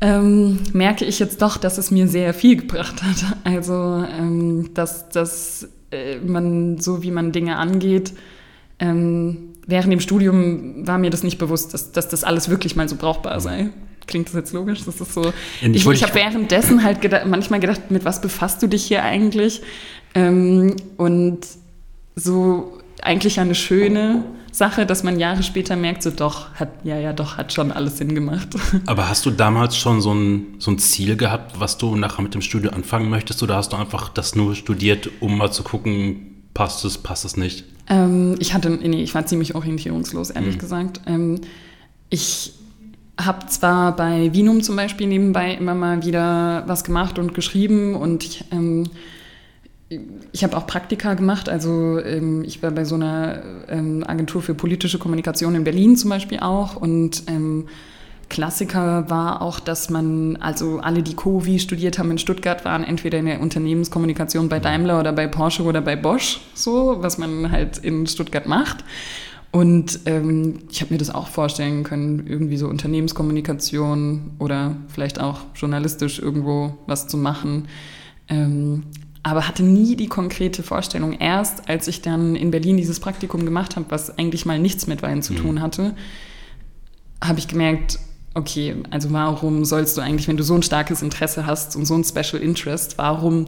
ähm, 0.00 0.58
merke 0.72 1.04
ich 1.04 1.18
jetzt 1.18 1.42
doch, 1.42 1.56
dass 1.56 1.78
es 1.78 1.90
mir 1.90 2.08
sehr 2.08 2.32
viel 2.32 2.56
gebracht 2.56 3.02
hat. 3.02 3.36
Also, 3.44 3.72
ähm, 3.72 4.70
dass, 4.74 5.08
dass 5.10 5.68
äh, 5.90 6.18
man 6.18 6.78
so, 6.78 7.02
wie 7.02 7.10
man 7.10 7.32
Dinge 7.32 7.56
angeht, 7.56 8.12
ähm, 8.78 9.50
während 9.66 9.92
dem 9.92 10.00
Studium 10.00 10.86
war 10.86 10.98
mir 10.98 11.10
das 11.10 11.22
nicht 11.22 11.38
bewusst, 11.38 11.74
dass, 11.74 11.92
dass 11.92 12.08
das 12.08 12.24
alles 12.24 12.48
wirklich 12.48 12.76
mal 12.76 12.88
so 12.88 12.96
brauchbar 12.96 13.40
sei. 13.40 13.70
Klingt 14.06 14.28
das 14.28 14.34
jetzt 14.34 14.52
logisch? 14.52 14.84
Das 14.84 15.00
ist 15.00 15.14
so. 15.14 15.32
Ich, 15.60 15.86
ich 15.86 16.02
habe 16.02 16.14
währenddessen 16.14 16.82
halt 16.82 17.00
gedacht, 17.00 17.26
manchmal 17.26 17.60
gedacht, 17.60 17.90
mit 17.90 18.04
was 18.04 18.20
befasst 18.20 18.62
du 18.62 18.66
dich 18.66 18.84
hier 18.84 19.04
eigentlich? 19.04 19.60
Ähm, 20.14 20.74
und 20.96 21.40
so 22.16 22.79
eigentlich 23.02 23.40
eine 23.40 23.54
schöne 23.54 24.24
Sache, 24.52 24.84
dass 24.84 25.02
man 25.02 25.20
Jahre 25.20 25.42
später 25.42 25.76
merkt, 25.76 26.02
so 26.02 26.10
doch, 26.10 26.52
hat, 26.54 26.70
ja, 26.82 26.98
ja, 26.98 27.12
doch, 27.12 27.36
hat 27.36 27.52
schon 27.52 27.70
alles 27.70 27.98
Sinn 27.98 28.14
gemacht. 28.14 28.48
Aber 28.86 29.08
hast 29.08 29.24
du 29.26 29.30
damals 29.30 29.76
schon 29.76 30.00
so 30.00 30.12
ein, 30.12 30.56
so 30.58 30.70
ein 30.70 30.78
Ziel 30.78 31.16
gehabt, 31.16 31.60
was 31.60 31.78
du 31.78 31.94
nachher 31.96 32.22
mit 32.22 32.34
dem 32.34 32.42
Studio 32.42 32.70
anfangen 32.70 33.10
möchtest, 33.10 33.42
oder 33.42 33.56
hast 33.56 33.72
du 33.72 33.76
einfach 33.76 34.08
das 34.08 34.34
nur 34.34 34.54
studiert, 34.54 35.08
um 35.20 35.38
mal 35.38 35.52
zu 35.52 35.62
gucken, 35.62 36.44
passt 36.52 36.84
es, 36.84 36.98
passt 36.98 37.24
es 37.24 37.36
nicht? 37.36 37.64
Ähm, 37.88 38.36
ich 38.38 38.52
hatte, 38.54 38.70
nee, 38.70 39.02
ich 39.02 39.14
war 39.14 39.24
ziemlich 39.26 39.54
orientierungslos, 39.54 40.30
ehrlich 40.30 40.56
mhm. 40.56 40.60
gesagt. 40.60 41.00
Ähm, 41.06 41.40
ich 42.08 42.54
habe 43.20 43.46
zwar 43.46 43.94
bei 43.94 44.32
Vinum 44.32 44.62
zum 44.62 44.76
Beispiel 44.76 45.06
nebenbei 45.06 45.54
immer 45.54 45.74
mal 45.74 46.04
wieder 46.04 46.64
was 46.66 46.84
gemacht 46.84 47.18
und 47.18 47.34
geschrieben 47.34 47.94
und 47.94 48.24
ich, 48.24 48.44
ähm, 48.50 48.84
ich 50.32 50.44
habe 50.44 50.56
auch 50.56 50.66
Praktika 50.66 51.14
gemacht. 51.14 51.48
Also 51.48 51.98
ähm, 51.98 52.44
ich 52.44 52.62
war 52.62 52.70
bei 52.70 52.84
so 52.84 52.94
einer 52.94 53.42
ähm, 53.68 54.04
Agentur 54.06 54.40
für 54.40 54.54
politische 54.54 54.98
Kommunikation 54.98 55.54
in 55.54 55.64
Berlin 55.64 55.96
zum 55.96 56.10
Beispiel 56.10 56.38
auch. 56.38 56.76
Und 56.76 57.24
ähm, 57.26 57.66
Klassiker 58.28 59.10
war 59.10 59.42
auch, 59.42 59.58
dass 59.58 59.90
man, 59.90 60.36
also 60.36 60.78
alle, 60.78 61.02
die 61.02 61.14
COVI 61.14 61.58
studiert 61.58 61.98
haben 61.98 62.12
in 62.12 62.18
Stuttgart, 62.18 62.64
waren 62.64 62.84
entweder 62.84 63.18
in 63.18 63.26
der 63.26 63.40
Unternehmenskommunikation 63.40 64.48
bei 64.48 64.60
Daimler 64.60 65.00
oder 65.00 65.12
bei 65.12 65.26
Porsche 65.26 65.64
oder 65.64 65.80
bei 65.80 65.96
Bosch, 65.96 66.40
so, 66.54 66.98
was 67.00 67.18
man 67.18 67.50
halt 67.50 67.78
in 67.78 68.06
Stuttgart 68.06 68.46
macht. 68.46 68.84
Und 69.50 69.98
ähm, 70.06 70.60
ich 70.70 70.80
habe 70.80 70.94
mir 70.94 70.98
das 70.98 71.12
auch 71.12 71.26
vorstellen 71.26 71.82
können, 71.82 72.24
irgendwie 72.28 72.56
so 72.56 72.68
Unternehmenskommunikation 72.68 74.30
oder 74.38 74.76
vielleicht 74.86 75.20
auch 75.20 75.40
journalistisch 75.56 76.20
irgendwo 76.20 76.78
was 76.86 77.08
zu 77.08 77.16
machen. 77.16 77.66
Ähm, 78.28 78.84
aber 79.22 79.46
hatte 79.46 79.62
nie 79.62 79.96
die 79.96 80.06
konkrete 80.06 80.62
Vorstellung. 80.62 81.12
Erst 81.12 81.68
als 81.68 81.88
ich 81.88 82.00
dann 82.00 82.36
in 82.36 82.50
Berlin 82.50 82.76
dieses 82.76 83.00
Praktikum 83.00 83.44
gemacht 83.44 83.76
habe, 83.76 83.86
was 83.90 84.16
eigentlich 84.18 84.46
mal 84.46 84.58
nichts 84.58 84.86
mit 84.86 85.02
Wein 85.02 85.22
zu 85.22 85.34
mhm. 85.34 85.38
tun 85.38 85.62
hatte, 85.62 85.94
habe 87.22 87.38
ich 87.38 87.48
gemerkt, 87.48 87.98
okay, 88.34 88.76
also 88.90 89.12
warum 89.12 89.64
sollst 89.64 89.96
du 89.96 90.00
eigentlich, 90.00 90.28
wenn 90.28 90.36
du 90.36 90.42
so 90.42 90.54
ein 90.54 90.62
starkes 90.62 91.02
Interesse 91.02 91.46
hast 91.46 91.76
und 91.76 91.84
so 91.84 91.94
ein 91.94 92.04
Special 92.04 92.42
Interest, 92.42 92.96
warum, 92.96 93.46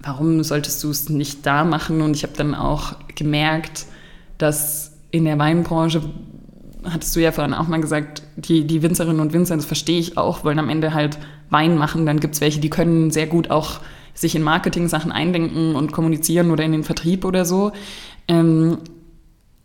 warum 0.00 0.42
solltest 0.42 0.82
du 0.84 0.90
es 0.90 1.08
nicht 1.08 1.44
da 1.44 1.64
machen? 1.64 2.00
Und 2.00 2.16
ich 2.16 2.22
habe 2.22 2.34
dann 2.34 2.54
auch 2.54 2.94
gemerkt, 3.14 3.86
dass 4.38 4.92
in 5.10 5.24
der 5.24 5.38
Weinbranche, 5.38 6.02
hattest 6.84 7.14
du 7.14 7.20
ja 7.20 7.32
vorhin 7.32 7.54
auch 7.54 7.68
mal 7.68 7.80
gesagt, 7.80 8.22
die, 8.36 8.66
die 8.66 8.82
Winzerinnen 8.82 9.20
und 9.20 9.32
Winzer, 9.32 9.56
das 9.56 9.64
verstehe 9.66 9.98
ich 9.98 10.16
auch, 10.16 10.44
wollen 10.44 10.58
am 10.58 10.70
Ende 10.70 10.94
halt 10.94 11.18
Wein 11.50 11.76
machen. 11.76 12.06
Dann 12.06 12.20
gibt 12.20 12.34
es 12.34 12.40
welche, 12.40 12.60
die 12.60 12.70
können 12.70 13.10
sehr 13.10 13.26
gut 13.26 13.50
auch 13.50 13.80
sich 14.14 14.34
in 14.34 14.42
Marketing-Sachen 14.42 15.12
eindenken 15.12 15.74
und 15.74 15.92
kommunizieren 15.92 16.50
oder 16.50 16.64
in 16.64 16.72
den 16.72 16.84
Vertrieb 16.84 17.24
oder 17.24 17.44
so. 17.44 17.72
Ähm, 18.28 18.78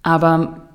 aber 0.02 0.70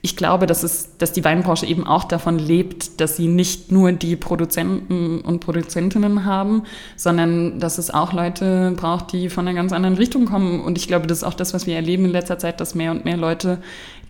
ich 0.00 0.16
glaube, 0.16 0.46
dass, 0.46 0.62
es, 0.62 0.96
dass 0.98 1.12
die 1.12 1.24
Weinbranche 1.24 1.66
eben 1.66 1.86
auch 1.86 2.04
davon 2.04 2.38
lebt, 2.38 3.00
dass 3.00 3.16
sie 3.16 3.26
nicht 3.26 3.72
nur 3.72 3.90
die 3.92 4.14
Produzenten 4.14 5.20
und 5.20 5.40
Produzentinnen 5.40 6.24
haben, 6.24 6.62
sondern 6.96 7.58
dass 7.58 7.78
es 7.78 7.90
auch 7.90 8.12
Leute 8.12 8.74
braucht, 8.76 9.12
die 9.12 9.28
von 9.28 9.48
einer 9.48 9.56
ganz 9.56 9.72
anderen 9.72 9.96
Richtung 9.96 10.26
kommen. 10.26 10.60
Und 10.60 10.78
ich 10.78 10.86
glaube, 10.86 11.08
das 11.08 11.18
ist 11.18 11.24
auch 11.24 11.34
das, 11.34 11.52
was 11.52 11.66
wir 11.66 11.74
erleben 11.74 12.04
in 12.04 12.12
letzter 12.12 12.38
Zeit, 12.38 12.60
dass 12.60 12.76
mehr 12.76 12.92
und 12.92 13.04
mehr 13.04 13.16
Leute, 13.16 13.58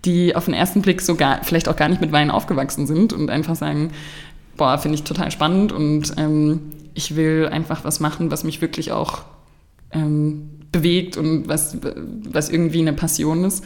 die 0.04 0.36
auf 0.36 0.44
den 0.44 0.54
ersten 0.54 0.82
Blick 0.82 1.00
sogar 1.00 1.42
vielleicht 1.42 1.68
auch 1.68 1.76
gar 1.76 1.88
nicht 1.88 2.00
mit 2.00 2.12
Wein 2.12 2.30
aufgewachsen 2.30 2.86
sind 2.86 3.12
und 3.14 3.30
einfach 3.30 3.56
sagen, 3.56 3.90
boah, 4.56 4.76
finde 4.76 4.96
ich 4.96 5.04
total 5.04 5.30
spannend 5.30 5.72
und 5.72 6.12
ähm, 6.18 6.61
ich 6.99 7.14
will 7.14 7.49
einfach 7.51 7.84
was 7.84 8.01
machen, 8.01 8.32
was 8.32 8.42
mich 8.42 8.61
wirklich 8.61 8.90
auch 8.90 9.22
ähm, 9.92 10.51
bewegt 10.72 11.16
und 11.16 11.46
was, 11.49 11.78
was 12.28 12.51
irgendwie 12.51 12.80
eine 12.80 12.92
Passion 12.92 13.44
ist. 13.44 13.64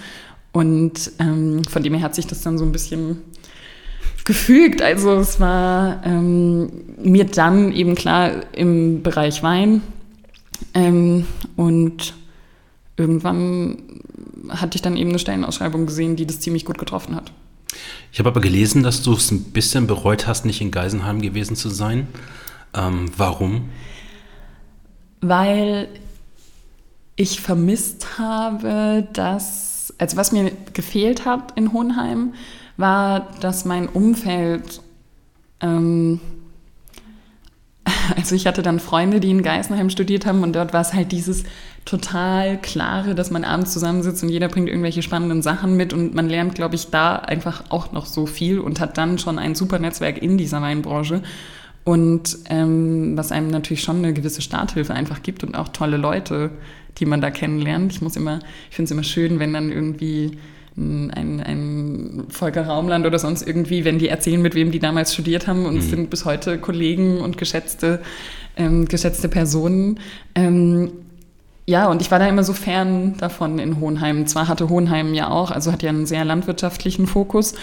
Und 0.53 1.13
ähm, 1.19 1.65
von 1.65 1.83
dem 1.83 1.95
her 1.95 2.03
hat 2.03 2.15
sich 2.15 2.27
das 2.27 2.43
dann 2.43 2.59
so 2.59 2.65
ein 2.67 2.73
bisschen 2.73 3.23
gefügt. 4.25 4.83
Also 4.83 5.15
es 5.15 5.41
war 5.41 6.03
ähm, 6.05 6.71
mir 7.03 7.25
dann 7.25 7.73
eben 7.73 7.95
klar 7.95 8.33
im 8.53 9.03
Bereich 9.03 9.43
Wein. 9.43 9.81
Ähm, 10.75 11.25
und 11.57 12.13
irgendwann 12.99 13.79
hatte 14.51 14.77
ich 14.77 14.83
dann 14.83 14.99
eben 14.99 15.09
eine 15.09 15.19
Stellenausschreibung 15.19 15.87
gesehen, 15.87 16.17
die 16.17 16.27
das 16.27 16.41
ziemlich 16.41 16.67
gut 16.67 16.77
getroffen 16.77 17.17
hat. 17.17 17.33
Ich 18.13 18.19
habe 18.19 18.29
aber 18.29 18.43
gelesen, 18.43 18.83
dass 18.83 19.03
du 19.03 19.15
es 19.15 19.31
ein 19.31 19.45
bisschen 19.45 19.87
bereut 19.87 20.27
hast, 20.27 20.45
nicht 20.45 20.61
in 20.61 20.71
Geisenheim 20.71 21.23
gewesen 21.23 21.57
zu 21.57 21.71
sein. 21.71 22.09
Ähm, 22.75 23.11
warum? 23.17 23.71
Weil 25.21 25.89
ich 27.17 27.41
vermisst 27.41 28.19
habe, 28.19 29.07
dass 29.13 29.73
also 29.99 30.17
was 30.17 30.33
mir 30.33 30.51
gefehlt 30.73 31.25
hat 31.25 31.57
in 31.57 31.73
Hohenheim, 31.73 32.35
war, 32.77 33.29
dass 33.41 33.65
mein 33.65 33.89
Umfeld, 33.89 34.81
ähm, 35.61 36.21
also 38.17 38.35
ich 38.35 38.47
hatte 38.47 38.63
dann 38.63 38.81
Freunde, 38.81 39.21
die 39.21 39.31
in 39.31 39.43
Geisenheim 39.43 39.91
studiert 39.91 40.27
haben 40.27 40.43
und 40.43 40.55
dort 40.55 40.73
war 40.73 40.81
es 40.81 40.93
halt 40.93 41.13
dieses 41.13 41.45
total 41.85 42.61
klare, 42.61 43.15
dass 43.15 43.31
man 43.31 43.45
abends 43.45 43.73
zusammensitzt 43.73 44.23
und 44.23 44.29
jeder 44.29 44.49
bringt 44.49 44.69
irgendwelche 44.69 45.03
spannenden 45.03 45.43
Sachen 45.43 45.77
mit 45.77 45.93
und 45.93 46.15
man 46.15 46.29
lernt, 46.29 46.55
glaube 46.55 46.75
ich, 46.75 46.91
da 46.91 47.17
einfach 47.17 47.65
auch 47.71 47.93
noch 47.93 48.07
so 48.07 48.27
viel 48.27 48.59
und 48.59 48.81
hat 48.81 48.99
dann 48.99 49.19
schon 49.19 49.39
ein 49.39 49.55
super 49.55 49.79
Netzwerk 49.79 50.19
in 50.21 50.39
dieser 50.39 50.63
Weinbranche. 50.63 51.23
Und 51.85 52.39
ähm, 52.49 53.17
was 53.17 53.33
einem 53.33 53.49
natürlich 53.49 53.83
schon 53.83 53.99
eine 53.99 54.13
gewisse 54.13 54.41
Starthilfe 54.41 54.95
einfach 54.95 55.23
gibt 55.23 55.43
und 55.43 55.57
auch 55.57 55.69
tolle 55.69 55.97
Leute, 55.97 56.51
die 56.99 57.07
man 57.07 57.21
da 57.21 57.31
kennenlernt. 57.31 57.93
Ich 57.93 58.03
muss 58.03 58.17
immer, 58.17 58.39
ich 58.71 58.77
finde 58.77 58.87
es 58.87 58.91
immer 58.93 59.03
schön, 59.03 59.39
wenn 59.39 59.53
dann 59.53 59.73
irgendwie 59.73 60.39
ein, 60.77 61.41
ein 61.41 62.25
Volker 62.29 62.67
Raumland 62.67 63.05
oder 63.05 63.19
sonst 63.19 63.47
irgendwie, 63.47 63.85
wenn 63.85 63.99
die 63.99 64.09
erzählen, 64.09 64.41
mit 64.41 64.55
wem 64.55 64.71
die 64.71 64.79
damals 64.79 65.13
studiert 65.13 65.47
haben 65.47 65.67
und 65.67 65.75
mhm. 65.75 65.81
sind 65.81 66.11
bis 66.11 66.25
heute 66.25 66.59
Kollegen 66.59 67.19
und 67.19 67.37
geschätzte, 67.37 68.01
ähm, 68.57 68.87
geschätzte 68.87 69.29
Personen. 69.29 70.01
Ähm, 70.35 70.93
ja, 71.65 71.89
und 71.89 72.03
ich 72.03 72.11
war 72.11 72.19
da 72.19 72.27
immer 72.27 72.43
so 72.43 72.53
fern 72.53 73.15
davon 73.19 73.59
in 73.59 73.79
Hohenheim. 73.79 74.27
Zwar 74.27 74.49
hatte 74.49 74.69
Hohenheim 74.69 75.15
ja 75.15 75.31
auch, 75.31 75.51
also 75.51 75.71
hat 75.71 75.83
ja 75.83 75.91
einen 75.91 76.07
sehr 76.07 76.25
landwirtschaftlichen 76.25 77.07
Fokus. 77.07 77.55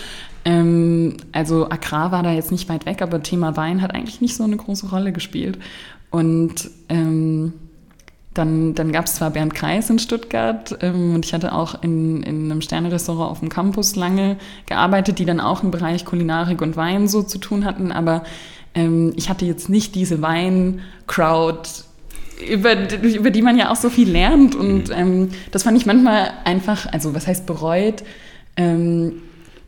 Ähm, 0.45 1.17
also 1.33 1.69
Agrar 1.69 2.11
war 2.11 2.23
da 2.23 2.31
jetzt 2.31 2.51
nicht 2.51 2.69
weit 2.69 2.85
weg, 2.85 3.01
aber 3.01 3.21
Thema 3.21 3.57
Wein 3.57 3.81
hat 3.81 3.93
eigentlich 3.93 4.21
nicht 4.21 4.35
so 4.35 4.43
eine 4.43 4.55
große 4.55 4.89
Rolle 4.89 5.11
gespielt. 5.11 5.59
Und 6.11 6.69
ähm, 6.87 7.53
dann, 8.33 8.73
dann 8.73 8.91
gab 8.93 9.05
es 9.05 9.15
zwar 9.15 9.31
Bernd 9.31 9.53
Kreis 9.53 9.89
in 9.89 9.99
Stuttgart 9.99 10.77
ähm, 10.81 11.15
und 11.15 11.25
ich 11.25 11.33
hatte 11.33 11.51
auch 11.51 11.83
in, 11.83 12.23
in 12.23 12.45
einem 12.45 12.61
Sternerestaurant 12.61 13.31
auf 13.31 13.39
dem 13.39 13.49
Campus 13.49 13.97
lange 13.97 14.37
gearbeitet, 14.65 15.19
die 15.19 15.25
dann 15.25 15.41
auch 15.41 15.61
im 15.61 15.71
Bereich 15.71 16.05
Kulinarik 16.05 16.61
und 16.61 16.77
Wein 16.77 17.07
so 17.09 17.21
zu 17.21 17.37
tun 17.37 17.65
hatten, 17.65 17.91
aber 17.91 18.23
ähm, 18.75 19.13
ich 19.17 19.29
hatte 19.29 19.45
jetzt 19.45 19.69
nicht 19.69 19.93
diese 19.95 20.21
Wein-Crowd, 20.21 21.69
über, 22.47 22.75
über 23.03 23.31
die 23.31 23.41
man 23.41 23.57
ja 23.57 23.71
auch 23.71 23.75
so 23.75 23.89
viel 23.89 24.09
lernt 24.09 24.55
und 24.55 24.89
mhm. 24.89 24.95
ähm, 24.95 25.29
das 25.51 25.63
fand 25.63 25.77
ich 25.77 25.85
manchmal 25.85 26.31
einfach, 26.45 26.91
also 26.91 27.13
was 27.13 27.27
heißt 27.27 27.45
bereut? 27.45 28.03
Ähm, 28.55 29.21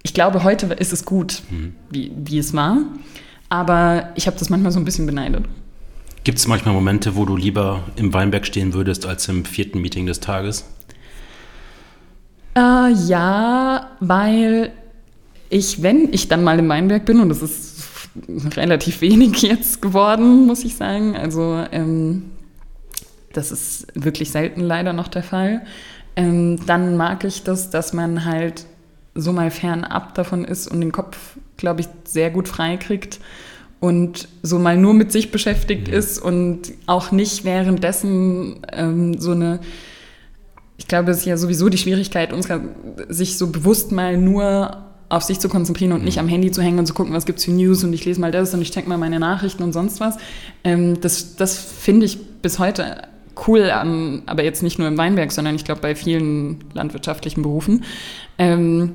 ich 0.03 0.13
glaube, 0.13 0.43
heute 0.43 0.67
ist 0.67 0.93
es 0.93 1.05
gut, 1.05 1.43
mhm. 1.49 1.75
wie, 1.89 2.11
wie 2.15 2.39
es 2.39 2.53
war, 2.53 2.77
aber 3.49 4.09
ich 4.15 4.27
habe 4.27 4.37
das 4.37 4.49
manchmal 4.49 4.71
so 4.71 4.79
ein 4.79 4.85
bisschen 4.85 5.05
beneidet. 5.05 5.45
Gibt 6.23 6.37
es 6.37 6.47
manchmal 6.47 6.73
Momente, 6.73 7.15
wo 7.15 7.25
du 7.25 7.35
lieber 7.35 7.83
im 7.95 8.13
Weinberg 8.13 8.45
stehen 8.45 8.73
würdest 8.73 9.05
als 9.05 9.27
im 9.27 9.43
vierten 9.43 9.81
Meeting 9.81 10.05
des 10.05 10.19
Tages? 10.19 10.65
Äh, 12.55 12.91
ja, 13.07 13.89
weil 13.99 14.71
ich, 15.49 15.81
wenn 15.81 16.13
ich 16.13 16.27
dann 16.27 16.43
mal 16.43 16.59
im 16.59 16.69
Weinberg 16.69 17.05
bin, 17.05 17.19
und 17.21 17.29
das 17.29 17.41
ist 17.41 17.87
relativ 18.55 19.01
wenig 19.01 19.41
jetzt 19.41 19.81
geworden, 19.81 20.45
muss 20.45 20.63
ich 20.63 20.75
sagen, 20.75 21.15
also 21.15 21.63
ähm, 21.71 22.23
das 23.33 23.51
ist 23.51 23.87
wirklich 23.93 24.31
selten 24.31 24.61
leider 24.61 24.93
noch 24.93 25.07
der 25.07 25.23
Fall, 25.23 25.61
ähm, 26.15 26.59
dann 26.65 26.97
mag 26.97 27.23
ich 27.23 27.43
das, 27.43 27.69
dass 27.69 27.93
man 27.93 28.25
halt 28.25 28.65
so 29.15 29.33
mal 29.33 29.51
fernab 29.51 30.15
davon 30.15 30.45
ist 30.45 30.67
und 30.67 30.81
den 30.81 30.91
Kopf, 30.91 31.37
glaube 31.57 31.81
ich, 31.81 31.87
sehr 32.05 32.29
gut 32.29 32.47
frei 32.47 32.77
kriegt 32.77 33.19
und 33.79 34.27
so 34.43 34.59
mal 34.59 34.77
nur 34.77 34.93
mit 34.93 35.11
sich 35.11 35.31
beschäftigt 35.31 35.87
mhm. 35.87 35.93
ist 35.93 36.19
und 36.19 36.71
auch 36.85 37.11
nicht 37.11 37.43
währenddessen 37.43 38.59
ähm, 38.71 39.19
so 39.19 39.31
eine, 39.31 39.59
ich 40.77 40.87
glaube, 40.87 41.11
es 41.11 41.19
ist 41.19 41.25
ja 41.25 41.35
sowieso 41.35 41.67
die 41.67 41.77
Schwierigkeit, 41.77 42.31
unserer, 42.31 42.61
sich 43.09 43.37
so 43.37 43.47
bewusst 43.47 43.91
mal 43.91 44.17
nur 44.17 44.85
auf 45.09 45.23
sich 45.23 45.39
zu 45.39 45.49
konzentrieren 45.49 45.91
und 45.91 45.99
mhm. 45.99 46.05
nicht 46.05 46.19
am 46.19 46.27
Handy 46.29 46.51
zu 46.51 46.61
hängen 46.61 46.79
und 46.79 46.85
zu 46.85 46.93
gucken, 46.93 47.13
was 47.13 47.25
gibt's 47.25 47.43
für 47.43 47.51
News 47.51 47.83
und 47.83 47.91
ich 47.91 48.05
lese 48.05 48.21
mal 48.21 48.31
das 48.31 48.53
und 48.53 48.61
ich 48.61 48.71
check 48.71 48.87
mal 48.87 48.97
meine 48.97 49.19
Nachrichten 49.19 49.63
und 49.63 49.73
sonst 49.73 49.99
was. 49.99 50.17
Ähm, 50.63 51.01
das 51.01 51.35
das 51.35 51.57
finde 51.57 52.05
ich 52.05 52.19
bis 52.41 52.59
heute 52.59 53.01
cool 53.47 53.69
an, 53.69 54.23
aber 54.25 54.43
jetzt 54.43 54.63
nicht 54.63 54.79
nur 54.79 54.87
im 54.87 54.97
Weinberg, 54.97 55.31
sondern 55.31 55.55
ich 55.55 55.65
glaube 55.65 55.81
bei 55.81 55.95
vielen 55.95 56.63
landwirtschaftlichen 56.73 57.41
Berufen, 57.41 57.83
ähm, 58.37 58.93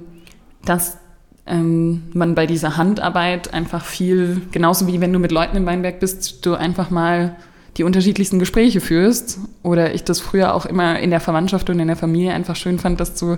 dass 0.65 0.99
ähm, 1.47 2.03
man 2.13 2.35
bei 2.35 2.47
dieser 2.47 2.77
Handarbeit 2.77 3.55
einfach 3.55 3.85
viel, 3.85 4.43
genauso 4.51 4.87
wie 4.87 5.01
wenn 5.01 5.13
du 5.13 5.19
mit 5.19 5.33
Leuten 5.33 5.57
im 5.57 5.67
Weinberg 5.67 6.01
bist, 6.01 6.45
du 6.45 6.55
einfach 6.55 6.91
mal 6.91 7.37
die 7.77 7.85
unterschiedlichsten 7.85 8.39
Gespräche 8.39 8.81
führst. 8.81 9.39
Oder 9.63 9.95
ich 9.95 10.05
das 10.05 10.21
früher 10.21 10.55
auch 10.55 10.67
immer 10.67 10.99
in 10.99 11.11
der 11.11 11.21
Verwandtschaft 11.21 11.69
und 11.71 11.79
in 11.79 11.87
der 11.87 11.97
Familie 11.97 12.33
einfach 12.33 12.57
schön 12.57 12.79
fand, 12.79 13.01
dass 13.01 13.15
du, 13.15 13.37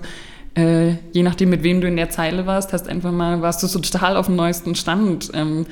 äh, 0.55 0.93
je 1.11 1.23
nachdem, 1.23 1.49
mit 1.49 1.63
wem 1.63 1.81
du 1.81 1.87
in 1.87 1.97
der 1.97 2.09
Zeile 2.09 2.45
warst, 2.45 2.73
hast 2.73 2.87
einfach 2.87 3.11
mal, 3.11 3.41
warst 3.41 3.61
du 3.63 3.67
so 3.67 3.79
total 3.79 4.17
auf 4.17 4.27
dem 4.27 4.35
neuesten 4.35 4.75
Stand. 4.75 5.31
Ähm, 5.33 5.65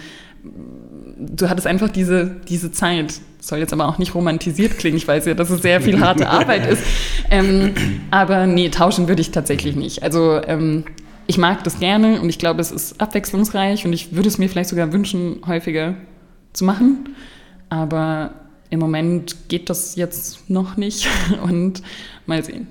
du 1.20 1.50
hattest 1.50 1.68
einfach 1.68 1.90
diese, 1.90 2.36
diese 2.48 2.72
Zeit. 2.72 3.20
Soll 3.40 3.60
jetzt 3.60 3.74
aber 3.74 3.88
auch 3.88 3.98
nicht 3.98 4.16
romantisiert 4.16 4.78
klingen. 4.78 4.98
Ich 4.98 5.08
weiß 5.08 5.26
ja, 5.26 5.34
dass 5.34 5.50
es 5.50 5.62
sehr 5.62 5.82
viel 5.82 6.00
harte 6.00 6.30
Arbeit 6.30 6.68
ist. 6.68 6.84
Ähm, 7.30 7.74
aber 8.12 8.48
nee, 8.48 8.70
tauschen 8.70 9.08
würde 9.08 9.22
ich 9.22 9.32
tatsächlich 9.32 9.76
nicht. 9.76 10.04
Also 10.04 10.42
ähm, 10.44 10.86
ich 11.28 11.38
mag 11.38 11.64
das 11.64 11.80
gerne 11.80 12.22
und 12.22 12.30
ich 12.30 12.40
glaube, 12.40 12.62
es 12.62 12.72
ist 12.72 13.00
abwechslungsreich 13.00 13.86
und 13.86 13.94
ich 13.94 14.16
würde 14.16 14.28
es 14.28 14.38
mir 14.38 14.50
vielleicht 14.50 14.70
sogar 14.70 14.92
wünschen, 14.92 15.42
häufiger 15.46 15.96
zu 16.54 16.66
machen. 16.66 17.16
Aber 17.70 18.32
im 18.70 18.80
Moment 18.80 19.50
geht 19.50 19.70
das 19.70 19.96
jetzt 19.96 20.50
noch 20.50 20.78
nicht 20.78 21.08
und 21.44 21.84
mal 22.26 22.44
sehen. 22.44 22.68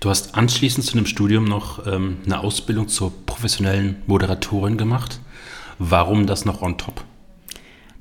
Du 0.00 0.10
hast 0.10 0.34
anschließend 0.34 0.84
zu 0.84 0.96
dem 0.96 1.06
Studium 1.06 1.44
noch 1.44 1.86
ähm, 1.86 2.18
eine 2.26 2.40
Ausbildung 2.40 2.88
zur 2.88 3.12
professionellen 3.24 3.96
Moderatorin 4.06 4.76
gemacht. 4.76 5.20
Warum 5.78 6.26
das 6.26 6.44
noch 6.44 6.60
on 6.60 6.76
top? 6.76 7.04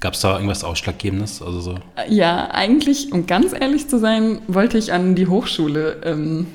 Gab 0.01 0.15
es 0.15 0.19
da 0.19 0.33
irgendwas 0.33 0.63
Ausschlaggebendes? 0.63 1.41
Also 1.41 1.61
so? 1.61 1.75
Ja, 2.09 2.49
eigentlich, 2.51 3.13
um 3.13 3.27
ganz 3.27 3.53
ehrlich 3.53 3.87
zu 3.87 3.99
sein, 3.99 4.39
wollte 4.47 4.77
ich 4.77 4.91
an 4.91 5.15
die 5.15 5.27
Hochschule, 5.27 6.01
ähm, 6.03 6.47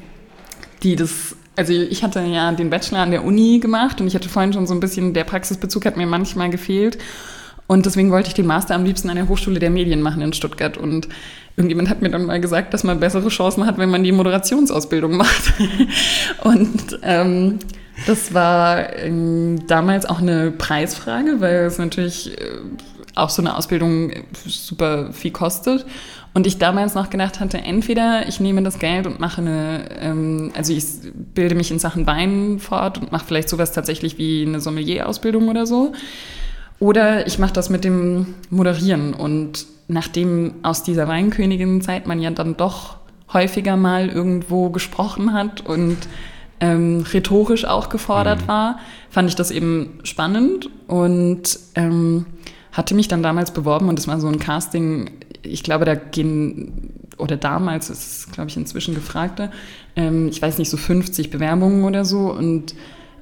die 0.82 0.97
das 0.97 1.36
also 1.59 1.72
ich 1.72 2.03
hatte 2.03 2.20
ja 2.20 2.53
den 2.53 2.68
Bachelor 2.68 2.99
an 2.99 3.11
der 3.11 3.24
Uni 3.24 3.61
gemacht 3.61 3.99
und 4.01 4.07
ich 4.07 4.14
hatte 4.14 4.28
vorhin 4.28 4.53
schon 4.53 4.66
so 4.66 4.74
ein 4.74 4.80
bisschen, 4.80 5.14
der 5.14 5.24
Praxisbezug 5.24 5.86
hat 5.86 5.97
mir 5.97 6.07
manchmal 6.07 6.51
gefehlt. 6.51 6.99
Und 7.66 7.86
deswegen 7.86 8.11
wollte 8.11 8.28
ich 8.28 8.34
den 8.34 8.47
Master 8.47 8.74
am 8.74 8.84
liebsten 8.84 9.09
an 9.09 9.16
der 9.16 9.26
Hochschule 9.28 9.59
der 9.59 9.70
Medien 9.70 10.03
machen 10.03 10.20
in 10.20 10.34
Stuttgart. 10.34 10.76
Und 10.76 11.09
irgendjemand 11.57 11.88
hat 11.88 12.03
mir 12.03 12.11
dann 12.11 12.26
mal 12.26 12.40
gesagt, 12.40 12.74
dass 12.74 12.84
man 12.84 13.01
bessere 13.01 13.28
Chancen 13.28 13.66
hat, 13.66 13.78
wenn 13.78 13.90
man 13.90 14.05
die 14.05 14.12
Moderationsausbildung 14.12 15.16
macht. 15.16 15.55
und 16.44 16.99
ähm, 17.03 17.59
Das 18.05 18.34
war 18.34 18.94
ähm, 18.97 19.66
damals 19.66 20.05
auch 20.05 20.20
eine 20.20 20.51
Preisfrage, 20.51 21.40
weil 21.40 21.64
es 21.64 21.78
natürlich 21.78 22.38
äh, 22.38 22.59
auch 23.16 23.30
so 23.30 23.42
eine 23.42 23.56
Ausbildung 23.56 24.12
super 24.46 25.12
viel 25.12 25.32
kostet. 25.32 25.84
Und 26.34 26.46
ich 26.46 26.58
damals 26.58 26.94
noch 26.94 27.08
gedacht 27.08 27.40
hatte, 27.40 27.58
entweder 27.58 28.28
ich 28.28 28.40
nehme 28.40 28.62
das 28.62 28.78
Geld 28.78 29.06
und 29.06 29.18
mache 29.18 29.40
eine, 29.40 29.88
ähm, 30.00 30.52
also 30.54 30.72
ich 30.72 30.84
bilde 31.34 31.54
mich 31.54 31.70
in 31.70 31.78
Sachen 31.78 32.06
Wein 32.06 32.58
fort 32.58 32.98
und 32.98 33.10
mache 33.10 33.24
vielleicht 33.24 33.48
sowas 33.48 33.72
tatsächlich 33.72 34.18
wie 34.18 34.44
eine 34.46 34.60
Sommelier-Ausbildung 34.60 35.48
oder 35.48 35.66
so. 35.66 35.92
Oder 36.78 37.26
ich 37.26 37.38
mache 37.38 37.54
das 37.54 37.70
mit 37.70 37.84
dem 37.84 38.34
Moderieren. 38.50 39.14
Und 39.14 39.64
nachdem 39.88 40.56
aus 40.62 40.82
dieser 40.82 41.08
Weinkönigin-Zeit 41.08 42.06
man 42.06 42.20
ja 42.20 42.30
dann 42.30 42.56
doch 42.56 42.96
häufiger 43.32 43.76
mal 43.76 44.10
irgendwo 44.10 44.68
gesprochen 44.68 45.32
hat 45.32 45.66
und 45.66 45.96
ähm, 46.60 47.04
rhetorisch 47.12 47.64
auch 47.64 47.88
gefordert 47.88 48.42
mhm. 48.42 48.48
war, 48.48 48.78
fand 49.10 49.28
ich 49.28 49.36
das 49.36 49.50
eben 49.50 50.00
spannend 50.04 50.68
und 50.86 51.58
ähm, 51.74 52.26
hatte 52.76 52.94
mich 52.94 53.08
dann 53.08 53.22
damals 53.22 53.52
beworben 53.52 53.88
und 53.88 53.98
es 53.98 54.06
war 54.06 54.20
so 54.20 54.28
ein 54.28 54.38
Casting, 54.38 55.10
ich 55.42 55.62
glaube, 55.62 55.86
da 55.86 55.94
gehen, 55.94 56.92
oder 57.16 57.36
damals 57.36 57.88
ist 57.88 58.06
es, 58.06 58.32
glaube 58.32 58.50
ich, 58.50 58.56
inzwischen 58.56 58.94
gefragte, 58.94 59.50
ähm, 59.96 60.28
ich 60.28 60.42
weiß 60.42 60.58
nicht, 60.58 60.68
so 60.68 60.76
50 60.76 61.30
Bewerbungen 61.30 61.84
oder 61.84 62.04
so 62.04 62.30
und 62.32 62.74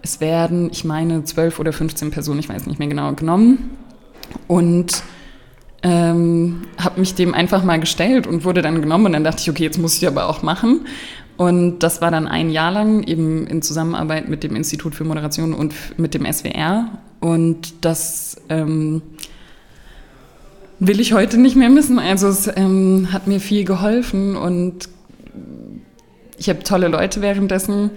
es 0.03 0.21
werden, 0.21 0.71
ich 0.73 0.85
meine, 0.85 1.23
12 1.23 1.61
oder 1.61 1.73
15 1.73 2.11
Personen, 2.11 2.41
ich 2.41 2.49
weiß 2.49 2.67
nicht 2.67 2.81
mehr 2.81 2.89
genau, 2.89 3.13
genommen 3.13 3.71
und 4.49 5.05
ähm, 5.85 6.63
habe 6.77 6.99
mich 6.99 7.15
dem 7.15 7.33
einfach 7.33 7.63
mal 7.63 7.79
gestellt 7.79 8.27
und 8.27 8.45
wurde 8.45 8.61
dann 8.61 8.81
genommen 8.81 9.07
und 9.07 9.13
dann 9.13 9.25
dachte 9.25 9.43
ich, 9.43 9.51
okay, 9.51 9.63
jetzt 9.63 9.79
muss 9.79 9.97
ich 9.97 10.07
aber 10.09 10.29
auch 10.29 10.43
machen. 10.43 10.87
Und 11.37 11.81
das 11.81 12.01
war 12.01 12.11
dann 12.11 12.29
ein 12.29 12.51
Jahr 12.51 12.71
lang 12.71 13.03
eben 13.03 13.47
in 13.47 13.61
Zusammenarbeit 13.61 14.29
mit 14.29 14.45
dem 14.45 14.55
Institut 14.57 14.95
für 14.95 15.05
Moderation 15.05 15.53
und 15.53 15.75
mit 15.99 16.15
dem 16.15 16.31
SWR. 16.33 16.91
Und 17.21 17.85
das 17.85 18.37
ähm, 18.49 19.03
will 20.87 21.01
ich 21.01 21.13
heute 21.13 21.39
nicht 21.39 21.57
mehr 21.57 21.71
missen. 21.71 21.99
Also 21.99 22.29
es 22.29 22.51
ähm, 22.57 23.09
hat 23.13 23.27
mir 23.27 23.41
viel 23.41 23.65
geholfen 23.65 24.37
und 24.37 24.89
ich 26.37 26.49
habe 26.49 26.63
tolle 26.63 26.89
Leute 26.89 27.21
währenddessen 27.21 27.91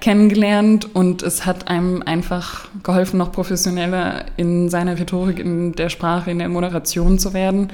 kennengelernt 0.00 0.94
und 0.94 1.22
es 1.22 1.46
hat 1.46 1.68
einem 1.68 2.02
einfach 2.02 2.68
geholfen, 2.82 3.18
noch 3.18 3.32
professioneller 3.32 4.26
in 4.36 4.68
seiner 4.68 4.98
Rhetorik, 4.98 5.38
in 5.38 5.72
der 5.72 5.88
Sprache, 5.88 6.30
in 6.30 6.38
der 6.38 6.48
Moderation 6.48 7.18
zu 7.18 7.32
werden. 7.32 7.72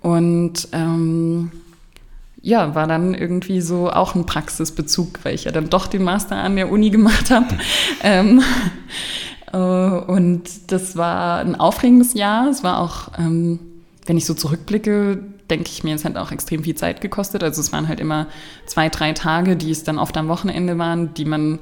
Und 0.00 0.68
ähm, 0.72 1.52
ja, 2.42 2.74
war 2.74 2.86
dann 2.86 3.14
irgendwie 3.14 3.60
so 3.60 3.90
auch 3.90 4.14
ein 4.14 4.24
Praxisbezug, 4.24 5.20
weil 5.22 5.34
ich 5.34 5.44
ja 5.44 5.52
dann 5.52 5.68
doch 5.68 5.86
den 5.86 6.02
Master 6.02 6.36
an 6.36 6.56
der 6.56 6.70
Uni 6.70 6.90
gemacht 6.90 7.30
habe. 7.30 7.46
ähm, 8.02 8.42
äh, 9.52 9.58
und 9.58 10.42
das 10.68 10.96
war 10.96 11.40
ein 11.40 11.54
aufregendes 11.54 12.14
Jahr. 12.14 12.48
Es 12.48 12.64
war 12.64 12.80
auch, 12.80 13.18
ähm, 13.18 13.58
wenn 14.10 14.16
ich 14.16 14.26
so 14.26 14.34
zurückblicke, 14.34 15.22
denke 15.50 15.70
ich 15.70 15.84
mir, 15.84 15.94
es 15.94 16.04
hat 16.04 16.16
auch 16.16 16.32
extrem 16.32 16.64
viel 16.64 16.74
Zeit 16.74 17.00
gekostet. 17.00 17.44
Also 17.44 17.60
es 17.60 17.70
waren 17.70 17.86
halt 17.86 18.00
immer 18.00 18.26
zwei, 18.66 18.88
drei 18.88 19.12
Tage, 19.12 19.54
die 19.54 19.70
es 19.70 19.84
dann 19.84 20.00
oft 20.00 20.16
am 20.16 20.26
Wochenende 20.26 20.78
waren, 20.78 21.14
die 21.14 21.24
man 21.24 21.60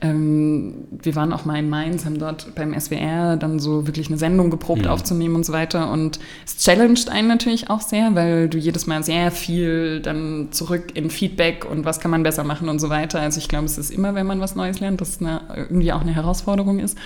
ähm, 0.00 0.88
wir 0.90 1.14
waren 1.14 1.32
auch 1.32 1.44
mal 1.44 1.60
in 1.60 1.70
Mainz, 1.70 2.04
haben 2.04 2.18
dort 2.18 2.56
beim 2.56 2.78
SWR 2.78 3.36
dann 3.36 3.60
so 3.60 3.86
wirklich 3.86 4.08
eine 4.08 4.18
Sendung 4.18 4.50
geprobt 4.50 4.82
mhm. 4.82 4.88
aufzunehmen 4.88 5.36
und 5.36 5.46
so 5.46 5.52
weiter. 5.52 5.92
Und 5.92 6.18
es 6.44 6.56
challenged 6.58 7.08
einen 7.08 7.28
natürlich 7.28 7.70
auch 7.70 7.80
sehr, 7.80 8.16
weil 8.16 8.48
du 8.48 8.58
jedes 8.58 8.88
Mal 8.88 9.04
sehr 9.04 9.30
viel 9.30 10.00
dann 10.00 10.48
zurück 10.50 10.86
in 10.94 11.08
Feedback 11.08 11.64
und 11.70 11.84
was 11.84 12.00
kann 12.00 12.10
man 12.10 12.24
besser 12.24 12.42
machen 12.42 12.68
und 12.68 12.80
so 12.80 12.90
weiter. 12.90 13.20
Also 13.20 13.38
ich 13.38 13.46
glaube, 13.46 13.66
es 13.66 13.78
ist 13.78 13.92
immer, 13.92 14.16
wenn 14.16 14.26
man 14.26 14.40
was 14.40 14.56
Neues 14.56 14.80
lernt, 14.80 15.00
dass 15.00 15.10
es 15.10 15.20
eine, 15.20 15.42
irgendwie 15.54 15.92
auch 15.92 16.00
eine 16.00 16.16
Herausforderung 16.16 16.80
ist. 16.80 16.98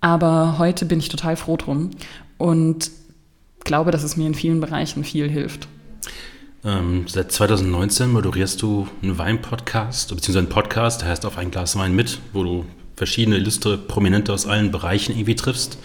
Aber 0.00 0.56
heute 0.58 0.86
bin 0.86 1.00
ich 1.00 1.08
total 1.08 1.34
froh 1.34 1.56
drum. 1.56 1.90
Und 2.38 2.92
glaube, 3.64 3.90
dass 3.90 4.02
es 4.02 4.16
mir 4.16 4.26
in 4.26 4.34
vielen 4.34 4.60
Bereichen 4.60 5.04
viel 5.04 5.28
hilft. 5.28 5.68
Ähm, 6.64 7.04
seit 7.06 7.30
2019 7.30 8.10
moderierst 8.10 8.62
du 8.62 8.88
einen 9.02 9.18
Wein-Podcast, 9.18 10.08
beziehungsweise 10.08 10.38
einen 10.38 10.48
Podcast, 10.48 11.02
der 11.02 11.08
heißt 11.08 11.26
Auf 11.26 11.36
ein 11.36 11.50
Glas 11.50 11.76
Wein 11.76 11.94
mit, 11.94 12.20
wo 12.32 12.42
du 12.42 12.64
verschiedene 12.96 13.36
illustre 13.36 13.76
Prominente 13.76 14.32
aus 14.32 14.46
allen 14.46 14.70
Bereichen 14.70 15.12
irgendwie 15.12 15.34
triffst. 15.34 15.78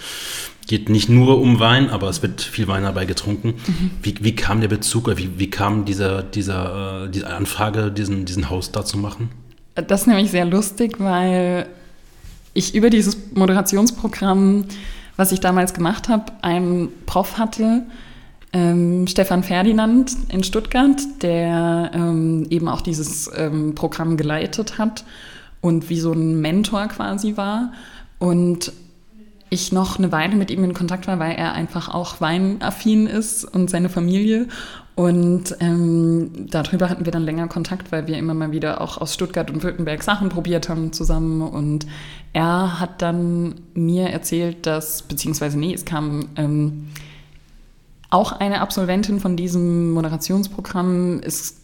Geht 0.67 0.87
nicht 0.87 1.09
nur 1.09 1.41
um 1.41 1.59
Wein, 1.59 1.89
aber 1.89 2.09
es 2.09 2.21
wird 2.21 2.41
viel 2.41 2.67
Wein 2.67 2.83
dabei 2.83 3.05
getrunken. 3.05 3.55
Mhm. 3.65 3.91
Wie, 4.03 4.15
wie, 4.21 4.35
kam 4.35 4.61
der 4.61 4.67
Bezug, 4.67 5.07
oder 5.07 5.17
wie, 5.17 5.39
wie 5.39 5.49
kam 5.49 5.83
dieser, 5.83 6.21
dieser, 6.21 7.05
äh, 7.05 7.09
diese 7.09 7.27
Anfrage, 7.27 7.91
diesen, 7.91 8.25
diesen 8.25 8.49
Host 8.49 8.75
da 8.75 8.85
zu 8.85 8.97
machen? 8.97 9.29
Das 9.75 10.01
ist 10.01 10.07
nämlich 10.07 10.29
sehr 10.31 10.45
lustig, 10.45 10.99
weil 10.99 11.67
ich 12.53 12.75
über 12.75 12.89
dieses 12.89 13.17
Moderationsprogramm 13.33 14.65
was 15.19 15.33
ich 15.33 15.41
damals 15.41 15.73
gemacht 15.73 16.07
habe, 16.07 16.31
einen 16.41 16.87
Prof 17.05 17.37
hatte, 17.37 17.83
ähm, 18.53 19.05
Stefan 19.05 19.43
Ferdinand 19.43 20.15
in 20.29 20.45
Stuttgart, 20.45 20.95
der 21.21 21.91
ähm, 21.93 22.47
eben 22.49 22.69
auch 22.69 22.79
dieses 22.79 23.29
ähm, 23.35 23.75
Programm 23.75 24.15
geleitet 24.15 24.77
hat 24.77 25.03
und 25.59 25.89
wie 25.89 25.99
so 25.99 26.13
ein 26.13 26.39
Mentor 26.39 26.87
quasi 26.87 27.35
war. 27.35 27.73
Und 28.17 28.71
ich 29.49 29.73
noch 29.73 29.97
eine 29.97 30.11
Weile 30.13 30.37
mit 30.37 30.51
ihm 30.51 30.63
in 30.63 30.73
Kontakt 30.73 31.05
war, 31.07 31.19
weil 31.19 31.33
er 31.33 31.51
einfach 31.51 31.93
auch 31.93 32.21
weinaffin 32.21 33.05
ist 33.05 33.43
und 33.43 33.69
seine 33.69 33.89
Familie. 33.89 34.47
Und 34.99 35.55
ähm, 35.61 36.29
darüber 36.49 36.89
hatten 36.89 37.05
wir 37.05 37.13
dann 37.13 37.23
länger 37.23 37.47
Kontakt, 37.47 37.93
weil 37.93 38.07
wir 38.07 38.17
immer 38.17 38.33
mal 38.33 38.51
wieder 38.51 38.81
auch 38.81 38.97
aus 38.97 39.13
Stuttgart 39.13 39.49
und 39.49 39.63
Württemberg 39.63 40.03
Sachen 40.03 40.27
probiert 40.27 40.67
haben 40.67 40.91
zusammen. 40.91 41.41
Und 41.41 41.87
er 42.33 42.81
hat 42.81 43.01
dann 43.01 43.61
mir 43.73 44.09
erzählt, 44.09 44.65
dass, 44.65 45.03
beziehungsweise 45.03 45.57
nee, 45.57 45.73
es 45.73 45.85
kam 45.85 46.27
ähm, 46.35 46.89
auch 48.09 48.33
eine 48.33 48.59
Absolventin 48.59 49.21
von 49.21 49.37
diesem 49.37 49.91
Moderationsprogramm, 49.91 51.21
ist 51.21 51.61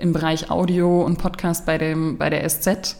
im 0.00 0.14
Bereich 0.14 0.50
Audio 0.50 1.02
und 1.02 1.18
Podcast 1.18 1.66
bei, 1.66 1.76
dem, 1.76 2.16
bei 2.16 2.30
der 2.30 2.48
SZ 2.48 2.96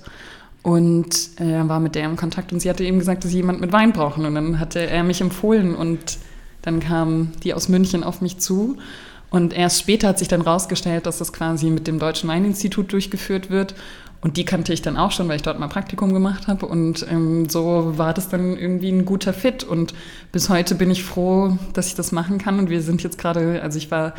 und 0.62 1.30
er 1.38 1.66
war 1.70 1.80
mit 1.80 1.94
der 1.94 2.04
im 2.04 2.16
Kontakt 2.16 2.52
und 2.52 2.60
sie 2.60 2.68
hatte 2.68 2.84
eben 2.84 2.98
gesagt, 2.98 3.24
dass 3.24 3.30
sie 3.30 3.38
jemand 3.38 3.62
mit 3.62 3.72
Wein 3.72 3.94
brauchen. 3.94 4.26
Und 4.26 4.34
dann 4.34 4.60
hatte 4.60 4.86
er 4.86 5.04
mich 5.04 5.22
empfohlen 5.22 5.74
und 5.74 6.18
dann 6.60 6.80
kam 6.80 7.32
die 7.42 7.54
aus 7.54 7.70
München 7.70 8.04
auf 8.04 8.20
mich 8.20 8.40
zu. 8.40 8.76
Und 9.34 9.52
erst 9.52 9.80
später 9.80 10.06
hat 10.06 10.20
sich 10.20 10.28
dann 10.28 10.42
rausgestellt, 10.42 11.06
dass 11.06 11.18
das 11.18 11.32
quasi 11.32 11.68
mit 11.68 11.88
dem 11.88 11.98
Deutschen 11.98 12.28
Weininstitut 12.28 12.92
durchgeführt 12.92 13.50
wird. 13.50 13.74
Und 14.20 14.36
die 14.36 14.44
kannte 14.44 14.72
ich 14.72 14.80
dann 14.80 14.96
auch 14.96 15.10
schon, 15.10 15.26
weil 15.26 15.34
ich 15.34 15.42
dort 15.42 15.58
mal 15.58 15.66
Praktikum 15.66 16.14
gemacht 16.14 16.46
habe. 16.46 16.66
Und 16.66 17.04
ähm, 17.10 17.48
so 17.48 17.94
war 17.96 18.14
das 18.14 18.28
dann 18.28 18.56
irgendwie 18.56 18.90
ein 18.90 19.04
guter 19.04 19.32
Fit. 19.32 19.64
Und 19.64 19.92
bis 20.30 20.50
heute 20.50 20.76
bin 20.76 20.88
ich 20.88 21.02
froh, 21.02 21.58
dass 21.72 21.88
ich 21.88 21.96
das 21.96 22.12
machen 22.12 22.38
kann. 22.38 22.60
Und 22.60 22.70
wir 22.70 22.80
sind 22.80 23.02
jetzt 23.02 23.18
gerade, 23.18 23.60
also 23.60 23.76
ich 23.76 23.90
war 23.90 24.14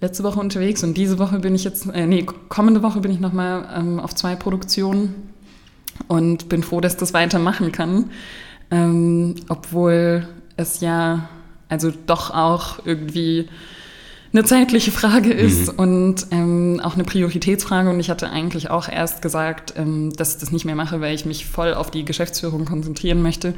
letzte 0.00 0.24
Woche 0.24 0.40
unterwegs 0.40 0.82
und 0.82 0.94
diese 0.96 1.20
Woche 1.20 1.38
bin 1.38 1.54
ich 1.54 1.62
jetzt, 1.62 1.86
äh, 1.86 2.08
nee, 2.08 2.26
kommende 2.48 2.82
Woche 2.82 2.98
bin 2.98 3.12
ich 3.12 3.20
nochmal 3.20 3.68
ähm, 3.76 4.00
auf 4.00 4.16
zwei 4.16 4.34
Produktionen 4.34 5.30
und 6.08 6.48
bin 6.48 6.64
froh, 6.64 6.80
dass 6.80 6.96
das 6.96 7.14
weitermachen 7.14 7.70
kann. 7.70 8.10
Ähm, 8.72 9.36
obwohl 9.48 10.26
es 10.56 10.80
ja 10.80 11.28
also 11.68 11.92
doch 12.06 12.32
auch 12.32 12.84
irgendwie 12.84 13.48
eine 14.32 14.44
zeitliche 14.44 14.92
Frage 14.92 15.32
ist 15.32 15.72
mhm. 15.72 15.78
und 15.78 16.26
ähm, 16.30 16.80
auch 16.82 16.94
eine 16.94 17.04
Prioritätsfrage. 17.04 17.90
Und 17.90 17.98
ich 17.98 18.10
hatte 18.10 18.30
eigentlich 18.30 18.70
auch 18.70 18.88
erst 18.88 19.22
gesagt, 19.22 19.74
ähm, 19.76 20.12
dass 20.14 20.34
ich 20.34 20.40
das 20.40 20.52
nicht 20.52 20.64
mehr 20.64 20.76
mache, 20.76 21.00
weil 21.00 21.14
ich 21.14 21.24
mich 21.24 21.46
voll 21.46 21.74
auf 21.74 21.90
die 21.90 22.04
Geschäftsführung 22.04 22.64
konzentrieren 22.64 23.22
möchte. 23.22 23.54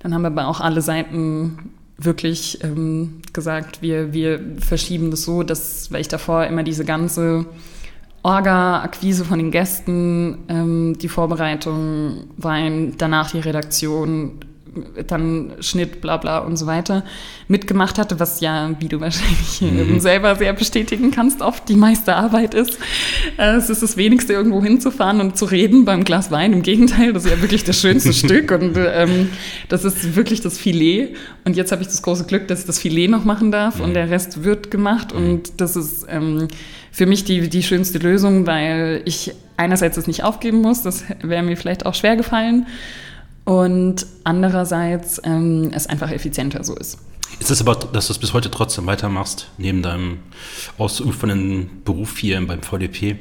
Dann 0.00 0.14
haben 0.14 0.24
aber 0.24 0.46
auch 0.46 0.60
alle 0.60 0.82
Seiten 0.82 1.70
wirklich 1.98 2.62
ähm, 2.62 3.22
gesagt, 3.32 3.82
wir, 3.82 4.12
wir 4.12 4.40
verschieben 4.58 5.10
das 5.10 5.24
so, 5.24 5.42
dass, 5.42 5.90
weil 5.90 6.02
ich 6.02 6.08
davor 6.08 6.44
immer 6.44 6.62
diese 6.62 6.84
ganze 6.84 7.46
Orga, 8.22 8.82
Akquise 8.82 9.24
von 9.24 9.38
den 9.38 9.50
Gästen, 9.50 10.38
ähm, 10.48 10.98
die 10.98 11.08
Vorbereitung, 11.08 12.24
Wein, 12.36 12.94
danach 12.98 13.30
die 13.30 13.38
Redaktion, 13.38 14.40
dann 15.06 15.52
Schnitt, 15.60 16.00
bla 16.00 16.16
bla 16.16 16.38
und 16.38 16.56
so 16.56 16.66
weiter 16.66 17.04
mitgemacht 17.48 17.98
hatte, 17.98 18.18
was 18.18 18.40
ja, 18.40 18.70
wie 18.80 18.88
du 18.88 19.00
wahrscheinlich 19.00 19.60
mhm. 19.60 20.00
selber 20.00 20.34
sehr 20.34 20.52
bestätigen 20.52 21.10
kannst, 21.10 21.42
oft 21.42 21.68
die 21.68 21.76
meiste 21.76 22.16
Arbeit 22.16 22.54
ist. 22.54 22.78
Äh, 23.38 23.56
es 23.56 23.70
ist 23.70 23.82
das 23.82 23.96
Wenigste, 23.96 24.32
irgendwo 24.32 24.62
hinzufahren 24.62 25.20
und 25.20 25.36
zu 25.36 25.44
reden 25.44 25.84
beim 25.84 26.04
Glas 26.04 26.30
Wein. 26.30 26.52
Im 26.52 26.62
Gegenteil, 26.62 27.12
das 27.12 27.24
ist 27.24 27.30
ja 27.30 27.40
wirklich 27.40 27.64
das 27.64 27.80
schönste 27.80 28.12
Stück 28.12 28.50
und 28.50 28.76
ähm, 28.76 29.30
das 29.68 29.84
ist 29.84 30.16
wirklich 30.16 30.40
das 30.40 30.58
Filet. 30.58 31.14
Und 31.44 31.56
jetzt 31.56 31.72
habe 31.72 31.82
ich 31.82 31.88
das 31.88 32.02
große 32.02 32.24
Glück, 32.24 32.48
dass 32.48 32.60
ich 32.60 32.66
das 32.66 32.78
Filet 32.78 33.08
noch 33.08 33.24
machen 33.24 33.52
darf 33.52 33.78
mhm. 33.78 33.84
und 33.84 33.94
der 33.94 34.10
Rest 34.10 34.42
wird 34.42 34.70
gemacht 34.70 35.14
mhm. 35.14 35.20
und 35.20 35.60
das 35.60 35.76
ist 35.76 36.06
ähm, 36.08 36.48
für 36.90 37.06
mich 37.06 37.24
die, 37.24 37.48
die 37.48 37.62
schönste 37.62 37.98
Lösung, 37.98 38.46
weil 38.46 39.02
ich 39.04 39.32
einerseits 39.56 39.96
es 39.96 40.06
nicht 40.06 40.24
aufgeben 40.24 40.60
muss, 40.62 40.82
das 40.82 41.04
wäre 41.22 41.42
mir 41.42 41.56
vielleicht 41.56 41.86
auch 41.86 41.94
schwer 41.94 42.16
gefallen 42.16 42.66
und 43.46 44.06
andererseits 44.24 45.20
ähm, 45.24 45.70
es 45.72 45.86
einfach 45.86 46.10
effizienter 46.10 46.62
so 46.64 46.74
ist. 46.74 46.98
Ist 47.38 47.50
es 47.50 47.60
aber, 47.60 47.76
dass 47.76 48.08
du 48.08 48.12
es 48.12 48.18
bis 48.18 48.32
heute 48.34 48.50
trotzdem 48.50 48.86
weitermachst, 48.86 49.48
neben 49.56 49.82
deinem 49.82 50.18
ausübenden 50.78 51.82
Beruf 51.84 52.18
hier 52.18 52.44
beim 52.46 52.62
VDP, 52.62 53.18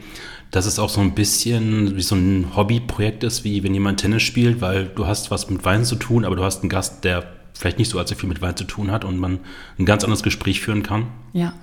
dass 0.51 0.65
es 0.65 0.80
auch 0.80 0.89
so 0.89 0.99
ein 1.01 1.13
bisschen 1.13 1.95
wie 1.95 2.01
so 2.01 2.15
ein 2.15 2.55
Hobbyprojekt 2.55 3.23
ist, 3.23 3.43
wie 3.43 3.63
wenn 3.63 3.73
jemand 3.73 3.99
Tennis 3.99 4.23
spielt, 4.23 4.61
weil 4.61 4.88
du 4.88 5.05
hast 5.05 5.32
was 5.32 5.49
mit 5.49 5.63
Wein 5.63 5.86
zu 5.86 5.95
tun, 5.95 6.26
aber 6.26 6.36
du 6.36 6.43
hast 6.43 6.61
einen 6.61 6.69
Gast, 6.69 7.03
der 7.03 7.23
vielleicht 7.53 7.78
nicht 7.78 7.89
so 7.89 7.99
allzu 7.99 8.15
viel 8.15 8.30
mit 8.30 8.41
Wein 8.41 8.55
zu 8.55 8.63
tun 8.63 8.91
hat 8.91 9.05
und 9.05 9.17
man 9.17 9.39
ein 9.78 9.86
ganz 9.86 10.03
anderes 10.03 10.23
Gespräch 10.23 10.59
führen 10.59 10.82
kann. 10.82 11.07
Ja, 11.34 11.53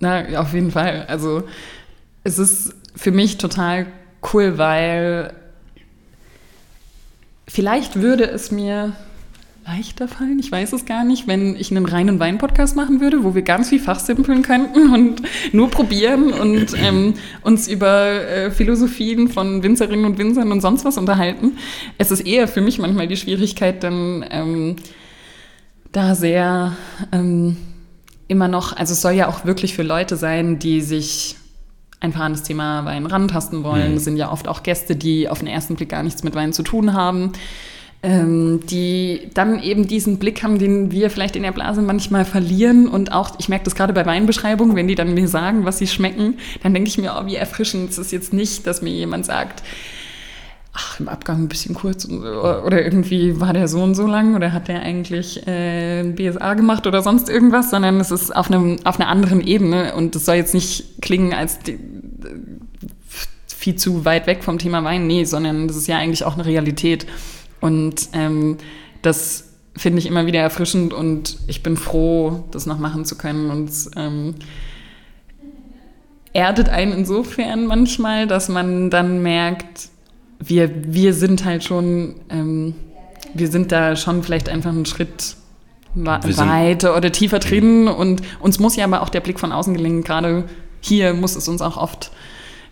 na, 0.00 0.40
auf 0.40 0.52
jeden 0.52 0.70
Fall. 0.70 1.06
Also 1.08 1.44
es 2.24 2.38
ist 2.38 2.74
für 2.94 3.10
mich 3.10 3.38
total 3.38 3.86
cool, 4.32 4.58
weil 4.58 5.34
vielleicht 7.56 8.02
würde 8.02 8.24
es 8.30 8.50
mir 8.50 8.92
leichter 9.66 10.08
fallen, 10.08 10.38
ich 10.38 10.52
weiß 10.52 10.74
es 10.74 10.84
gar 10.84 11.04
nicht, 11.04 11.26
wenn 11.26 11.56
ich 11.56 11.70
einen 11.70 11.86
reinen 11.86 12.20
Wein-Podcast 12.20 12.76
machen 12.76 13.00
würde, 13.00 13.24
wo 13.24 13.34
wir 13.34 13.40
ganz 13.40 13.70
viel 13.70 13.80
fachsimpeln 13.80 14.42
könnten 14.42 14.92
und 14.94 15.22
nur 15.52 15.70
probieren 15.70 16.34
und 16.34 16.74
ähm, 16.76 17.14
uns 17.40 17.66
über 17.66 18.10
äh, 18.10 18.50
Philosophien 18.50 19.28
von 19.28 19.62
Winzerinnen 19.62 20.04
und 20.04 20.18
Winzern 20.18 20.52
und 20.52 20.60
sonst 20.60 20.84
was 20.84 20.98
unterhalten. 20.98 21.56
Es 21.96 22.10
ist 22.10 22.26
eher 22.26 22.46
für 22.46 22.60
mich 22.60 22.78
manchmal 22.78 23.08
die 23.08 23.16
Schwierigkeit, 23.16 23.82
dann 23.82 24.22
ähm, 24.30 24.76
da 25.92 26.14
sehr 26.14 26.76
ähm, 27.10 27.56
immer 28.28 28.48
noch, 28.48 28.76
also 28.76 28.92
es 28.92 29.00
soll 29.00 29.12
ja 29.12 29.28
auch 29.28 29.46
wirklich 29.46 29.74
für 29.74 29.82
Leute 29.82 30.18
sein, 30.18 30.58
die 30.58 30.82
sich 30.82 31.36
einfach 32.00 32.20
an 32.20 32.32
das 32.32 32.42
Thema 32.42 32.84
Wein 32.84 33.06
rantasten 33.06 33.64
wollen. 33.64 33.94
Mhm. 33.94 33.98
sind 33.98 34.16
ja 34.16 34.30
oft 34.30 34.48
auch 34.48 34.62
Gäste, 34.62 34.96
die 34.96 35.28
auf 35.28 35.38
den 35.38 35.48
ersten 35.48 35.76
Blick 35.76 35.88
gar 35.88 36.02
nichts 36.02 36.22
mit 36.22 36.34
Wein 36.34 36.52
zu 36.52 36.62
tun 36.62 36.92
haben 36.92 37.32
ähm, 38.02 38.60
die 38.70 39.30
dann 39.34 39.60
eben 39.60 39.88
diesen 39.88 40.18
Blick 40.18 40.42
haben, 40.42 40.58
den 40.58 40.92
wir 40.92 41.10
vielleicht 41.10 41.34
in 41.34 41.42
der 41.42 41.52
Blase 41.52 41.82
manchmal 41.82 42.24
verlieren. 42.24 42.88
Und 42.88 43.10
auch, 43.10 43.32
ich 43.38 43.48
merke 43.48 43.64
das 43.64 43.74
gerade 43.74 43.92
bei 43.92 44.06
Weinbeschreibungen, 44.06 44.76
wenn 44.76 44.86
die 44.86 44.94
dann 44.94 45.14
mir 45.14 45.28
sagen, 45.28 45.64
was 45.64 45.78
sie 45.78 45.86
schmecken, 45.86 46.34
dann 46.62 46.72
denke 46.72 46.88
ich 46.88 46.98
mir, 46.98 47.16
oh, 47.18 47.26
wie 47.26 47.36
erfrischend. 47.36 47.90
Es 47.90 47.98
ist 47.98 48.12
jetzt 48.12 48.32
nicht, 48.32 48.66
dass 48.66 48.80
mir 48.80 48.92
jemand 48.92 49.26
sagt, 49.26 49.62
ach, 50.76 51.00
im 51.00 51.08
Abgang 51.08 51.44
ein 51.44 51.48
bisschen 51.48 51.74
kurz 51.74 52.06
oder 52.06 52.84
irgendwie 52.84 53.40
war 53.40 53.52
der 53.52 53.66
so 53.66 53.82
und 53.82 53.94
so 53.94 54.06
lang 54.06 54.34
oder 54.34 54.52
hat 54.52 54.68
der 54.68 54.82
eigentlich 54.82 55.46
äh, 55.46 56.02
BSA 56.04 56.54
gemacht 56.54 56.86
oder 56.86 57.02
sonst 57.02 57.28
irgendwas, 57.28 57.70
sondern 57.70 57.98
es 57.98 58.10
ist 58.10 58.34
auf, 58.34 58.50
einem, 58.50 58.76
auf 58.84 59.00
einer 59.00 59.08
anderen 59.08 59.40
Ebene 59.40 59.94
und 59.94 60.14
es 60.14 60.26
soll 60.26 60.36
jetzt 60.36 60.54
nicht 60.54 61.00
klingen 61.00 61.32
als 61.32 61.58
die, 61.60 61.78
viel 63.46 63.76
zu 63.76 64.04
weit 64.04 64.26
weg 64.26 64.44
vom 64.44 64.58
Thema 64.58 64.84
Wein, 64.84 65.06
nee, 65.06 65.24
sondern 65.24 65.66
das 65.66 65.76
ist 65.76 65.86
ja 65.86 65.96
eigentlich 65.96 66.24
auch 66.24 66.34
eine 66.34 66.44
Realität. 66.44 67.06
Und 67.60 68.10
ähm, 68.12 68.58
das 69.02 69.48
finde 69.76 69.98
ich 69.98 70.06
immer 70.06 70.26
wieder 70.26 70.40
erfrischend 70.40 70.92
und 70.92 71.38
ich 71.46 71.62
bin 71.62 71.76
froh, 71.76 72.44
das 72.50 72.66
noch 72.66 72.78
machen 72.78 73.04
zu 73.04 73.16
können. 73.16 73.50
Und 73.50 73.72
ähm, 73.96 74.34
erdet 76.32 76.68
einen 76.68 76.92
insofern 76.92 77.66
manchmal, 77.66 78.26
dass 78.26 78.48
man 78.48 78.90
dann 78.90 79.22
merkt, 79.22 79.88
wir, 80.38 80.70
wir 80.92 81.14
sind 81.14 81.44
halt 81.44 81.64
schon, 81.64 82.16
ähm, 82.30 82.74
wir 83.34 83.48
sind 83.48 83.72
da 83.72 83.96
schon 83.96 84.22
vielleicht 84.22 84.48
einfach 84.48 84.70
einen 84.70 84.86
Schritt 84.86 85.36
weiter 85.94 86.96
oder 86.96 87.10
tiefer 87.10 87.38
drin 87.38 87.88
und 87.88 88.22
uns 88.40 88.58
muss 88.58 88.76
ja 88.76 88.84
aber 88.84 89.02
auch 89.02 89.08
der 89.08 89.20
Blick 89.20 89.40
von 89.40 89.52
außen 89.52 89.74
gelingen. 89.74 90.02
Gerade 90.02 90.44
hier 90.80 91.14
muss 91.14 91.36
es 91.36 91.48
uns 91.48 91.62
auch 91.62 91.76
oft 91.76 92.10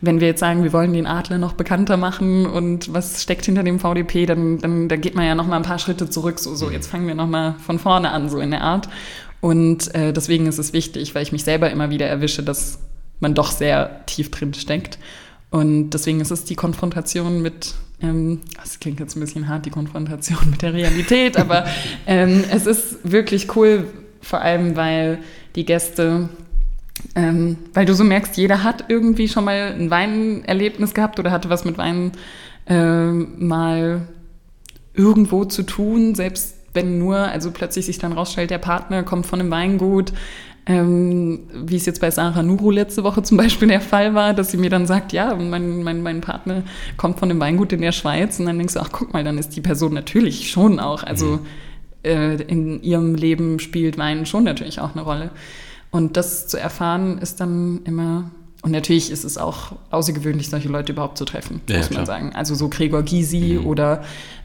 wenn 0.07 0.21
wir 0.21 0.29
jetzt 0.29 0.41
sagen, 0.41 0.63
wir 0.63 0.73
wollen 0.73 0.93
den 0.93 1.07
Adler 1.07 1.39
noch 1.39 1.55
bekannter 1.55 1.97
machen 1.97 2.47
und 2.47 2.93
was 2.93 3.23
steckt 3.23 3.47
hinter 3.47 3.63
dem 3.63 3.81
VDP, 3.81 4.27
dann, 4.27 4.59
dann, 4.59 4.89
dann 4.89 5.01
geht 5.01 5.15
man 5.15 5.27
ja 5.27 5.35
noch 5.35 5.47
mal 5.47 5.57
ein 5.57 5.63
paar 5.63 5.79
Schritte 5.79 6.11
zurück. 6.11 6.39
So, 6.39 6.55
so 6.55 6.71
jetzt 6.71 6.89
fangen 6.89 7.07
wir 7.07 7.15
noch 7.15 7.27
mal 7.27 7.55
von 7.65 7.79
vorne 7.79 8.11
an, 8.11 8.29
so 8.29 8.39
in 8.39 8.51
der 8.51 8.63
Art. 8.63 8.89
Und 9.41 9.95
äh, 9.95 10.13
deswegen 10.13 10.47
ist 10.47 10.59
es 10.59 10.73
wichtig, 10.73 11.15
weil 11.15 11.23
ich 11.23 11.33
mich 11.33 11.45
selber 11.45 11.71
immer 11.71 11.91
wieder 11.91 12.07
erwische, 12.07 12.43
dass 12.43 12.79
man 13.21 13.35
doch 13.35 13.51
sehr 13.51 14.05
tief 14.07 14.31
drin 14.31 14.55
steckt. 14.55 14.99
Und 15.55 15.91
deswegen 15.91 16.21
ist 16.21 16.33
es 16.33 16.45
die 16.45 16.57
Konfrontation 16.57 17.41
mit, 17.41 17.75
ähm, 18.03 18.41
das 18.57 18.81
klingt 18.81 18.99
jetzt 18.99 19.15
ein 19.15 19.21
bisschen 19.21 19.47
hart, 19.47 19.65
die 19.65 19.71
Konfrontation 19.71 20.41
mit 20.51 20.63
der 20.63 20.75
Realität, 20.75 21.37
aber 21.37 21.65
ähm, 22.09 22.43
es 22.51 22.67
ist 22.67 23.09
wirklich 23.09 23.55
cool, 23.55 23.87
vor 24.21 24.41
allem 24.41 24.75
weil 24.75 25.21
die 25.55 25.65
Gäste 25.65 26.29
ähm, 27.15 27.57
weil 27.73 27.87
du 27.87 27.95
so 27.95 28.03
merkst, 28.03 28.37
jeder 28.37 28.65
hat 28.65 28.87
irgendwie 28.89 29.29
schon 29.29 29.45
mal 29.45 29.77
ein 29.79 29.91
Weinerlebnis 29.91 30.93
gehabt 30.93 31.21
oder 31.21 31.31
hatte 31.31 31.51
was 31.51 31.65
mit 31.65 31.79
Wein 31.79 32.11
äh, 32.67 33.13
mal 33.13 34.09
irgendwo 34.93 35.45
zu 35.45 35.63
tun, 35.63 36.17
selbst 36.17 36.57
wenn 36.73 36.99
nur, 36.99 37.17
also 37.17 37.53
plötzlich 37.53 37.87
sich 37.87 37.99
dann 37.99 38.13
rausstellt, 38.13 38.51
der 38.51 38.59
Partner 38.59 39.05
kommt 39.05 39.27
von 39.27 39.39
einem 39.39 39.53
Weingut, 39.53 40.13
ähm, 40.67 41.41
wie 41.53 41.77
es 41.77 41.85
jetzt 41.87 42.01
bei 42.01 42.11
Sarah 42.11 42.43
Nuru 42.43 42.71
letzte 42.71 43.05
Woche 43.05 43.23
zum 43.23 43.37
Beispiel 43.37 43.69
der 43.69 43.81
Fall 43.81 44.15
war, 44.15 44.33
dass 44.33 44.51
sie 44.51 44.57
mir 44.57 44.71
dann 44.71 44.87
sagt, 44.87 45.13
ja, 45.13 45.35
mein, 45.35 45.83
mein, 45.83 46.03
mein 46.03 46.21
Partner 46.21 46.63
kommt 46.97 47.19
von 47.19 47.31
einem 47.31 47.41
Weingut 47.41 47.73
in 47.73 47.83
der 47.83 47.93
Schweiz 47.93 48.41
und 48.41 48.47
dann 48.47 48.59
denkst 48.59 48.75
du, 48.75 48.81
ach 48.81 48.91
guck 48.91 49.13
mal, 49.13 49.25
dann 49.25 49.39
ist 49.39 49.51
die 49.51 49.61
Person 49.61 49.93
natürlich 49.93 50.51
schon 50.51 50.81
auch, 50.81 51.03
also 51.03 51.27
mhm. 51.27 51.41
äh, 52.03 52.35
in 52.43 52.83
ihrem 52.83 53.15
Leben 53.15 53.59
spielt 53.59 53.99
Wein 53.99 54.27
schon 54.27 54.45
natürlich 54.45 54.81
auch 54.81 54.95
eine 54.95 55.03
Rolle. 55.03 55.31
Und 55.91 56.17
das 56.17 56.49
zu 56.49 56.59
erfahren 56.59 57.19
ist 57.19 57.41
dann 57.41 57.81
immer 57.85 58.31
und 58.65 58.71
natürlich 58.71 59.11
ist 59.11 59.25
es 59.25 59.37
auch 59.37 59.73
außergewöhnlich, 59.91 60.49
solche 60.49 60.71
Leute 60.71 60.93
überhaupt 60.93 61.19
zu 61.19 61.27
treffen, 61.27 61.61
ja, 61.69 61.77
muss 61.77 61.91
man 61.91 62.05
klar. 62.05 62.07
sagen. 62.07 62.33
Also 62.35 62.55
so 62.55 62.71
Gregor 62.71 63.03
Gysi 63.03 63.59
mhm. 63.61 63.67
oder 63.67 64.03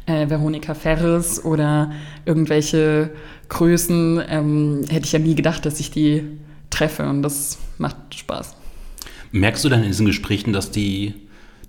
äh, 0.08 0.30
Veronika 0.30 0.74
Ferres 0.74 1.46
oder 1.46 1.94
irgendwelche 2.26 3.12
Größen 3.48 4.22
ähm, 4.28 4.82
hätte 4.90 5.06
ich 5.06 5.14
ja 5.14 5.20
nie 5.20 5.36
gedacht, 5.36 5.66
dass 5.66 5.80
ich 5.80 5.90
die 5.92 6.24
treffe 6.70 7.08
und 7.08 7.22
das 7.22 7.60
macht 7.78 7.96
Spaß. 8.14 8.56
Merkst 9.32 9.64
du 9.64 9.70
dann 9.70 9.84
in 9.84 9.88
diesen 9.88 10.06
Gesprächen, 10.06 10.52
dass 10.52 10.70
die 10.70 11.14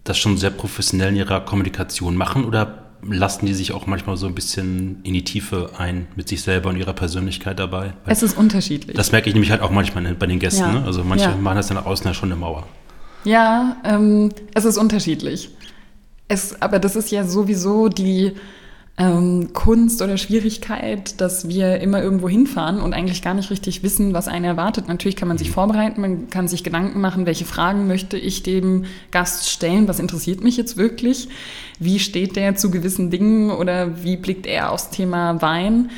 das 0.02 0.18
schon 0.18 0.36
sehr 0.36 0.50
professionell 0.50 1.10
in 1.10 1.16
ihrer 1.16 1.42
Kommunikation 1.42 2.16
machen 2.16 2.44
oder 2.44 2.89
lassen 3.02 3.46
die 3.46 3.54
sich 3.54 3.72
auch 3.72 3.86
manchmal 3.86 4.16
so 4.16 4.26
ein 4.26 4.34
bisschen 4.34 5.00
in 5.02 5.14
die 5.14 5.24
Tiefe 5.24 5.70
ein 5.78 6.06
mit 6.16 6.28
sich 6.28 6.42
selber 6.42 6.70
und 6.70 6.76
ihrer 6.76 6.92
Persönlichkeit 6.92 7.58
dabei. 7.58 7.94
Weil 8.04 8.12
es 8.12 8.22
ist 8.22 8.36
unterschiedlich. 8.36 8.96
Das 8.96 9.12
merke 9.12 9.28
ich 9.28 9.34
nämlich 9.34 9.50
halt 9.50 9.62
auch 9.62 9.70
manchmal 9.70 10.14
bei 10.14 10.26
den 10.26 10.38
Gästen. 10.38 10.62
Ja. 10.62 10.72
Ne? 10.72 10.84
Also 10.84 11.04
manche 11.04 11.26
ja. 11.26 11.36
machen 11.36 11.56
das 11.56 11.68
dann 11.68 11.76
nach 11.76 11.86
außen 11.86 12.06
ja 12.06 12.14
schon 12.14 12.30
eine 12.30 12.40
Mauer. 12.40 12.66
Ja, 13.24 13.76
ähm, 13.84 14.30
es 14.54 14.64
ist 14.64 14.76
unterschiedlich. 14.78 15.50
Es, 16.28 16.60
aber 16.62 16.78
das 16.78 16.96
ist 16.96 17.10
ja 17.10 17.24
sowieso 17.24 17.88
die 17.88 18.32
ähm, 19.00 19.54
Kunst 19.54 20.02
oder 20.02 20.18
Schwierigkeit, 20.18 21.22
dass 21.22 21.48
wir 21.48 21.80
immer 21.80 22.02
irgendwo 22.02 22.28
hinfahren 22.28 22.82
und 22.82 22.92
eigentlich 22.92 23.22
gar 23.22 23.32
nicht 23.32 23.50
richtig 23.50 23.82
wissen, 23.82 24.12
was 24.12 24.28
einen 24.28 24.44
erwartet. 24.44 24.88
Natürlich 24.88 25.16
kann 25.16 25.26
man 25.26 25.38
sich 25.38 25.48
mhm. 25.48 25.54
vorbereiten, 25.54 26.02
man 26.02 26.28
kann 26.28 26.48
sich 26.48 26.62
Gedanken 26.62 27.00
machen, 27.00 27.24
welche 27.24 27.46
Fragen 27.46 27.86
möchte 27.86 28.18
ich 28.18 28.42
dem 28.42 28.84
Gast 29.10 29.48
stellen, 29.48 29.88
was 29.88 30.00
interessiert 30.00 30.44
mich 30.44 30.58
jetzt 30.58 30.76
wirklich, 30.76 31.30
wie 31.78 31.98
steht 31.98 32.36
der 32.36 32.56
zu 32.56 32.70
gewissen 32.70 33.10
Dingen 33.10 33.50
oder 33.50 34.04
wie 34.04 34.18
blickt 34.18 34.46
er 34.46 34.70
aufs 34.70 34.90
Thema 34.90 35.40
Wein. 35.40 35.90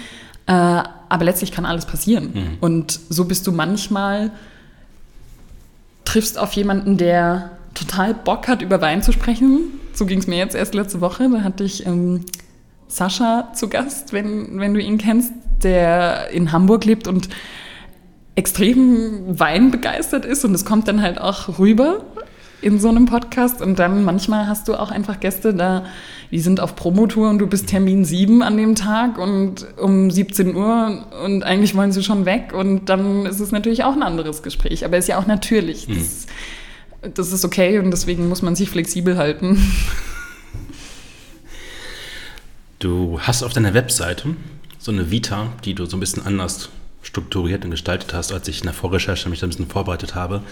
Äh, 0.46 0.53
aber 0.53 1.24
letztlich 1.24 1.50
kann 1.50 1.66
alles 1.66 1.86
passieren. 1.86 2.30
Mhm. 2.32 2.59
Und 2.61 3.00
so 3.09 3.24
bist 3.24 3.48
du 3.48 3.53
manchmal, 3.53 4.30
triffst 6.05 6.38
auf 6.38 6.53
jemanden, 6.53 6.98
der 6.98 7.50
total 7.74 8.14
Bock 8.14 8.46
hat, 8.46 8.62
über 8.62 8.80
Wein 8.80 9.03
zu 9.03 9.11
sprechen. 9.11 9.80
So 9.92 10.07
ging 10.07 10.20
es 10.20 10.28
mir 10.28 10.36
jetzt 10.36 10.55
erst 10.55 10.74
letzte 10.74 11.00
Woche. 11.00 11.28
Da 11.28 11.42
hatte 11.42 11.64
ich 11.64 11.84
ähm, 11.84 12.24
Sascha 12.93 13.53
zu 13.55 13.68
Gast, 13.68 14.12
wenn, 14.12 14.61
wenn 14.61 14.74
du 14.74 14.80
ihn 14.80 14.99
kennst, 14.99 15.32
der 15.62 16.30
in 16.30 16.53
Hamburg 16.53 16.84
lebt 16.84 17.09
und 17.09 17.28
extrem 18.34 19.38
weinbegeistert 19.38 20.24
ist 20.24 20.45
und 20.45 20.55
es 20.55 20.64
kommt 20.64 20.88
dann 20.88 21.01
halt 21.01 21.20
auch 21.20 21.59
rüber 21.59 22.05
in 22.61 22.78
so 22.78 22.88
einem 22.88 23.07
Podcast 23.07 23.62
und 23.62 23.78
dann 23.78 24.05
manchmal 24.05 24.47
hast 24.47 24.68
du 24.68 24.74
auch 24.74 24.90
einfach 24.90 25.20
Gäste 25.20 25.55
da, 25.55 25.84
die 26.30 26.38
sind 26.38 26.61
auf 26.61 26.76
Promotour 26.76 27.30
und 27.30 27.38
du 27.38 27.47
bist 27.47 27.66
Termin 27.66 28.05
7 28.05 28.43
an 28.43 28.57
dem 28.57 28.74
Tag 28.74 29.18
und 29.18 29.66
um 29.78 30.11
17 30.11 30.55
Uhr 30.55 31.07
und 31.24 31.43
eigentlich 31.45 31.74
wollen 31.74 31.93
sie 31.93 32.03
schon 32.03 32.26
weg 32.26 32.53
und 32.55 32.90
dann 32.90 33.26
ist 33.26 33.40
es 33.40 33.53
natürlich 33.53 33.84
auch 33.84 33.95
ein 33.95 34.03
anderes 34.03 34.43
Gespräch, 34.43 34.84
aber 34.84 34.99
ist 34.99 35.09
ja 35.09 35.18
auch 35.18 35.26
natürlich. 35.26 35.88
Mhm. 35.88 35.95
Das, 35.95 36.26
das 37.14 37.32
ist 37.32 37.45
okay 37.45 37.78
und 37.78 37.90
deswegen 37.90 38.28
muss 38.28 38.43
man 38.43 38.55
sich 38.55 38.68
flexibel 38.68 39.16
halten. 39.16 39.59
Du 42.83 43.20
hast 43.20 43.45
auf 43.45 43.53
deiner 43.53 43.74
Webseite 43.74 44.35
so 44.76 44.91
eine 44.91 45.12
Vita, 45.12 45.53
die 45.64 45.72
du 45.74 45.87
so 45.87 45.97
ein 45.97 46.01
bisschen 46.01 46.26
anders 46.26 46.68
strukturiert 47.01 47.64
und 47.64 47.70
gestaltet 47.70 48.12
hast, 48.12 48.33
als 48.33 48.49
ich 48.49 48.59
in 48.59 48.64
der 48.64 48.74
Vorrecherche 48.74 49.28
mich 49.28 49.39
da 49.39 49.47
ein 49.47 49.51
bisschen 49.51 49.68
vorbereitet 49.68 50.16
habe. 50.16 50.43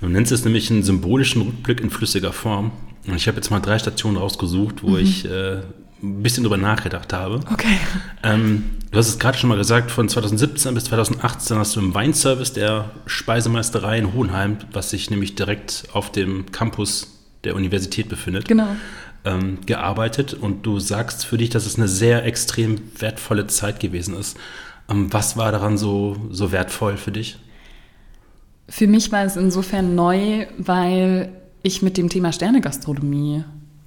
Du 0.00 0.08
nennst 0.08 0.32
es 0.32 0.46
nämlich 0.46 0.70
einen 0.70 0.82
symbolischen 0.82 1.42
Rückblick 1.42 1.82
in 1.82 1.90
flüssiger 1.90 2.32
Form. 2.32 2.72
Und 3.06 3.16
ich 3.16 3.28
habe 3.28 3.36
jetzt 3.36 3.50
mal 3.50 3.60
drei 3.60 3.78
Stationen 3.78 4.16
rausgesucht, 4.16 4.82
wo 4.82 4.92
mhm. 4.92 4.96
ich 4.96 5.26
äh, 5.26 5.58
ein 6.02 6.22
bisschen 6.22 6.42
drüber 6.42 6.56
nachgedacht 6.56 7.12
habe. 7.12 7.40
Okay. 7.52 7.76
Ähm, 8.22 8.70
du 8.90 8.98
hast 8.98 9.08
es 9.08 9.18
gerade 9.18 9.36
schon 9.36 9.50
mal 9.50 9.58
gesagt, 9.58 9.90
von 9.90 10.08
2017 10.08 10.72
bis 10.72 10.84
2018 10.84 11.58
hast 11.58 11.76
du 11.76 11.80
im 11.80 11.92
Weinservice 11.92 12.54
der 12.54 12.92
Speisemeisterei 13.04 13.98
in 13.98 14.14
Hohenheim, 14.14 14.56
was 14.72 14.88
sich 14.88 15.10
nämlich 15.10 15.34
direkt 15.34 15.84
auf 15.92 16.12
dem 16.12 16.50
Campus 16.50 17.14
der 17.44 17.56
Universität 17.56 18.08
befindet. 18.08 18.48
Genau 18.48 18.68
ähm, 19.24 19.58
gearbeitet 19.66 20.34
und 20.34 20.64
du 20.64 20.78
sagst 20.78 21.26
für 21.26 21.38
dich, 21.38 21.50
dass 21.50 21.66
es 21.66 21.76
eine 21.76 21.88
sehr 21.88 22.24
extrem 22.24 22.78
wertvolle 22.98 23.46
Zeit 23.46 23.80
gewesen 23.80 24.16
ist. 24.16 24.36
Ähm, 24.88 25.12
was 25.12 25.36
war 25.36 25.52
daran 25.52 25.78
so, 25.78 26.16
so 26.30 26.52
wertvoll 26.52 26.96
für 26.96 27.12
dich? 27.12 27.38
Für 28.68 28.86
mich 28.86 29.12
war 29.12 29.24
es 29.24 29.36
insofern 29.36 29.94
neu, 29.94 30.46
weil 30.58 31.32
ich 31.62 31.82
mit 31.82 31.96
dem 31.96 32.08
Thema 32.08 32.32
Sternegastronomie 32.32 33.44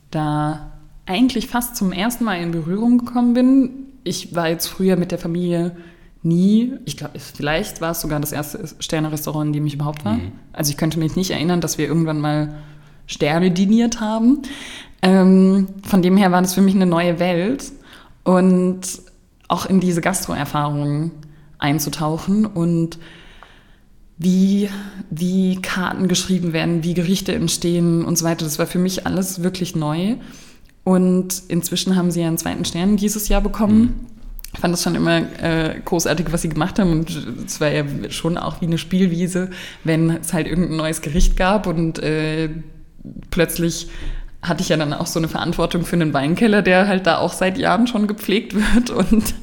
da 0.10 0.72
eigentlich 1.06 1.48
fast 1.48 1.76
zum 1.76 1.92
ersten 1.92 2.24
Mal 2.24 2.42
in 2.42 2.52
Berührung 2.52 2.98
gekommen 2.98 3.34
bin. 3.34 3.70
Ich 4.04 4.36
war 4.36 4.50
jetzt 4.50 4.68
früher 4.68 4.96
mit 4.96 5.12
der 5.12 5.20
Familie 5.20 5.76
nie, 6.24 6.74
ich 6.86 6.98
glaube, 6.98 7.20
vielleicht 7.20 7.82
war 7.82 7.92
es 7.92 8.02
sogar 8.02 8.20
das 8.20 8.32
erste 8.32 8.68
Sterne-Restaurant, 8.80 9.48
in 9.48 9.54
dem 9.54 9.66
ich 9.66 9.74
überhaupt 9.76 10.06
war. 10.06 10.16
Mhm. 10.16 10.34
Also 10.54 10.72
ich 10.72 10.78
könnte 10.78 11.00
mich 11.00 11.16
nicht 11.16 11.32
erinnern, 11.32 11.62
dass 11.62 11.78
wir 11.78 11.88
irgendwann 11.88 12.20
mal 12.20 12.56
Sterne 13.08 13.52
diniert 13.52 14.00
haben. 14.00 14.44
Ähm, 15.02 15.68
von 15.84 16.02
dem 16.02 16.18
her 16.18 16.32
war 16.32 16.41
das 16.41 16.54
für 16.54 16.62
mich 16.62 16.76
eine 16.76 16.86
neue 16.86 17.20
Welt 17.20 17.72
und 18.24 18.82
auch 19.47 19.66
in 19.66 19.80
diese 19.80 20.02
Gastro-Erfahrungen 20.02 21.12
einzutauchen 21.58 22.45
und 22.45 22.97
wie, 24.18 24.70
wie 25.10 25.60
Karten 25.62 26.08
geschrieben 26.08 26.54
werden, 26.54 26.84
wie 26.84 26.93
Gerichte 26.93 27.34
entstehen 27.34 28.06
und 28.06 28.18
so 28.18 28.26
weiter. 28.26 28.45
Das 28.45 28.60
war 28.60 28.68
für 28.68 28.78
mich 28.78 29.08
alles 29.08 29.41
wirklich 29.41 29.76
neu. 29.76 30.18
Und 30.84 31.43
inzwischen 31.47 31.95
haben 31.95 32.12
sie 32.12 32.22
ja 32.22 32.28
einen 32.28 32.38
zweiten 32.38 32.66
Stern 32.66 32.97
dieses 32.97 33.30
Jahr 33.30 33.41
bekommen. 33.41 33.82
Mhm. 33.82 33.93
Ich 34.54 34.60
fand 34.60 34.74
das 34.74 34.84
schon 34.84 34.95
immer 34.95 35.18
äh, 35.41 35.80
großartig, 35.84 36.28
was 36.32 36.43
sie 36.43 36.49
gemacht 36.49 36.78
haben. 36.78 36.91
Und 36.91 37.10
es 37.45 37.62
war 37.62 37.72
ja 37.72 37.84
schon 38.10 38.38
auch 38.38 38.62
wie 38.62 38.66
eine 38.66 38.78
Spielwiese, 38.78 39.49
wenn 39.84 40.10
es 40.10 40.34
halt 40.34 40.45
irgendein 40.45 40.78
neues 40.78 41.02
Gericht 41.02 41.36
gab 41.36 41.66
und 41.68 41.99
äh, 41.99 42.49
plötzlich 43.32 43.88
hatte 44.42 44.64
ich 44.64 44.70
ja 44.70 44.78
dann 44.78 44.94
auch 44.94 45.06
so 45.06 45.20
eine 45.20 45.28
Verantwortung 45.28 45.86
für 45.86 45.96
einen 45.96 46.14
Weinkeller, 46.14 46.62
der 46.62 46.88
halt 46.88 47.06
da 47.06 47.20
auch 47.20 47.34
seit 47.34 47.58
Jahren 47.58 47.86
schon 47.88 48.08
gepflegt 48.08 48.56
wird 48.56 48.89
und, 48.89 49.36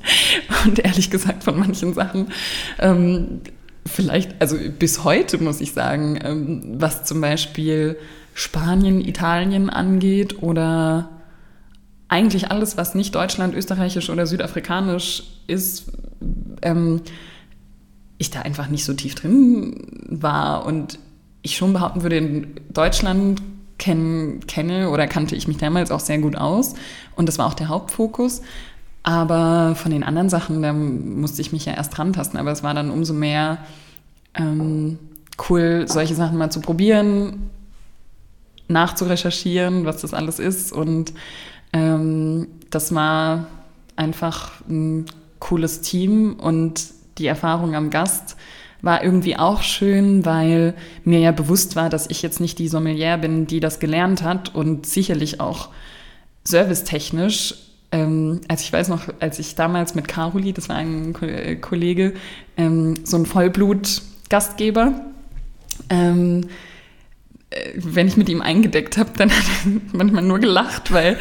und 0.64 0.78
ehrlich 0.80 1.10
gesagt 1.10 1.44
von 1.44 1.58
manchen 1.58 1.94
Sachen 1.94 2.28
ähm, 2.78 3.40
vielleicht, 3.88 4.40
also 4.40 4.56
bis 4.78 5.04
heute 5.04 5.42
muss 5.42 5.60
ich 5.60 5.72
sagen, 5.72 6.18
ähm, 6.22 6.62
was 6.78 7.04
zum 7.04 7.20
Beispiel 7.20 7.96
Spanien, 8.34 9.00
Italien 9.00 9.70
angeht 9.70 10.42
oder 10.42 11.08
eigentlich 12.08 12.50
alles, 12.50 12.76
was 12.76 12.94
nicht 12.94 13.14
Deutschland, 13.14 13.54
Österreichisch 13.54 14.10
oder 14.10 14.26
Südafrikanisch 14.26 15.24
ist, 15.46 15.92
ähm, 16.62 17.02
ich 18.16 18.30
da 18.30 18.42
einfach 18.42 18.68
nicht 18.68 18.84
so 18.84 18.94
tief 18.94 19.14
drin 19.14 20.06
war 20.08 20.64
und 20.66 20.98
ich 21.42 21.56
schon 21.56 21.72
behaupten 21.72 22.02
würde, 22.02 22.16
in 22.16 22.60
Deutschland 22.70 23.42
kenn, 23.78 24.40
kenne 24.46 24.90
oder 24.90 25.06
kannte 25.06 25.36
ich 25.36 25.48
mich 25.48 25.56
damals 25.56 25.90
auch 25.90 26.00
sehr 26.00 26.18
gut 26.18 26.36
aus. 26.36 26.74
Und 27.16 27.26
das 27.26 27.38
war 27.38 27.46
auch 27.46 27.54
der 27.54 27.68
Hauptfokus. 27.68 28.42
Aber 29.02 29.74
von 29.74 29.90
den 29.90 30.02
anderen 30.02 30.28
Sachen, 30.28 30.62
da 30.62 30.72
musste 30.72 31.40
ich 31.40 31.52
mich 31.52 31.64
ja 31.64 31.72
erst 31.72 31.98
rantasten. 31.98 32.38
Aber 32.38 32.50
es 32.52 32.62
war 32.62 32.74
dann 32.74 32.90
umso 32.90 33.14
mehr 33.14 33.58
ähm, 34.34 34.98
cool, 35.48 35.86
solche 35.88 36.14
Sachen 36.14 36.36
mal 36.36 36.50
zu 36.50 36.60
probieren, 36.60 37.50
nachzurecherchieren, 38.68 39.86
was 39.86 40.02
das 40.02 40.12
alles 40.12 40.38
ist. 40.38 40.72
Und 40.72 41.12
ähm, 41.72 42.48
das 42.70 42.94
war 42.94 43.46
einfach 43.96 44.60
ein 44.68 45.06
cooles 45.38 45.80
Team 45.80 46.34
und 46.34 46.90
die 47.18 47.26
Erfahrung 47.26 47.74
am 47.74 47.90
Gast 47.90 48.36
war 48.82 49.02
irgendwie 49.02 49.36
auch 49.36 49.62
schön, 49.62 50.24
weil 50.24 50.74
mir 51.04 51.18
ja 51.18 51.32
bewusst 51.32 51.76
war, 51.76 51.88
dass 51.88 52.08
ich 52.10 52.22
jetzt 52.22 52.40
nicht 52.40 52.58
die 52.58 52.68
Sommelier 52.68 53.16
bin, 53.18 53.46
die 53.46 53.60
das 53.60 53.80
gelernt 53.80 54.22
hat 54.22 54.54
und 54.54 54.86
sicherlich 54.86 55.40
auch 55.40 55.70
servicetechnisch. 56.44 57.54
Ähm, 57.90 58.40
also 58.48 58.62
ich 58.62 58.72
weiß 58.72 58.88
noch, 58.88 59.08
als 59.20 59.38
ich 59.38 59.54
damals 59.54 59.94
mit 59.94 60.08
Caroli, 60.08 60.52
das 60.52 60.68
war 60.68 60.76
ein 60.76 61.14
äh, 61.22 61.56
Kollege, 61.56 62.14
ähm, 62.56 62.94
so 63.04 63.16
ein 63.16 63.26
Vollblut-Gastgeber, 63.26 65.00
ähm, 65.90 66.44
äh, 67.50 67.72
wenn 67.76 68.06
ich 68.06 68.16
mit 68.16 68.28
ihm 68.28 68.42
eingedeckt 68.42 68.98
habe, 68.98 69.10
dann 69.16 69.30
hat 69.36 69.44
er 69.64 69.96
manchmal 69.96 70.22
nur 70.22 70.38
gelacht, 70.38 70.92
weil, 70.92 71.18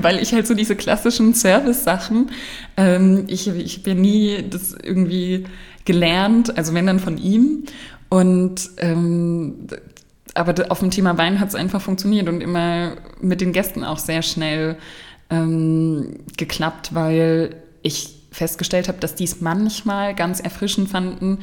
weil 0.00 0.18
ich 0.18 0.32
halt 0.32 0.46
so 0.46 0.54
diese 0.54 0.76
klassischen 0.76 1.34
Service-Sachen, 1.34 2.30
ähm, 2.76 3.24
ich, 3.26 3.48
ich 3.48 3.82
bin 3.82 4.00
nie 4.00 4.44
das 4.48 4.72
irgendwie 4.72 5.44
gelernt, 5.90 6.56
also 6.56 6.72
wenn 6.72 6.86
dann 6.86 7.00
von 7.00 7.18
ihm. 7.18 7.64
Und 8.08 8.70
ähm, 8.76 9.66
aber 10.34 10.70
auf 10.70 10.78
dem 10.78 10.92
Thema 10.92 11.18
Wein 11.18 11.40
hat 11.40 11.48
es 11.48 11.56
einfach 11.56 11.82
funktioniert 11.82 12.28
und 12.28 12.40
immer 12.40 12.92
mit 13.20 13.40
den 13.40 13.52
Gästen 13.52 13.82
auch 13.82 13.98
sehr 13.98 14.22
schnell 14.22 14.76
ähm, 15.30 16.20
geklappt, 16.36 16.94
weil 16.94 17.56
ich 17.82 18.20
festgestellt 18.30 18.86
habe, 18.86 18.98
dass 19.00 19.16
die 19.16 19.24
es 19.24 19.40
manchmal 19.40 20.14
ganz 20.14 20.38
erfrischend 20.38 20.88
fanden, 20.88 21.38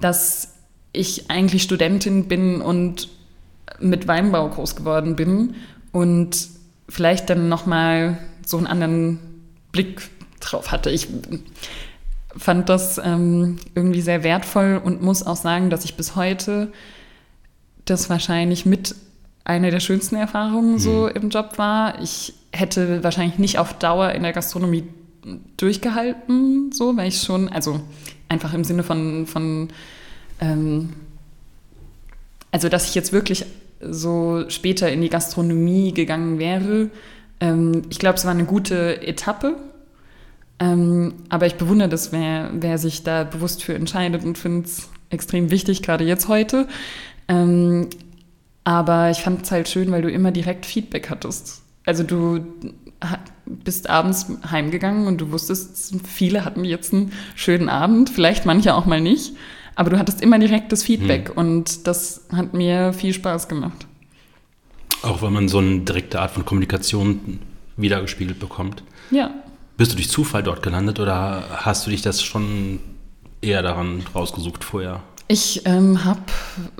dass 0.00 0.52
ich 0.92 1.30
eigentlich 1.30 1.62
Studentin 1.62 2.28
bin 2.28 2.60
und 2.60 3.08
mit 3.80 4.06
Weinbau 4.06 4.50
groß 4.50 4.76
geworden 4.76 5.16
bin 5.16 5.54
und 5.92 6.48
vielleicht 6.90 7.30
dann 7.30 7.48
nochmal 7.48 8.18
so 8.44 8.58
einen 8.58 8.66
anderen 8.66 9.18
Blick 9.72 10.02
drauf 10.40 10.70
hatte. 10.70 10.90
Ich 10.90 11.08
fand 12.38 12.68
das 12.68 12.98
ähm, 12.98 13.56
irgendwie 13.74 14.00
sehr 14.00 14.22
wertvoll 14.22 14.80
und 14.82 15.02
muss 15.02 15.26
auch 15.26 15.36
sagen, 15.36 15.70
dass 15.70 15.84
ich 15.84 15.96
bis 15.96 16.16
heute 16.16 16.72
das 17.84 18.10
wahrscheinlich 18.10 18.66
mit 18.66 18.94
einer 19.44 19.70
der 19.70 19.80
schönsten 19.80 20.16
Erfahrungen 20.16 20.78
so 20.78 21.02
mhm. 21.02 21.22
im 21.22 21.30
Job 21.30 21.56
war. 21.56 22.02
Ich 22.02 22.34
hätte 22.52 23.04
wahrscheinlich 23.04 23.38
nicht 23.38 23.58
auf 23.58 23.74
Dauer 23.74 24.12
in 24.12 24.22
der 24.22 24.32
Gastronomie 24.32 24.84
durchgehalten, 25.56 26.72
so, 26.72 26.96
weil 26.96 27.08
ich 27.08 27.22
schon, 27.22 27.48
also 27.48 27.80
einfach 28.28 28.54
im 28.54 28.64
Sinne 28.64 28.82
von, 28.82 29.26
von 29.26 29.68
ähm, 30.40 30.92
also 32.50 32.68
dass 32.68 32.88
ich 32.88 32.94
jetzt 32.94 33.12
wirklich 33.12 33.44
so 33.80 34.44
später 34.48 34.90
in 34.90 35.00
die 35.00 35.10
Gastronomie 35.10 35.92
gegangen 35.92 36.38
wäre. 36.38 36.90
Ähm, 37.40 37.82
ich 37.90 37.98
glaube, 37.98 38.16
es 38.16 38.24
war 38.24 38.32
eine 38.32 38.44
gute 38.44 39.02
Etappe 39.02 39.56
ähm, 40.58 41.14
aber 41.28 41.46
ich 41.46 41.56
bewundere 41.56 41.88
das, 41.88 42.12
wer, 42.12 42.50
wer 42.54 42.78
sich 42.78 43.02
da 43.02 43.24
bewusst 43.24 43.62
für 43.62 43.74
entscheidet 43.74 44.24
und 44.24 44.38
finde 44.38 44.66
es 44.66 44.88
extrem 45.10 45.50
wichtig, 45.50 45.82
gerade 45.82 46.04
jetzt 46.04 46.28
heute. 46.28 46.66
Ähm, 47.28 47.88
aber 48.64 49.10
ich 49.10 49.18
fand 49.18 49.42
es 49.42 49.50
halt 49.50 49.68
schön, 49.68 49.90
weil 49.92 50.02
du 50.02 50.10
immer 50.10 50.32
direkt 50.32 50.66
Feedback 50.66 51.10
hattest. 51.10 51.62
Also 51.84 52.02
du 52.02 52.44
bist 53.46 53.88
abends 53.88 54.26
heimgegangen 54.50 55.06
und 55.06 55.20
du 55.20 55.30
wusstest, 55.30 55.94
viele 56.06 56.44
hatten 56.44 56.64
jetzt 56.64 56.92
einen 56.92 57.12
schönen 57.34 57.68
Abend, 57.68 58.10
vielleicht 58.10 58.46
manche 58.46 58.74
auch 58.74 58.86
mal 58.86 59.00
nicht, 59.00 59.34
aber 59.74 59.90
du 59.90 59.98
hattest 59.98 60.20
immer 60.20 60.38
direktes 60.38 60.82
Feedback 60.82 61.28
hm. 61.28 61.36
und 61.36 61.86
das 61.86 62.26
hat 62.32 62.54
mir 62.54 62.92
viel 62.92 63.12
Spaß 63.12 63.48
gemacht. 63.48 63.86
Auch 65.02 65.22
weil 65.22 65.30
man 65.30 65.48
so 65.48 65.58
eine 65.58 65.80
direkte 65.80 66.20
Art 66.20 66.32
von 66.32 66.44
Kommunikation 66.44 67.38
wiedergespiegelt 67.76 68.40
bekommt. 68.40 68.82
Ja. 69.10 69.30
Bist 69.76 69.92
du 69.92 69.96
durch 69.96 70.08
Zufall 70.08 70.42
dort 70.42 70.62
gelandet 70.62 71.00
oder 71.00 71.44
hast 71.50 71.86
du 71.86 71.90
dich 71.90 72.02
das 72.02 72.22
schon 72.22 72.80
eher 73.42 73.62
daran 73.62 74.02
rausgesucht 74.14 74.64
vorher? 74.64 75.02
Ich 75.28 75.62
ähm, 75.66 76.04
habe 76.04 76.20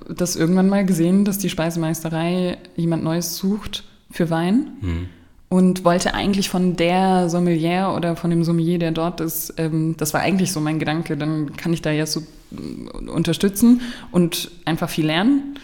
das 0.08 0.36
irgendwann 0.36 0.68
mal 0.68 0.86
gesehen, 0.86 1.24
dass 1.24 1.38
die 1.38 1.50
Speisemeisterei 1.50 2.58
jemand 2.76 3.02
Neues 3.02 3.36
sucht 3.36 3.84
für 4.10 4.30
Wein 4.30 4.68
mhm. 4.80 5.08
und 5.48 5.84
wollte 5.84 6.14
eigentlich 6.14 6.48
von 6.48 6.76
der 6.76 7.28
Sommelier 7.28 7.92
oder 7.94 8.16
von 8.16 8.30
dem 8.30 8.44
Sommelier, 8.44 8.78
der 8.78 8.92
dort 8.92 9.20
ist, 9.20 9.54
ähm, 9.58 9.96
das 9.98 10.14
war 10.14 10.20
eigentlich 10.20 10.52
so 10.52 10.60
mein 10.60 10.78
Gedanke, 10.78 11.16
dann 11.16 11.56
kann 11.56 11.72
ich 11.72 11.82
da 11.82 11.90
ja 11.90 12.06
so 12.06 12.20
äh, 12.52 13.10
unterstützen 13.10 13.82
und 14.12 14.50
einfach 14.64 14.88
viel 14.88 15.06
lernen. 15.06 15.58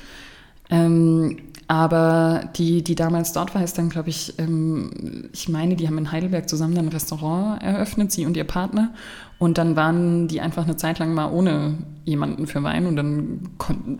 Ähm, 0.71 1.39
aber 1.69 2.51
die, 2.57 2.83
die 2.83 2.95
damals 2.95 3.33
dort 3.33 3.55
war, 3.55 3.63
ist 3.63 3.79
dann, 3.79 3.89
glaube 3.89 4.11
ich, 4.11 4.39
ähm, 4.39 5.29
ich 5.33 5.49
meine, 5.49 5.77
die 5.77 5.87
haben 5.87 5.99
in 5.99 6.13
Heidelberg 6.13 6.49
zusammen 6.49 6.77
ein 6.77 6.89
Restaurant 6.89 7.63
eröffnet, 7.63 8.13
sie 8.13 8.27
und 8.27 8.37
ihr 8.37 8.45
Partner. 8.45 8.93
Und 9.39 9.59
dann 9.59 9.77
waren 9.77 10.29
die 10.29 10.41
einfach 10.41 10.65
eine 10.65 10.77
Zeit 10.77 10.99
lang 10.99 11.15
mal 11.15 11.31
ohne 11.31 11.79
jemanden 12.05 12.47
für 12.47 12.63
Wein. 12.63 12.87
Und 12.87 12.97
dann 12.97 13.41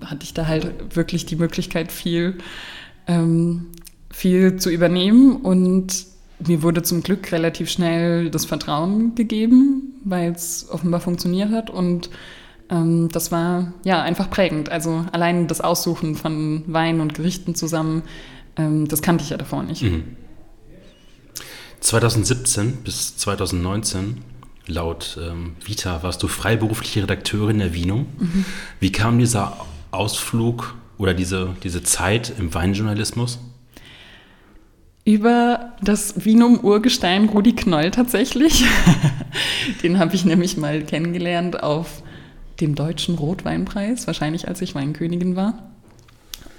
hatte 0.05 0.23
ich 0.23 0.35
da 0.35 0.47
halt 0.47 0.97
wirklich 0.97 1.27
die 1.27 1.37
Möglichkeit, 1.37 1.93
viel, 1.93 2.39
ähm, 3.07 3.67
viel 4.11 4.57
zu 4.57 4.71
übernehmen. 4.71 5.37
Und 5.37 6.07
mir 6.47 6.63
wurde 6.63 6.83
zum 6.83 7.03
Glück 7.03 7.33
relativ 7.33 7.71
schnell 7.71 8.31
das 8.31 8.45
Vertrauen 8.45 9.15
gegeben, 9.15 9.95
weil 10.05 10.33
es 10.33 10.69
offenbar 10.71 11.01
funktioniert 11.01 11.51
hat. 11.51 11.71
Und 11.71 12.11
das 12.73 13.31
war 13.31 13.73
ja 13.85 14.03
einfach 14.03 14.31
prägend. 14.31 14.71
Also 14.71 15.05
allein 15.13 15.47
das 15.47 15.61
Aussuchen 15.61 16.15
von 16.15 16.65
Wein 16.67 17.01
und 17.01 17.15
Gerichten 17.15 17.55
zusammen, 17.55 18.03
ähm, 18.57 18.89
das 18.89 19.03
kannte 19.03 19.25
ich 19.25 19.31
ja 19.31 19.37
davor 19.37 19.63
nicht. 19.63 19.83
Mhm. 19.83 20.05
2017 21.81 22.79
bis 22.85 23.17
2019 23.17 24.23
Laut 24.69 25.19
ähm, 25.21 25.57
Vita 25.65 26.05
warst 26.05 26.23
du 26.23 26.29
freiberufliche 26.29 27.03
Redakteurin 27.03 27.59
der 27.59 27.75
Vino. 27.75 28.07
Mhm. 28.19 28.45
Wie 28.79 28.93
kam 28.93 29.19
dieser 29.19 29.57
Ausflug 29.91 30.77
oder 30.99 31.15
diese, 31.15 31.57
diese 31.65 31.83
Zeit 31.83 32.33
im 32.39 32.55
Weinjournalismus? 32.55 33.41
Über 35.05 35.73
das 35.83 36.25
Vinum-Urgestein 36.25 37.29
Rudi 37.29 37.55
Knoll 37.55 37.91
tatsächlich. 37.91 38.65
Den 39.83 39.99
habe 39.99 40.15
ich 40.15 40.25
nämlich 40.25 40.57
mal 40.57 40.83
kennengelernt 40.83 41.61
auf 41.61 42.05
dem 42.63 42.75
Deutschen 42.75 43.17
Rotweinpreis, 43.17 44.07
wahrscheinlich 44.07 44.49
als 44.49 44.63
ich 44.63 44.75
Weinkönigin 44.75 45.37
war. 45.37 45.71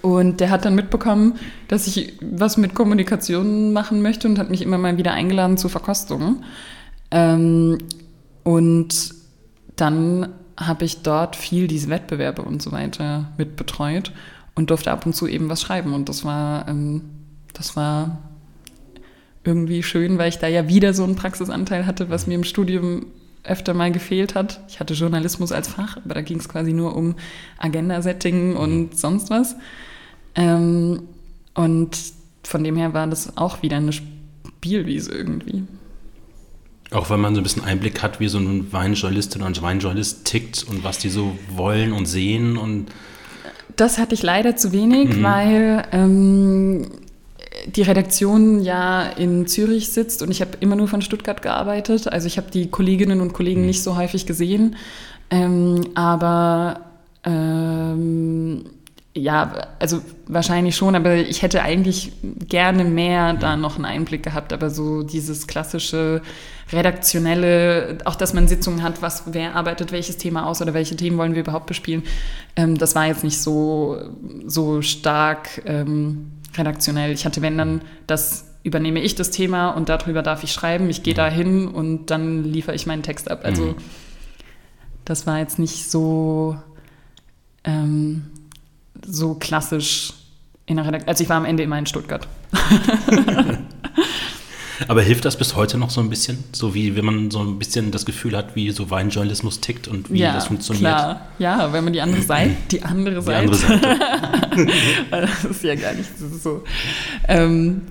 Und 0.02 0.42
der 0.42 0.50
hat 0.50 0.66
dann 0.66 0.76
mitbekommen, 0.76 1.36
dass 1.70 1.88
ich 1.88 2.20
was 2.22 2.58
mit 2.58 2.76
Kommunikation 2.76 3.72
machen 3.72 4.02
möchte 4.02 4.28
und 4.28 4.38
hat 4.38 4.50
mich 4.50 4.62
immer 4.62 4.78
mal 4.78 4.98
wieder 4.98 5.14
eingeladen 5.14 5.58
zu 5.58 5.70
Verkostungen. 5.70 6.44
Ähm, 7.10 7.78
und 8.44 9.14
dann 9.78 10.28
habe 10.58 10.86
ich 10.86 11.04
dort 11.04 11.38
viel 11.38 11.68
diese 11.68 11.90
Wettbewerbe 11.90 12.42
und 12.42 12.62
so 12.62 12.74
weiter 12.74 13.30
mitbetreut 13.38 14.12
und 14.56 14.70
durfte 14.70 14.92
ab 14.92 15.06
und 15.06 15.16
zu 15.16 15.26
eben 15.26 15.50
was 15.50 15.62
schreiben. 15.62 15.94
Und 15.94 16.10
das 16.10 16.26
war, 16.26 16.68
ähm, 16.68 17.02
das 17.54 17.78
war 17.78 18.20
irgendwie 19.46 19.84
schön, 19.84 20.18
weil 20.18 20.30
ich 20.30 20.40
da 20.40 20.48
ja 20.48 20.68
wieder 20.68 20.94
so 20.94 21.06
einen 21.06 21.16
Praxisanteil 21.16 21.86
hatte, 21.86 22.10
was 22.10 22.28
mir 22.28 22.36
im 22.36 22.44
Studium 22.44 23.06
öfter 23.44 23.74
mal 23.74 23.92
gefehlt 23.92 24.36
hat. 24.36 24.62
Ich 24.70 24.80
hatte 24.80 24.94
Journalismus 24.94 25.52
als 25.52 25.68
Fach, 25.68 25.98
aber 25.98 26.14
da 26.14 26.22
ging 26.22 26.40
es 26.40 26.48
quasi 26.48 26.74
nur 26.74 26.96
um 26.96 27.16
Agenda-Setting 27.58 28.56
und 28.56 28.78
mhm. 28.78 28.90
sonst 28.94 29.30
was. 29.30 29.56
Ähm, 30.36 31.04
und 31.54 31.98
von 32.44 32.64
dem 32.64 32.76
her 32.76 32.94
war 32.94 33.08
das 33.08 33.38
auch 33.38 33.62
wieder 33.62 33.78
eine 33.78 33.92
Spielwiese 33.94 35.12
irgendwie. 35.12 35.64
Auch 36.92 37.10
weil 37.10 37.18
man 37.18 37.34
so 37.34 37.42
ein 37.42 37.44
bisschen 37.44 37.64
Einblick 37.64 38.02
hat, 38.02 38.20
wie 38.20 38.28
so 38.28 38.38
ein 38.38 38.72
Weinjournalistin 38.72 39.42
oder 39.42 39.50
ein 39.50 39.62
Weinjournalist 39.62 40.26
tickt 40.26 40.64
und 40.64 40.84
was 40.84 41.00
die 41.00 41.10
so 41.10 41.38
wollen 41.50 41.92
und 41.92 42.06
sehen 42.06 42.58
und 42.58 42.88
das 43.76 43.98
hatte 43.98 44.14
ich 44.14 44.24
leider 44.24 44.56
zu 44.56 44.72
wenig, 44.72 45.18
mhm. 45.18 45.24
weil 45.24 45.84
ähm, 45.92 46.88
die 47.66 47.82
Redaktion 47.82 48.62
ja 48.62 49.04
in 49.04 49.48
Zürich 49.48 49.92
sitzt 49.92 50.22
und 50.22 50.32
ich 50.32 50.42
habe 50.42 50.52
immer 50.60 50.76
nur 50.76 50.88
von 50.88 51.02
Stuttgart 51.02 51.42
gearbeitet. 51.42 52.08
Also 52.08 52.28
ich 52.28 52.38
habe 52.38 52.52
die 52.52 52.70
Kolleginnen 52.70 53.22
und 53.22 53.34
Kollegen 53.34 53.62
mhm. 53.62 53.68
nicht 53.68 53.84
so 53.84 53.96
häufig 53.96 54.26
gesehen. 54.26 54.76
Ähm, 55.30 55.88
aber 55.96 56.82
ähm, 57.24 58.66
ja, 59.16 59.68
also 59.80 60.02
wahrscheinlich 60.28 60.76
schon, 60.76 60.96
aber 60.96 61.16
ich 61.16 61.44
hätte 61.44 61.62
eigentlich 61.62 62.12
gerne 62.48 62.84
mehr 62.84 63.34
da 63.34 63.56
noch 63.56 63.76
einen 63.76 63.86
Einblick 63.86 64.24
gehabt. 64.24 64.52
Aber 64.54 64.70
so 64.70 65.04
dieses 65.04 65.46
klassische 65.46 66.22
redaktionelle, 66.72 68.00
auch 68.06 68.16
dass 68.16 68.34
man 68.34 68.48
Sitzungen 68.48 68.82
hat, 68.82 69.02
was, 69.02 69.24
wer 69.28 69.56
arbeitet 69.56 69.92
welches 69.92 70.18
Thema 70.18 70.48
aus 70.48 70.62
oder 70.62 70.74
welche 70.74 70.96
Themen 70.96 71.18
wollen 71.18 71.36
wir 71.36 71.42
überhaupt 71.42 71.68
bespielen, 71.68 72.04
ähm, 72.56 72.78
das 72.78 72.96
war 72.96 73.06
jetzt 73.06 73.24
nicht 73.24 73.40
so, 73.40 73.98
so 74.46 74.82
stark 74.82 75.62
ähm, 75.66 76.32
redaktionell. 76.56 77.12
Ich 77.12 77.26
hatte, 77.26 77.42
wenn 77.42 77.58
dann, 77.58 77.82
das 78.08 78.46
übernehme 78.64 79.02
ich 79.02 79.16
das 79.16 79.32
Thema 79.32 79.70
und 79.70 79.90
darüber 79.90 80.22
darf 80.22 80.44
ich 80.44 80.54
schreiben. 80.54 80.90
Ich 80.90 81.04
gehe 81.04 81.14
mhm. 81.14 81.18
da 81.18 81.30
hin 81.30 81.68
und 81.68 82.08
dann 82.08 82.44
liefere 82.44 82.76
ich 82.76 82.86
meinen 82.86 83.04
Text 83.04 83.30
ab. 83.30 83.42
Also 83.44 83.68
mhm. 83.68 83.76
das 85.06 85.28
war 85.28 85.40
jetzt 85.40 85.60
nicht 85.60 85.90
so. 85.90 86.58
Ähm, 87.66 88.26
so 89.06 89.36
klassisch 89.36 90.14
in 90.66 90.78
der 90.78 90.86
Redaktion. 90.86 91.10
Also 91.10 91.24
ich 91.24 91.30
war 91.30 91.38
am 91.38 91.46
Ende 91.46 91.64
immer 91.64 91.78
in 91.78 91.86
Stuttgart. 91.86 92.28
Aber 94.88 95.02
hilft 95.02 95.26
das 95.26 95.38
bis 95.38 95.56
heute 95.56 95.78
noch 95.78 95.90
so 95.90 96.02
ein 96.02 96.10
bisschen? 96.10 96.44
So 96.52 96.74
wie 96.74 96.96
wenn 96.96 97.06
man 97.06 97.32
so 97.32 97.40
ein 97.40 97.60
bisschen 97.60 97.92
das 97.92 98.06
Gefühl 98.06 98.36
hat, 98.36 98.56
wie 98.56 98.72
so 98.72 98.90
Weinjournalismus 98.90 99.60
tickt 99.60 99.88
und 99.88 100.12
wie 100.12 100.20
ja, 100.20 100.34
das 100.34 100.48
funktioniert? 100.48 100.82
Klar. 100.82 101.28
Ja, 101.40 101.74
wenn 101.74 101.84
man 101.84 101.94
die 101.94 102.02
andere 102.02 102.22
Seite, 102.22 102.56
die 102.72 102.84
andere 102.84 103.22
Seite. 103.22 103.52
Die 103.52 103.66
andere 103.66 103.80
Seite. 103.80 104.72
das 105.12 105.46
ist 105.46 105.64
ja 105.64 105.76
gar 105.76 105.94
nicht 105.94 106.10
so. 106.18 106.64
Ähm, 107.28 107.82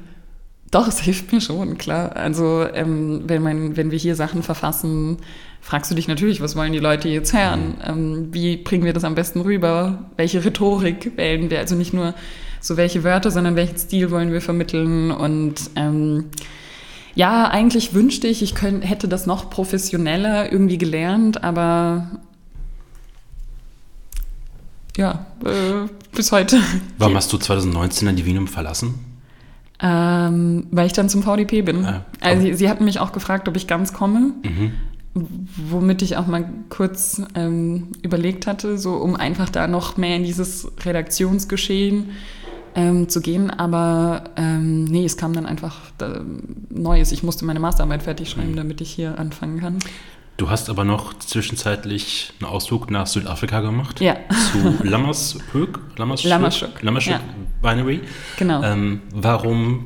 doch, 0.73 0.89
es 0.89 1.01
hilft 1.01 1.33
mir 1.33 1.41
schon, 1.41 1.77
klar. 1.77 2.17
Also 2.17 2.67
ähm, 2.73 3.25
wenn, 3.27 3.43
man, 3.43 3.77
wenn 3.77 3.91
wir 3.91 3.99
hier 3.99 4.17
Sachen 4.17 4.43
verfassen, 4.43 5.19
fragst 5.61 5.91
du 5.91 5.95
dich 5.95 6.09
natürlich, 6.09 6.41
was 6.41 6.57
wollen 6.57 6.73
die 6.73 6.79
Leute 6.79 7.09
jetzt 7.11 7.35
hören? 7.35 7.75
Ähm, 7.87 8.29
wie 8.33 8.57
bringen 8.57 8.85
wir 8.85 8.95
das 8.95 9.05
am 9.05 9.15
besten 9.15 9.43
rüber? 9.43 10.11
Welche 10.17 10.43
Rhetorik 10.45 11.13
wählen 11.17 11.51
wir? 11.51 11.59
Also 11.59 11.75
nicht 11.75 11.93
nur 11.93 12.15
so 12.61 12.79
welche 12.79 13.05
Wörter, 13.05 13.31
sondern 13.31 13.55
welchen 13.55 13.77
Stil 13.77 14.11
wollen 14.11 14.33
wir 14.33 14.41
vermitteln? 14.41 15.11
Und 15.11 15.57
ähm, 15.77 16.31
ja, 17.15 17.49
eigentlich 17.49 17.95
wünschte 17.95 18.27
ich, 18.27 18.43
ich 18.43 18.55
könnt, 18.55 18.89
hätte 18.89 19.09
das 19.09 19.27
noch 19.27 19.51
professioneller 19.51 20.51
irgendwie 20.51 20.79
gelernt, 20.79 21.45
aber 21.45 22.11
ja, 24.97 25.27
äh, 25.45 25.89
bis 26.15 26.33
heute. 26.33 26.61
Warum 26.99 27.17
hast 27.17 27.33
du 27.33 27.39
2019 27.39 28.07
dann 28.07 28.17
die 28.17 28.27
Wienum 28.27 28.47
verlassen? 28.47 28.95
Ähm, 29.81 30.67
weil 30.71 30.87
ich 30.87 30.93
dann 30.93 31.09
zum 31.09 31.23
VDP 31.23 31.63
bin. 31.63 31.85
Ah, 31.85 32.05
also 32.21 32.43
sie, 32.43 32.55
sie, 32.55 32.69
hatten 32.69 32.85
mich 32.85 33.01
auch 33.01 33.13
gefragt, 33.13 33.49
ob 33.49 33.57
ich 33.57 33.67
ganz 33.67 33.93
komme. 33.93 34.33
Mhm 34.45 34.73
womit 35.15 36.03
ich 36.03 36.17
auch 36.17 36.27
mal 36.27 36.49
kurz 36.71 37.21
ähm, 37.35 37.89
überlegt 38.03 38.47
hatte, 38.47 38.79
so 38.79 38.95
um 38.95 39.15
einfach 39.15 39.51
da 39.51 39.67
noch 39.67 39.97
mehr 39.97 40.17
in 40.17 40.25
dieses 40.25 40.71
Redaktionsgeschehen 40.85 42.11
ähm, 42.75 43.09
zu 43.09 43.21
gehen. 43.21 43.51
Aber 43.51 44.25
ähm, 44.37 44.85
nee, 44.85 45.05
es 45.05 45.17
kam 45.17 45.33
dann 45.33 45.47
einfach 45.47 45.77
da, 45.99 46.21
Neues. 46.71 47.13
Ich 47.13 47.23
musste 47.23 47.45
meine 47.45 47.61
Masterarbeit 47.61 48.03
fertig 48.03 48.31
schreiben, 48.31 48.53
mhm. 48.53 48.57
damit 48.57 48.81
ich 48.81 48.91
hier 48.91 49.19
anfangen 49.19 49.61
kann. 49.61 49.79
Du 50.39 50.51
hast 50.51 50.71
aber 50.71 50.85
noch 50.85 51.17
zwischenzeitlich 51.19 52.33
einen 52.41 52.51
Ausflug 52.51 52.91
nach 52.91 53.07
Südafrika 53.07 53.61
gemacht. 53.61 54.01
Ja. 54.01 54.17
Zu 54.51 54.83
Lammershöck, 54.83 55.79
Lammershöck, 55.97 56.83
Lammershöck 56.83 57.13
ja. 57.13 57.21
Winery. 57.61 58.01
Genau. 58.39 58.63
Ähm, 58.63 59.03
warum 59.15 59.85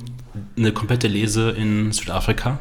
eine 0.56 0.72
komplette 0.72 1.08
Lese 1.08 1.50
in 1.50 1.92
Südafrika? 1.92 2.58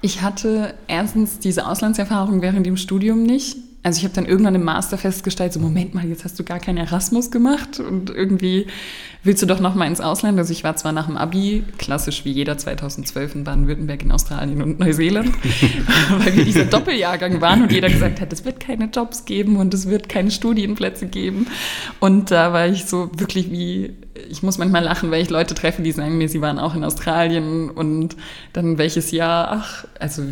Ich 0.00 0.22
hatte 0.22 0.74
erstens 0.86 1.38
diese 1.38 1.66
Auslandserfahrung 1.66 2.42
während 2.42 2.66
dem 2.66 2.76
Studium 2.76 3.22
nicht. 3.22 3.56
Also 3.84 3.98
ich 3.98 4.04
habe 4.04 4.14
dann 4.14 4.24
irgendwann 4.24 4.54
im 4.54 4.64
Master 4.64 4.96
festgestellt, 4.96 5.52
so 5.52 5.60
Moment 5.60 5.94
mal, 5.94 6.06
jetzt 6.08 6.24
hast 6.24 6.38
du 6.38 6.42
gar 6.42 6.58
keinen 6.58 6.78
Erasmus 6.78 7.30
gemacht 7.30 7.80
und 7.80 8.08
irgendwie 8.08 8.66
willst 9.24 9.42
du 9.42 9.46
doch 9.46 9.60
noch 9.60 9.74
mal 9.74 9.86
ins 9.86 10.00
Ausland. 10.00 10.38
Also 10.38 10.52
ich 10.52 10.64
war 10.64 10.74
zwar 10.76 10.92
nach 10.92 11.04
dem 11.04 11.18
Abi, 11.18 11.64
klassisch 11.76 12.24
wie 12.24 12.32
jeder 12.32 12.56
2012 12.56 13.34
in 13.34 13.44
Baden-Württemberg, 13.44 14.02
in 14.02 14.10
Australien 14.10 14.62
und 14.62 14.78
Neuseeland, 14.80 15.34
weil 16.18 16.34
wir 16.34 16.46
dieser 16.46 16.64
Doppeljahrgang 16.64 17.42
waren 17.42 17.60
und 17.60 17.72
jeder 17.72 17.90
gesagt 17.90 18.22
hat, 18.22 18.32
es 18.32 18.46
wird 18.46 18.58
keine 18.58 18.86
Jobs 18.86 19.26
geben 19.26 19.56
und 19.56 19.74
es 19.74 19.86
wird 19.86 20.08
keine 20.08 20.30
Studienplätze 20.30 21.06
geben. 21.06 21.46
Und 22.00 22.30
da 22.30 22.54
war 22.54 22.66
ich 22.66 22.86
so 22.86 23.10
wirklich 23.18 23.50
wie 23.50 23.92
ich 24.30 24.42
muss 24.42 24.58
manchmal 24.58 24.84
lachen, 24.84 25.10
weil 25.10 25.22
ich 25.22 25.30
Leute 25.30 25.54
treffe, 25.54 25.82
die 25.82 25.92
sagen 25.92 26.18
mir, 26.18 26.28
sie 26.28 26.40
waren 26.40 26.58
auch 26.58 26.74
in 26.74 26.84
Australien 26.84 27.70
und 27.70 28.16
dann 28.52 28.78
welches 28.78 29.10
Jahr, 29.10 29.48
ach, 29.50 29.86
also 29.98 30.22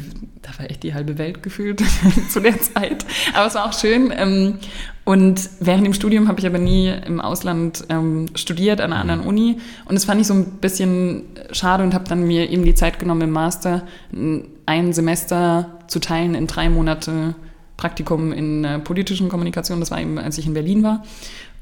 da 0.41 0.51
war 0.59 0.71
echt 0.71 0.83
die 0.83 0.95
halbe 0.95 1.19
Welt 1.19 1.43
gefühlt 1.43 1.83
zu 2.31 2.41
der 2.41 2.61
Zeit. 2.61 3.05
Aber 3.35 3.47
es 3.47 3.55
war 3.55 3.67
auch 3.67 3.73
schön. 3.73 4.13
Ähm, 4.17 4.59
und 5.05 5.51
während 5.59 5.85
dem 5.85 5.95
Studium 5.95 6.29
habe 6.29 6.39
ich 6.39 6.47
aber 6.47 6.59
nie 6.59 6.89
im 6.89 7.21
Ausland 7.21 7.85
ähm, 7.89 8.27
studiert, 8.37 8.81
an 8.81 8.93
einer 8.93 9.01
anderen 9.01 9.23
mhm. 9.23 9.27
Uni. 9.27 9.57
Und 9.87 9.95
das 9.97 10.05
fand 10.05 10.21
ich 10.21 10.29
so 10.29 10.35
ein 10.35 10.45
bisschen 10.61 11.25
schade 11.51 11.83
und 11.83 11.93
habe 11.93 12.09
dann 12.09 12.25
mir 12.25 12.51
eben 12.51 12.65
die 12.65 12.75
Zeit 12.75 13.01
genommen, 13.01 13.23
im 13.23 13.31
Master 13.31 13.83
ein 14.67 14.93
Semester 14.93 15.79
zu 15.89 15.99
teilen 15.99 16.37
in 16.37 16.47
drei 16.47 16.69
Monate 16.69 17.35
Praktikum 17.77 18.33
in 18.33 18.65
äh, 18.65 18.79
politischen 18.79 19.29
Kommunikation. 19.29 19.81
Das 19.81 19.91
war 19.91 20.01
eben, 20.01 20.19
als 20.19 20.39
ich 20.39 20.47
in 20.47 20.55
Berlin 20.55 20.85
war 20.85 21.03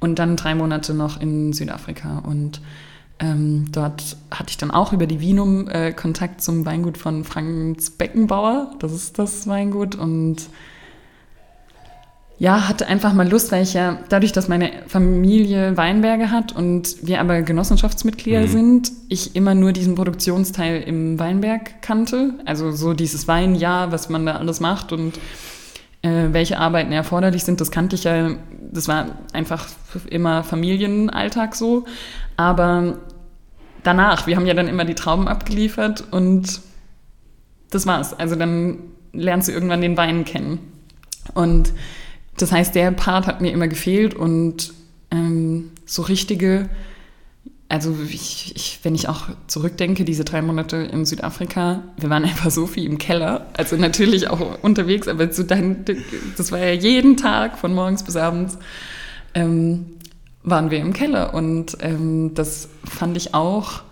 und 0.00 0.18
dann 0.18 0.36
drei 0.36 0.54
Monate 0.54 0.94
noch 0.94 1.20
in 1.20 1.52
Südafrika. 1.52 2.18
Und 2.18 2.60
ähm, 3.20 3.66
dort 3.70 4.16
hatte 4.30 4.50
ich 4.50 4.56
dann 4.56 4.70
auch 4.70 4.92
über 4.92 5.06
die 5.06 5.20
Vinum 5.20 5.68
äh, 5.68 5.92
Kontakt 5.92 6.42
zum 6.42 6.64
Weingut 6.64 6.96
von 6.96 7.24
Franz 7.24 7.90
Beckenbauer. 7.90 8.72
Das 8.78 8.92
ist 8.92 9.18
das 9.18 9.46
Weingut. 9.46 9.94
Und 9.94 10.48
ja, 12.38 12.66
hatte 12.66 12.86
einfach 12.86 13.12
mal 13.12 13.28
Lust, 13.28 13.52
weil 13.52 13.62
ich 13.62 13.74
ja 13.74 13.98
dadurch, 14.08 14.32
dass 14.32 14.48
meine 14.48 14.70
Familie 14.86 15.76
Weinberge 15.76 16.30
hat 16.30 16.56
und 16.56 16.96
wir 17.06 17.20
aber 17.20 17.42
Genossenschaftsmitglieder 17.42 18.40
mhm. 18.40 18.48
sind, 18.48 18.92
ich 19.10 19.36
immer 19.36 19.54
nur 19.54 19.72
diesen 19.72 19.94
Produktionsteil 19.94 20.80
im 20.82 21.18
Weinberg 21.18 21.82
kannte. 21.82 22.32
Also 22.46 22.72
so 22.72 22.94
dieses 22.94 23.28
Weinjahr, 23.28 23.92
was 23.92 24.08
man 24.08 24.24
da 24.24 24.36
alles 24.36 24.60
macht 24.60 24.94
und 24.94 25.18
äh, 26.02 26.28
welche 26.32 26.58
Arbeiten 26.58 26.92
erforderlich 26.92 27.44
sind, 27.44 27.60
das 27.60 27.70
kannte 27.70 27.96
ich 27.96 28.04
ja, 28.04 28.30
das 28.72 28.88
war 28.88 29.06
einfach 29.32 29.66
immer 30.08 30.42
Familienalltag 30.44 31.54
so. 31.54 31.84
Aber 32.36 32.98
danach, 33.82 34.26
wir 34.26 34.36
haben 34.36 34.46
ja 34.46 34.54
dann 34.54 34.68
immer 34.68 34.84
die 34.84 34.94
Trauben 34.94 35.28
abgeliefert 35.28 36.04
und 36.10 36.60
das 37.70 37.86
war's. 37.86 38.18
Also 38.18 38.36
dann 38.36 38.78
lernst 39.12 39.48
du 39.48 39.52
irgendwann 39.52 39.80
den 39.80 39.96
Wein 39.96 40.24
kennen. 40.24 40.58
Und 41.34 41.72
das 42.36 42.52
heißt, 42.52 42.74
der 42.74 42.90
Part 42.92 43.26
hat 43.26 43.40
mir 43.40 43.52
immer 43.52 43.68
gefehlt 43.68 44.14
und 44.14 44.72
ähm, 45.10 45.70
so 45.84 46.02
richtige 46.02 46.68
also 47.70 47.96
ich, 48.08 48.52
ich, 48.56 48.80
wenn 48.82 48.96
ich 48.96 49.08
auch 49.08 49.28
zurückdenke, 49.46 50.04
diese 50.04 50.24
drei 50.24 50.42
Monate 50.42 50.76
in 50.76 51.06
Südafrika, 51.06 51.84
wir 51.96 52.10
waren 52.10 52.24
einfach 52.24 52.50
so 52.50 52.66
viel 52.66 52.84
im 52.84 52.98
Keller. 52.98 53.46
Also 53.56 53.76
natürlich 53.76 54.28
auch 54.28 54.58
unterwegs, 54.62 55.06
aber 55.06 55.32
so 55.32 55.44
dann, 55.44 55.84
das 56.36 56.50
war 56.50 56.58
ja 56.58 56.72
jeden 56.72 57.16
Tag 57.16 57.58
von 57.58 57.72
morgens 57.72 58.02
bis 58.02 58.16
abends 58.16 58.58
ähm, 59.34 59.86
waren 60.42 60.72
wir 60.72 60.80
im 60.80 60.92
Keller. 60.92 61.32
Und 61.32 61.78
ähm, 61.80 62.34
das 62.34 62.68
fand 62.84 63.16
ich 63.16 63.34
auch 63.34 63.82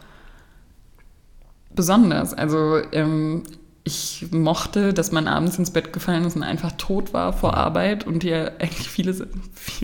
besonders. 1.72 2.34
Also 2.34 2.80
ähm, 2.90 3.44
ich 3.89 4.26
mochte, 4.30 4.93
dass 4.93 5.12
man 5.12 5.26
abends 5.26 5.59
ins 5.59 5.70
Bett 5.70 5.93
gefallen 5.93 6.24
ist 6.24 6.36
und 6.36 6.43
einfach 6.43 6.72
tot 6.72 7.14
war 7.14 7.32
vor 7.32 7.55
Arbeit 7.55 8.07
und 8.07 8.22
dir 8.22 8.53
eigentlich 8.61 8.89
vieles, 8.89 9.22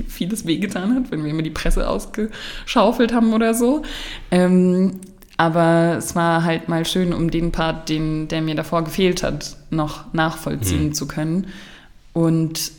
vieles 0.08 0.46
wehgetan 0.46 0.94
hat, 0.94 1.10
wenn 1.10 1.24
wir 1.24 1.30
immer 1.30 1.42
die 1.42 1.50
Presse 1.50 1.88
ausgeschaufelt 1.88 3.12
haben 3.12 3.32
oder 3.32 3.54
so. 3.54 3.82
Ähm, 4.30 5.00
aber 5.36 5.96
es 5.98 6.14
war 6.14 6.44
halt 6.44 6.68
mal 6.68 6.84
schön, 6.84 7.12
um 7.12 7.30
den 7.30 7.50
Part, 7.50 7.88
den, 7.88 8.28
der 8.28 8.42
mir 8.42 8.54
davor 8.54 8.84
gefehlt 8.84 9.22
hat, 9.22 9.56
noch 9.70 10.12
nachvollziehen 10.12 10.88
mhm. 10.88 10.94
zu 10.94 11.08
können. 11.08 11.46
Und 12.12 12.70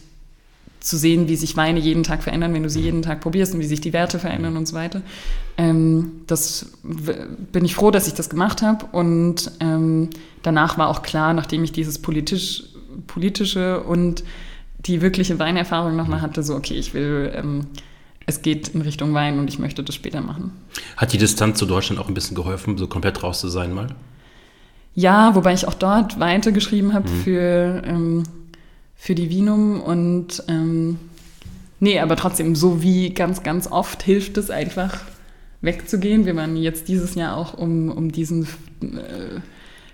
zu 0.85 0.97
sehen, 0.97 1.27
wie 1.27 1.35
sich 1.35 1.57
Weine 1.57 1.79
jeden 1.79 2.03
Tag 2.03 2.21
verändern, 2.21 2.53
wenn 2.53 2.61
du 2.61 2.69
sie 2.69 2.81
jeden 2.81 3.01
Tag 3.01 3.19
probierst 3.21 3.55
und 3.55 3.59
wie 3.59 3.65
sich 3.65 3.81
die 3.81 3.91
Werte 3.91 4.19
verändern 4.19 4.55
und 4.55 4.67
so 4.67 4.75
weiter. 4.75 5.01
Ähm, 5.57 6.21
das 6.27 6.67
bin 6.83 7.65
ich 7.65 7.73
froh, 7.73 7.89
dass 7.89 8.07
ich 8.07 8.13
das 8.13 8.29
gemacht 8.29 8.61
habe. 8.61 8.85
Und 8.91 9.51
ähm, 9.59 10.11
danach 10.45 10.77
war 10.77 10.89
auch 10.89 11.01
klar, 11.01 11.33
nachdem 11.33 11.63
ich 11.63 11.71
dieses 11.71 11.99
politisch, 11.99 12.63
politische 13.07 13.81
und 13.81 14.23
die 14.79 15.01
wirkliche 15.01 15.39
Weinerfahrung 15.39 15.95
nochmal 15.95 16.21
hatte, 16.21 16.43
so, 16.43 16.55
okay, 16.55 16.75
ich 16.75 16.93
will, 16.93 17.31
ähm, 17.35 17.67
es 18.25 18.41
geht 18.41 18.69
in 18.69 18.81
Richtung 18.81 19.13
Wein 19.13 19.39
und 19.39 19.47
ich 19.47 19.59
möchte 19.59 19.83
das 19.83 19.95
später 19.95 20.21
machen. 20.21 20.51
Hat 20.97 21.13
die 21.13 21.17
Distanz 21.17 21.57
zu 21.57 21.65
Deutschland 21.65 21.99
auch 21.99 22.07
ein 22.07 22.13
bisschen 22.13 22.35
geholfen, 22.35 22.77
so 22.77 22.87
komplett 22.87 23.23
raus 23.23 23.39
zu 23.39 23.49
sein 23.49 23.73
mal? 23.73 23.87
Ja, 24.93 25.35
wobei 25.35 25.53
ich 25.53 25.67
auch 25.67 25.73
dort 25.73 26.19
weiter 26.19 26.51
geschrieben 26.51 26.93
habe 26.93 27.09
mhm. 27.09 27.21
für 27.23 27.81
ähm, 27.85 28.23
für 28.95 29.13
die 29.13 29.29
Vinum 29.29 29.81
und 29.81 30.43
ähm, 30.47 30.97
nee, 31.79 31.99
aber 31.99 32.15
trotzdem, 32.15 32.55
so 32.55 32.81
wie 32.81 33.11
ganz, 33.11 33.43
ganz 33.43 33.67
oft 33.67 34.01
hilft 34.01 34.37
es 34.37 34.49
einfach 34.49 34.99
wegzugehen. 35.61 36.25
Wir 36.25 36.35
waren 36.35 36.55
jetzt 36.55 36.87
dieses 36.87 37.15
Jahr 37.15 37.37
auch, 37.37 37.53
um, 37.53 37.91
um 37.91 38.11
diesen 38.11 38.47
äh, 38.81 39.41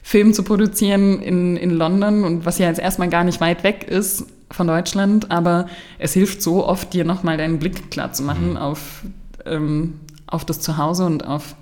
Film 0.04 0.34
zu 0.34 0.43
produzieren 0.43 1.22
in, 1.22 1.58
in 1.58 1.72
London 1.72 2.24
und 2.24 2.45
was 2.45 2.58
ja 2.58 2.68
jetzt 2.68 2.80
erstmal 2.80 3.10
gar 3.10 3.24
nicht 3.24 3.39
weit 3.41 3.64
weg 3.64 3.84
ist 3.84 4.26
von 4.49 4.68
Deutschland, 4.68 5.32
aber 5.32 5.68
es 5.99 6.14
hilft 6.14 6.41
so 6.41 6.66
oft, 6.66 6.93
dir 6.93 7.06
nochmal 7.06 7.38
deinen 7.38 7.60
Blick 7.60 7.91
klar 7.91 8.12
zu 8.12 8.24
machen 8.24 8.52
mhm. 8.52 8.58
auf, 8.58 9.04
ähm, 9.45 9.99
auf 10.28 10.45
das 10.45 10.60
Zuhause 10.60 11.06
und 11.06 11.26
auf 11.26 11.56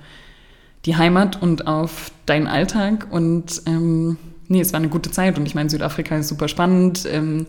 die 0.86 0.96
Heimat 0.96 1.42
und 1.42 1.68
auf 1.68 2.12
deinen 2.26 2.48
Alltag 2.48 3.08
und 3.12 3.62
ähm, 3.66 4.18
nee, 4.48 4.62
es 4.62 4.74
war 4.74 4.80
eine 4.80 4.90
gute 4.90 5.12
Zeit 5.12 5.38
und 5.38 5.46
ich 5.46 5.56
meine, 5.56 5.70
Südafrika 5.70 6.18
ist 6.18 6.28
super 6.28 6.48
spannend. 6.48 7.08
Ähm, 7.10 7.46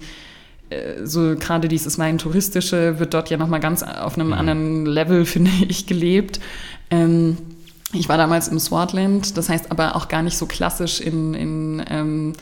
äh, 0.70 1.04
so 1.04 1.34
gerade 1.34 1.68
dieses 1.68 1.98
Wein 1.98 2.18
touristische 2.18 2.98
wird 3.00 3.12
dort 3.12 3.30
ja 3.30 3.36
nochmal 3.36 3.60
ganz 3.60 3.82
auf 3.82 4.14
einem 4.14 4.28
mhm. 4.28 4.32
anderen 4.34 4.86
Level, 4.86 5.24
finde 5.26 5.50
ich, 5.68 5.86
gelebt. 5.86 6.40
Ähm, 6.90 7.36
ich 7.92 8.08
war 8.08 8.16
damals 8.16 8.48
im 8.48 8.58
Swartland, 8.58 9.36
das 9.36 9.48
heißt 9.48 9.70
aber 9.70 9.96
auch 9.96 10.08
gar 10.08 10.22
nicht 10.22 10.36
so 10.36 10.46
klassisch 10.46 11.00
in, 11.00 11.34
in 11.34 11.84
ähm, 11.88 12.32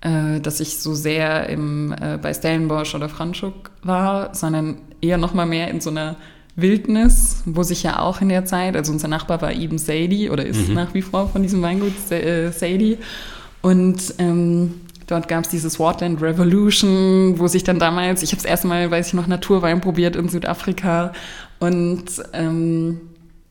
äh, 0.00 0.40
dass 0.40 0.60
ich 0.60 0.78
so 0.78 0.94
sehr 0.94 1.48
im, 1.48 1.92
äh, 1.92 2.18
bei 2.20 2.32
Stellenbosch 2.32 2.94
oder 2.94 3.08
Franschuk 3.08 3.70
war, 3.82 4.34
sondern 4.34 4.78
eher 5.00 5.18
nochmal 5.18 5.46
mehr 5.46 5.68
in 5.68 5.80
so 5.80 5.90
einer 5.90 6.16
Wildnis, 6.54 7.42
wo 7.46 7.62
sich 7.62 7.84
ja 7.84 8.00
auch 8.00 8.20
in 8.20 8.28
der 8.28 8.44
Zeit, 8.44 8.76
also 8.76 8.92
unser 8.92 9.08
Nachbar 9.08 9.40
war 9.42 9.52
eben 9.52 9.78
Sadie 9.78 10.30
oder 10.30 10.44
ist 10.44 10.68
mhm. 10.68 10.74
nach 10.74 10.94
wie 10.94 11.02
vor 11.02 11.28
von 11.28 11.42
diesem 11.42 11.62
Weingut 11.62 12.10
äh, 12.10 12.50
Sadie. 12.50 12.98
Und 13.62 14.14
ähm, 14.18 14.80
dort 15.06 15.28
gab 15.28 15.44
es 15.44 15.50
dieses 15.50 15.78
Wardland 15.78 16.20
Revolution, 16.20 17.38
wo 17.38 17.46
sich 17.46 17.64
dann 17.64 17.78
damals, 17.78 18.22
ich 18.22 18.30
habe 18.30 18.42
das 18.42 18.50
erste 18.50 18.66
Mal, 18.66 18.90
weiß 18.90 19.08
ich 19.08 19.14
noch, 19.14 19.26
Naturwein 19.26 19.80
probiert 19.80 20.16
in 20.16 20.28
Südafrika. 20.28 21.12
Und 21.60 22.06
ähm, 22.32 23.00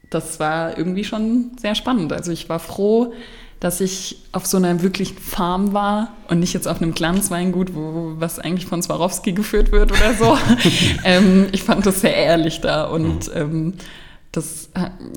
das 0.10 0.40
war 0.40 0.78
irgendwie 0.78 1.04
schon 1.04 1.52
sehr 1.60 1.76
spannend. 1.76 2.14
Also 2.14 2.32
ich 2.32 2.50
war 2.50 2.60
froh, 2.60 3.14
dass 3.60 3.82
ich 3.82 4.18
auf 4.32 4.46
so 4.46 4.58
einer 4.58 4.82
wirklichen 4.82 5.18
Farm 5.18 5.74
war 5.74 6.16
und 6.30 6.40
nicht 6.40 6.54
jetzt 6.54 6.68
auf 6.68 6.82
einem 6.82 6.94
Glanzweingut, 6.94 7.74
wo 7.74 8.14
was 8.18 8.40
eigentlich 8.40 8.68
von 8.68 8.82
Swarovski 8.84 9.34
geführt 9.34 9.72
wird 9.72 9.92
oder 9.92 10.14
so. 10.14 10.38
ähm, 11.04 11.48
ich 11.52 11.64
fand 11.64 11.86
das 11.86 12.02
sehr 12.02 12.16
ehrlich 12.16 12.62
da 12.62 12.86
und 12.86 13.28
mhm. 13.28 13.34
ähm, 13.36 13.74
das 14.32 14.70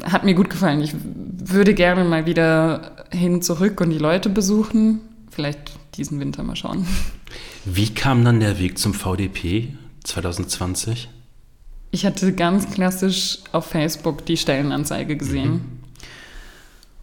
hat 0.03 0.24
mir 0.24 0.34
gut 0.34 0.49
gefallen. 0.49 0.80
Ich 0.80 0.95
würde 0.95 1.74
gerne 1.74 2.05
mal 2.05 2.24
wieder 2.24 3.05
hin 3.11 3.43
zurück 3.43 3.80
und 3.80 3.91
die 3.91 3.99
Leute 3.99 4.30
besuchen. 4.30 5.01
Vielleicht 5.30 5.72
diesen 5.97 6.18
Winter 6.20 6.43
mal 6.43 6.57
schauen. 6.57 6.86
Wie 7.64 7.93
kam 7.93 8.24
dann 8.24 8.41
der 8.41 8.59
Weg 8.59 8.78
zum 8.78 8.95
VDP 8.95 9.74
2020? 10.05 11.11
Ich 11.91 12.07
hatte 12.07 12.32
ganz 12.32 12.70
klassisch 12.70 13.38
auf 13.53 13.66
Facebook 13.66 14.24
die 14.26 14.36
Stellenanzeige 14.36 15.16
gesehen 15.16 15.53
mhm. 15.53 15.61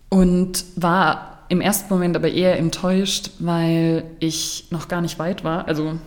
und 0.10 0.66
war 0.76 1.38
im 1.50 1.62
ersten 1.62 1.94
Moment 1.94 2.16
aber 2.16 2.30
eher 2.30 2.58
enttäuscht, 2.58 3.32
weil 3.40 4.04
ich 4.20 4.66
noch 4.70 4.88
gar 4.88 5.02
nicht 5.02 5.20
weit 5.20 5.44
war. 5.44 5.68
Also 5.68 5.98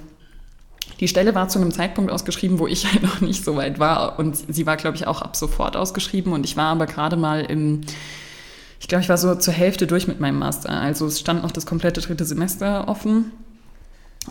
die 1.01 1.09
Stelle 1.09 1.35
war 1.35 1.49
zu 1.49 1.59
einem 1.59 1.73
Zeitpunkt 1.73 2.13
ausgeschrieben, 2.13 2.59
wo 2.59 2.67
ich 2.67 2.87
halt 2.93 3.03
noch 3.03 3.21
nicht 3.21 3.45
so 3.45 3.57
weit 3.57 3.79
war. 3.79 4.19
Und 4.19 4.37
sie 4.37 4.67
war, 4.67 4.77
glaube 4.77 4.97
ich, 4.97 5.07
auch 5.07 5.23
ab 5.23 5.37
sofort 5.37 5.77
ausgeschrieben. 5.77 6.33
Und 6.33 6.45
ich 6.45 6.57
war 6.57 6.67
aber 6.67 6.87
gerade 6.87 7.17
mal 7.17 7.41
im, 7.41 7.83
ich 8.81 8.89
glaube, 8.89 9.03
ich 9.03 9.09
war 9.09 9.19
so 9.19 9.35
zur 9.35 9.55
Hälfte 9.55 9.87
durch 9.87 10.07
mit 10.07 10.21
meinem 10.21 10.39
Master. 10.39 10.71
Also 10.71 11.07
es 11.07 11.21
stand 11.21 11.43
noch 11.43 11.51
das 11.51 11.67
komplette 11.67 12.01
dritte 12.01 12.25
Semester 12.25 12.89
offen 12.89 13.33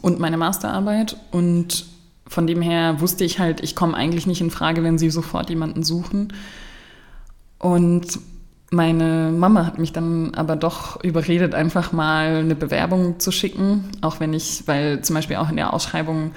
und 0.01 0.19
meine 0.19 0.37
Masterarbeit. 0.37 1.17
Und 1.31 1.85
von 2.29 2.47
dem 2.47 2.61
her 2.61 3.01
wusste 3.01 3.25
ich 3.25 3.39
halt, 3.39 3.61
ich 3.61 3.75
komme 3.75 3.95
eigentlich 3.95 4.27
nicht 4.27 4.39
in 4.39 4.51
Frage, 4.51 4.83
wenn 4.83 4.97
sie 4.97 5.09
sofort 5.09 5.49
jemanden 5.49 5.83
suchen. 5.83 6.31
Und 7.57 8.19
meine 8.71 9.31
Mama 9.35 9.65
hat 9.65 9.79
mich 9.79 9.91
dann 9.93 10.35
aber 10.35 10.55
doch 10.55 11.03
überredet, 11.03 11.55
einfach 11.55 11.91
mal 11.91 12.37
eine 12.37 12.55
Bewerbung 12.55 13.19
zu 13.19 13.31
schicken, 13.31 13.85
auch 14.01 14.19
wenn 14.19 14.33
ich, 14.33 14.63
weil 14.67 15.01
zum 15.01 15.15
Beispiel 15.15 15.37
auch 15.37 15.49
in 15.49 15.55
der 15.55 15.73
Ausschreibung 15.73 16.31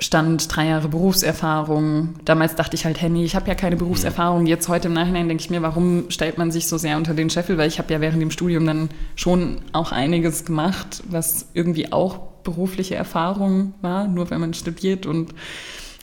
stand 0.00 0.54
drei 0.54 0.66
Jahre 0.66 0.88
Berufserfahrung. 0.88 2.14
Damals 2.24 2.56
dachte 2.56 2.74
ich 2.74 2.84
halt, 2.84 3.00
hey, 3.00 3.10
nee, 3.10 3.24
ich 3.24 3.36
habe 3.36 3.48
ja 3.48 3.54
keine 3.54 3.76
Berufserfahrung. 3.76 4.46
Jetzt 4.46 4.68
heute 4.68 4.88
im 4.88 4.94
Nachhinein 4.94 5.28
denke 5.28 5.42
ich 5.42 5.50
mir, 5.50 5.62
warum 5.62 6.10
stellt 6.10 6.38
man 6.38 6.50
sich 6.50 6.66
so 6.66 6.78
sehr 6.78 6.96
unter 6.96 7.14
den 7.14 7.30
Scheffel? 7.30 7.58
Weil 7.58 7.68
ich 7.68 7.78
habe 7.78 7.92
ja 7.92 8.00
während 8.00 8.20
dem 8.20 8.30
Studium 8.30 8.66
dann 8.66 8.88
schon 9.14 9.58
auch 9.72 9.92
einiges 9.92 10.44
gemacht, 10.44 11.02
was 11.08 11.46
irgendwie 11.54 11.92
auch 11.92 12.18
berufliche 12.42 12.94
Erfahrung 12.94 13.74
war, 13.82 14.08
nur 14.08 14.30
wenn 14.30 14.40
man 14.40 14.54
studiert 14.54 15.06
und 15.06 15.34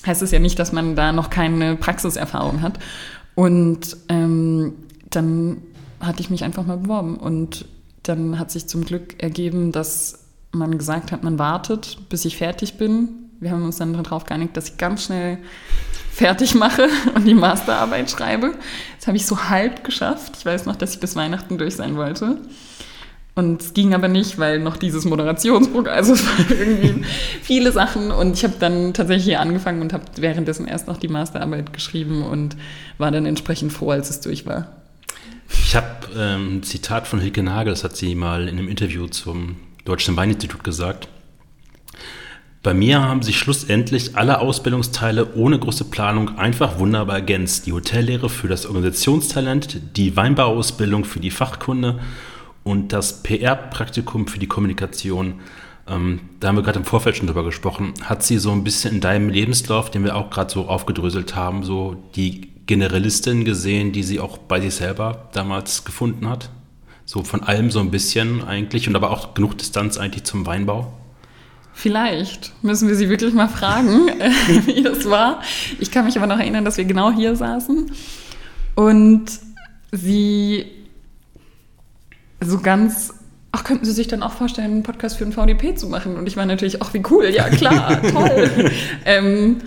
heißt 0.05 0.21
es 0.21 0.31
ja 0.31 0.39
nicht, 0.39 0.59
dass 0.59 0.71
man 0.71 0.95
da 0.95 1.11
noch 1.11 1.29
keine 1.29 1.75
Praxiserfahrung 1.75 2.61
hat. 2.61 2.79
Und 3.35 3.97
ähm, 4.09 4.73
dann 5.09 5.57
hatte 5.99 6.21
ich 6.21 6.29
mich 6.29 6.43
einfach 6.43 6.65
mal 6.65 6.77
beworben 6.77 7.17
und 7.17 7.65
dann 8.03 8.39
hat 8.39 8.51
sich 8.51 8.67
zum 8.67 8.85
Glück 8.85 9.21
ergeben, 9.21 9.71
dass 9.71 10.25
man 10.51 10.77
gesagt 10.77 11.11
hat, 11.11 11.23
man 11.23 11.39
wartet, 11.39 11.97
bis 12.09 12.25
ich 12.25 12.37
fertig 12.37 12.77
bin. 12.77 13.26
Wir 13.39 13.51
haben 13.51 13.63
uns 13.63 13.77
dann 13.77 13.93
darauf 13.93 14.25
geeinigt, 14.25 14.57
dass 14.57 14.69
ich 14.69 14.77
ganz 14.77 15.05
schnell 15.05 15.37
fertig 16.11 16.55
mache 16.55 16.89
und 17.15 17.25
die 17.25 17.35
Masterarbeit 17.35 18.09
schreibe. 18.09 18.55
Das 18.97 19.07
habe 19.07 19.17
ich 19.17 19.25
so 19.25 19.49
halb 19.49 19.83
geschafft. 19.83 20.33
Ich 20.39 20.45
weiß 20.45 20.65
noch, 20.65 20.75
dass 20.75 20.93
ich 20.93 20.99
bis 20.99 21.15
Weihnachten 21.15 21.57
durch 21.57 21.75
sein 21.75 21.95
wollte. 21.95 22.37
Und 23.35 23.61
es 23.61 23.75
ging 23.75 23.93
aber 23.93 24.07
nicht, 24.07 24.39
weil 24.39 24.57
noch 24.57 24.77
dieses 24.77 25.05
Moderationsprogramm, 25.05 25.93
also 25.93 26.13
es 26.15 26.25
waren 26.25 26.45
irgendwie 26.49 27.05
viele 27.43 27.71
Sachen. 27.71 28.09
Und 28.09 28.33
ich 28.33 28.43
habe 28.43 28.55
dann 28.59 28.95
tatsächlich 28.95 29.25
hier 29.25 29.39
angefangen 29.39 29.81
und 29.81 29.93
habe 29.93 30.05
währenddessen 30.15 30.67
erst 30.67 30.87
noch 30.87 30.97
die 30.97 31.07
Masterarbeit 31.07 31.71
geschrieben 31.71 32.23
und 32.23 32.57
war 32.97 33.11
dann 33.11 33.27
entsprechend 33.27 33.71
froh, 33.71 33.91
als 33.91 34.09
es 34.09 34.21
durch 34.21 34.47
war. 34.47 34.71
Ich 35.49 35.75
habe 35.75 35.87
ähm, 36.17 36.57
ein 36.57 36.63
Zitat 36.63 37.07
von 37.07 37.19
Hilke 37.19 37.43
Nagel, 37.43 37.73
das 37.73 37.83
hat 37.83 37.95
sie 37.95 38.15
mal 38.15 38.47
in 38.47 38.57
einem 38.57 38.67
Interview 38.67 39.05
zum 39.05 39.57
Deutschen 39.85 40.17
Weininstitut 40.17 40.63
gesagt. 40.63 41.07
Bei 42.67 42.73
mir 42.73 43.01
haben 43.01 43.21
sich 43.21 43.39
schlussendlich 43.39 44.17
alle 44.17 44.41
Ausbildungsteile 44.41 45.35
ohne 45.35 45.57
große 45.57 45.85
Planung 45.85 46.37
einfach 46.37 46.79
wunderbar 46.79 47.15
ergänzt. 47.15 47.65
Die 47.65 47.71
Hotellehre 47.71 48.27
für 48.27 48.49
das 48.49 48.65
Organisationstalent, 48.65 49.95
die 49.95 50.17
Weinbauausbildung 50.17 51.05
für 51.05 51.21
die 51.21 51.31
Fachkunde 51.31 52.01
und 52.65 52.91
das 52.91 53.23
PR-Praktikum 53.23 54.27
für 54.27 54.37
die 54.37 54.47
Kommunikation. 54.47 55.35
Ähm, 55.87 56.19
da 56.41 56.49
haben 56.49 56.57
wir 56.57 56.61
gerade 56.61 56.79
im 56.79 56.83
Vorfeld 56.83 57.15
schon 57.15 57.27
drüber 57.27 57.45
gesprochen. 57.45 57.93
Hat 58.03 58.23
sie 58.23 58.37
so 58.37 58.51
ein 58.51 58.65
bisschen 58.65 58.95
in 58.95 58.99
deinem 58.99 59.29
Lebenslauf, 59.29 59.89
den 59.89 60.03
wir 60.03 60.17
auch 60.17 60.29
gerade 60.29 60.51
so 60.51 60.67
aufgedröselt 60.67 61.37
haben, 61.37 61.63
so 61.63 61.95
die 62.17 62.49
Generalistin 62.65 63.45
gesehen, 63.45 63.93
die 63.93 64.03
sie 64.03 64.19
auch 64.19 64.37
bei 64.37 64.59
sich 64.59 64.75
selber 64.75 65.29
damals 65.31 65.85
gefunden 65.85 66.27
hat? 66.27 66.49
So 67.05 67.23
von 67.23 67.43
allem 67.43 67.71
so 67.71 67.79
ein 67.79 67.91
bisschen 67.91 68.43
eigentlich 68.43 68.89
und 68.89 68.97
aber 68.97 69.11
auch 69.11 69.35
genug 69.35 69.57
Distanz 69.57 69.97
eigentlich 69.97 70.25
zum 70.25 70.45
Weinbau? 70.45 70.91
Vielleicht 71.79 72.53
müssen 72.63 72.87
wir 72.87 72.95
sie 72.95 73.07
wirklich 73.07 73.35
mal 73.35 73.47
fragen, 73.47 74.07
wie 74.65 74.81
das 74.81 75.07
war. 75.07 75.43
Ich 75.79 75.91
kann 75.91 76.05
mich 76.05 76.17
aber 76.17 76.25
noch 76.25 76.39
erinnern, 76.39 76.65
dass 76.65 76.77
wir 76.77 76.85
genau 76.85 77.11
hier 77.11 77.35
saßen 77.35 77.91
und 78.73 79.25
sie 79.91 80.71
so 82.43 82.57
ganz, 82.57 83.13
ach, 83.51 83.63
könnten 83.63 83.85
Sie 83.85 83.91
sich 83.91 84.07
dann 84.07 84.23
auch 84.23 84.31
vorstellen, 84.31 84.71
einen 84.71 84.83
Podcast 84.83 85.17
für 85.17 85.23
den 85.23 85.33
VDP 85.33 85.75
zu 85.75 85.87
machen? 85.87 86.15
Und 86.15 86.25
ich 86.27 86.35
war 86.35 86.47
natürlich, 86.47 86.81
ach, 86.81 86.95
wie 86.95 87.03
cool, 87.11 87.25
ja 87.25 87.47
klar, 87.47 88.01
toll. 88.11 88.71
ähm, 89.05 89.57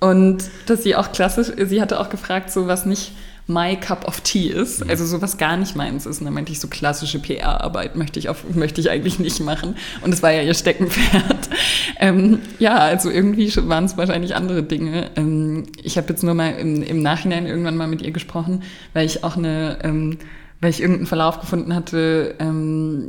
und 0.00 0.44
dass 0.64 0.84
sie 0.84 0.96
auch 0.96 1.12
klassisch, 1.12 1.48
sie 1.66 1.82
hatte 1.82 2.00
auch 2.00 2.08
gefragt, 2.08 2.50
so 2.50 2.66
was 2.66 2.86
nicht 2.86 3.12
my 3.48 3.76
cup 3.76 4.06
of 4.06 4.20
tea 4.20 4.48
ist, 4.48 4.84
mhm. 4.84 4.90
also 4.90 5.06
sowas 5.06 5.38
gar 5.38 5.56
nicht 5.56 5.74
meins 5.74 6.04
ist. 6.04 6.20
Und 6.20 6.26
dann 6.26 6.34
meinte 6.34 6.52
ich, 6.52 6.60
so 6.60 6.68
klassische 6.68 7.18
PR-Arbeit 7.18 7.96
möchte 7.96 8.18
ich, 8.18 8.28
auf, 8.28 8.44
möchte 8.54 8.80
ich 8.80 8.90
eigentlich 8.90 9.18
nicht 9.18 9.40
machen. 9.40 9.74
Und 10.02 10.12
es 10.12 10.22
war 10.22 10.30
ja 10.30 10.42
ihr 10.42 10.54
Steckenpferd. 10.54 11.48
ähm, 11.98 12.40
ja, 12.58 12.76
also 12.76 13.10
irgendwie 13.10 13.50
waren 13.68 13.86
es 13.86 13.96
wahrscheinlich 13.96 14.36
andere 14.36 14.62
Dinge. 14.62 15.10
Ähm, 15.16 15.64
ich 15.82 15.96
habe 15.96 16.08
jetzt 16.10 16.22
nur 16.22 16.34
mal 16.34 16.50
im, 16.50 16.82
im, 16.82 17.00
Nachhinein 17.00 17.46
irgendwann 17.46 17.76
mal 17.76 17.88
mit 17.88 18.02
ihr 18.02 18.12
gesprochen, 18.12 18.62
weil 18.92 19.06
ich 19.06 19.24
auch 19.24 19.38
eine, 19.38 19.78
ähm, 19.82 20.18
weil 20.60 20.70
ich 20.70 20.80
irgendeinen 20.80 21.06
Verlauf 21.06 21.40
gefunden 21.40 21.74
hatte, 21.74 22.34
ähm, 22.38 23.08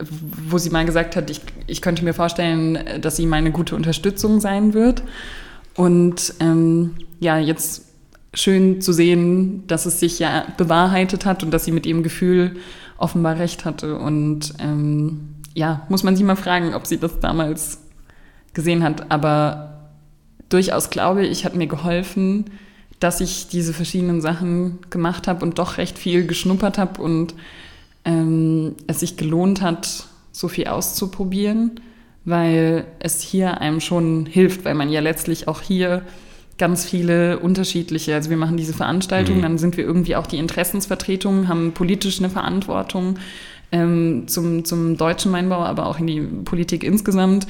wo 0.00 0.56
sie 0.56 0.70
mal 0.70 0.86
gesagt 0.86 1.16
hat, 1.16 1.28
ich, 1.28 1.42
ich 1.66 1.82
könnte 1.82 2.02
mir 2.02 2.14
vorstellen, 2.14 2.78
dass 3.02 3.16
sie 3.16 3.26
meine 3.26 3.52
gute 3.52 3.76
Unterstützung 3.76 4.40
sein 4.40 4.72
wird. 4.72 5.02
Und 5.74 6.34
ähm, 6.40 6.94
ja, 7.20 7.38
jetzt 7.38 7.91
schön 8.34 8.80
zu 8.80 8.92
sehen, 8.92 9.66
dass 9.66 9.86
es 9.86 10.00
sich 10.00 10.18
ja 10.18 10.46
bewahrheitet 10.56 11.26
hat 11.26 11.42
und 11.42 11.50
dass 11.50 11.64
sie 11.64 11.72
mit 11.72 11.86
ihrem 11.86 12.02
Gefühl 12.02 12.56
offenbar 12.96 13.38
recht 13.38 13.64
hatte. 13.64 13.98
Und 13.98 14.54
ähm, 14.58 15.34
ja, 15.54 15.86
muss 15.88 16.02
man 16.02 16.16
sie 16.16 16.24
mal 16.24 16.36
fragen, 16.36 16.74
ob 16.74 16.86
sie 16.86 16.98
das 16.98 17.20
damals 17.20 17.80
gesehen 18.54 18.82
hat. 18.82 19.10
Aber 19.10 19.90
durchaus 20.48 20.90
glaube 20.90 21.26
ich, 21.26 21.44
hat 21.44 21.54
mir 21.54 21.66
geholfen, 21.66 22.46
dass 23.00 23.20
ich 23.20 23.48
diese 23.48 23.72
verschiedenen 23.72 24.20
Sachen 24.20 24.78
gemacht 24.88 25.26
habe 25.26 25.44
und 25.44 25.58
doch 25.58 25.76
recht 25.76 25.98
viel 25.98 26.26
geschnuppert 26.26 26.78
habe 26.78 27.02
und 27.02 27.34
ähm, 28.04 28.76
es 28.86 29.00
sich 29.00 29.16
gelohnt 29.16 29.60
hat, 29.60 30.06
so 30.30 30.48
viel 30.48 30.68
auszuprobieren, 30.68 31.80
weil 32.24 32.86
es 33.00 33.20
hier 33.20 33.60
einem 33.60 33.80
schon 33.80 34.26
hilft, 34.26 34.64
weil 34.64 34.74
man 34.74 34.88
ja 34.88 35.00
letztlich 35.00 35.48
auch 35.48 35.60
hier 35.60 36.02
ganz 36.58 36.84
viele 36.84 37.38
unterschiedliche, 37.38 38.14
also 38.14 38.30
wir 38.30 38.36
machen 38.36 38.56
diese 38.56 38.72
Veranstaltung, 38.72 39.38
mhm. 39.38 39.42
dann 39.42 39.58
sind 39.58 39.76
wir 39.76 39.84
irgendwie 39.84 40.16
auch 40.16 40.26
die 40.26 40.38
Interessensvertretung, 40.38 41.48
haben 41.48 41.72
politisch 41.72 42.18
eine 42.18 42.30
Verantwortung 42.30 43.18
ähm, 43.72 44.24
zum, 44.26 44.64
zum 44.64 44.96
deutschen 44.96 45.32
Weinbau, 45.32 45.64
aber 45.64 45.86
auch 45.86 45.98
in 45.98 46.06
die 46.06 46.20
Politik 46.20 46.84
insgesamt. 46.84 47.46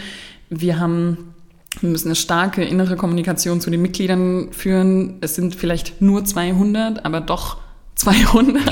Wir 0.49 0.79
haben 0.79 1.33
wir 1.81 1.89
müssen 1.89 2.09
eine 2.09 2.16
starke 2.16 2.62
innere 2.62 2.97
Kommunikation 2.97 3.61
zu 3.61 3.70
den 3.70 3.81
Mitgliedern 3.81 4.49
führen. 4.53 5.15
Es 5.23 5.35
sind 5.35 5.55
vielleicht 5.55 6.03
nur 6.03 6.24
200, 6.24 7.05
aber 7.05 7.20
doch 7.20 7.59
200. 7.95 8.62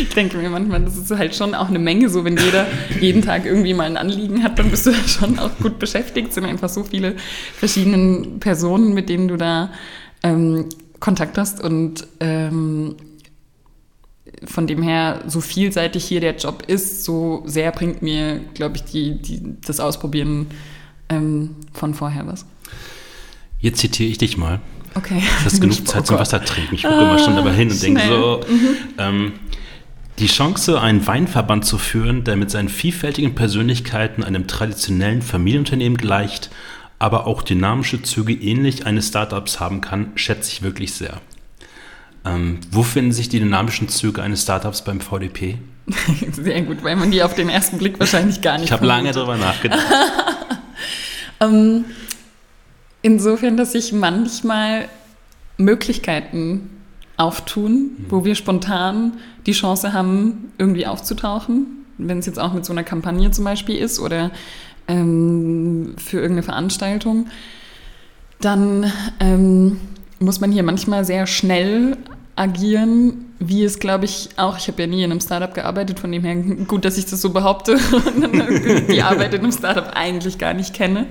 ich 0.00 0.08
denke 0.10 0.36
mir 0.36 0.50
manchmal, 0.50 0.80
das 0.82 0.96
ist 0.96 1.10
halt 1.10 1.34
schon 1.34 1.54
auch 1.54 1.68
eine 1.68 1.78
Menge, 1.78 2.08
so 2.08 2.24
wenn 2.24 2.36
jeder 2.36 2.66
jeden 3.00 3.22
Tag 3.22 3.44
irgendwie 3.44 3.74
mal 3.74 3.84
ein 3.84 3.96
Anliegen 3.96 4.42
hat, 4.42 4.58
dann 4.58 4.70
bist 4.70 4.86
du 4.86 4.90
da 4.92 5.08
schon 5.08 5.38
auch 5.38 5.56
gut 5.58 5.78
beschäftigt. 5.78 6.28
Es 6.28 6.34
sind 6.34 6.44
einfach 6.44 6.68
so 6.68 6.84
viele 6.84 7.16
verschiedene 7.54 8.26
Personen, 8.40 8.94
mit 8.94 9.08
denen 9.08 9.28
du 9.28 9.36
da 9.36 9.72
ähm, 10.22 10.66
Kontakt 10.98 11.38
hast 11.38 11.62
und 11.62 12.06
ähm, 12.20 12.96
von 14.44 14.66
dem 14.66 14.82
her, 14.82 15.22
so 15.26 15.40
vielseitig 15.40 16.04
hier 16.04 16.20
der 16.20 16.36
Job 16.36 16.62
ist, 16.66 17.04
so 17.04 17.42
sehr 17.46 17.72
bringt 17.72 18.02
mir, 18.02 18.40
glaube 18.54 18.76
ich, 18.76 18.84
die, 18.84 19.20
die, 19.20 19.40
das 19.64 19.80
Ausprobieren 19.80 20.46
ähm, 21.08 21.56
von 21.72 21.94
vorher 21.94 22.26
was. 22.26 22.46
Jetzt 23.58 23.80
zitiere 23.80 24.10
ich 24.10 24.18
dich 24.18 24.36
mal. 24.36 24.60
Okay. 24.94 25.22
Du 25.40 25.44
hast 25.44 25.60
genug 25.60 25.86
Zeit 25.86 26.02
oh 26.02 26.04
zum 26.04 26.18
Wasser 26.18 26.42
trinken. 26.44 26.74
Ich 26.74 26.82
gucke 26.82 26.94
ah, 26.94 27.02
immer 27.02 27.18
schon 27.18 27.36
dabei 27.36 27.52
hin 27.52 27.70
und 27.70 27.82
denke 27.82 28.02
so, 28.08 28.40
mhm. 28.48 28.76
ähm, 28.98 29.32
die 30.20 30.26
Chance, 30.26 30.80
einen 30.80 31.06
Weinverband 31.06 31.64
zu 31.64 31.78
führen, 31.78 32.24
der 32.24 32.36
mit 32.36 32.50
seinen 32.50 32.68
vielfältigen 32.68 33.34
Persönlichkeiten 33.34 34.22
einem 34.22 34.46
traditionellen 34.46 35.22
Familienunternehmen 35.22 35.96
gleicht, 35.96 36.50
aber 36.98 37.26
auch 37.26 37.40
dynamische 37.40 38.02
Züge 38.02 38.34
ähnlich 38.34 38.84
eines 38.84 39.08
Startups 39.08 39.60
haben 39.60 39.80
kann, 39.80 40.12
schätze 40.16 40.50
ich 40.52 40.60
wirklich 40.60 40.92
sehr. 40.92 41.22
Ähm, 42.26 42.60
wo 42.70 42.82
finden 42.82 43.12
sich 43.12 43.30
die 43.30 43.40
dynamischen 43.40 43.88
Züge 43.88 44.22
eines 44.22 44.42
Startups 44.42 44.84
beim 44.84 45.00
VDP? 45.00 45.56
Sehr 46.32 46.62
gut, 46.62 46.84
weil 46.84 46.96
man 46.96 47.10
die 47.10 47.22
auf 47.22 47.34
den 47.34 47.48
ersten 47.48 47.78
Blick 47.78 47.98
wahrscheinlich 47.98 48.42
gar 48.42 48.58
nicht 48.58 48.66
Ich 48.66 48.72
habe 48.72 48.84
lange 48.84 49.10
darüber 49.12 49.38
nachgedacht. 49.38 49.80
ähm, 51.40 51.86
insofern, 53.00 53.56
dass 53.56 53.72
sich 53.72 53.94
manchmal 53.94 54.90
Möglichkeiten 55.56 56.79
auftun, 57.20 57.72
mhm. 57.72 58.06
wo 58.08 58.24
wir 58.24 58.34
spontan 58.34 59.12
die 59.46 59.52
Chance 59.52 59.92
haben, 59.92 60.52
irgendwie 60.58 60.86
aufzutauchen. 60.86 61.84
Wenn 61.98 62.18
es 62.18 62.26
jetzt 62.26 62.38
auch 62.38 62.52
mit 62.52 62.64
so 62.64 62.72
einer 62.72 62.84
Kampagne 62.84 63.30
zum 63.30 63.44
Beispiel 63.44 63.76
ist 63.76 64.00
oder 64.00 64.30
ähm, 64.88 65.94
für 65.98 66.16
irgendeine 66.16 66.42
Veranstaltung, 66.42 67.26
dann 68.40 68.90
ähm, 69.20 69.78
muss 70.18 70.40
man 70.40 70.50
hier 70.50 70.62
manchmal 70.62 71.04
sehr 71.04 71.26
schnell 71.26 71.96
agieren, 72.36 73.26
wie 73.38 73.64
es, 73.64 73.78
glaube 73.78 74.06
ich, 74.06 74.30
auch, 74.36 74.56
ich 74.56 74.68
habe 74.68 74.80
ja 74.82 74.86
nie 74.86 75.02
in 75.02 75.10
einem 75.10 75.20
Startup 75.20 75.52
gearbeitet, 75.52 76.00
von 76.00 76.10
dem 76.10 76.24
her 76.24 76.36
gut, 76.66 76.84
dass 76.84 76.96
ich 76.96 77.06
das 77.06 77.20
so 77.20 77.30
behaupte 77.30 77.76
die 78.90 79.02
Arbeit 79.02 79.34
in 79.34 79.40
einem 79.40 79.52
Startup 79.52 79.90
eigentlich 79.94 80.38
gar 80.38 80.54
nicht 80.54 80.74
kenne. 80.74 81.06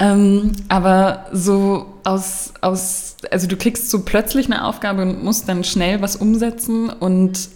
Ähm, 0.00 0.52
aber 0.68 1.26
so 1.32 1.86
aus, 2.04 2.52
aus, 2.62 3.09
also 3.30 3.46
du 3.46 3.56
kriegst 3.56 3.90
so 3.90 4.02
plötzlich 4.02 4.46
eine 4.46 4.64
Aufgabe 4.64 5.02
und 5.02 5.22
musst 5.22 5.48
dann 5.48 5.64
schnell 5.64 6.00
was 6.00 6.16
umsetzen 6.16 6.90
und 6.90 7.50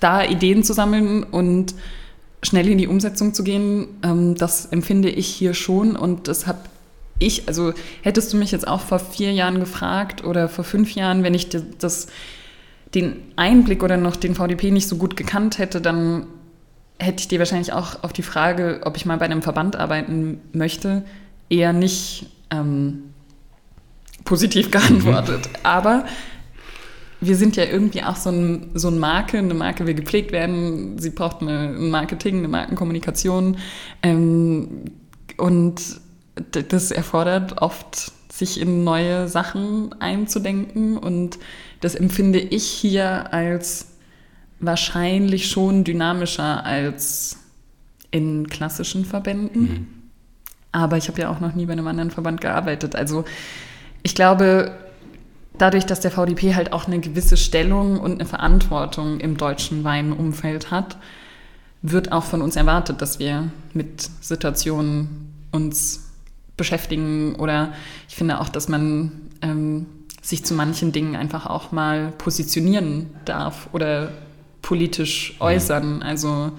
da 0.00 0.24
Ideen 0.24 0.62
zu 0.62 0.72
sammeln 0.72 1.22
und 1.22 1.74
schnell 2.42 2.68
in 2.68 2.78
die 2.78 2.86
Umsetzung 2.86 3.34
zu 3.34 3.42
gehen, 3.42 3.88
ähm, 4.02 4.34
das 4.34 4.66
empfinde 4.66 5.08
ich 5.08 5.26
hier 5.26 5.54
schon 5.54 5.96
und 5.96 6.28
das 6.28 6.46
habe 6.46 6.60
ich, 7.18 7.48
also 7.48 7.72
hättest 8.02 8.32
du 8.32 8.36
mich 8.36 8.52
jetzt 8.52 8.68
auch 8.68 8.80
vor 8.82 8.98
vier 8.98 9.32
Jahren 9.32 9.58
gefragt 9.58 10.24
oder 10.24 10.48
vor 10.48 10.64
fünf 10.64 10.94
Jahren, 10.94 11.22
wenn 11.22 11.34
ich 11.34 11.48
das, 11.78 12.08
den 12.94 13.16
Einblick 13.36 13.82
oder 13.82 13.96
noch 13.96 14.16
den 14.16 14.34
VDP 14.34 14.70
nicht 14.70 14.86
so 14.86 14.96
gut 14.96 15.16
gekannt 15.16 15.58
hätte, 15.58 15.80
dann 15.80 16.26
hätte 16.98 17.20
ich 17.20 17.28
dir 17.28 17.38
wahrscheinlich 17.38 17.72
auch 17.72 18.02
auf 18.02 18.12
die 18.12 18.22
Frage, 18.22 18.80
ob 18.84 18.96
ich 18.96 19.06
mal 19.06 19.16
bei 19.16 19.24
einem 19.24 19.42
Verband 19.42 19.76
arbeiten 19.76 20.40
möchte, 20.52 21.04
eher 21.48 21.72
nicht 21.72 22.26
ähm, 22.50 23.14
positiv 24.26 24.70
geantwortet. 24.70 25.48
Mhm. 25.48 25.58
Aber 25.62 26.04
wir 27.20 27.36
sind 27.36 27.56
ja 27.56 27.64
irgendwie 27.64 28.02
auch 28.02 28.16
so, 28.16 28.30
ein, 28.30 28.70
so 28.74 28.88
eine 28.88 28.98
Marke, 28.98 29.38
eine 29.38 29.54
Marke 29.54 29.86
will 29.86 29.94
gepflegt 29.94 30.32
werden, 30.32 30.98
sie 30.98 31.10
braucht 31.10 31.40
eine, 31.40 31.70
ein 31.70 31.90
Marketing, 31.90 32.38
eine 32.38 32.48
Markenkommunikation 32.48 33.56
ähm, 34.02 34.84
und 35.38 35.80
das 36.50 36.90
erfordert 36.90 37.62
oft, 37.62 38.12
sich 38.30 38.60
in 38.60 38.84
neue 38.84 39.28
Sachen 39.28 39.94
einzudenken 39.98 40.98
und 40.98 41.38
das 41.80 41.94
empfinde 41.94 42.38
ich 42.38 42.66
hier 42.66 43.32
als 43.32 43.92
wahrscheinlich 44.60 45.48
schon 45.48 45.84
dynamischer 45.84 46.64
als 46.64 47.38
in 48.10 48.48
klassischen 48.48 49.06
Verbänden. 49.06 49.62
Mhm. 49.62 49.86
Aber 50.72 50.98
ich 50.98 51.08
habe 51.08 51.20
ja 51.22 51.30
auch 51.30 51.40
noch 51.40 51.54
nie 51.54 51.64
bei 51.64 51.72
einem 51.72 51.86
anderen 51.86 52.10
Verband 52.10 52.42
gearbeitet. 52.42 52.96
Also 52.96 53.24
ich 54.02 54.14
glaube, 54.14 54.72
dadurch, 55.58 55.86
dass 55.86 56.00
der 56.00 56.10
VDP 56.10 56.54
halt 56.54 56.72
auch 56.72 56.86
eine 56.86 57.00
gewisse 57.00 57.36
Stellung 57.36 57.98
und 57.98 58.12
eine 58.12 58.26
Verantwortung 58.26 59.20
im 59.20 59.36
deutschen 59.36 59.84
Weinumfeld 59.84 60.70
hat, 60.70 60.96
wird 61.82 62.12
auch 62.12 62.24
von 62.24 62.42
uns 62.42 62.56
erwartet, 62.56 63.00
dass 63.02 63.18
wir 63.18 63.50
mit 63.72 64.08
Situationen 64.20 65.32
uns 65.52 66.10
beschäftigen 66.56 67.36
oder 67.36 67.72
ich 68.08 68.16
finde 68.16 68.40
auch, 68.40 68.48
dass 68.48 68.68
man 68.68 69.12
ähm, 69.42 69.86
sich 70.22 70.44
zu 70.44 70.54
manchen 70.54 70.92
Dingen 70.92 71.14
einfach 71.14 71.46
auch 71.46 71.72
mal 71.72 72.12
positionieren 72.18 73.10
darf 73.24 73.68
oder 73.72 74.10
politisch 74.62 75.36
äußern. 75.38 76.02
Also 76.02 76.52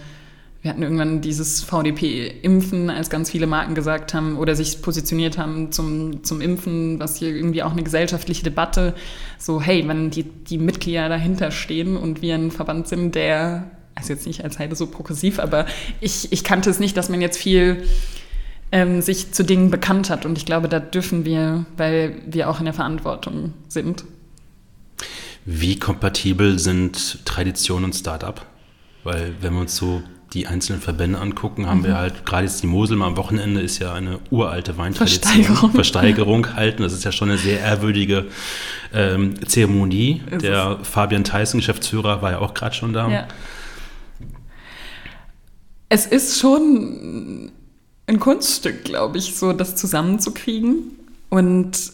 wir 0.62 0.72
hatten 0.72 0.82
irgendwann 0.82 1.22
dieses 1.22 1.64
VDP-Impfen, 1.64 2.90
als 2.90 3.10
ganz 3.10 3.30
viele 3.30 3.48
Marken 3.48 3.76
gesagt 3.76 4.14
haben 4.14 4.38
oder 4.38 4.56
sich 4.56 4.82
positioniert 4.82 5.38
haben 5.38 5.72
zum, 5.72 6.24
zum 6.24 6.42
Impfen, 6.42 7.00
was 7.00 7.18
hier 7.18 7.30
irgendwie 7.30 7.62
auch 7.64 7.72
eine 7.72 7.84
gesellschaftliche 7.84 8.44
Debatte, 8.44 8.96
so 9.38 9.62
hey, 9.62 9.88
wenn 9.88 10.10
die, 10.10 10.24
die 10.24 10.58
Mitglieder 10.58 11.10
dahinter 11.10 11.52
stehen 11.52 11.96
und 11.96 12.22
wir 12.22 12.36
ein 12.36 12.52
Verband 12.52 12.88
sind, 12.88 13.14
der, 13.14 13.70
also 13.94 14.14
jetzt 14.14 14.26
nicht 14.26 14.44
als 14.44 14.58
Heide 14.58 14.76
so 14.76 14.88
progressiv, 14.88 15.40
aber 15.40 15.68
ich, 16.02 16.32
ich 16.32 16.44
kannte 16.44 16.70
es 16.70 16.80
nicht, 16.80 16.98
dass 16.98 17.10
man 17.10 17.22
jetzt 17.22 17.38
viel 17.38 17.84
ähm, 18.72 19.02
sich 19.02 19.32
zu 19.32 19.44
Dingen 19.44 19.70
bekannt 19.70 20.10
hat 20.10 20.26
und 20.26 20.38
ich 20.38 20.46
glaube, 20.46 20.68
da 20.68 20.80
dürfen 20.80 21.24
wir, 21.24 21.66
weil 21.78 22.22
wir 22.26 22.50
auch 22.50 22.60
in 22.60 22.66
der 22.66 22.74
Verantwortung 22.74 23.54
sind. 23.68 24.06
Wie 25.46 25.80
kompatibel 25.80 26.60
sind 26.60 27.26
Tradition 27.26 27.86
und 27.86 27.94
Startup? 27.94 28.46
Weil 29.06 29.36
wenn 29.40 29.54
wir 29.54 29.62
uns 29.62 29.78
so 29.78 30.02
die 30.34 30.48
einzelnen 30.48 30.82
Verbände 30.82 31.20
angucken, 31.20 31.68
haben 31.68 31.80
mhm. 31.80 31.86
wir 31.86 31.98
halt, 31.98 32.26
gerade 32.26 32.46
jetzt 32.46 32.62
die 32.62 32.68
Mosel 32.68 33.02
am 33.02 33.16
Wochenende 33.16 33.62
ist 33.62 33.80
ja 33.80 33.94
eine 33.94 34.20
uralte 34.30 34.78
Weintradition. 34.78 35.24
Versteigerung. 35.24 35.72
Versteigerung 35.72 36.56
halten. 36.56 36.84
Das 36.84 36.94
ist 36.94 37.04
ja 37.06 37.12
schon 37.12 37.30
eine 37.30 37.38
sehr 37.38 37.60
ehrwürdige 37.60 38.26
ähm, 38.94 39.36
Zeremonie. 39.48 40.22
Ist 40.30 40.42
Der 40.44 40.80
es? 40.82 40.88
Fabian 40.88 41.24
Theissen, 41.24 41.60
Geschäftsführer, 41.60 42.22
war 42.22 42.32
ja 42.32 42.40
auch 42.40 42.54
gerade 42.54 42.76
schon 42.76 42.94
da. 42.94 43.10
Ja. 43.10 43.28
Es 45.90 46.06
ist 46.06 46.40
schon 46.40 47.52
ein 48.08 48.20
Kunststück, 48.20 48.84
glaube 48.84 49.18
ich, 49.18 49.36
so 49.36 49.54
das 49.54 49.76
zusammenzukriegen. 49.76 50.92
Und 51.30 51.94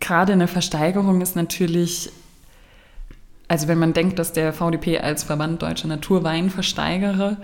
gerade 0.00 0.32
eine 0.32 0.48
Versteigerung 0.48 1.20
ist 1.20 1.36
natürlich, 1.36 2.10
also 3.50 3.66
wenn 3.66 3.80
man 3.80 3.92
denkt, 3.92 4.20
dass 4.20 4.32
der 4.32 4.52
VDP 4.52 5.00
als 5.00 5.24
Verband 5.24 5.60
Deutscher 5.60 5.88
Naturweinversteigerer 5.88 7.36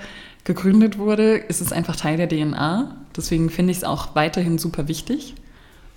gegründet 0.44 0.98
wurde, 0.98 1.34
ist 1.34 1.60
es 1.60 1.72
einfach 1.72 1.96
Teil 1.96 2.16
der 2.16 2.28
DNA. 2.28 2.94
Deswegen 3.16 3.50
finde 3.50 3.72
ich 3.72 3.78
es 3.78 3.84
auch 3.84 4.14
weiterhin 4.14 4.56
super 4.56 4.86
wichtig. 4.86 5.34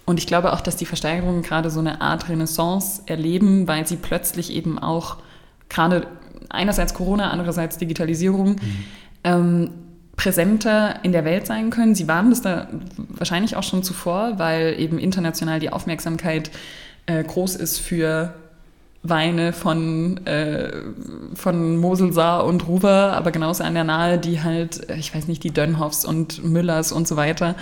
Und 0.06 0.18
ich 0.18 0.26
glaube 0.26 0.54
auch, 0.54 0.62
dass 0.62 0.78
die 0.78 0.88
Versteigerungen 0.88 1.44
gerade 1.44 1.70
so 1.70 1.80
eine 1.80 2.02
Art 2.02 2.28
Renaissance 2.28 3.04
erleben, 3.06 3.68
weil 3.68 3.86
sie 3.86 3.98
plötzlich 3.98 4.52
eben 4.52 4.80
auch 4.80 5.18
gerade 5.70 6.08
einerseits 6.50 6.96
Corona, 6.96 7.30
andererseits 7.30 7.78
Digitalisierung 7.78 8.54
mhm. 8.54 8.86
ähm, 9.24 9.70
präsenter 10.16 11.04
in 11.04 11.12
der 11.12 11.24
Welt 11.24 11.46
sein 11.46 11.70
können. 11.70 11.94
Sie 11.94 12.08
waren 12.08 12.32
das 12.32 12.42
da 12.42 12.68
wahrscheinlich 13.10 13.56
auch 13.56 13.62
schon 13.62 13.84
zuvor, 13.84 14.40
weil 14.40 14.74
eben 14.80 14.98
international 14.98 15.60
die 15.60 15.72
Aufmerksamkeit 15.72 16.50
äh, 17.06 17.24
groß 17.24 17.58
ist 17.58 17.78
für 17.78 18.34
Weine 19.02 19.54
von, 19.54 20.26
äh, 20.28 20.72
von 21.34 21.78
Mosel, 21.78 22.12
Saar 22.12 22.46
und 22.46 22.68
Ruwer, 22.68 23.14
aber 23.14 23.32
genauso 23.32 23.64
an 23.64 23.74
der 23.74 23.86
Nahe, 23.86 24.18
die 24.18 24.42
halt, 24.42 24.90
äh, 24.90 24.98
ich 24.98 25.16
weiß 25.16 25.28
nicht, 25.28 25.44
die 25.44 25.52
Dönhoffs 25.52 26.04
und 26.04 26.44
Müllers 26.44 26.92
und 26.92 27.08
so 27.08 27.16
weiter, 27.16 27.56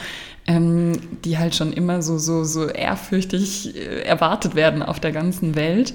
ähm, 0.48 0.94
die 1.26 1.38
halt 1.38 1.54
schon 1.54 1.74
immer 1.74 2.02
so, 2.02 2.18
so, 2.18 2.44
so 2.44 2.68
ehrfürchtig 2.68 3.76
äh, 3.76 4.02
erwartet 4.02 4.56
werden 4.56 4.82
auf 4.82 5.00
der 5.00 5.12
ganzen 5.12 5.56
Welt. 5.56 5.94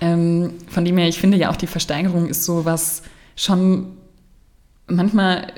Ähm, 0.00 0.54
von 0.68 0.84
dem 0.86 0.96
her, 0.96 1.08
ich 1.08 1.20
finde 1.20 1.36
ja 1.36 1.50
auch 1.50 1.56
die 1.56 1.66
Versteigerung 1.66 2.28
ist 2.28 2.44
so 2.44 2.64
was 2.64 3.02
schon 3.36 3.98
manchmal 4.86 5.52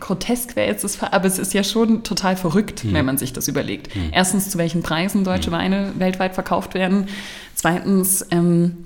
grotesk 0.00 0.54
wäre 0.54 0.68
jetzt 0.68 0.84
das, 0.84 1.02
aber 1.02 1.24
es 1.24 1.38
ist 1.38 1.54
ja 1.54 1.64
schon 1.64 2.02
total 2.04 2.36
verrückt, 2.36 2.80
hm. 2.80 2.92
wenn 2.92 3.06
man 3.06 3.16
sich 3.16 3.32
das 3.32 3.48
überlegt. 3.48 3.94
Hm. 3.94 4.10
Erstens, 4.12 4.50
zu 4.50 4.58
welchen 4.58 4.82
Preisen 4.82 5.24
deutsche 5.24 5.46
hm. 5.46 5.52
Weine 5.52 5.92
weltweit 5.98 6.34
verkauft 6.34 6.74
werden. 6.74 7.08
Zweitens, 7.58 8.24
ähm, 8.30 8.76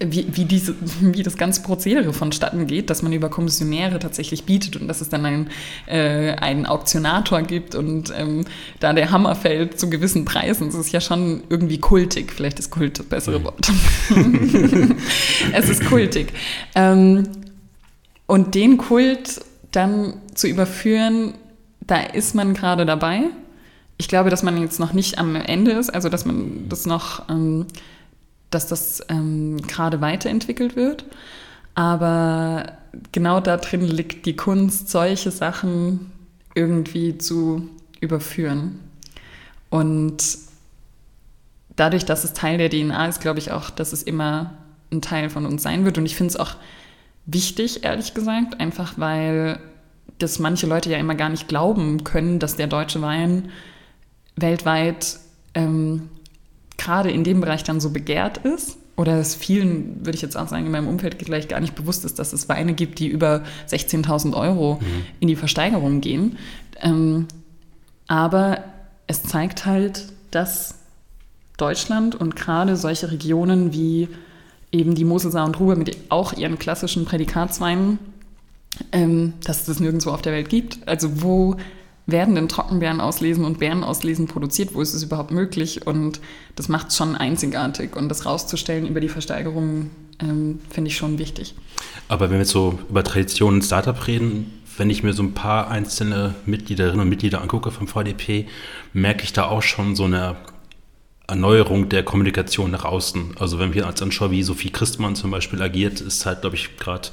wie, 0.00 0.26
wie, 0.32 0.44
diese, 0.44 0.74
wie 1.00 1.22
das 1.22 1.36
ganze 1.36 1.62
Prozedere 1.62 2.12
vonstatten 2.12 2.66
geht, 2.66 2.90
dass 2.90 3.02
man 3.02 3.12
über 3.12 3.28
Kommissionäre 3.28 4.00
tatsächlich 4.00 4.42
bietet 4.42 4.74
und 4.74 4.88
dass 4.88 5.00
es 5.00 5.08
dann 5.08 5.24
einen, 5.24 5.50
äh, 5.86 6.32
einen 6.32 6.66
Auktionator 6.66 7.42
gibt 7.42 7.76
und 7.76 8.12
ähm, 8.16 8.44
da 8.80 8.92
der 8.92 9.12
Hammer 9.12 9.36
fällt 9.36 9.78
zu 9.78 9.88
gewissen 9.88 10.24
Preisen. 10.24 10.66
Das 10.66 10.74
ist 10.74 10.92
ja 10.92 11.00
schon 11.00 11.44
irgendwie 11.48 11.78
kultig. 11.78 12.32
Vielleicht 12.32 12.58
ist 12.58 12.70
Kult 12.70 12.98
das 12.98 13.06
bessere 13.06 13.44
Wort. 13.44 13.70
es 15.52 15.68
ist 15.68 15.84
kultig. 15.86 16.32
Ähm, 16.74 17.28
und 18.26 18.56
den 18.56 18.78
Kult 18.78 19.42
dann 19.70 20.14
zu 20.34 20.48
überführen, 20.48 21.34
da 21.86 22.00
ist 22.00 22.34
man 22.34 22.54
gerade 22.54 22.84
dabei. 22.84 23.22
Ich 24.02 24.08
glaube, 24.08 24.30
dass 24.30 24.42
man 24.42 24.60
jetzt 24.60 24.80
noch 24.80 24.92
nicht 24.92 25.18
am 25.18 25.36
Ende 25.36 25.70
ist, 25.70 25.88
also 25.88 26.08
dass 26.08 26.24
man 26.24 26.68
das 26.68 26.86
noch, 26.86 27.28
ähm, 27.28 27.66
dass 28.54 28.66
das 28.66 29.02
ähm, 29.08 29.58
gerade 29.66 30.00
weiterentwickelt 30.00 30.76
wird. 30.76 31.04
Aber 31.74 32.72
genau 33.12 33.40
da 33.40 33.56
drin 33.56 33.82
liegt 33.82 34.26
die 34.26 34.36
Kunst, 34.36 34.88
solche 34.90 35.30
Sachen 35.30 36.12
irgendwie 36.54 37.18
zu 37.18 37.68
überführen. 38.00 38.78
Und 39.70 40.22
dadurch, 41.76 42.04
dass 42.04 42.24
es 42.24 42.34
Teil 42.34 42.58
der 42.58 42.70
DNA 42.70 43.06
ist, 43.06 43.20
glaube 43.20 43.38
ich 43.38 43.50
auch, 43.50 43.70
dass 43.70 43.92
es 43.92 44.02
immer 44.02 44.52
ein 44.90 45.00
Teil 45.00 45.30
von 45.30 45.46
uns 45.46 45.62
sein 45.62 45.84
wird. 45.84 45.96
Und 45.98 46.06
ich 46.06 46.16
finde 46.16 46.30
es 46.30 46.36
auch 46.36 46.56
wichtig, 47.24 47.84
ehrlich 47.84 48.14
gesagt, 48.14 48.60
einfach 48.60 48.94
weil 48.98 49.58
das 50.18 50.38
manche 50.38 50.66
Leute 50.66 50.90
ja 50.90 50.98
immer 50.98 51.14
gar 51.14 51.30
nicht 51.30 51.48
glauben 51.48 52.04
können, 52.04 52.38
dass 52.38 52.56
der 52.56 52.66
deutsche 52.66 53.00
Wein 53.00 53.50
weltweit 54.36 55.18
ähm, 55.54 56.08
gerade 56.82 57.10
in 57.10 57.24
dem 57.24 57.40
Bereich 57.40 57.64
dann 57.64 57.80
so 57.80 57.90
begehrt 57.90 58.38
ist. 58.38 58.78
Oder 58.96 59.18
es 59.18 59.34
vielen, 59.34 60.04
würde 60.04 60.16
ich 60.16 60.22
jetzt 60.22 60.36
auch 60.36 60.48
sagen, 60.48 60.66
in 60.66 60.72
meinem 60.72 60.88
Umfeld 60.88 61.16
vielleicht 61.24 61.48
gar 61.48 61.60
nicht 61.60 61.74
bewusst 61.74 62.04
ist, 62.04 62.18
dass 62.18 62.32
es 62.32 62.48
Weine 62.48 62.74
gibt, 62.74 62.98
die 62.98 63.08
über 63.08 63.42
16.000 63.70 64.34
Euro 64.34 64.78
mhm. 64.80 65.06
in 65.18 65.28
die 65.28 65.36
Versteigerung 65.36 66.00
gehen. 66.00 66.36
Ähm, 66.80 67.26
aber 68.06 68.64
es 69.06 69.22
zeigt 69.22 69.64
halt, 69.64 70.12
dass 70.30 70.74
Deutschland 71.56 72.14
und 72.14 72.36
gerade 72.36 72.76
solche 72.76 73.10
Regionen 73.10 73.72
wie 73.72 74.08
eben 74.72 74.94
die 74.94 75.04
Mosel, 75.04 75.34
und 75.34 75.60
Ruhr 75.60 75.76
mit 75.76 75.96
auch 76.08 76.32
ihren 76.32 76.58
klassischen 76.58 77.04
Prädikatsweinen, 77.04 77.98
ähm, 78.90 79.34
dass 79.44 79.60
es 79.60 79.66
das 79.66 79.80
nirgendwo 79.80 80.10
auf 80.10 80.22
der 80.22 80.32
Welt 80.32 80.48
gibt. 80.48 80.86
Also 80.86 81.22
wo 81.22 81.56
werden 82.06 82.34
denn 82.34 82.48
Trockenbeeren 82.48 83.00
auslesen 83.00 83.44
und 83.44 83.58
Beeren 83.58 83.84
auslesen 83.84 84.26
produziert? 84.26 84.74
Wo 84.74 84.80
ist 84.80 84.94
es 84.94 85.02
überhaupt 85.02 85.30
möglich? 85.30 85.86
Und 85.86 86.20
das 86.56 86.68
macht 86.68 86.88
es 86.88 86.96
schon 86.96 87.14
einzigartig. 87.16 87.96
Und 87.96 88.08
das 88.08 88.26
rauszustellen 88.26 88.86
über 88.86 89.00
die 89.00 89.08
Versteigerung 89.08 89.90
ähm, 90.20 90.60
finde 90.70 90.88
ich 90.88 90.96
schon 90.96 91.18
wichtig. 91.18 91.54
Aber 92.08 92.26
wenn 92.26 92.32
wir 92.32 92.40
jetzt 92.40 92.50
so 92.50 92.78
über 92.88 93.04
Tradition 93.04 93.54
und 93.54 93.62
Startup 93.62 94.06
reden, 94.06 94.52
wenn 94.76 94.90
ich 94.90 95.02
mir 95.02 95.12
so 95.12 95.22
ein 95.22 95.34
paar 95.34 95.70
einzelne 95.70 96.34
Mitgliederinnen 96.46 97.00
und 97.00 97.08
Mitglieder 97.08 97.40
angucke 97.40 97.70
vom 97.70 97.86
VDP, 97.86 98.46
merke 98.92 99.24
ich 99.24 99.32
da 99.32 99.44
auch 99.44 99.62
schon 99.62 99.94
so 99.94 100.04
eine 100.04 100.36
Erneuerung 101.26 101.88
der 101.88 102.02
Kommunikation 102.02 102.70
nach 102.70 102.84
außen. 102.84 103.36
Also 103.38 103.58
wenn 103.58 103.74
wir 103.74 103.86
uns 103.86 104.02
anschauen, 104.02 104.30
wie 104.30 104.42
Sophie 104.42 104.70
Christmann 104.70 105.14
zum 105.14 105.30
Beispiel 105.30 105.62
agiert, 105.62 106.00
ist 106.00 106.26
halt, 106.26 106.40
glaube 106.40 106.56
ich, 106.56 106.76
gerade 106.76 107.08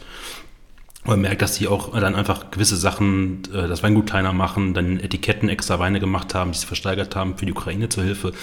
man 1.06 1.22
merkt, 1.22 1.42
dass 1.42 1.56
sie 1.56 1.68
auch 1.68 1.98
dann 1.98 2.16
einfach 2.16 2.52
gewisse 2.52 2.76
Sachen, 2.76 3.42
äh, 3.54 3.68
das 3.68 3.84
Weingut 3.84 4.08
kleiner 4.08 4.34
machen, 4.34 4.74
dann 4.74 5.00
Etiketten 5.00 5.48
extra 5.48 5.80
Weine 5.80 6.00
gemacht 6.00 6.36
haben, 6.36 6.52
die 6.52 6.58
sie 6.58 6.66
versteigert 6.66 7.16
haben 7.16 7.38
für 7.38 7.46
die 7.46 7.54
Ukraine 7.54 7.90
zur 7.90 8.04
Hilfe. 8.04 8.34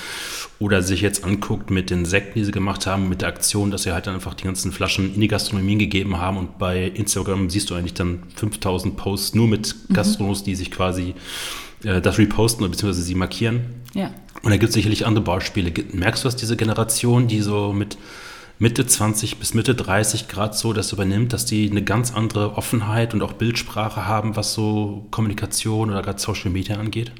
Oder 0.59 0.83
sich 0.83 1.03
jetzt 1.03 1.23
anguckt 1.23 1.71
mit 1.71 1.91
den 1.91 2.07
Sekten, 2.07 2.39
die 2.39 2.45
sie 2.45 2.53
gemacht 2.53 2.87
haben, 2.87 3.11
mit 3.11 3.21
der 3.21 3.29
Aktion, 3.29 3.71
dass 3.71 3.83
sie 3.83 3.93
halt 3.93 4.07
dann 4.07 4.15
einfach 4.15 4.33
die 4.33 4.45
ganzen 4.45 4.73
Flaschen 4.73 5.15
in 5.15 5.21
die 5.21 5.29
Gastronomien 5.29 5.79
gegeben 5.79 6.19
haben. 6.19 6.39
Und 6.39 6.59
bei 6.59 6.85
Instagram 6.85 7.51
siehst 7.51 7.69
du 7.69 7.75
eigentlich 7.75 7.95
dann 7.95 8.23
5000 8.37 8.97
Posts 8.97 9.35
nur 9.35 9.49
mit 9.49 9.75
mhm. 9.89 9.95
Gastronos, 9.95 10.43
die 10.43 10.55
sich 10.55 10.71
quasi 10.71 11.15
äh, 11.85 12.01
das 12.01 12.17
reposten 12.17 12.69
bzw. 12.71 12.93
sie 12.93 13.15
markieren. 13.15 13.67
Ja. 13.93 14.15
Und 14.43 14.51
da 14.51 14.57
gibt 14.57 14.71
es 14.71 14.75
sicherlich 14.75 15.05
andere 15.05 15.25
Beispiele. 15.25 15.73
Merkst 15.93 16.25
du, 16.25 16.29
dass 16.29 16.37
diese 16.37 16.57
Generation, 16.57 17.29
die 17.29 17.43
so 17.43 17.75
mit 17.75 17.99
Mitte 18.59 18.87
20 18.87 19.39
bis 19.39 19.53
Mitte 19.53 19.75
30 19.75 20.29
Grad 20.29 20.57
so 20.57 20.73
das 20.73 20.93
übernimmt, 20.93 21.33
dass 21.35 21.45
die 21.45 21.71
eine 21.71 21.83
ganz 21.83 22.15
andere 22.15 22.57
Offenheit 22.57 23.13
und 23.13 23.23
auch 23.23 23.35
Bildsprache 23.35 24.07
haben, 24.07 24.35
was 24.35 24.55
so 24.55 25.07
Kommunikation 25.11 25.91
oder 25.91 26.03
gerade 26.03 26.19
Social 26.19 26.51
Media 26.51 26.77
angeht? 26.77 27.13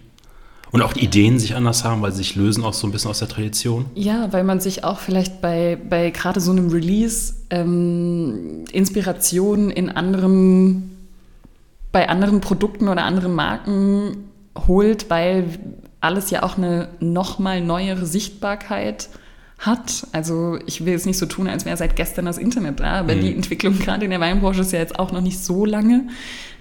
Und 0.73 0.83
auch 0.83 0.95
die 0.95 1.05
Ideen 1.05 1.39
sich 1.39 1.55
anders 1.55 1.85
haben, 1.85 2.03
weil 2.03 2.13
sie 2.13 2.19
sich 2.19 2.37
lösen 2.37 2.65
auch 2.65 2.73
so 2.73 2.87
ein 2.87 2.91
bisschen 2.93 3.11
aus 3.11 3.19
der 3.19 3.29
Tradition? 3.29 3.85
Ja, 3.95 4.33
weil 4.33 4.45
man 4.45 4.61
sich 4.61 4.83
auch 4.83 4.99
vielleicht 4.99 5.41
bei, 5.41 5.79
bei 5.89 6.11
gerade 6.11 6.41
so 6.41 6.51
einem 6.51 6.71
Release 6.71 7.35
ähm, 7.51 8.65
Inspiration 8.73 9.71
in 9.71 9.91
anderen, 9.91 10.97
bei 11.93 12.09
anderen 12.09 12.41
Produkten 12.41 12.89
oder 12.89 13.05
anderen 13.05 13.35
Marken 13.35 14.29
holt, 14.67 15.09
weil 15.11 15.45
alles 16.01 16.31
ja 16.31 16.43
auch 16.43 16.57
eine 16.57 16.89
nochmal 16.99 17.61
neuere 17.61 18.07
Sichtbarkeit 18.07 19.09
hat. 19.59 20.07
Also 20.13 20.59
ich 20.67 20.85
will 20.85 20.95
es 20.95 21.07
nicht 21.07 21.19
so 21.19 21.27
tun, 21.27 21.49
als 21.49 21.65
wäre 21.65 21.77
seit 21.77 21.97
gestern 21.97 22.27
das 22.27 22.39
Internet 22.39 22.81
da, 22.81 23.01
aber 23.01 23.15
mhm. 23.15 23.21
die 23.21 23.35
Entwicklung 23.35 23.79
gerade 23.79 24.05
in 24.05 24.11
der 24.11 24.21
Weinbranche 24.21 24.61
ist 24.61 24.73
ja 24.73 24.79
jetzt 24.79 24.99
auch 24.99 25.13
noch 25.13 25.23
nicht 25.23 25.39
so 25.39 25.65
lange. 25.65 26.09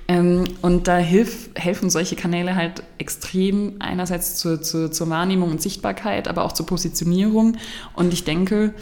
Ähm, 0.07 0.43
und 0.61 0.87
da 0.87 0.97
hilf, 0.97 1.49
helfen 1.55 1.89
solche 1.89 2.15
Kanäle 2.15 2.55
halt 2.55 2.83
extrem 2.99 3.73
einerseits 3.79 4.35
zur, 4.35 4.61
zur, 4.61 4.91
zur 4.91 5.09
Wahrnehmung 5.09 5.51
und 5.51 5.61
Sichtbarkeit, 5.61 6.27
aber 6.27 6.45
auch 6.45 6.51
zur 6.51 6.65
Positionierung. 6.67 7.57
Und 7.95 8.13
ich 8.13 8.23
denke, 8.23 8.73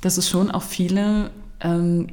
dass 0.00 0.18
es 0.18 0.28
schon 0.28 0.50
auch 0.50 0.62
viele 0.62 1.30
ähm, 1.60 2.06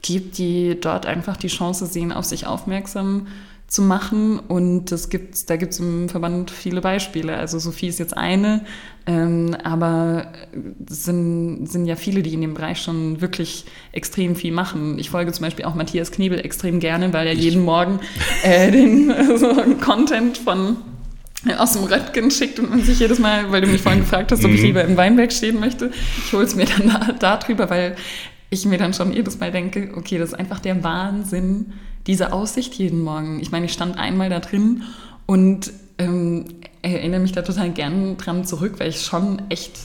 gibt, 0.00 0.38
die 0.38 0.78
dort 0.80 1.04
einfach 1.04 1.36
die 1.36 1.48
Chance 1.48 1.86
sehen, 1.86 2.10
auf 2.12 2.24
sich 2.24 2.46
aufmerksam 2.46 3.26
zu 3.68 3.82
machen. 3.82 4.38
Und 4.38 4.92
das 4.92 5.08
gibt's, 5.08 5.44
da 5.46 5.56
gibt 5.56 5.72
es 5.72 5.80
im 5.80 6.08
Verband 6.08 6.50
viele 6.50 6.80
Beispiele. 6.80 7.36
Also 7.36 7.58
Sophie 7.58 7.88
ist 7.88 7.98
jetzt 7.98 8.16
eine, 8.16 8.64
ähm, 9.06 9.56
aber 9.62 10.32
es 10.88 11.04
sind, 11.04 11.66
sind 11.66 11.86
ja 11.86 11.96
viele, 11.96 12.22
die 12.22 12.34
in 12.34 12.40
dem 12.40 12.54
Bereich 12.54 12.80
schon 12.80 13.20
wirklich 13.20 13.64
extrem 13.92 14.36
viel 14.36 14.52
machen. 14.52 14.98
Ich 14.98 15.10
folge 15.10 15.32
zum 15.32 15.44
Beispiel 15.44 15.64
auch 15.64 15.74
Matthias 15.74 16.12
Knebel 16.12 16.38
extrem 16.40 16.78
gerne, 16.80 17.12
weil 17.12 17.26
er 17.26 17.34
jeden 17.34 17.64
Morgen 17.64 18.00
äh, 18.42 18.70
den 18.72 19.12
so 19.36 19.48
Content 19.80 20.38
von 20.38 20.76
aus 21.58 21.74
dem 21.74 21.84
Röttgen 21.84 22.30
schickt 22.30 22.58
und 22.58 22.70
man 22.70 22.82
sich 22.82 22.98
jedes 22.98 23.18
Mal, 23.18 23.52
weil 23.52 23.60
du 23.60 23.68
mich 23.68 23.80
vorhin 23.80 24.00
gefragt 24.00 24.32
hast, 24.32 24.44
ob 24.44 24.50
ich 24.50 24.60
mhm. 24.60 24.66
lieber 24.66 24.84
im 24.84 24.96
Weinberg 24.96 25.32
stehen 25.32 25.60
möchte, 25.60 25.92
ich 26.24 26.32
hole 26.32 26.44
es 26.44 26.56
mir 26.56 26.66
dann 26.66 26.88
da, 26.88 27.38
darüber, 27.38 27.70
weil 27.70 27.94
ich 28.50 28.64
mir 28.64 28.78
dann 28.78 28.94
schon 28.94 29.12
jedes 29.12 29.38
Mal 29.38 29.52
denke, 29.52 29.92
okay, 29.96 30.18
das 30.18 30.30
ist 30.30 30.34
einfach 30.34 30.58
der 30.58 30.82
Wahnsinn, 30.82 31.72
diese 32.06 32.32
Aussicht 32.32 32.74
jeden 32.74 33.02
Morgen. 33.02 33.40
Ich 33.40 33.50
meine, 33.50 33.66
ich 33.66 33.72
stand 33.72 33.98
einmal 33.98 34.30
da 34.30 34.40
drin 34.40 34.82
und 35.26 35.72
ähm, 35.98 36.44
erinnere 36.82 37.20
mich 37.20 37.32
da 37.32 37.42
total 37.42 37.70
gern 37.70 38.16
dran 38.16 38.44
zurück, 38.44 38.74
weil 38.78 38.88
ich 38.88 39.02
schon 39.02 39.42
echt. 39.48 39.78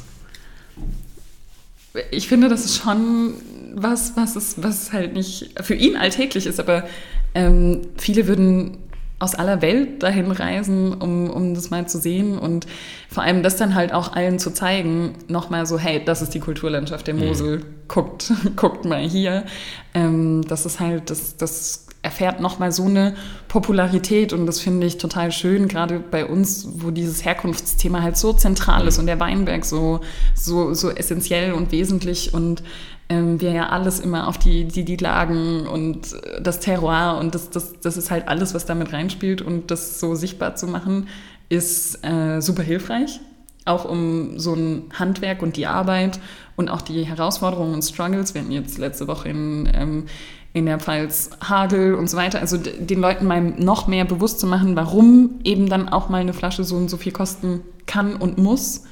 Ich 2.11 2.27
finde, 2.27 2.48
das 2.48 2.65
ist 2.65 2.77
schon 2.77 3.34
was, 3.73 4.15
was 4.15 4.35
ist, 4.35 4.64
was 4.64 4.93
halt 4.93 5.14
nicht 5.14 5.61
für 5.61 5.76
ihn 5.76 5.98
alltäglich 5.98 6.45
ist, 6.45 6.60
aber 6.60 6.88
ähm, 7.34 7.81
viele 7.98 8.27
würden 8.27 8.77
aus 9.22 9.35
aller 9.35 9.61
Welt 9.61 10.02
dahin 10.02 10.31
reisen, 10.31 10.93
um, 10.93 11.30
um 11.30 11.53
das 11.53 11.69
mal 11.69 11.88
zu 11.88 11.99
sehen. 11.99 12.39
Und 12.39 12.65
vor 13.07 13.23
allem 13.23 13.43
das 13.43 13.56
dann 13.56 13.76
halt 13.76 13.93
auch 13.93 14.14
allen 14.14 14.39
zu 14.39 14.52
zeigen, 14.52 15.14
nochmal 15.27 15.65
so, 15.65 15.77
hey, 15.77 16.03
das 16.03 16.22
ist 16.22 16.34
die 16.34 16.39
Kulturlandschaft 16.39 17.06
der 17.07 17.14
mhm. 17.14 17.27
Mosel, 17.27 17.57
mhm. 17.60 17.65
guckt, 17.88 18.34
guckt 18.56 18.85
mal 18.85 19.07
hier. 19.07 19.45
Ähm, 19.93 20.43
das 20.48 20.65
ist 20.65 20.80
halt, 20.80 21.11
das, 21.11 21.38
das 21.38 21.85
erfährt 22.02 22.39
nochmal 22.39 22.72
so 22.72 22.85
eine 22.85 23.14
Popularität 23.48 24.34
und 24.34 24.48
das 24.48 24.60
finde 24.60 24.88
ich 24.88 24.98
total 24.98 25.31
schön, 25.31 25.68
gerade 25.68 25.99
bei 25.99 26.26
uns, 26.26 26.68
wo 26.77 26.89
dieses 26.89 27.23
Herkunftsthema 27.23 28.02
halt 28.02 28.18
so 28.18 28.34
zentral 28.34 28.88
ist 28.88 28.98
und 28.98 29.06
der 29.06 29.19
Weinberg 29.19 29.65
so, 29.65 29.99
so, 30.34 30.73
so 30.73 30.89
essentiell 30.89 31.53
und 31.53 31.72
wesentlich 31.72 32.34
und 32.34 32.64
ähm, 33.12 33.42
wir 33.42 33.52
ja 33.52 33.70
alles 33.70 34.00
immer 34.00 34.28
auf 34.28 34.38
die, 34.38 34.66
die, 34.66 34.86
die 34.86 34.96
Lagen 34.96 35.68
und 35.68 36.16
das 36.42 36.60
Terroir 36.60 37.18
und 37.20 37.36
das, 37.36 37.50
das, 37.50 37.80
das 37.82 37.98
ist 37.98 38.10
halt 38.10 38.28
alles, 38.28 38.54
was 38.54 38.66
damit 38.66 38.94
reinspielt 38.94 39.42
und 39.42 39.70
das 39.70 40.00
so 40.00 40.16
sichtbar 40.16 40.56
zu 40.56 40.68
machen, 40.68 41.08
ist 41.50 42.04
äh, 42.06 42.42
super 42.42 42.64
hilfreich. 42.64 43.20
Auch 43.66 43.86
um 43.86 44.40
so 44.40 44.56
ein 44.56 44.86
Handwerk 44.98 45.44
und 45.44 45.56
die 45.56 45.68
Arbeit 45.68 46.20
und 46.56 46.70
auch 46.70 46.82
die 46.82 47.04
Herausforderungen 47.04 47.76
und 47.76 47.84
Struggles. 47.84 48.34
Wir 48.34 48.42
hatten 48.42 48.52
jetzt 48.52 48.80
letzte 48.80 49.08
Woche 49.08 49.30
in 49.30 49.70
ähm, 49.74 50.06
in 50.54 50.66
der 50.66 50.80
Pfalz 50.80 51.30
Hagel 51.42 51.96
und 51.96 52.10
so 52.10 52.18
weiter. 52.18 52.40
Also 52.40 52.58
den 52.58 53.00
Leuten 53.00 53.26
mal 53.26 53.42
noch 53.42 53.88
mehr 53.88 54.06
bewusst 54.06 54.40
zu 54.40 54.48
machen, 54.48 54.76
warum 54.76 55.40
eben 55.44 55.70
dann 55.70 55.88
auch 55.90 56.10
mal 56.10 56.22
eine 56.22 56.34
Flasche 56.34 56.64
so 56.64 56.76
und 56.76 56.90
so 56.90 56.98
viel 56.98 57.12
kosten 57.12 57.62
kann 57.86 58.16
und 58.16 58.38
muss, 58.38 58.84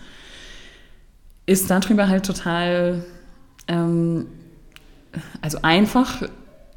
ist 1.46 1.70
darüber 1.70 2.08
halt 2.08 2.26
total, 2.26 3.04
ähm, 3.70 4.26
also 5.41 5.60
einfach 5.62 6.24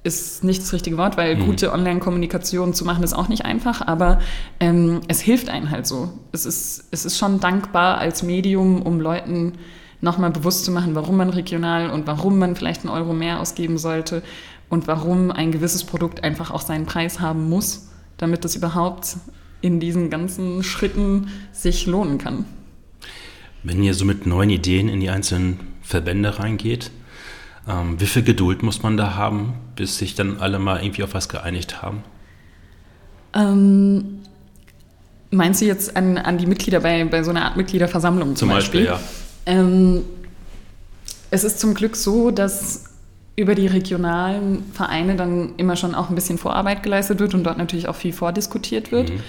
ist 0.04 0.42
nicht 0.42 0.62
das 0.62 0.72
richtige 0.72 0.96
Wort, 0.96 1.16
weil 1.16 1.36
mhm. 1.36 1.46
gute 1.46 1.72
Online-Kommunikation 1.72 2.74
zu 2.74 2.84
machen 2.84 3.04
ist 3.04 3.12
auch 3.12 3.28
nicht 3.28 3.44
einfach, 3.44 3.86
aber 3.86 4.20
ähm, 4.58 5.00
es 5.08 5.20
hilft 5.20 5.48
einem 5.48 5.70
halt 5.70 5.86
so. 5.86 6.10
Es 6.32 6.44
ist, 6.44 6.88
es 6.90 7.04
ist 7.04 7.18
schon 7.18 7.40
dankbar 7.40 7.98
als 7.98 8.22
Medium, 8.22 8.82
um 8.82 9.00
Leuten 9.00 9.54
nochmal 10.00 10.30
bewusst 10.30 10.64
zu 10.64 10.72
machen, 10.72 10.94
warum 10.96 11.16
man 11.16 11.30
regional 11.30 11.90
und 11.90 12.06
warum 12.08 12.38
man 12.38 12.56
vielleicht 12.56 12.80
einen 12.80 12.90
Euro 12.90 13.12
mehr 13.12 13.38
ausgeben 13.40 13.78
sollte 13.78 14.22
und 14.68 14.88
warum 14.88 15.30
ein 15.30 15.52
gewisses 15.52 15.84
Produkt 15.84 16.24
einfach 16.24 16.50
auch 16.50 16.62
seinen 16.62 16.86
Preis 16.86 17.20
haben 17.20 17.48
muss, 17.48 17.88
damit 18.16 18.44
es 18.44 18.56
überhaupt 18.56 19.16
in 19.60 19.78
diesen 19.78 20.10
ganzen 20.10 20.64
Schritten 20.64 21.28
sich 21.52 21.86
lohnen 21.86 22.18
kann. 22.18 22.44
Wenn 23.62 23.80
ihr 23.84 23.94
so 23.94 24.04
mit 24.04 24.26
neuen 24.26 24.50
Ideen 24.50 24.88
in 24.88 24.98
die 24.98 25.10
einzelnen 25.10 25.60
Verbände 25.92 26.38
reingeht, 26.38 26.90
ähm, 27.68 28.00
wie 28.00 28.06
viel 28.06 28.22
Geduld 28.22 28.62
muss 28.62 28.82
man 28.82 28.96
da 28.96 29.14
haben, 29.14 29.54
bis 29.76 29.98
sich 29.98 30.14
dann 30.14 30.38
alle 30.38 30.58
mal 30.58 30.82
irgendwie 30.82 31.04
auf 31.04 31.14
was 31.14 31.28
geeinigt 31.28 31.82
haben? 31.82 32.02
Ähm, 33.34 34.20
meinst 35.30 35.60
du 35.60 35.66
jetzt 35.66 35.96
an, 35.96 36.18
an 36.18 36.38
die 36.38 36.46
Mitglieder 36.46 36.80
bei, 36.80 37.04
bei 37.04 37.22
so 37.22 37.30
einer 37.30 37.44
Art 37.44 37.56
Mitgliederversammlung 37.56 38.30
zum, 38.30 38.36
zum 38.36 38.48
Beispiel? 38.48 38.86
Beispiel 38.86 39.00
ja. 39.46 39.60
Ähm, 39.60 40.04
es 41.30 41.44
ist 41.44 41.60
zum 41.60 41.74
Glück 41.74 41.96
so, 41.96 42.30
dass 42.30 42.84
über 43.36 43.54
die 43.54 43.66
regionalen 43.66 44.64
Vereine 44.72 45.16
dann 45.16 45.54
immer 45.56 45.76
schon 45.76 45.94
auch 45.94 46.10
ein 46.10 46.14
bisschen 46.14 46.36
Vorarbeit 46.38 46.82
geleistet 46.82 47.20
wird 47.20 47.34
und 47.34 47.44
dort 47.44 47.58
natürlich 47.58 47.88
auch 47.88 47.96
viel 47.96 48.12
vordiskutiert 48.12 48.92
wird. 48.92 49.10
Mhm. 49.10 49.20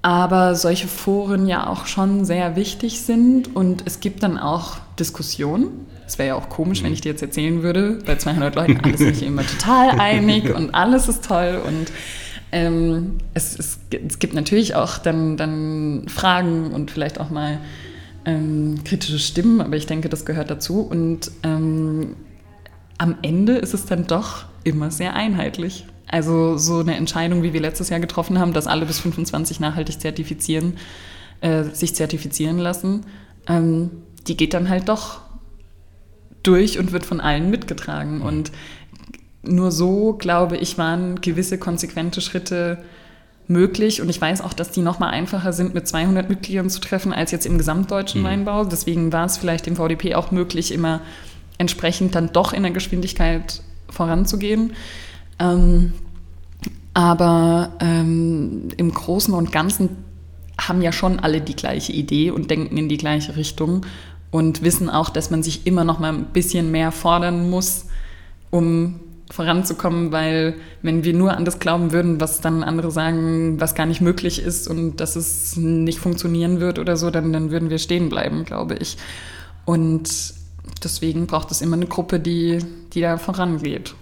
Aber 0.00 0.54
solche 0.54 0.86
Foren 0.86 1.46
ja 1.46 1.66
auch 1.66 1.86
schon 1.86 2.24
sehr 2.24 2.54
wichtig 2.54 3.00
sind 3.00 3.54
und 3.56 3.82
es 3.84 4.00
gibt 4.00 4.22
dann 4.22 4.38
auch 4.38 4.76
Diskussionen. 4.98 5.86
Es 6.06 6.18
wäre 6.18 6.28
ja 6.28 6.34
auch 6.36 6.48
komisch, 6.48 6.80
mhm. 6.80 6.86
wenn 6.86 6.92
ich 6.92 7.00
dir 7.00 7.10
jetzt 7.10 7.22
erzählen 7.22 7.62
würde, 7.62 7.98
bei 8.06 8.16
200 8.16 8.54
Leuten, 8.54 8.80
alles 8.82 8.98
sind 8.98 9.16
hier 9.16 9.28
immer 9.28 9.44
total 9.44 9.90
einig 10.00 10.54
und 10.54 10.74
alles 10.74 11.08
ist 11.08 11.24
toll 11.24 11.60
und 11.66 11.92
ähm, 12.50 13.18
es, 13.34 13.58
es, 13.58 13.78
es, 13.90 14.18
gibt 14.18 14.34
natürlich 14.34 14.74
auch 14.74 14.98
dann, 14.98 15.36
dann 15.36 16.04
Fragen 16.08 16.70
und 16.70 16.90
vielleicht 16.90 17.20
auch 17.20 17.28
mal 17.28 17.58
ähm, 18.24 18.80
kritische 18.84 19.18
Stimmen, 19.18 19.60
aber 19.60 19.76
ich 19.76 19.86
denke, 19.86 20.08
das 20.08 20.24
gehört 20.24 20.50
dazu. 20.50 20.80
Und 20.80 21.30
ähm, 21.42 22.16
am 22.96 23.16
Ende 23.22 23.56
ist 23.56 23.74
es 23.74 23.86
dann 23.86 24.06
doch 24.06 24.46
immer 24.64 24.90
sehr 24.90 25.14
einheitlich. 25.14 25.86
Also 26.08 26.56
so 26.56 26.80
eine 26.80 26.96
Entscheidung, 26.96 27.42
wie 27.42 27.52
wir 27.52 27.60
letztes 27.60 27.90
Jahr 27.90 28.00
getroffen 28.00 28.38
haben, 28.38 28.52
dass 28.52 28.66
alle 28.66 28.86
bis 28.86 28.98
25 29.00 29.60
nachhaltig 29.60 30.00
zertifizieren, 30.00 30.78
äh, 31.40 31.64
sich 31.64 31.94
zertifizieren 31.94 32.58
lassen, 32.58 33.04
ähm, 33.46 33.90
die 34.26 34.36
geht 34.36 34.54
dann 34.54 34.68
halt 34.68 34.88
doch 34.88 35.20
durch 36.42 36.78
und 36.78 36.92
wird 36.92 37.04
von 37.04 37.20
allen 37.20 37.50
mitgetragen. 37.50 38.22
Und 38.22 38.52
nur 39.42 39.70
so, 39.70 40.14
glaube 40.14 40.56
ich, 40.56 40.78
waren 40.78 41.20
gewisse 41.20 41.58
konsequente 41.58 42.20
Schritte 42.20 42.78
möglich. 43.46 44.00
Und 44.00 44.08
ich 44.08 44.20
weiß 44.20 44.42
auch, 44.42 44.52
dass 44.52 44.70
die 44.70 44.82
nochmal 44.82 45.10
einfacher 45.10 45.52
sind, 45.52 45.74
mit 45.74 45.88
200 45.88 46.28
Mitgliedern 46.28 46.70
zu 46.70 46.80
treffen, 46.80 47.12
als 47.12 47.30
jetzt 47.32 47.46
im 47.46 47.58
gesamtdeutschen 47.58 48.22
mhm. 48.22 48.26
Weinbau. 48.26 48.64
Deswegen 48.64 49.12
war 49.12 49.26
es 49.26 49.38
vielleicht 49.38 49.66
dem 49.66 49.76
VDP 49.76 50.14
auch 50.14 50.30
möglich, 50.30 50.72
immer 50.72 51.00
entsprechend 51.56 52.14
dann 52.14 52.32
doch 52.32 52.52
in 52.52 52.62
der 52.62 52.72
Geschwindigkeit 52.72 53.62
voranzugehen. 53.90 54.74
Ähm, 55.38 55.92
aber 56.94 57.72
ähm, 57.80 58.68
im 58.76 58.92
Großen 58.92 59.32
und 59.32 59.52
Ganzen 59.52 59.90
haben 60.60 60.82
ja 60.82 60.90
schon 60.90 61.20
alle 61.20 61.40
die 61.40 61.54
gleiche 61.54 61.92
Idee 61.92 62.30
und 62.30 62.50
denken 62.50 62.76
in 62.76 62.88
die 62.88 62.96
gleiche 62.96 63.36
Richtung 63.36 63.86
und 64.30 64.62
wissen 64.62 64.90
auch, 64.90 65.08
dass 65.08 65.30
man 65.30 65.42
sich 65.42 65.66
immer 65.66 65.84
noch 65.84 66.00
mal 66.00 66.12
ein 66.12 66.24
bisschen 66.26 66.70
mehr 66.70 66.90
fordern 66.90 67.48
muss, 67.48 67.86
um 68.50 69.00
voranzukommen, 69.30 70.10
weil 70.10 70.54
wenn 70.82 71.04
wir 71.04 71.12
nur 71.12 71.36
an 71.36 71.44
das 71.44 71.58
glauben 71.58 71.92
würden, 71.92 72.20
was 72.20 72.40
dann 72.40 72.64
andere 72.64 72.90
sagen, 72.90 73.60
was 73.60 73.74
gar 73.74 73.86
nicht 73.86 74.00
möglich 74.00 74.42
ist 74.42 74.68
und 74.68 74.96
dass 74.96 75.16
es 75.16 75.56
nicht 75.56 76.00
funktionieren 76.00 76.60
wird 76.60 76.78
oder 76.78 76.96
so, 76.96 77.10
dann, 77.10 77.32
dann 77.32 77.50
würden 77.50 77.70
wir 77.70 77.78
stehen 77.78 78.08
bleiben, 78.08 78.44
glaube 78.44 78.76
ich. 78.76 78.96
Und 79.66 80.34
deswegen 80.82 81.26
braucht 81.26 81.50
es 81.50 81.60
immer 81.60 81.76
eine 81.76 81.86
Gruppe, 81.86 82.20
die, 82.20 82.58
die 82.94 83.02
da 83.02 83.18
vorangeht. 83.18 83.94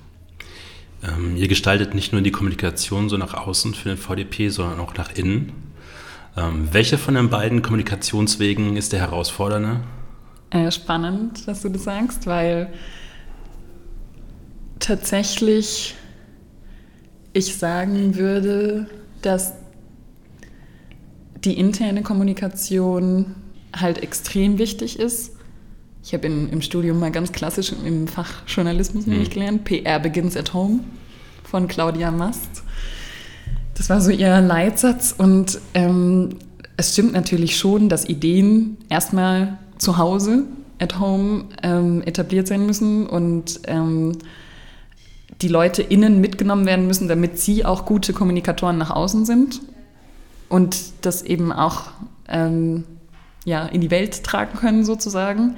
Ähm, 1.07 1.37
ihr 1.37 1.49
gestaltet 1.49 1.95
nicht 1.95 2.13
nur 2.13 2.23
die 2.23 2.31
Kommunikation 2.31 3.09
so 3.09 3.17
nach 3.17 3.35
außen 3.35 3.75
für 3.75 3.91
den 3.91 3.99
VDP, 3.99 4.49
sondern 4.49 4.81
auch 4.81 4.95
nach 4.95 5.13
innen. 5.15 5.53
Ähm, 6.37 6.69
welcher 6.73 6.99
von 6.99 7.15
den 7.15 7.31
beiden 7.31 7.63
Kommunikationswegen 7.63 8.77
ist 8.77 8.93
der 8.93 9.01
herausfordernde? 9.01 9.81
Äh, 10.51 10.71
spannend, 10.71 11.47
dass 11.47 11.63
du 11.63 11.69
das 11.69 11.85
sagst, 11.85 12.27
weil 12.27 12.73
tatsächlich 14.79 15.95
ich 17.33 17.57
sagen 17.57 18.17
würde, 18.17 18.87
dass 19.23 19.55
die 21.45 21.59
interne 21.59 22.03
Kommunikation 22.03 23.35
halt 23.75 24.03
extrem 24.03 24.59
wichtig 24.59 24.99
ist. 24.99 25.36
Ich 26.07 26.15
habe 26.15 26.29
im 26.29 26.63
Studium 26.63 27.01
mal 27.01 27.11
ganz 27.11 27.33
klassisch 27.33 27.73
im 27.85 28.07
Fach 28.07 28.47
Journalismus 28.47 29.07
mhm. 29.07 29.15
nämlich 29.15 29.31
gelernt, 29.31 29.65
PR 29.65 29.99
begins 29.99 30.37
at 30.37 30.55
home 30.55 30.79
von 31.43 31.67
Claudia 31.67 32.13
Mast. 32.13 32.63
Das 33.75 33.91
war 33.91 34.01
so 34.01 34.13
ihr 34.13 34.41
Leitsatz 34.41 35.13
und 35.19 35.59
ähm, 35.75 36.37
es 36.77 36.93
stimmt 36.93 37.13
natürlich 37.13 37.57
schon, 37.57 37.89
dass 37.89 38.09
Ideen 38.09 38.77
erstmal 38.89 39.59
zu 39.79 39.99
Hause, 39.99 40.45
at 40.79 41.01
home, 41.01 41.47
ähm, 41.65 42.03
etabliert 42.03 42.47
sein 42.47 42.67
müssen 42.67 43.09
und 43.09 43.63
ähm, 43.67 44.17
die 45.43 45.49
Leute 45.49 45.83
innen 45.83 46.21
mitgenommen 46.21 46.67
werden 46.67 46.87
müssen, 46.87 47.09
damit 47.09 47.41
sie 47.41 47.65
auch 47.65 47.85
gute 47.85 48.13
Kommunikatoren 48.13 48.79
nach 48.79 48.91
außen 48.93 49.27
sind 49.27 49.61
und 50.49 50.77
das 51.01 51.23
eben 51.23 51.51
auch 51.51 51.87
ähm, 52.29 52.85
ja, 53.45 53.67
in 53.67 53.81
die 53.81 53.91
Welt 53.91 54.23
tragen 54.23 54.57
können 54.57 54.85
sozusagen. 54.85 55.57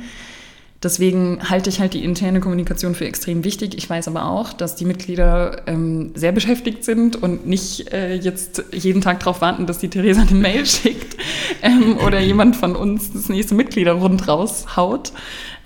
Deswegen 0.81 1.41
halte 1.51 1.71
ich 1.71 1.81
halt 1.81 1.95
die 1.95 2.05
interne 2.05 2.39
Kommunikation 2.39 2.95
für 2.95 3.05
extrem 3.05 3.43
wichtig. 3.43 3.77
Ich 3.77 3.91
weiß 3.91 4.07
aber 4.07 4.27
auch, 4.27 4.53
dass 4.53 4.77
die 4.77 4.85
Mitglieder 4.85 5.67
ähm, 5.67 6.13
sehr 6.15 6.31
beschäftigt 6.31 6.85
sind 6.85 7.21
und 7.21 7.49
nicht 7.49 7.93
äh, 7.93 8.15
jetzt 8.15 8.63
jeden 8.71 9.01
Tag 9.01 9.19
darauf 9.19 9.41
warten, 9.41 9.67
dass 9.67 9.79
die 9.79 9.89
Theresa 9.89 10.23
eine 10.23 10.39
Mail 10.39 10.65
schickt 10.67 11.17
ähm, 11.63 11.99
oder 11.99 12.21
jemand 12.21 12.55
von 12.55 12.77
uns 12.77 13.13
das 13.13 13.29
nächste 13.29 13.57
Mitgliederrund 13.57 14.29
raushaut. 14.29 15.13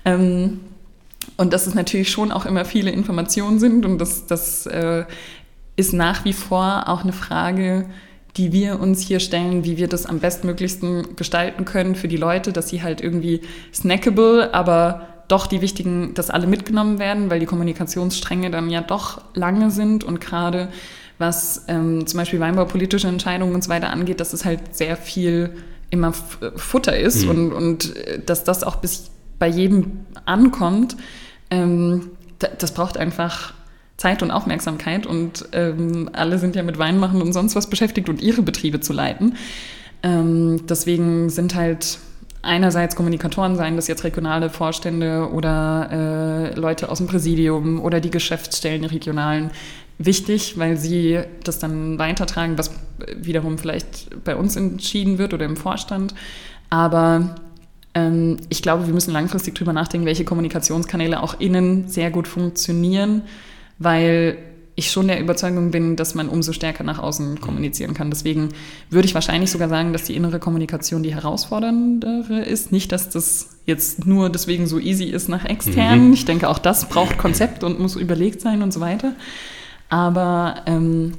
Ähm, 0.03 0.61
und 1.37 1.53
dass 1.53 1.67
es 1.67 1.75
natürlich 1.75 2.09
schon 2.09 2.31
auch 2.31 2.47
immer 2.47 2.65
viele 2.65 2.89
Informationen 2.89 3.59
sind 3.59 3.85
und 3.85 3.99
das, 3.99 4.25
das 4.25 4.65
äh, 4.65 5.05
ist 5.75 5.93
nach 5.93 6.25
wie 6.25 6.33
vor 6.33 6.85
auch 6.87 7.03
eine 7.03 7.13
Frage, 7.13 7.85
die 8.37 8.51
wir 8.51 8.79
uns 8.79 9.01
hier 9.01 9.19
stellen, 9.19 9.63
wie 9.63 9.77
wir 9.77 9.87
das 9.87 10.05
am 10.05 10.19
bestmöglichsten 10.19 11.15
gestalten 11.15 11.65
können 11.65 11.95
für 11.95 12.07
die 12.07 12.17
Leute, 12.17 12.51
dass 12.51 12.69
sie 12.69 12.81
halt 12.81 13.01
irgendwie 13.01 13.41
snackable, 13.73 14.53
aber 14.53 15.07
doch 15.27 15.47
die 15.47 15.61
wichtigen, 15.61 16.13
dass 16.13 16.29
alle 16.29 16.47
mitgenommen 16.47 16.99
werden, 16.99 17.29
weil 17.29 17.39
die 17.39 17.45
Kommunikationsstränge 17.45 18.51
dann 18.51 18.69
ja 18.69 18.81
doch 18.81 19.21
lange 19.35 19.71
sind 19.71 20.03
und 20.03 20.19
gerade 20.19 20.69
was 21.19 21.65
ähm, 21.67 22.07
zum 22.07 22.17
Beispiel 22.17 22.39
weinbaupolitische 22.39 23.07
Entscheidungen 23.07 23.53
und 23.53 23.63
so 23.63 23.69
weiter 23.69 23.91
angeht, 23.91 24.19
dass 24.19 24.33
es 24.33 24.45
halt 24.45 24.75
sehr 24.75 24.97
viel 24.97 25.51
immer 25.91 26.11
Futter 26.11 26.97
ist 26.97 27.23
mhm. 27.23 27.29
und, 27.29 27.53
und 27.53 27.95
äh, 27.95 28.19
dass 28.25 28.43
das 28.43 28.63
auch 28.63 28.77
bis 28.77 29.11
bei 29.37 29.47
jedem 29.47 30.05
ankommt, 30.25 30.97
ähm, 31.49 32.11
das 32.57 32.73
braucht 32.73 32.97
einfach 32.97 33.53
Zeit 33.97 34.23
und 34.23 34.31
Aufmerksamkeit 34.31 35.05
und 35.05 35.45
ähm, 35.51 36.09
alle 36.13 36.39
sind 36.39 36.55
ja 36.55 36.63
mit 36.63 36.77
Wein 36.77 36.97
machen 36.99 37.21
und 37.21 37.33
sonst 37.33 37.55
was 37.55 37.69
beschäftigt 37.69 38.09
und 38.09 38.21
ihre 38.21 38.41
Betriebe 38.41 38.79
zu 38.79 38.93
leiten. 38.93 39.35
Ähm, 40.01 40.65
deswegen 40.67 41.29
sind 41.29 41.55
halt 41.55 41.99
einerseits 42.41 42.95
Kommunikatoren, 42.95 43.55
seien 43.55 43.75
das 43.75 43.87
jetzt 43.87 44.03
regionale 44.03 44.49
Vorstände 44.49 45.29
oder 45.31 46.51
äh, 46.53 46.59
Leute 46.59 46.89
aus 46.89 46.97
dem 46.97 47.07
Präsidium 47.07 47.81
oder 47.81 48.01
die 48.01 48.11
Geschäftsstellen, 48.11 48.81
die 48.81 48.87
regionalen, 48.89 49.51
wichtig, 49.97 50.57
weil 50.57 50.77
sie 50.77 51.19
das 51.43 51.59
dann 51.59 51.99
weitertragen, 51.99 52.57
was 52.57 52.71
wiederum 53.15 53.57
vielleicht 53.57 54.23
bei 54.23 54.35
uns 54.35 54.55
entschieden 54.55 55.17
wird 55.17 55.33
oder 55.33 55.45
im 55.45 55.55
Vorstand. 55.55 56.13
Aber 56.69 57.35
ähm, 57.93 58.37
ich 58.49 58.61
glaube, 58.61 58.87
wir 58.87 58.93
müssen 58.93 59.13
langfristig 59.13 59.55
darüber 59.55 59.73
nachdenken, 59.73 60.05
welche 60.05 60.25
Kommunikationskanäle 60.25 61.21
auch 61.21 61.39
innen 61.39 61.87
sehr 61.87 62.11
gut 62.11 62.27
funktionieren, 62.27 63.21
weil 63.79 64.37
ich 64.75 64.89
schon 64.89 65.07
der 65.07 65.19
Überzeugung 65.19 65.69
bin, 65.69 65.95
dass 65.95 66.15
man 66.15 66.29
umso 66.29 66.51
stärker 66.51 66.83
nach 66.83 66.97
außen 66.97 67.39
kommunizieren 67.39 67.93
kann. 67.93 68.09
Deswegen 68.09 68.49
würde 68.89 69.07
ich 69.07 69.13
wahrscheinlich 69.13 69.51
sogar 69.51 69.69
sagen, 69.69 69.93
dass 69.93 70.05
die 70.05 70.15
innere 70.15 70.39
Kommunikation 70.39 71.03
die 71.03 71.13
herausforderndere 71.13 72.41
ist. 72.41 72.71
Nicht, 72.71 72.91
dass 72.91 73.09
das 73.09 73.49
jetzt 73.65 74.07
nur 74.07 74.31
deswegen 74.31 74.65
so 74.65 74.79
easy 74.79 75.05
ist 75.05 75.29
nach 75.29 75.45
externen. 75.45 76.07
Mhm. 76.07 76.13
Ich 76.13 76.25
denke, 76.25 76.49
auch 76.49 76.57
das 76.57 76.89
braucht 76.89 77.19
Konzept 77.19 77.63
und 77.63 77.79
muss 77.79 77.95
überlegt 77.95 78.41
sein 78.41 78.63
und 78.63 78.73
so 78.73 78.79
weiter. 78.79 79.13
Aber 79.89 80.63
ähm, 80.65 81.13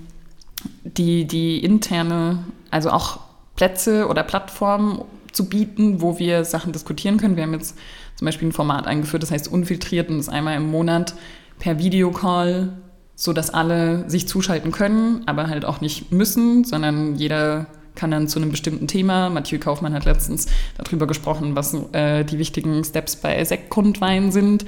die, 0.83 1.25
die 1.25 1.63
interne, 1.63 2.41
also 2.73 2.91
auch 2.91 3.21
Plätze 3.55 4.09
oder 4.09 4.25
Plattformen 4.25 5.03
zu 5.31 5.49
bieten, 5.49 6.01
wo 6.01 6.19
wir 6.19 6.45
Sachen 6.45 6.73
diskutieren 6.73 7.19
können. 7.19 7.37
Wir 7.37 7.45
haben 7.45 7.53
jetzt 7.53 7.77
zum 8.17 8.27
Beispiel 8.27 8.49
ein 8.49 8.53
Format 8.53 8.87
eingeführt, 8.87 9.23
das 9.23 9.31
heißt 9.31 9.51
unfiltriert 9.53 10.09
und 10.09 10.19
das 10.19 10.29
einmal 10.29 10.57
im 10.57 10.71
Monat 10.71 11.15
per 11.59 11.79
Videocall 11.79 12.73
so 13.17 13.33
dass 13.33 13.51
alle 13.51 14.09
sich 14.11 14.27
zuschalten 14.29 14.73
können, 14.73 15.23
aber 15.27 15.49
halt 15.49 15.65
auch 15.65 15.81
nicht 15.81 16.11
müssen, 16.13 16.65
sondern 16.65 17.15
jeder 17.15 17.67
kann 17.95 18.11
dann 18.11 18.27
zu 18.27 18.41
einem 18.41 18.51
bestimmten 18.51 18.89
Thema. 18.89 19.31
Mathieu 19.31 19.61
Kaufmann 19.61 19.95
hat 19.95 20.05
letztens 20.05 20.49
darüber 20.77 21.07
gesprochen, 21.07 21.55
was 21.55 21.75
äh, 21.93 22.25
die 22.25 22.41
wichtigen 22.41 22.83
Steps 22.83 23.15
bei 23.15 23.45
Sektgrundwein 23.45 24.33
sind. 24.33 24.65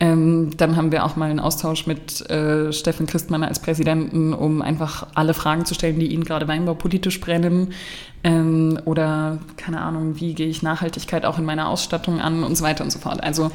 Ähm, 0.00 0.50
dann 0.56 0.74
haben 0.74 0.90
wir 0.90 1.04
auch 1.04 1.14
mal 1.14 1.30
einen 1.30 1.38
Austausch 1.38 1.86
mit 1.86 2.28
äh, 2.28 2.72
Steffen 2.72 3.06
Christmann 3.06 3.44
als 3.44 3.60
Präsidenten, 3.60 4.34
um 4.34 4.60
einfach 4.60 5.06
alle 5.14 5.34
Fragen 5.34 5.66
zu 5.66 5.74
stellen, 5.74 6.00
die 6.00 6.12
ihn 6.12 6.24
gerade 6.24 6.48
weinbaupolitisch 6.48 7.20
brennen. 7.20 7.72
Ähm, 8.24 8.80
oder 8.86 9.38
keine 9.56 9.80
Ahnung, 9.80 10.18
wie 10.18 10.34
gehe 10.34 10.48
ich 10.48 10.64
Nachhaltigkeit 10.64 11.24
auch 11.26 11.38
in 11.38 11.44
meiner 11.44 11.68
Ausstattung 11.68 12.20
an 12.20 12.42
und 12.42 12.56
so 12.56 12.64
weiter 12.64 12.82
und 12.82 12.90
so 12.90 12.98
fort. 12.98 13.22
Also 13.22 13.52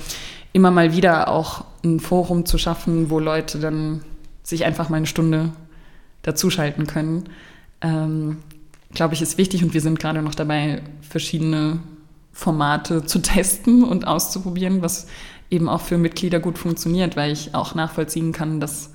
immer 0.54 0.72
mal 0.72 0.96
wieder 0.96 1.30
auch 1.30 1.66
ein 1.84 2.00
Forum 2.00 2.46
zu 2.46 2.58
schaffen, 2.58 3.10
wo 3.10 3.20
Leute 3.20 3.60
dann 3.60 4.02
sich 4.44 4.66
einfach 4.66 4.90
mal 4.90 4.98
eine 4.98 5.06
Stunde 5.06 5.52
dazuschalten 6.24 6.88
können, 6.88 7.26
ähm, 7.82 8.38
glaube 8.94 9.14
ich, 9.14 9.22
ist 9.22 9.38
wichtig 9.38 9.64
und 9.64 9.74
wir 9.74 9.82
sind 9.82 10.00
gerade 10.00 10.22
noch 10.22 10.36
dabei, 10.36 10.82
verschiedene 11.02 11.80
Formate 12.34 13.06
zu 13.06 13.20
testen 13.20 13.84
und 13.84 14.08
auszuprobieren, 14.08 14.82
was 14.82 15.08
eben 15.52 15.70
auch 15.70 15.82
für 15.82 15.98
Mitglieder 15.98 16.40
gut 16.40 16.58
funktioniert, 16.58 17.16
weil 17.16 17.32
ich 17.32 17.56
auch 17.56 17.76
nachvollziehen 17.76 18.32
kann, 18.32 18.60
dass 18.60 18.92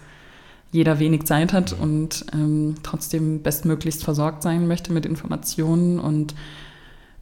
jeder 0.72 0.98
wenig 0.98 1.24
Zeit 1.24 1.52
hat 1.52 1.72
und 1.72 2.26
ähm, 2.32 2.76
trotzdem 2.82 3.42
bestmöglichst 3.42 4.02
versorgt 4.02 4.42
sein 4.42 4.66
möchte 4.66 4.92
mit 4.92 5.06
Informationen. 5.06 6.00
Und 6.00 6.34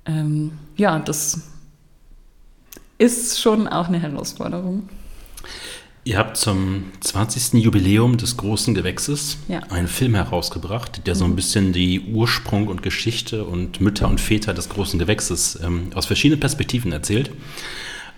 ähm, 0.07 0.53
ja, 0.77 0.99
das 0.99 1.43
ist 3.03 3.41
schon 3.41 3.67
auch 3.67 3.89
eine 3.89 3.99
Herausforderung. 3.99 4.89
Ihr 6.05 6.19
habt 6.19 6.37
zum 6.37 6.85
20. 7.01 7.63
Jubiläum 7.63 8.17
des 8.17 8.37
großen 8.37 8.75
Gewächses 8.75 9.39
ja. 9.49 9.61
einen 9.71 9.89
Film 9.89 10.15
herausgebracht, 10.15 11.07
der 11.07 11.15
so 11.17 11.25
ein 11.25 11.33
mhm. 11.33 11.37
bisschen 11.37 11.73
die 11.73 12.01
Ursprung 12.13 12.69
und 12.69 12.83
Geschichte 12.83 13.45
und 13.45 13.81
Mütter 13.81 14.09
und 14.09 14.21
Väter 14.21 14.55
des 14.55 14.69
großen 14.69 14.99
Gewächses 14.99 15.59
ähm, 15.63 15.91
aus 15.95 16.07
verschiedenen 16.07 16.41
Perspektiven 16.41 16.93
erzählt. 16.93 17.31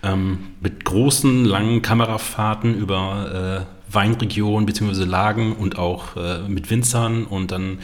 Ähm, 0.03 0.51
mit 0.61 0.85
großen, 0.85 1.45
langen 1.45 1.81
Kamerafahrten 1.81 2.75
über 2.75 3.65
äh, 3.67 3.93
Weinregionen 3.93 4.67
bzw. 4.67 5.03
Lagen 5.03 5.55
und 5.55 5.79
auch 5.79 6.15
äh, 6.15 6.47
mit 6.47 6.69
Winzern. 6.69 7.25
Und 7.25 7.51
dann 7.51 7.79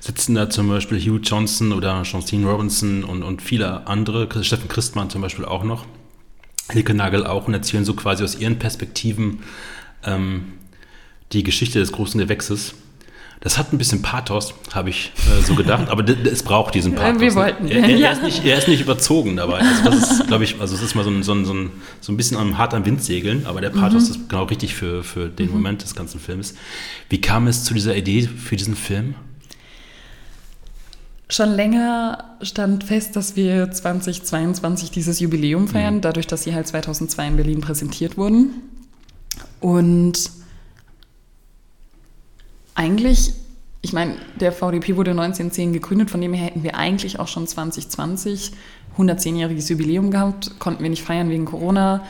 sitzen 0.00 0.34
da 0.34 0.48
zum 0.48 0.68
Beispiel 0.68 0.98
Hugh 0.98 1.20
Johnson 1.22 1.72
oder 1.72 2.02
Jean-Stine 2.04 2.46
Robinson 2.46 3.04
und, 3.04 3.22
und 3.22 3.42
viele 3.42 3.86
andere, 3.86 4.28
Steffen 4.42 4.68
Christmann 4.68 5.10
zum 5.10 5.20
Beispiel 5.20 5.44
auch 5.44 5.64
noch. 5.64 5.84
Hilke 6.70 6.94
Nagel 6.94 7.26
auch 7.26 7.46
und 7.48 7.54
erzählen 7.54 7.84
so 7.84 7.94
quasi 7.94 8.24
aus 8.24 8.38
ihren 8.38 8.58
Perspektiven 8.58 9.40
ähm, 10.04 10.52
die 11.32 11.42
Geschichte 11.42 11.78
des 11.78 11.92
großen 11.92 12.20
Gewächses. 12.20 12.74
Das 13.40 13.56
hat 13.56 13.72
ein 13.72 13.78
bisschen 13.78 14.02
Pathos, 14.02 14.52
habe 14.72 14.90
ich 14.90 15.12
äh, 15.16 15.42
so 15.42 15.54
gedacht, 15.54 15.88
aber 15.88 16.04
es 16.08 16.42
braucht 16.42 16.74
diesen 16.74 16.96
Pathos. 16.96 17.20
Wir 17.20 17.34
wollten. 17.36 17.68
Er, 17.68 17.84
er, 17.84 17.98
er, 17.98 18.12
ist 18.12 18.22
nicht, 18.22 18.44
er 18.44 18.58
ist 18.58 18.66
nicht 18.66 18.80
überzogen 18.80 19.36
dabei. 19.36 19.60
Also 19.60 19.84
das 19.84 20.10
ist, 20.10 20.26
glaube 20.26 20.42
ich, 20.42 20.60
also 20.60 20.74
es 20.74 20.82
ist 20.82 20.96
mal 20.96 21.04
so 21.04 21.10
ein, 21.10 21.22
so 21.22 21.34
ein, 21.34 21.44
so 21.44 21.54
ein, 21.54 21.70
so 22.00 22.12
ein 22.12 22.16
bisschen 22.16 22.36
am, 22.36 22.58
hart 22.58 22.74
am 22.74 22.84
Wind 22.84 23.02
segeln, 23.02 23.46
aber 23.46 23.60
der 23.60 23.70
Pathos 23.70 24.08
mhm. 24.08 24.10
ist 24.10 24.28
genau 24.28 24.44
richtig 24.44 24.74
für, 24.74 25.04
für 25.04 25.28
den 25.28 25.46
mhm. 25.46 25.52
Moment 25.52 25.82
des 25.82 25.94
ganzen 25.94 26.18
Films. 26.18 26.54
Wie 27.10 27.20
kam 27.20 27.46
es 27.46 27.62
zu 27.62 27.74
dieser 27.74 27.94
Idee 27.96 28.22
für 28.22 28.56
diesen 28.56 28.74
Film? 28.74 29.14
Schon 31.30 31.50
länger 31.50 32.36
stand 32.40 32.84
fest, 32.84 33.14
dass 33.14 33.36
wir 33.36 33.70
2022 33.70 34.90
dieses 34.90 35.20
Jubiläum 35.20 35.68
feiern, 35.68 35.96
mhm. 35.96 36.00
dadurch, 36.00 36.26
dass 36.26 36.42
sie 36.42 36.54
halt 36.54 36.66
2002 36.66 37.26
in 37.26 37.36
Berlin 37.36 37.60
präsentiert 37.60 38.16
wurden. 38.16 38.54
Und 39.60 40.30
eigentlich, 42.74 43.34
ich 43.82 43.92
meine, 43.92 44.14
der 44.40 44.52
VDP 44.52 44.96
wurde 44.96 45.10
1910 45.10 45.74
gegründet, 45.74 46.10
von 46.10 46.20
dem 46.20 46.32
her 46.32 46.46
hätten 46.46 46.62
wir 46.62 46.76
eigentlich 46.76 47.18
auch 47.18 47.28
schon 47.28 47.46
2020 47.46 48.52
110-jähriges 48.96 49.70
Jubiläum 49.70 50.10
gehabt, 50.10 50.58
konnten 50.58 50.82
wir 50.82 50.90
nicht 50.90 51.02
feiern 51.02 51.28
wegen 51.28 51.44
Corona 51.44 52.02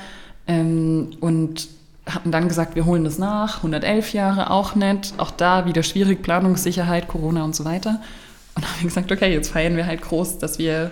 ähm, 0.46 1.10
und 1.20 1.68
hatten 2.06 2.32
dann 2.32 2.48
gesagt, 2.48 2.74
wir 2.74 2.86
holen 2.86 3.04
das 3.04 3.18
nach, 3.18 3.58
111 3.58 4.14
Jahre 4.14 4.50
auch 4.50 4.74
nicht, 4.74 5.14
auch 5.18 5.30
da 5.30 5.66
wieder 5.66 5.82
schwierig, 5.82 6.22
Planungssicherheit, 6.22 7.08
Corona 7.08 7.44
und 7.44 7.54
so 7.54 7.64
weiter. 7.64 8.00
Und 8.58 8.64
dann 8.64 8.72
haben 8.72 8.80
wir 8.80 8.88
gesagt, 8.88 9.12
okay, 9.12 9.32
jetzt 9.32 9.50
feiern 9.50 9.76
wir 9.76 9.86
halt 9.86 10.02
groß, 10.02 10.38
dass 10.38 10.58
wir 10.58 10.90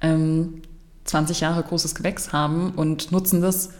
ähm, 0.00 0.62
20 1.04 1.38
Jahre 1.38 1.62
großes 1.62 1.94
Gewächs 1.94 2.32
haben 2.32 2.72
und 2.72 3.12
nutzen 3.12 3.40
das, 3.40 3.70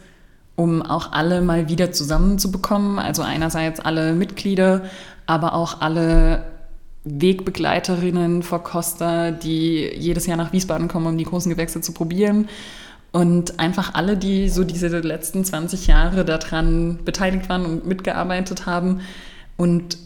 um 0.55 0.81
auch 0.81 1.11
alle 1.11 1.41
mal 1.41 1.67
wieder 1.67 1.91
zusammenzubekommen. 1.91 2.97
Also 2.97 3.23
einerseits 3.23 3.81
alle 3.81 4.13
Mitglieder, 4.13 4.83
aber 5.25 5.53
auch 5.53 5.81
alle 5.81 6.45
Wegbegleiterinnen, 7.03 8.41
Verkoster, 8.41 9.33
die 9.33 9.85
jedes 9.97 10.27
Jahr 10.27 10.37
nach 10.37 10.53
Wiesbaden 10.53 10.87
kommen, 10.87 11.07
um 11.07 11.17
die 11.17 11.25
großen 11.25 11.51
Gewächse 11.51 11.81
zu 11.81 11.91
probieren. 11.91 12.47
Und 13.11 13.59
einfach 13.59 13.95
alle, 13.95 14.15
die 14.15 14.47
so 14.47 14.63
diese 14.63 14.87
letzten 14.87 15.43
20 15.43 15.87
Jahre 15.87 16.23
daran 16.23 16.99
beteiligt 17.03 17.49
waren 17.49 17.65
und 17.65 17.85
mitgearbeitet 17.85 18.65
haben 18.65 19.01
und 19.57 19.97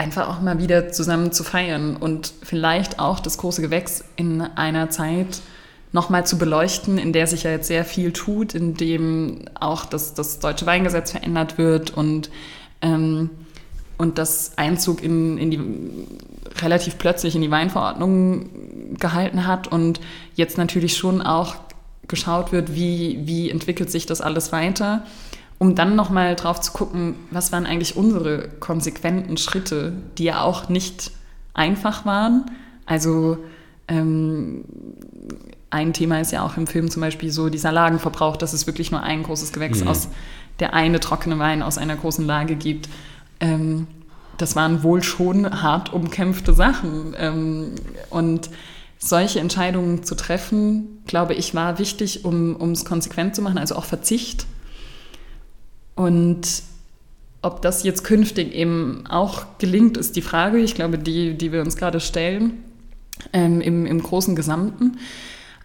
einfach 0.00 0.28
auch 0.28 0.40
mal 0.40 0.58
wieder 0.58 0.90
zusammen 0.90 1.30
zu 1.30 1.44
feiern 1.44 1.94
und 1.96 2.32
vielleicht 2.42 2.98
auch 2.98 3.20
das 3.20 3.36
große 3.36 3.60
Gewächs 3.60 4.02
in 4.16 4.40
einer 4.40 4.88
Zeit 4.88 5.42
nochmal 5.92 6.24
zu 6.26 6.38
beleuchten, 6.38 6.96
in 6.96 7.12
der 7.12 7.26
sich 7.26 7.42
ja 7.42 7.50
jetzt 7.50 7.66
sehr 7.66 7.84
viel 7.84 8.12
tut, 8.12 8.54
in 8.54 8.74
dem 8.74 9.42
auch 9.54 9.84
das, 9.84 10.14
das 10.14 10.38
deutsche 10.38 10.64
Weingesetz 10.64 11.10
verändert 11.10 11.58
wird 11.58 11.90
und, 11.90 12.30
ähm, 12.80 13.28
und 13.98 14.16
das 14.16 14.56
Einzug 14.56 15.02
in, 15.02 15.36
in 15.36 15.50
die 15.50 15.60
relativ 16.62 16.96
plötzlich 16.96 17.36
in 17.36 17.42
die 17.42 17.50
Weinverordnung 17.50 18.96
gehalten 18.98 19.46
hat 19.46 19.68
und 19.68 20.00
jetzt 20.34 20.56
natürlich 20.56 20.96
schon 20.96 21.20
auch 21.20 21.56
geschaut 22.08 22.52
wird, 22.52 22.74
wie, 22.74 23.20
wie 23.24 23.50
entwickelt 23.50 23.90
sich 23.90 24.06
das 24.06 24.22
alles 24.22 24.50
weiter 24.50 25.04
um 25.60 25.74
dann 25.74 25.94
nochmal 25.94 26.36
drauf 26.36 26.62
zu 26.62 26.72
gucken, 26.72 27.16
was 27.30 27.52
waren 27.52 27.66
eigentlich 27.66 27.94
unsere 27.94 28.48
konsequenten 28.60 29.36
Schritte, 29.36 29.92
die 30.16 30.24
ja 30.24 30.40
auch 30.40 30.70
nicht 30.70 31.10
einfach 31.52 32.06
waren. 32.06 32.46
Also 32.86 33.36
ähm, 33.86 34.64
ein 35.68 35.92
Thema 35.92 36.18
ist 36.18 36.32
ja 36.32 36.42
auch 36.46 36.56
im 36.56 36.66
Film 36.66 36.90
zum 36.90 37.02
Beispiel 37.02 37.30
so 37.30 37.50
dieser 37.50 37.72
Lagenverbrauch, 37.72 38.38
dass 38.38 38.54
es 38.54 38.66
wirklich 38.66 38.90
nur 38.90 39.02
ein 39.02 39.22
großes 39.22 39.52
Gewächs 39.52 39.82
mhm. 39.82 39.88
aus 39.88 40.08
der 40.60 40.72
eine 40.72 40.98
trockene 40.98 41.38
Wein 41.38 41.62
aus 41.62 41.76
einer 41.76 41.94
großen 41.94 42.26
Lage 42.26 42.56
gibt. 42.56 42.88
Ähm, 43.38 43.86
das 44.38 44.56
waren 44.56 44.82
wohl 44.82 45.02
schon 45.02 45.62
hart 45.62 45.92
umkämpfte 45.92 46.54
Sachen. 46.54 47.14
Ähm, 47.18 47.74
und 48.08 48.48
solche 48.98 49.40
Entscheidungen 49.40 50.04
zu 50.04 50.14
treffen, 50.14 51.02
glaube 51.06 51.34
ich, 51.34 51.54
war 51.54 51.78
wichtig, 51.78 52.24
um 52.24 52.72
es 52.72 52.86
konsequent 52.86 53.36
zu 53.36 53.42
machen, 53.42 53.58
also 53.58 53.76
auch 53.76 53.84
Verzicht 53.84 54.46
und 56.00 56.62
ob 57.42 57.60
das 57.60 57.82
jetzt 57.82 58.04
künftig 58.04 58.54
eben 58.54 59.04
auch 59.06 59.58
gelingt, 59.58 59.98
ist 59.98 60.16
die 60.16 60.22
Frage, 60.22 60.58
ich 60.58 60.74
glaube, 60.74 60.96
die, 60.96 61.34
die 61.34 61.52
wir 61.52 61.60
uns 61.60 61.76
gerade 61.76 62.00
stellen, 62.00 62.64
ähm, 63.34 63.60
im, 63.60 63.84
im 63.84 64.02
großen 64.02 64.34
Gesamten. 64.34 64.96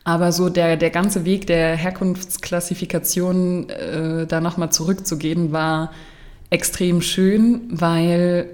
Aber 0.04 0.34
so 0.34 0.50
der, 0.50 0.76
der 0.76 0.90
ganze 0.90 1.24
Weg 1.24 1.48
der 1.48 1.78
Herkunftsklassifikation, 1.78 3.70
äh, 3.70 4.28
da 4.28 4.42
nochmal 4.42 4.74
zurückzugehen, 4.74 5.54
war 5.54 5.94
extrem 6.50 7.02
schön, 7.02 7.62
weil 7.70 8.50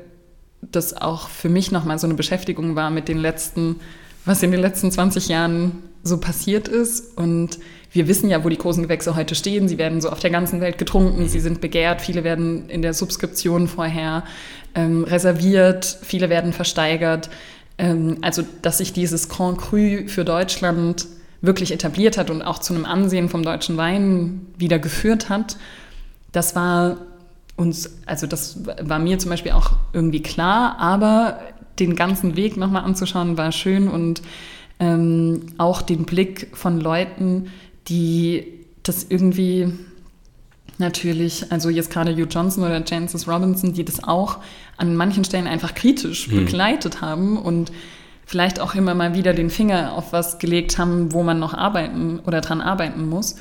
das 0.62 0.96
auch 0.96 1.30
für 1.30 1.50
mich 1.50 1.72
nochmal 1.72 1.98
so 1.98 2.06
eine 2.06 2.14
Beschäftigung 2.14 2.76
war 2.76 2.92
mit 2.92 3.08
den 3.08 3.18
letzten 3.18 3.78
was 4.26 4.44
in 4.44 4.52
den 4.52 4.62
letzten 4.62 4.92
20 4.92 5.28
Jahren 5.30 5.84
so 6.04 6.20
passiert 6.20 6.68
ist. 6.68 7.18
Und 7.18 7.60
wir 7.94 8.08
wissen 8.08 8.30
ja, 8.30 8.44
wo 8.44 8.50
die 8.50 8.58
großen 8.58 8.84
Gewächse 8.84 9.16
heute 9.16 9.36
stehen. 9.36 9.68
Sie 9.68 9.78
werden 9.78 10.00
so 10.00 10.10
auf 10.10 10.20
der 10.20 10.30
ganzen 10.30 10.62
Welt 10.62 10.78
getrunken, 10.78 11.28
sie 11.28 11.40
sind 11.40 11.60
begehrt, 11.60 12.02
viele 12.02 12.24
werden 12.24 12.70
in 12.70 12.82
der 12.82 12.94
Subskription 12.94 13.68
vorher 13.68 14.24
ähm, 14.76 15.04
reserviert, 15.04 16.00
viele 16.02 16.30
werden 16.30 16.54
versteigert. 16.54 17.30
Ähm, 17.78 18.18
also, 18.22 18.44
dass 18.62 18.78
sich 18.78 18.94
dieses 18.94 19.28
Grand 19.28 19.58
Cru 19.58 20.08
für 20.08 20.24
Deutschland 20.24 21.08
wirklich 21.42 21.72
etabliert 21.72 22.18
hat 22.18 22.30
und 22.30 22.42
auch 22.42 22.60
zu 22.60 22.74
einem 22.74 22.86
Ansehen 22.86 23.28
vom 23.28 23.44
deutschen 23.44 23.76
Wein 23.76 24.48
wieder 24.58 24.80
geführt 24.80 25.30
hat, 25.30 25.58
das 26.32 26.56
war 26.56 26.98
uns, 27.58 27.98
also 28.06 28.26
das 28.28 28.60
war 28.82 29.00
mir 29.00 29.20
zum 29.20 29.32
Beispiel 29.32 29.52
auch 29.52 29.72
irgendwie 29.92 30.22
klar, 30.22 30.78
aber 30.80 31.40
den 31.80 31.96
ganzen 31.96 32.36
Weg 32.36 32.58
nochmal 32.58 32.84
anzuschauen 32.84 33.38
war 33.38 33.52
schön 33.52 33.88
und 33.90 34.22
ähm, 34.80 35.48
auch 35.58 35.82
den 35.82 36.06
Blick 36.06 36.50
von 36.54 36.80
Leuten, 36.80 37.52
die 37.88 38.46
das 38.84 39.06
irgendwie 39.10 39.74
natürlich, 40.78 41.52
also 41.52 41.70
jetzt 41.70 41.92
gerade 41.92 42.12
Hugh 42.14 42.28
Johnson 42.30 42.64
oder 42.64 42.84
Jancis 42.86 43.28
Robinson, 43.28 43.74
die 43.74 43.86
das 43.86 44.04
auch 44.04 44.40
an 44.78 44.96
manchen 44.96 45.24
Stellen 45.24 45.48
einfach 45.48 45.76
kritisch 45.76 46.28
mhm. 46.28 46.46
begleitet 46.46 47.02
haben 47.02 47.38
und 47.38 47.72
vielleicht 48.26 48.60
auch 48.60 48.76
immer 48.76 48.96
mal 48.96 49.14
wieder 49.14 49.34
den 49.34 49.50
Finger 49.50 49.94
auf 49.94 50.12
was 50.12 50.40
gelegt 50.40 50.78
haben, 50.78 51.14
wo 51.14 51.24
man 51.24 51.40
noch 51.40 51.54
arbeiten 51.54 52.20
oder 52.26 52.42
dran 52.42 52.62
arbeiten 52.62 53.08
muss. 53.08 53.36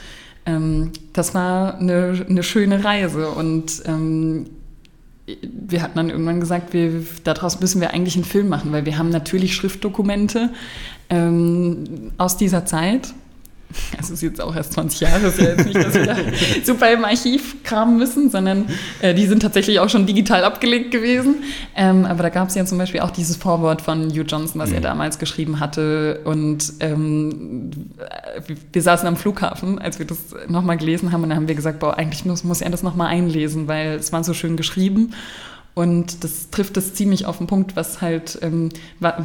Ähm, 0.47 0.93
das 1.13 1.35
war 1.35 1.79
eine, 1.79 2.27
eine, 2.29 2.43
schöne 2.43 2.85
Reise 2.85 3.31
und 3.31 3.83
ähm, 3.87 4.47
wir 5.43 5.83
hatten 5.83 5.97
dann 5.97 6.11
irgendwann 6.11 6.41
gesagt, 6.41 6.73
wir, 6.73 7.05
daraus 7.25 7.61
müssen 7.61 7.81
wir 7.81 7.93
eigentlich 7.93 8.17
einen 8.17 8.25
Film 8.25 8.49
machen, 8.49 8.73
weil 8.73 8.85
wir 8.85 8.99
haben 8.99 9.11
natürlich 9.11 9.55
Schriftdokumente 9.55 10.51
ähm, 11.09 12.13
aus 12.19 12.37
dieser 12.37 12.67
Zeit 12.67 13.15
also 13.97 14.15
ist 14.15 14.23
jetzt 14.23 14.41
auch 14.41 14.55
erst 14.55 14.73
20 14.75 15.01
Jahre, 15.01 15.27
ist 15.29 15.39
ja 15.39 15.51
jetzt 15.51 15.67
nicht, 15.67 15.77
dass 15.77 15.95
wir 15.95 16.07
da 16.07 16.17
super 16.65 16.93
im 16.93 17.05
Archiv 17.05 17.63
kramen 17.63 17.97
müssen, 17.99 18.31
sondern 18.31 18.67
äh, 19.01 19.15
die 19.15 19.27
sind 19.27 19.41
tatsächlich 19.41 19.81
auch 19.81 19.89
schon 19.89 20.07
digital 20.07 20.45
abgelegt 20.45 20.91
gewesen. 20.91 21.37
Ähm, 21.77 22.05
aber 22.05 22.23
da 22.23 22.29
gab 22.29 22.49
es 22.49 22.55
ja 22.55 22.65
zum 22.65 22.79
Beispiel 22.79 23.01
auch 23.01 23.11
dieses 23.11 23.37
Vorwort 23.37 23.83
von 23.83 24.11
Hugh 24.11 24.25
Johnson, 24.27 24.61
was 24.61 24.71
mhm. 24.71 24.77
er 24.77 24.81
damals 24.83 25.19
geschrieben 25.19 25.61
hatte. 25.61 26.21
Und 26.25 26.73
ähm, 26.81 27.71
wir 28.73 28.83
saßen 28.83 29.07
am 29.07 29.17
Flughafen, 29.17 29.79
als 29.79 29.99
wir 29.99 30.07
das 30.07 30.19
nochmal 30.49 30.77
gelesen 30.77 31.13
haben, 31.13 31.23
und 31.23 31.31
da 31.31 31.37
haben 31.37 31.49
wir 31.49 31.55
gesagt, 31.55 31.79
boah, 31.81 31.97
eigentlich 31.97 32.25
muss, 32.25 32.45
muss 32.45 32.61
er 32.61 32.71
das 32.71 32.83
nochmal 32.83 33.09
einlesen, 33.09 33.69
weil 33.69 33.95
es 33.95 34.13
war 34.13 34.25
so 34.25 34.35
schön 34.35 34.57
geschrieben. 34.57 35.15
Und 35.75 36.25
das 36.25 36.51
trifft 36.51 36.77
es 36.77 36.95
ziemlich 36.95 37.27
auf 37.27 37.39
den 37.39 37.47
Punkt, 37.47 37.77
was 37.77 38.01
halt, 38.01 38.39
ähm, 38.43 38.71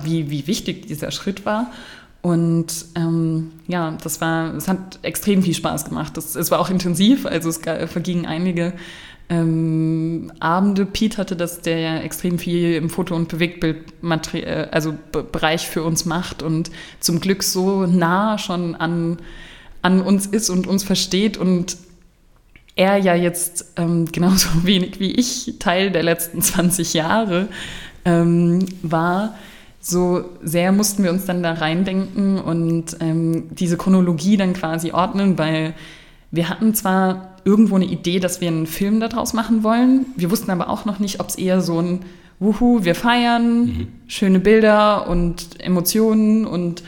wie, 0.03 0.29
wie 0.29 0.47
wichtig 0.47 0.87
dieser 0.87 1.11
Schritt 1.11 1.45
war. 1.45 1.71
Und 2.25 2.87
ähm, 2.95 3.51
ja, 3.67 3.95
das 4.01 4.19
war, 4.19 4.55
es 4.55 4.67
hat 4.67 4.97
extrem 5.03 5.43
viel 5.43 5.53
Spaß 5.53 5.85
gemacht. 5.85 6.17
Das, 6.17 6.33
es 6.33 6.49
war 6.49 6.59
auch 6.59 6.71
intensiv, 6.71 7.27
also 7.27 7.49
es 7.49 7.59
vergingen 7.59 8.25
einige 8.25 8.73
ähm, 9.29 10.31
Abende. 10.39 10.87
Pete 10.87 11.19
hatte 11.19 11.35
das, 11.35 11.61
der 11.61 11.79
ja 11.79 11.97
extrem 11.99 12.39
viel 12.39 12.73
im 12.73 12.89
Foto- 12.89 13.15
und 13.15 13.27
Bewegtbildmaterial, 13.27 14.69
also 14.71 14.95
Bereich 15.11 15.67
für 15.67 15.83
uns 15.83 16.05
macht 16.05 16.41
und 16.41 16.71
zum 16.99 17.19
Glück 17.19 17.43
so 17.43 17.85
nah 17.85 18.39
schon 18.39 18.73
an, 18.73 19.19
an 19.83 20.01
uns 20.01 20.25
ist 20.25 20.49
und 20.49 20.65
uns 20.65 20.83
versteht 20.83 21.37
und 21.37 21.77
er 22.75 22.97
ja 22.97 23.13
jetzt 23.13 23.73
ähm, 23.75 24.05
genauso 24.11 24.47
wenig 24.63 24.99
wie 24.99 25.11
ich 25.11 25.59
Teil 25.59 25.91
der 25.91 26.01
letzten 26.01 26.41
20 26.41 26.95
Jahre 26.95 27.49
ähm, 28.03 28.65
war 28.81 29.35
so 29.87 30.25
sehr 30.41 30.71
mussten 30.71 31.03
wir 31.03 31.11
uns 31.11 31.25
dann 31.25 31.43
da 31.43 31.53
reindenken 31.53 32.39
und 32.39 32.97
ähm, 33.01 33.43
diese 33.51 33.77
Chronologie 33.77 34.35
dann 34.35 34.53
quasi 34.53 34.91
ordnen, 34.91 35.37
weil 35.37 35.75
wir 36.31 36.49
hatten 36.49 36.73
zwar 36.73 37.35
irgendwo 37.45 37.75
eine 37.75 37.85
Idee, 37.85 38.19
dass 38.19 38.41
wir 38.41 38.47
einen 38.47 38.65
Film 38.65 38.99
daraus 38.99 39.33
machen 39.33 39.63
wollen, 39.63 40.07
wir 40.15 40.31
wussten 40.31 40.49
aber 40.49 40.69
auch 40.69 40.85
noch 40.85 40.97
nicht, 40.97 41.19
ob 41.19 41.29
es 41.29 41.35
eher 41.35 41.61
so 41.61 41.79
ein 41.79 41.99
Wuhu, 42.39 42.83
wir 42.83 42.95
feiern, 42.95 43.65
mhm. 43.65 43.87
schöne 44.07 44.39
Bilder 44.39 45.07
und 45.07 45.61
Emotionen 45.63 46.47
und 46.47 46.81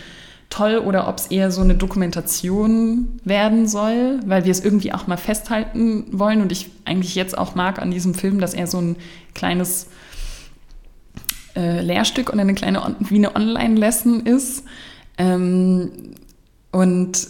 toll 0.50 0.80
oder 0.80 1.08
ob 1.08 1.20
es 1.20 1.28
eher 1.28 1.52
so 1.52 1.62
eine 1.62 1.76
Dokumentation 1.76 3.20
werden 3.24 3.68
soll, 3.68 4.22
weil 4.26 4.44
wir 4.44 4.52
es 4.52 4.66
irgendwie 4.66 4.92
auch 4.92 5.06
mal 5.06 5.18
festhalten 5.18 6.06
wollen 6.14 6.42
und 6.42 6.52
ich 6.52 6.72
eigentlich 6.84 7.14
jetzt 7.14 7.38
auch 7.38 7.54
mag 7.54 7.80
an 7.80 7.92
diesem 7.92 8.16
Film, 8.16 8.40
dass 8.40 8.56
er 8.56 8.66
so 8.66 8.80
ein 8.80 8.96
kleines 9.36 9.88
äh, 11.58 11.82
Lehrstück 11.82 12.30
und 12.30 12.40
eine 12.40 12.54
kleine 12.54 12.96
wie 13.00 13.16
eine 13.16 13.36
Online-Lesson 13.36 14.26
ist. 14.26 14.64
Ähm, 15.18 15.92
und 16.72 17.28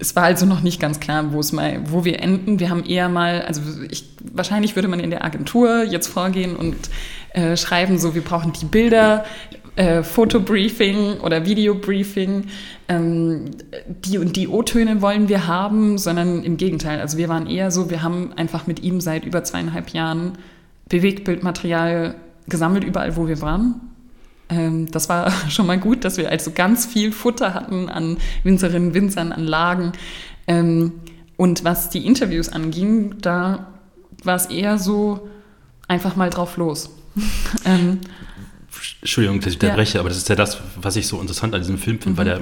es 0.00 0.16
war 0.16 0.24
also 0.24 0.46
noch 0.46 0.60
nicht 0.62 0.80
ganz 0.80 1.00
klar, 1.00 1.32
wo 1.32 1.40
es 1.40 1.52
mal, 1.52 1.80
wo 1.86 2.04
wir 2.04 2.20
enden. 2.20 2.58
Wir 2.60 2.70
haben 2.70 2.84
eher 2.84 3.08
mal, 3.08 3.42
also 3.42 3.60
ich, 3.90 4.10
wahrscheinlich 4.32 4.76
würde 4.76 4.88
man 4.88 5.00
in 5.00 5.10
der 5.10 5.24
Agentur 5.24 5.84
jetzt 5.84 6.08
vorgehen 6.08 6.56
und 6.56 6.76
äh, 7.32 7.56
schreiben, 7.56 7.98
so 7.98 8.14
wir 8.14 8.22
brauchen 8.22 8.52
die 8.52 8.64
Bilder, 8.64 9.24
äh, 9.76 10.02
Fotobriefing 10.02 11.20
oder 11.20 11.46
Videobriefing, 11.46 12.46
ähm, 12.88 13.50
die 13.88 14.18
und 14.18 14.36
die 14.36 14.48
O-Töne 14.48 15.02
wollen 15.02 15.28
wir 15.28 15.46
haben, 15.46 15.98
sondern 15.98 16.42
im 16.42 16.56
Gegenteil. 16.56 17.00
Also 17.00 17.18
wir 17.18 17.28
waren 17.28 17.46
eher 17.46 17.70
so, 17.70 17.90
wir 17.90 18.02
haben 18.02 18.32
einfach 18.34 18.66
mit 18.66 18.82
ihm 18.82 19.00
seit 19.00 19.24
über 19.24 19.44
zweieinhalb 19.44 19.90
Jahren 19.90 20.38
Bewegtbildmaterial 20.88 22.14
gesammelt 22.48 22.84
überall, 22.84 23.16
wo 23.16 23.26
wir 23.26 23.40
waren. 23.40 23.80
Ähm, 24.48 24.90
das 24.90 25.08
war 25.08 25.30
schon 25.50 25.66
mal 25.66 25.78
gut, 25.78 26.04
dass 26.04 26.16
wir 26.16 26.30
also 26.30 26.52
ganz 26.52 26.86
viel 26.86 27.12
Futter 27.12 27.54
hatten 27.54 27.88
an 27.88 28.18
Winzerinnen, 28.44 28.94
Winzern, 28.94 29.32
an 29.32 29.44
Lagen. 29.44 29.92
Ähm, 30.46 30.92
und 31.36 31.64
was 31.64 31.90
die 31.90 32.06
Interviews 32.06 32.48
anging, 32.48 33.16
da 33.20 33.66
war 34.22 34.36
es 34.36 34.46
eher 34.46 34.78
so 34.78 35.28
einfach 35.88 36.16
mal 36.16 36.30
drauf 36.30 36.56
los. 36.56 36.90
ähm, 37.64 38.00
Entschuldigung, 39.00 39.40
dass 39.40 39.54
ich 39.54 39.62
unterbreche, 39.62 39.94
ja. 39.94 40.00
aber 40.00 40.08
das 40.08 40.18
ist 40.18 40.28
ja 40.28 40.34
das, 40.34 40.58
was 40.80 40.96
ich 40.96 41.06
so 41.06 41.20
interessant 41.20 41.54
an 41.54 41.60
diesem 41.60 41.78
Film 41.78 41.98
finde, 41.98 42.10
mhm. 42.10 42.16
weil 42.18 42.24
der 42.24 42.40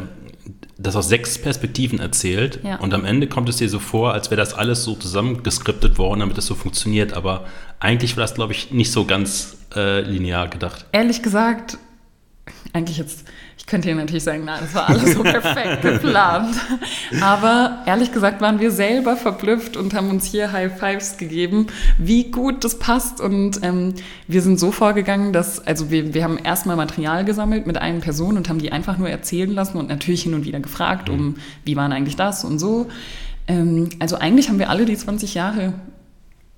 das 0.76 0.96
aus 0.96 1.08
sechs 1.08 1.38
Perspektiven 1.38 2.00
erzählt 2.00 2.60
ja. 2.64 2.76
und 2.80 2.92
am 2.94 3.04
Ende 3.04 3.28
kommt 3.28 3.48
es 3.48 3.56
dir 3.58 3.68
so 3.68 3.78
vor, 3.78 4.12
als 4.12 4.30
wäre 4.30 4.40
das 4.40 4.54
alles 4.54 4.84
so 4.84 4.94
zusammengeskriptet 4.94 5.98
worden, 5.98 6.20
damit 6.20 6.36
es 6.38 6.46
so 6.46 6.54
funktioniert, 6.54 7.12
aber 7.12 7.46
eigentlich 7.80 8.16
war 8.16 8.22
das, 8.22 8.34
glaube 8.34 8.52
ich, 8.52 8.70
nicht 8.72 8.90
so 8.90 9.04
ganz 9.04 9.56
äh, 9.74 10.00
linear 10.00 10.48
gedacht. 10.48 10.86
Ehrlich 10.92 11.22
gesagt, 11.22 11.78
eigentlich 12.72 12.98
jetzt, 12.98 13.24
ich 13.64 13.70
könnte 13.70 13.88
hier 13.88 13.96
natürlich 13.96 14.24
sagen, 14.24 14.44
nein, 14.44 14.60
das 14.60 14.74
war 14.74 14.90
alles 14.90 15.14
so 15.14 15.22
perfekt 15.22 15.80
geplant. 15.80 16.54
Aber 17.22 17.78
ehrlich 17.86 18.12
gesagt 18.12 18.42
waren 18.42 18.60
wir 18.60 18.70
selber 18.70 19.16
verblüfft 19.16 19.78
und 19.78 19.94
haben 19.94 20.10
uns 20.10 20.26
hier 20.26 20.52
High 20.52 20.78
Fives 20.78 21.16
gegeben, 21.16 21.68
wie 21.96 22.30
gut 22.30 22.62
das 22.62 22.78
passt. 22.78 23.22
Und 23.22 23.60
ähm, 23.62 23.94
wir 24.28 24.42
sind 24.42 24.60
so 24.60 24.70
vorgegangen, 24.70 25.32
dass, 25.32 25.66
also 25.66 25.90
wir, 25.90 26.12
wir 26.12 26.24
haben 26.24 26.36
erstmal 26.36 26.76
Material 26.76 27.24
gesammelt 27.24 27.66
mit 27.66 27.78
einer 27.78 28.00
Person 28.00 28.36
und 28.36 28.50
haben 28.50 28.58
die 28.58 28.70
einfach 28.70 28.98
nur 28.98 29.08
erzählen 29.08 29.50
lassen 29.50 29.78
und 29.78 29.88
natürlich 29.88 30.24
hin 30.24 30.34
und 30.34 30.44
wieder 30.44 30.60
gefragt, 30.60 31.08
um 31.08 31.36
wie 31.64 31.74
waren 31.74 31.90
eigentlich 31.90 32.16
das 32.16 32.44
und 32.44 32.58
so. 32.58 32.88
Ähm, 33.48 33.88
also 33.98 34.16
eigentlich 34.16 34.50
haben 34.50 34.58
wir 34.58 34.68
alle 34.68 34.84
die 34.84 34.96
20 34.96 35.32
Jahre 35.32 35.72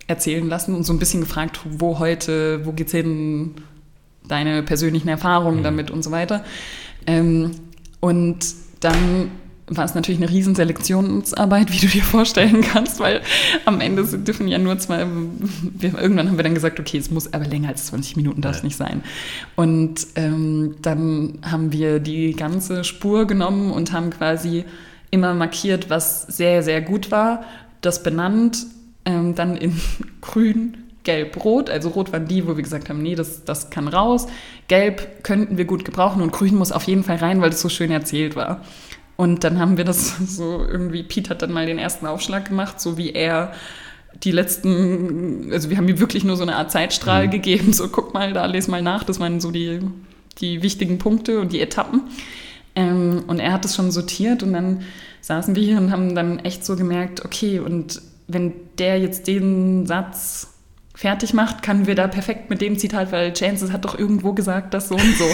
erzählen 0.08 0.48
lassen 0.48 0.74
und 0.74 0.82
so 0.82 0.92
ein 0.92 0.98
bisschen 0.98 1.20
gefragt, 1.20 1.60
wo 1.70 2.00
heute, 2.00 2.66
wo 2.66 2.72
geht's 2.72 2.90
hin, 2.90 3.54
deine 4.26 4.64
persönlichen 4.64 5.08
Erfahrungen 5.08 5.60
mhm. 5.60 5.64
damit 5.64 5.90
und 5.92 6.02
so 6.02 6.10
weiter. 6.10 6.44
Ähm, 7.06 7.52
und 8.00 8.38
dann 8.80 9.30
war 9.68 9.84
es 9.84 9.94
natürlich 9.94 10.20
eine 10.20 10.30
riesen 10.30 10.54
Selektionsarbeit, 10.54 11.72
wie 11.72 11.78
du 11.78 11.88
dir 11.88 12.02
vorstellen 12.02 12.60
kannst, 12.60 13.00
weil 13.00 13.20
am 13.64 13.80
Ende 13.80 14.04
dürfen 14.18 14.46
ja 14.46 14.58
nur 14.58 14.78
zwei, 14.78 15.06
wir, 15.08 15.98
irgendwann 15.98 16.28
haben 16.28 16.36
wir 16.36 16.44
dann 16.44 16.54
gesagt, 16.54 16.78
okay, 16.78 16.98
es 16.98 17.10
muss 17.10 17.32
aber 17.32 17.46
länger 17.46 17.68
als 17.68 17.86
20 17.86 18.16
Minuten 18.16 18.42
darf 18.42 18.58
es 18.58 18.62
nicht 18.62 18.76
sein. 18.76 19.02
Und 19.56 20.06
ähm, 20.14 20.76
dann 20.82 21.38
haben 21.42 21.72
wir 21.72 21.98
die 21.98 22.34
ganze 22.34 22.84
Spur 22.84 23.26
genommen 23.26 23.72
und 23.72 23.92
haben 23.92 24.10
quasi 24.10 24.64
immer 25.10 25.34
markiert, 25.34 25.90
was 25.90 26.22
sehr, 26.22 26.62
sehr 26.62 26.80
gut 26.80 27.10
war, 27.10 27.44
das 27.80 28.02
benannt 28.02 28.66
ähm, 29.04 29.34
dann 29.34 29.56
in 29.56 29.80
grün, 30.20 30.76
gelb, 31.06 31.42
rot. 31.42 31.70
Also 31.70 31.88
rot 31.88 32.12
waren 32.12 32.26
die, 32.26 32.46
wo 32.46 32.56
wir 32.56 32.62
gesagt 32.62 32.90
haben, 32.90 33.00
nee, 33.00 33.14
das, 33.14 33.44
das 33.44 33.70
kann 33.70 33.88
raus. 33.88 34.26
Gelb 34.68 35.24
könnten 35.24 35.56
wir 35.56 35.64
gut 35.64 35.86
gebrauchen 35.86 36.20
und 36.20 36.32
grün 36.32 36.54
muss 36.54 36.72
auf 36.72 36.84
jeden 36.84 37.04
Fall 37.04 37.16
rein, 37.16 37.40
weil 37.40 37.48
das 37.48 37.62
so 37.62 37.70
schön 37.70 37.90
erzählt 37.90 38.36
war. 38.36 38.62
Und 39.16 39.44
dann 39.44 39.58
haben 39.58 39.78
wir 39.78 39.84
das 39.84 40.16
so 40.36 40.62
irgendwie, 40.62 41.02
Pete 41.02 41.30
hat 41.30 41.40
dann 41.40 41.52
mal 41.52 41.64
den 41.64 41.78
ersten 41.78 42.06
Aufschlag 42.06 42.48
gemacht, 42.48 42.78
so 42.80 42.98
wie 42.98 43.12
er 43.12 43.52
die 44.22 44.32
letzten, 44.32 45.50
also 45.52 45.70
wir 45.70 45.76
haben 45.76 45.88
ihm 45.88 45.98
wirklich 45.98 46.24
nur 46.24 46.36
so 46.36 46.42
eine 46.42 46.56
Art 46.56 46.70
Zeitstrahl 46.70 47.26
mhm. 47.26 47.30
gegeben, 47.30 47.72
so 47.72 47.88
guck 47.88 48.12
mal, 48.12 48.32
da 48.32 48.44
lese 48.46 48.70
mal 48.70 48.82
nach, 48.82 49.04
das 49.04 49.20
waren 49.20 49.40
so 49.40 49.50
die, 49.50 49.80
die 50.38 50.62
wichtigen 50.62 50.98
Punkte 50.98 51.40
und 51.40 51.52
die 51.52 51.60
Etappen. 51.60 52.02
Ähm, 52.74 53.24
und 53.26 53.38
er 53.38 53.52
hat 53.52 53.64
das 53.64 53.76
schon 53.76 53.90
sortiert 53.90 54.42
und 54.42 54.52
dann 54.52 54.82
saßen 55.20 55.54
wir 55.54 55.62
hier 55.62 55.78
und 55.78 55.90
haben 55.90 56.14
dann 56.14 56.38
echt 56.40 56.64
so 56.64 56.76
gemerkt, 56.76 57.24
okay, 57.24 57.60
und 57.60 58.02
wenn 58.26 58.54
der 58.78 58.98
jetzt 58.98 59.26
den 59.26 59.86
Satz 59.86 60.55
fertig 60.96 61.34
macht, 61.34 61.62
kann 61.62 61.86
wir 61.86 61.94
da 61.94 62.08
perfekt 62.08 62.48
mit 62.48 62.62
dem 62.62 62.78
Zitat, 62.78 63.12
weil 63.12 63.34
Chances 63.34 63.70
hat 63.70 63.84
doch 63.84 63.98
irgendwo 63.98 64.32
gesagt, 64.32 64.72
das 64.72 64.88
so 64.88 64.94
und 64.94 65.16
so. 65.16 65.24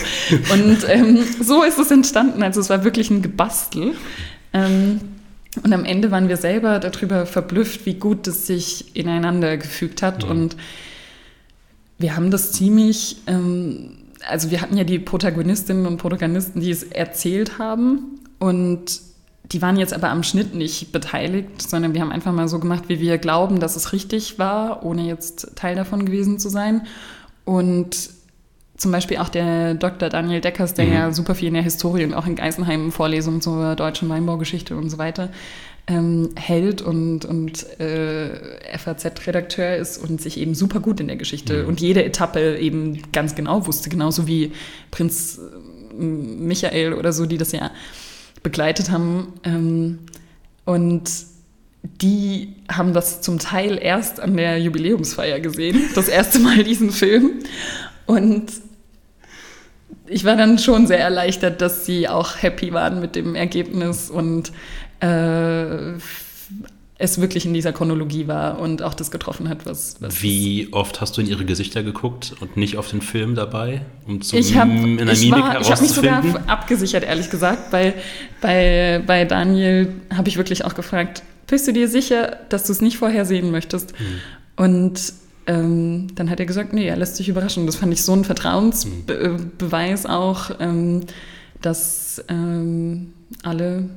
und 0.53 0.79
ähm, 0.89 1.25
so 1.41 1.63
ist 1.63 1.79
es 1.79 1.91
entstanden. 1.91 2.43
Also 2.43 2.61
es 2.61 2.69
war 2.69 2.83
wirklich 2.83 3.11
ein 3.11 3.23
Gebastel. 3.23 3.95
Ähm, 4.53 5.01
und 5.63 5.73
am 5.73 5.85
Ende 5.85 6.11
waren 6.11 6.29
wir 6.29 6.37
selber 6.37 6.81
darüber 6.81 7.27
verblüfft, 7.27 7.87
wie 7.87 7.95
gut 7.95 8.27
es 8.27 8.49
sich 8.49 8.97
ineinander 8.97 9.57
gefügt 9.57 10.03
hat. 10.03 10.25
Mhm. 10.25 10.31
Und 10.31 10.57
wir 11.97 12.17
haben 12.17 12.33
das 12.33 12.51
ziemlich, 12.51 13.19
ähm, 13.29 13.99
also 14.29 14.51
wir 14.51 14.63
hatten 14.63 14.77
ja 14.77 14.83
die 14.83 14.99
Protagonistinnen 14.99 15.87
und 15.87 15.99
Protagonisten, 15.99 16.61
die 16.61 16.73
es 16.73 16.83
erzählt 16.83 17.59
haben. 17.59 18.19
Und 18.41 19.01
die 19.53 19.63
waren 19.63 19.77
jetzt 19.77 19.93
aber 19.93 20.11
am 20.11 20.23
Schnitt 20.23 20.55
nicht 20.55 20.93
beteiligt, 20.93 21.63
sondern 21.63 21.95
wir 21.95 22.01
haben 22.01 22.13
einfach 22.13 22.33
mal 22.33 22.49
so 22.49 22.59
gemacht, 22.59 22.85
wie 22.89 23.01
wir 23.01 23.19
glauben, 23.19 23.61
dass 23.61 23.77
es 23.77 23.93
richtig 23.93 24.39
war, 24.39 24.85
ohne 24.85 25.03
jetzt 25.03 25.57
Teil 25.57 25.77
davon 25.77 26.05
gewesen 26.05 26.39
zu 26.39 26.49
sein. 26.49 26.87
Und 27.45 28.11
zum 28.77 28.91
Beispiel 28.91 29.19
auch 29.19 29.29
der 29.29 29.75
Dr. 29.75 30.09
Daniel 30.09 30.41
Deckers, 30.41 30.75
der 30.75 30.87
mhm. 30.87 30.93
ja 30.93 31.13
super 31.13 31.35
viel 31.35 31.49
in 31.49 31.55
der 31.55 31.63
Historie 31.63 32.05
und 32.05 32.15
auch 32.15 32.27
in 32.27 32.35
Geisenheim 32.35 32.91
Vorlesungen 32.91 33.41
zur 33.41 33.77
deutschen 33.77 34.09
Weinbaugeschichte 34.09 34.77
und 34.77 34.91
so 34.91 34.99
weiter 34.99 35.29
ähm, 35.87 36.31
hält 36.37 36.81
und, 36.81 37.25
und 37.25 37.81
äh, 37.81 38.79
FAZ-Redakteur 38.79 39.77
ist 39.77 39.99
und 39.99 40.21
sich 40.21 40.39
eben 40.39 40.55
super 40.55 40.81
gut 40.81 41.01
in 41.01 41.09
der 41.09 41.17
Geschichte 41.17 41.63
mhm. 41.63 41.69
und 41.69 41.81
jede 41.81 42.05
Etappe 42.05 42.59
eben 42.59 43.03
ganz 43.13 43.35
genau 43.35 43.67
wusste, 43.67 43.91
genauso 43.91 44.27
wie 44.27 44.53
Prinz 44.91 45.39
äh, 45.39 46.03
Michael 46.03 46.95
oder 46.95 47.13
so, 47.13 47.27
die 47.27 47.39
das 47.39 47.53
ja 47.53 47.71
begleitet 48.43 48.91
haben. 48.91 49.35
Ähm, 49.45 49.99
und 50.65 51.11
die 51.83 52.55
haben 52.71 52.93
das 52.93 53.21
zum 53.21 53.39
Teil 53.39 53.79
erst 53.81 54.21
an 54.21 54.37
der 54.37 54.59
Jubiläumsfeier 54.59 55.41
gesehen, 55.41 55.83
das 55.95 56.09
erste 56.09 56.39
Mal 56.39 56.63
diesen 56.63 56.91
Film. 56.91 57.41
Und 58.07 58.53
ich 60.07 60.25
war 60.25 60.37
dann 60.37 60.59
schon 60.59 60.87
sehr 60.87 61.01
erleichtert, 61.01 61.61
dass 61.61 61.87
sie 61.87 62.09
auch 62.09 62.43
happy 62.43 62.73
waren 62.73 63.01
mit 63.01 63.17
dem 63.17 63.35
Ergebnis 63.35 64.11
und 64.11 64.53
äh, 65.01 65.95
es 67.03 67.21
wirklich 67.21 67.45
in 67.45 67.53
dieser 67.53 67.73
Chronologie 67.73 68.29
war 68.29 68.61
und 68.61 68.81
auch 68.81 68.95
das 68.95 69.11
getroffen 69.11 69.49
hat, 69.49 69.67
was. 69.67 69.97
was 69.99 70.23
Wie 70.23 70.69
oft 70.71 71.01
hast 71.01 71.17
du 71.17 71.21
in 71.21 71.27
ihre 71.27 71.45
Gesichter 71.45 71.83
geguckt 71.83 72.33
und 72.39 72.57
nicht 72.57 72.79
auf 72.79 72.89
den 72.89 73.01
Film 73.01 73.35
dabei, 73.35 73.85
um 74.07 74.23
zu 74.23 74.37
ich 74.37 74.57
hab, 74.57 74.69
in 74.69 74.99
der 74.99 75.09
ich 75.09 75.23
Mimik 75.23 75.43
war, 75.43 75.61
Ich 75.61 75.71
habe 75.73 75.83
mich 75.83 75.91
sogar 75.91 76.23
abgesichert, 76.47 77.03
ehrlich 77.03 77.29
gesagt, 77.29 77.73
weil 77.73 77.95
bei, 78.41 79.03
bei 79.05 79.25
Daniel 79.25 79.89
habe 80.15 80.29
ich 80.29 80.37
wirklich 80.37 80.65
auch 80.65 80.77
gefragt, 80.77 81.25
bist 81.49 81.67
du 81.67 81.73
dir 81.73 81.89
sicher, 81.89 82.37
dass 82.51 82.65
du 82.65 82.73
es 82.73 82.81
nicht 82.81 82.99
vorher 82.99 83.25
sehen 83.25 83.51
möchtest? 83.51 83.99
Mhm. 83.99 84.05
Und 84.65 85.13
ähm, 85.49 86.07
dann 86.15 86.31
hat 86.31 86.39
er 86.39 86.47
gesagt, 86.47 86.73
nee, 86.73 86.87
er 86.87 86.97
lässt 86.97 87.17
sich 87.17 87.29
überraschen. 87.29 87.67
Das 87.67 87.75
fand 87.75 87.93
ich 87.93 88.05
so 88.05 88.13
ein 88.13 88.23
Vertrauensbeweis 88.23 90.05
mhm. 90.05 90.11
auch, 90.11 90.53
ähm, 90.61 91.01
dass 91.61 92.25
ähm, 92.29 93.13
alle 93.43 93.89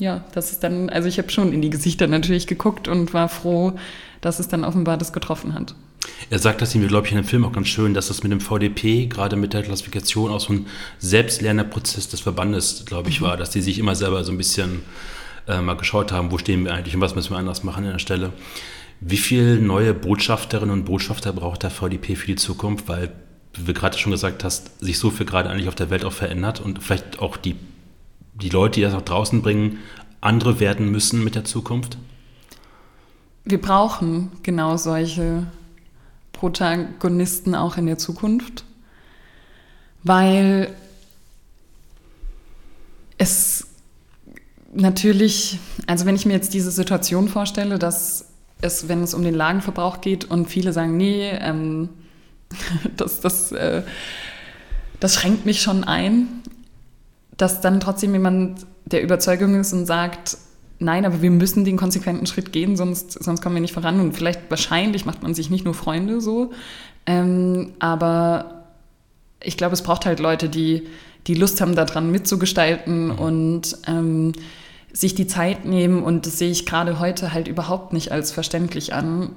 ja, 0.00 0.24
das 0.32 0.50
ist 0.50 0.64
dann, 0.64 0.88
also 0.88 1.08
ich 1.08 1.18
habe 1.18 1.30
schon 1.30 1.52
in 1.52 1.60
die 1.60 1.70
Gesichter 1.70 2.06
natürlich 2.06 2.46
geguckt 2.46 2.88
und 2.88 3.12
war 3.12 3.28
froh, 3.28 3.74
dass 4.20 4.38
es 4.38 4.48
dann 4.48 4.64
offenbar 4.64 4.96
das 4.96 5.12
getroffen 5.12 5.54
hat. 5.54 5.74
Er 6.30 6.38
sagt 6.38 6.62
das 6.62 6.74
ihm, 6.74 6.86
glaube 6.88 7.06
ich, 7.06 7.12
in 7.12 7.18
dem 7.18 7.26
Film 7.26 7.44
auch 7.44 7.52
ganz 7.52 7.68
schön, 7.68 7.92
dass 7.92 8.08
das 8.08 8.22
mit 8.22 8.32
dem 8.32 8.40
VDP, 8.40 9.06
gerade 9.06 9.36
mit 9.36 9.52
der 9.52 9.62
Klassifikation, 9.62 10.30
auch 10.30 10.40
so 10.40 10.54
ein 10.54 10.66
Selbstlernprozess 10.98 12.08
des 12.08 12.20
Verbandes, 12.20 12.84
glaube 12.86 13.10
ich, 13.10 13.20
mhm. 13.20 13.26
war, 13.26 13.36
dass 13.36 13.50
die 13.50 13.60
sich 13.60 13.78
immer 13.78 13.94
selber 13.94 14.24
so 14.24 14.32
ein 14.32 14.38
bisschen 14.38 14.80
äh, 15.46 15.60
mal 15.60 15.76
geschaut 15.76 16.12
haben, 16.12 16.30
wo 16.30 16.38
stehen 16.38 16.64
wir 16.64 16.72
eigentlich 16.72 16.94
und 16.94 17.02
was 17.02 17.14
müssen 17.14 17.32
wir 17.32 17.38
anders 17.38 17.62
machen 17.62 17.84
an 17.84 17.92
der 17.92 17.98
Stelle. 17.98 18.32
Wie 19.00 19.18
viele 19.18 19.56
neue 19.56 19.92
Botschafterinnen 19.92 20.72
und 20.72 20.84
Botschafter 20.84 21.32
braucht 21.32 21.62
der 21.62 21.70
VDP 21.70 22.16
für 22.16 22.26
die 22.26 22.36
Zukunft? 22.36 22.88
Weil, 22.88 23.12
wie 23.54 23.72
du 23.72 23.78
gerade 23.78 23.98
schon 23.98 24.12
gesagt 24.12 24.44
hast, 24.44 24.80
sich 24.80 24.98
so 24.98 25.10
viel 25.10 25.26
gerade 25.26 25.50
eigentlich 25.50 25.68
auf 25.68 25.74
der 25.74 25.90
Welt 25.90 26.04
auch 26.04 26.12
verändert 26.12 26.60
und 26.60 26.82
vielleicht 26.82 27.18
auch 27.18 27.36
die 27.36 27.56
die 28.40 28.48
Leute, 28.48 28.80
die 28.80 28.82
das 28.82 28.92
nach 28.92 29.02
draußen 29.02 29.42
bringen, 29.42 29.78
andere 30.20 30.60
werden 30.60 30.90
müssen 30.90 31.22
mit 31.22 31.34
der 31.34 31.44
Zukunft? 31.44 31.96
Wir 33.44 33.60
brauchen 33.60 34.30
genau 34.42 34.76
solche 34.76 35.46
Protagonisten 36.32 37.54
auch 37.54 37.76
in 37.76 37.86
der 37.86 37.98
Zukunft, 37.98 38.64
weil 40.02 40.74
es 43.18 43.66
natürlich, 44.72 45.58
also 45.86 46.06
wenn 46.06 46.14
ich 46.14 46.26
mir 46.26 46.32
jetzt 46.32 46.54
diese 46.54 46.70
Situation 46.70 47.28
vorstelle, 47.28 47.78
dass 47.78 48.26
es, 48.60 48.88
wenn 48.88 49.02
es 49.02 49.14
um 49.14 49.22
den 49.22 49.34
Lagenverbrauch 49.34 50.00
geht 50.00 50.24
und 50.24 50.46
viele 50.46 50.72
sagen, 50.72 50.96
nee, 50.96 51.30
ähm, 51.30 51.88
das, 52.96 53.20
das, 53.20 53.52
äh, 53.52 53.82
das 55.00 55.14
schränkt 55.14 55.46
mich 55.46 55.60
schon 55.62 55.84
ein, 55.84 56.42
dass 57.40 57.60
dann 57.60 57.80
trotzdem 57.80 58.12
jemand 58.12 58.66
der 58.84 59.02
Überzeugung 59.02 59.58
ist 59.58 59.72
und 59.72 59.86
sagt, 59.86 60.36
nein, 60.78 61.06
aber 61.06 61.22
wir 61.22 61.30
müssen 61.30 61.64
den 61.64 61.76
konsequenten 61.76 62.26
Schritt 62.26 62.52
gehen, 62.52 62.76
sonst, 62.76 63.12
sonst 63.22 63.40
kommen 63.40 63.54
wir 63.54 63.62
nicht 63.62 63.72
voran. 63.72 63.98
Und 64.00 64.12
vielleicht, 64.12 64.50
wahrscheinlich 64.50 65.06
macht 65.06 65.22
man 65.22 65.34
sich 65.34 65.48
nicht 65.48 65.64
nur 65.64 65.74
Freunde 65.74 66.20
so, 66.20 66.50
ähm, 67.06 67.72
aber 67.78 68.64
ich 69.42 69.56
glaube, 69.56 69.72
es 69.72 69.82
braucht 69.82 70.04
halt 70.04 70.20
Leute, 70.20 70.50
die, 70.50 70.86
die 71.26 71.34
Lust 71.34 71.62
haben, 71.62 71.74
daran 71.74 72.10
mitzugestalten 72.10 73.06
mhm. 73.06 73.18
und 73.18 73.78
ähm, 73.86 74.32
sich 74.92 75.14
die 75.14 75.26
Zeit 75.26 75.64
nehmen. 75.64 76.02
Und 76.02 76.26
das 76.26 76.38
sehe 76.38 76.50
ich 76.50 76.66
gerade 76.66 76.98
heute 76.98 77.32
halt 77.32 77.48
überhaupt 77.48 77.94
nicht 77.94 78.12
als 78.12 78.32
verständlich 78.32 78.92
an, 78.92 79.30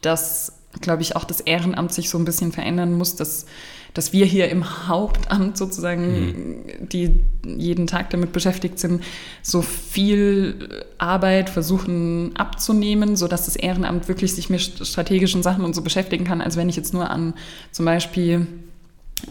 dass, 0.00 0.52
glaube 0.80 1.02
ich, 1.02 1.16
auch 1.16 1.24
das 1.24 1.40
Ehrenamt 1.40 1.92
sich 1.92 2.08
so 2.08 2.18
ein 2.18 2.24
bisschen 2.24 2.52
verändern 2.52 2.92
muss, 2.92 3.16
dass 3.16 3.46
dass 3.94 4.12
wir 4.12 4.26
hier 4.26 4.48
im 4.48 4.88
Hauptamt 4.88 5.56
sozusagen, 5.56 6.26
mhm. 6.26 6.88
die 6.88 7.20
jeden 7.44 7.86
Tag 7.86 8.10
damit 8.10 8.32
beschäftigt 8.32 8.78
sind, 8.78 9.02
so 9.42 9.62
viel 9.62 10.84
Arbeit 10.98 11.50
versuchen 11.50 12.36
abzunehmen, 12.36 13.16
sodass 13.16 13.46
das 13.46 13.56
Ehrenamt 13.56 14.08
wirklich 14.08 14.34
sich 14.34 14.50
mit 14.50 14.60
strategischen 14.60 15.42
Sachen 15.42 15.64
und 15.64 15.74
so 15.74 15.82
beschäftigen 15.82 16.24
kann, 16.24 16.40
als 16.40 16.56
wenn 16.56 16.68
ich 16.68 16.76
jetzt 16.76 16.94
nur 16.94 17.10
an 17.10 17.34
zum 17.72 17.84
Beispiel 17.84 18.46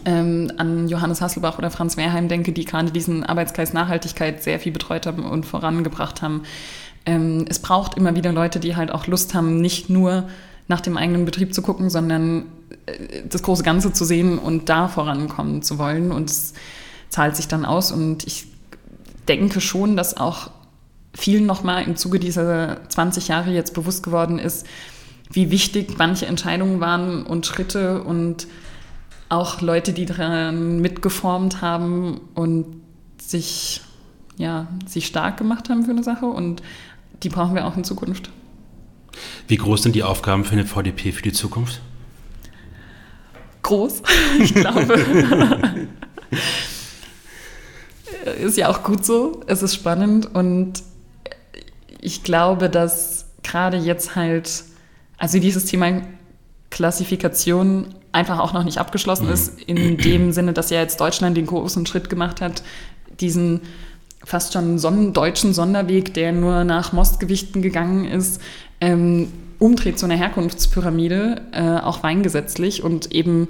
ähm, 0.04 0.52
an 0.56 0.88
Johannes 0.88 1.20
Hasselbach 1.20 1.58
oder 1.58 1.70
Franz 1.70 1.96
Wehrheim 1.96 2.28
denke, 2.28 2.52
die 2.52 2.64
gerade 2.64 2.90
diesen 2.90 3.24
Arbeitskreis 3.24 3.72
Nachhaltigkeit 3.72 4.42
sehr 4.42 4.58
viel 4.60 4.72
betreut 4.72 5.06
haben 5.06 5.24
und 5.24 5.46
vorangebracht 5.46 6.22
haben. 6.22 6.42
Ähm, 7.06 7.46
es 7.48 7.58
braucht 7.58 7.96
immer 7.96 8.14
wieder 8.14 8.32
Leute, 8.32 8.60
die 8.60 8.76
halt 8.76 8.90
auch 8.90 9.06
Lust 9.06 9.34
haben, 9.34 9.60
nicht 9.60 9.88
nur 9.88 10.28
nach 10.68 10.80
dem 10.80 10.96
eigenen 10.96 11.24
Betrieb 11.24 11.54
zu 11.54 11.62
gucken, 11.62 11.90
sondern 11.90 12.44
äh, 12.86 13.22
das 13.28 13.42
große 13.42 13.62
Ganze 13.62 13.92
zu 13.92 14.04
sehen 14.04 14.38
und 14.38 14.68
da 14.68 14.88
vorankommen 14.88 15.62
zu 15.62 15.78
wollen. 15.78 16.12
Und 16.12 16.30
es 16.30 16.52
zahlt 17.08 17.34
sich 17.34 17.48
dann 17.48 17.64
aus. 17.64 17.90
Und 17.90 18.26
ich 18.26 18.46
denke 19.26 19.60
schon, 19.60 19.96
dass 19.96 20.16
auch 20.16 20.50
vielen 21.14 21.46
nochmal 21.46 21.84
im 21.84 21.96
Zuge 21.96 22.20
dieser 22.20 22.88
20 22.88 23.28
Jahre 23.28 23.50
jetzt 23.50 23.74
bewusst 23.74 24.02
geworden 24.02 24.38
ist, 24.38 24.66
wie 25.30 25.50
wichtig 25.50 25.98
manche 25.98 26.26
Entscheidungen 26.26 26.80
waren 26.80 27.24
und 27.24 27.46
Schritte 27.46 28.02
und 28.02 28.46
auch 29.28 29.60
Leute, 29.60 29.92
die 29.92 30.06
daran 30.06 30.80
mitgeformt 30.80 31.60
haben 31.60 32.20
und 32.34 32.66
sich, 33.18 33.82
ja, 34.36 34.68
sich 34.86 35.06
stark 35.06 35.36
gemacht 35.36 35.68
haben 35.68 35.84
für 35.84 35.90
eine 35.90 36.02
Sache. 36.02 36.26
Und 36.26 36.62
die 37.22 37.28
brauchen 37.28 37.54
wir 37.54 37.66
auch 37.66 37.76
in 37.76 37.84
Zukunft. 37.84 38.30
Wie 39.46 39.56
groß 39.56 39.82
sind 39.82 39.94
die 39.94 40.02
Aufgaben 40.02 40.44
für 40.44 40.56
den 40.56 40.66
VDP 40.66 41.12
für 41.12 41.22
die 41.22 41.32
Zukunft? 41.32 41.80
Groß, 43.62 44.02
ich 44.40 44.54
glaube. 44.54 45.88
ist 48.40 48.56
ja 48.56 48.68
auch 48.68 48.82
gut 48.82 49.04
so. 49.04 49.42
Es 49.46 49.62
ist 49.62 49.74
spannend 49.74 50.34
und 50.34 50.82
ich 52.00 52.22
glaube, 52.22 52.70
dass 52.70 53.26
gerade 53.42 53.76
jetzt 53.76 54.14
halt, 54.14 54.64
also 55.16 55.38
dieses 55.38 55.64
Thema 55.64 56.02
Klassifikation 56.70 57.94
einfach 58.12 58.38
auch 58.38 58.52
noch 58.52 58.64
nicht 58.64 58.78
abgeschlossen 58.78 59.26
mhm. 59.26 59.32
ist, 59.32 59.60
in 59.62 59.96
dem 59.96 60.32
Sinne, 60.32 60.52
dass 60.52 60.70
ja 60.70 60.80
jetzt 60.80 61.00
Deutschland 61.00 61.36
den 61.36 61.46
großen 61.46 61.86
Schritt 61.86 62.08
gemacht 62.10 62.40
hat, 62.40 62.62
diesen 63.20 63.62
fast 64.28 64.52
schon 64.52 64.78
son 64.78 65.14
deutschen 65.14 65.54
Sonderweg, 65.54 66.12
der 66.12 66.32
nur 66.32 66.62
nach 66.64 66.92
Mostgewichten 66.92 67.62
gegangen 67.62 68.04
ist, 68.04 68.42
ähm, 68.78 69.32
umdreht 69.58 69.98
zu 69.98 70.04
einer 70.04 70.16
Herkunftspyramide, 70.16 71.40
äh, 71.52 71.78
auch 71.80 72.02
weingesetzlich 72.02 72.82
und 72.82 73.10
eben 73.10 73.48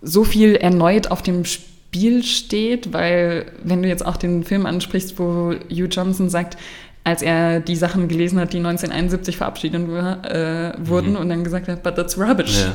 so 0.00 0.24
viel 0.24 0.56
erneut 0.56 1.10
auf 1.10 1.20
dem 1.20 1.44
Spiel 1.44 2.24
steht, 2.24 2.94
weil 2.94 3.52
wenn 3.62 3.82
du 3.82 3.88
jetzt 3.88 4.04
auch 4.06 4.16
den 4.16 4.42
Film 4.42 4.64
ansprichst, 4.64 5.18
wo 5.18 5.52
Hugh 5.70 5.88
Johnson 5.90 6.30
sagt, 6.30 6.56
als 7.04 7.20
er 7.20 7.60
die 7.60 7.76
Sachen 7.76 8.08
gelesen 8.08 8.40
hat, 8.40 8.54
die 8.54 8.58
1971 8.58 9.36
verabschiedet 9.36 9.82
äh, 9.82 10.72
wurden 10.78 11.10
mhm. 11.10 11.16
und 11.16 11.28
dann 11.28 11.44
gesagt 11.44 11.68
hat, 11.68 11.82
but 11.82 11.96
that's 11.96 12.18
rubbish. 12.18 12.58
Ja. 12.58 12.72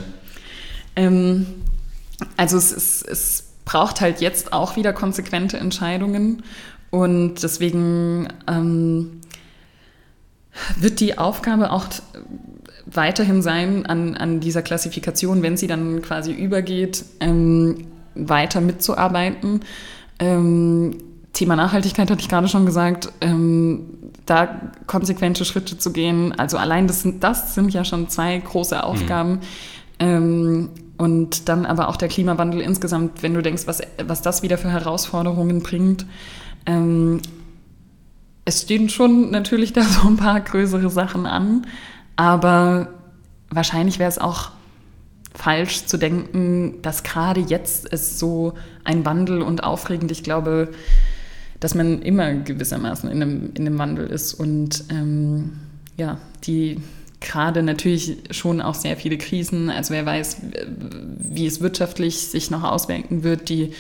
Ähm, 0.96 1.48
also 2.38 2.58
es, 2.58 2.72
es, 2.72 3.02
es 3.02 3.44
braucht 3.66 4.00
halt 4.00 4.22
jetzt 4.22 4.54
auch 4.54 4.76
wieder 4.76 4.94
konsequente 4.94 5.58
Entscheidungen 5.58 6.44
und 6.92 7.44
deswegen 7.44 8.28
ähm, 8.48 9.22
wird 10.80 11.00
die 11.00 11.18
Aufgabe 11.18 11.72
auch 11.72 11.88
weiterhin 12.86 13.42
sein, 13.42 13.86
an, 13.86 14.16
an 14.16 14.40
dieser 14.40 14.62
Klassifikation, 14.62 15.42
wenn 15.42 15.58
sie 15.58 15.68
dann 15.68 16.02
quasi 16.02 16.32
übergeht, 16.32 17.04
ähm, 17.20 17.88
weiter 18.14 18.62
mitzuarbeiten. 18.62 19.62
Ähm, 20.20 20.98
Thema 21.34 21.56
Nachhaltigkeit 21.58 22.10
hatte 22.10 22.22
ich 22.22 22.30
gerade 22.30 22.48
schon 22.48 22.66
gesagt, 22.66 23.12
ähm, 23.20 23.82
da 24.26 24.62
konsequente 24.88 25.44
Schritte 25.44 25.78
zu 25.78 25.92
gehen. 25.92 26.32
Also 26.38 26.58
allein 26.58 26.88
das 26.88 27.02
sind, 27.02 27.24
das 27.24 27.54
sind 27.54 27.74
ja 27.74 27.84
schon 27.84 28.08
zwei 28.10 28.38
große 28.38 28.82
Aufgaben. 28.82 29.40
Mhm. 30.02 30.70
Und 30.98 31.50
dann 31.50 31.66
aber 31.66 31.90
auch 31.90 31.98
der 31.98 32.08
Klimawandel 32.08 32.62
insgesamt, 32.62 33.22
wenn 33.22 33.34
du 33.34 33.42
denkst, 33.42 33.64
was, 33.66 33.82
was 34.06 34.22
das 34.22 34.44
wieder 34.44 34.58
für 34.58 34.70
Herausforderungen 34.70 35.62
bringt. 35.62 36.06
Ähm, 36.66 37.22
es 38.46 38.62
stehen 38.62 38.90
schon 38.90 39.32
natürlich 39.32 39.74
da 39.74 39.84
so 39.84 40.08
ein 40.08 40.18
paar 40.18 40.40
größere 40.40 40.90
Sachen 40.90 41.26
an, 41.26 41.66
aber 42.16 42.90
wahrscheinlich 43.50 44.00
wäre 44.00 44.10
es 44.10 44.18
auch 44.18 44.52
falsch 45.34 45.86
zu 45.86 45.98
denken, 45.98 46.82
dass 46.82 47.04
gerade 47.04 47.42
jetzt 47.42 47.92
es 47.92 48.20
so 48.20 48.54
ein 48.84 49.04
Wandel 49.06 49.42
und 49.42 49.64
aufregend, 49.64 50.12
ich 50.12 50.24
glaube, 50.24 50.70
dass 51.60 51.76
man 51.76 52.02
immer 52.02 52.34
gewissermaßen 52.34 53.10
in 53.10 53.22
einem, 53.22 53.52
in 53.56 53.68
einem 53.68 53.78
Wandel 53.78 54.08
ist 54.08 54.34
und 54.34 54.86
ähm, 54.90 55.54
ja, 55.98 56.20
die 56.46 56.80
gerade 57.20 57.64
natürlich 57.64 58.18
schon 58.32 58.62
auch 58.62 58.76
sehr 58.76 58.98
viele 58.98 59.18
Krisen, 59.18 59.70
also 59.70 59.94
wer 59.94 60.06
weiß, 60.06 60.38
wie 61.18 61.46
es 61.46 61.62
wirtschaftlich 61.62 62.28
sich 62.28 62.52
noch 62.52 62.64
auswirken 62.64 63.24
wird, 63.24 63.50
die 63.50 63.72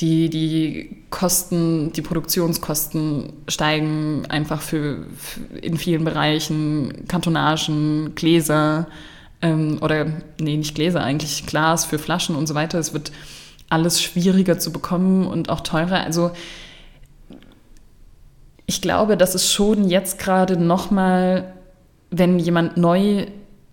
die, 0.00 0.30
die 0.30 0.96
Kosten, 1.10 1.92
die 1.92 2.02
Produktionskosten 2.02 3.32
steigen 3.48 4.24
einfach 4.28 4.62
für, 4.62 5.04
für 5.16 5.58
in 5.58 5.76
vielen 5.76 6.04
Bereichen, 6.04 7.06
Kartonagen, 7.06 8.14
Gläser 8.14 8.86
ähm, 9.42 9.78
oder 9.82 10.06
nee, 10.40 10.56
nicht 10.56 10.74
Gläser, 10.74 11.02
eigentlich 11.02 11.46
Glas 11.46 11.84
für 11.84 11.98
Flaschen 11.98 12.36
und 12.36 12.46
so 12.46 12.54
weiter. 12.54 12.78
Es 12.78 12.94
wird 12.94 13.12
alles 13.68 14.02
schwieriger 14.02 14.58
zu 14.58 14.72
bekommen 14.72 15.26
und 15.26 15.50
auch 15.50 15.60
teurer. 15.60 16.04
Also 16.04 16.32
ich 18.66 18.80
glaube, 18.80 19.16
dass 19.16 19.34
es 19.34 19.52
schon 19.52 19.88
jetzt 19.88 20.18
gerade 20.18 20.56
nochmal, 20.56 21.52
wenn 22.10 22.38
jemand 22.38 22.76
neu 22.76 23.26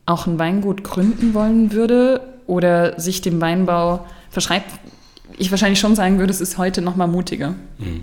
auch 0.05 0.25
ein 0.25 0.39
Weingut 0.39 0.83
gründen 0.83 1.33
wollen 1.33 1.71
würde 1.71 2.21
oder 2.47 2.99
sich 2.99 3.21
dem 3.21 3.41
Weinbau 3.41 4.05
verschreibt, 4.29 4.71
ich 5.37 5.51
wahrscheinlich 5.51 5.79
schon 5.79 5.95
sagen 5.95 6.19
würde, 6.19 6.31
es 6.31 6.41
ist 6.41 6.57
heute 6.57 6.81
noch 6.81 6.95
mal 6.95 7.07
mutiger. 7.07 7.55
Mhm. 7.77 8.01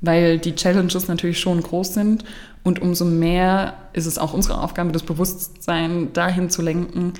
Weil 0.00 0.38
die 0.38 0.54
Challenges 0.54 1.08
natürlich 1.08 1.40
schon 1.40 1.62
groß 1.62 1.94
sind 1.94 2.24
und 2.62 2.80
umso 2.80 3.04
mehr 3.06 3.74
ist 3.94 4.06
es 4.06 4.18
auch 4.18 4.34
unsere 4.34 4.60
Aufgabe, 4.60 4.92
das 4.92 5.02
Bewusstsein 5.02 6.12
dahin 6.12 6.50
zu 6.50 6.60
lenken, 6.60 7.14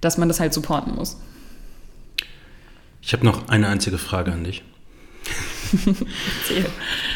dass 0.00 0.18
man 0.18 0.28
das 0.28 0.38
halt 0.38 0.52
supporten 0.52 0.94
muss. 0.94 1.16
Ich 3.00 3.12
habe 3.12 3.24
noch 3.24 3.48
eine 3.48 3.68
einzige 3.68 3.98
Frage 3.98 4.32
an 4.32 4.44
dich. 4.44 4.62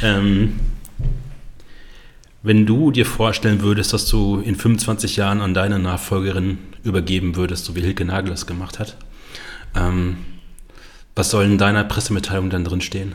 ähm, 0.03 0.59
wenn 2.43 2.65
du 2.65 2.91
dir 2.91 3.05
vorstellen 3.05 3.61
würdest, 3.61 3.93
dass 3.93 4.07
du 4.07 4.39
in 4.39 4.57
25 4.57 5.17
Jahren 5.17 5.41
an 5.41 5.53
deine 5.53 5.79
Nachfolgerin 5.79 6.59
übergeben 6.83 7.37
würdest, 7.37 7.67
so 7.67 7.77
wie 7.77 7.83
Hilke 7.83 8.05
Nagel 8.05 8.31
das 8.31 8.47
gemacht 8.47 8.79
hat, 8.79 8.97
ähm, 9.77 10.17
was 11.21 11.29
soll 11.29 11.45
in 11.45 11.59
deiner 11.59 11.85
Pressemitteilung 11.85 12.49
dann 12.49 12.65
drin 12.65 12.81
stehen? 12.81 13.15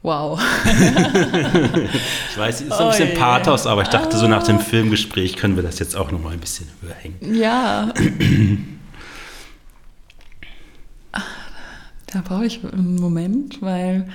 Wow. 0.00 0.40
ich 2.30 2.38
weiß, 2.38 2.62
es 2.62 2.66
ist 2.68 2.72
ein 2.72 2.88
bisschen 2.88 3.10
oh, 3.12 3.18
Pathos, 3.18 3.66
aber 3.66 3.82
ich 3.82 3.88
dachte, 3.88 4.16
so 4.16 4.26
nach 4.28 4.44
dem 4.44 4.58
Filmgespräch 4.60 5.36
können 5.36 5.56
wir 5.56 5.62
das 5.62 5.78
jetzt 5.78 5.94
auch 5.94 6.10
noch 6.10 6.22
mal 6.22 6.32
ein 6.32 6.40
bisschen 6.40 6.68
überhängen. 6.80 7.34
Ja. 7.34 7.92
da 12.06 12.22
brauche 12.24 12.46
ich 12.46 12.64
einen 12.64 12.94
Moment, 12.94 13.60
weil 13.60 14.08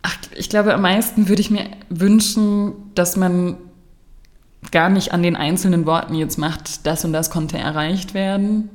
ach, 0.00 0.16
ich 0.34 0.48
glaube, 0.48 0.72
am 0.72 0.80
meisten 0.80 1.28
würde 1.28 1.42
ich 1.42 1.50
mir 1.50 1.68
wünschen, 1.90 2.72
dass 2.94 3.16
man 3.16 3.58
gar 4.72 4.88
nicht 4.88 5.12
an 5.12 5.22
den 5.22 5.36
einzelnen 5.36 5.86
Worten 5.86 6.14
jetzt 6.14 6.38
macht, 6.38 6.86
das 6.86 7.04
und 7.04 7.12
das 7.12 7.30
konnte 7.30 7.58
erreicht 7.58 8.14
werden. 8.14 8.70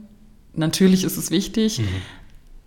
Natürlich 0.53 1.03
ist 1.03 1.18
es 1.18 1.31
wichtig, 1.31 1.80
mhm. 1.80 1.88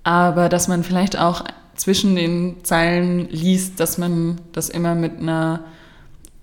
aber 0.02 0.48
dass 0.48 0.68
man 0.68 0.84
vielleicht 0.84 1.18
auch 1.18 1.44
zwischen 1.74 2.16
den 2.16 2.64
Zeilen 2.64 3.28
liest, 3.30 3.80
dass 3.80 3.98
man 3.98 4.40
das 4.52 4.68
immer 4.68 4.94
mit 4.94 5.18
einer 5.18 5.64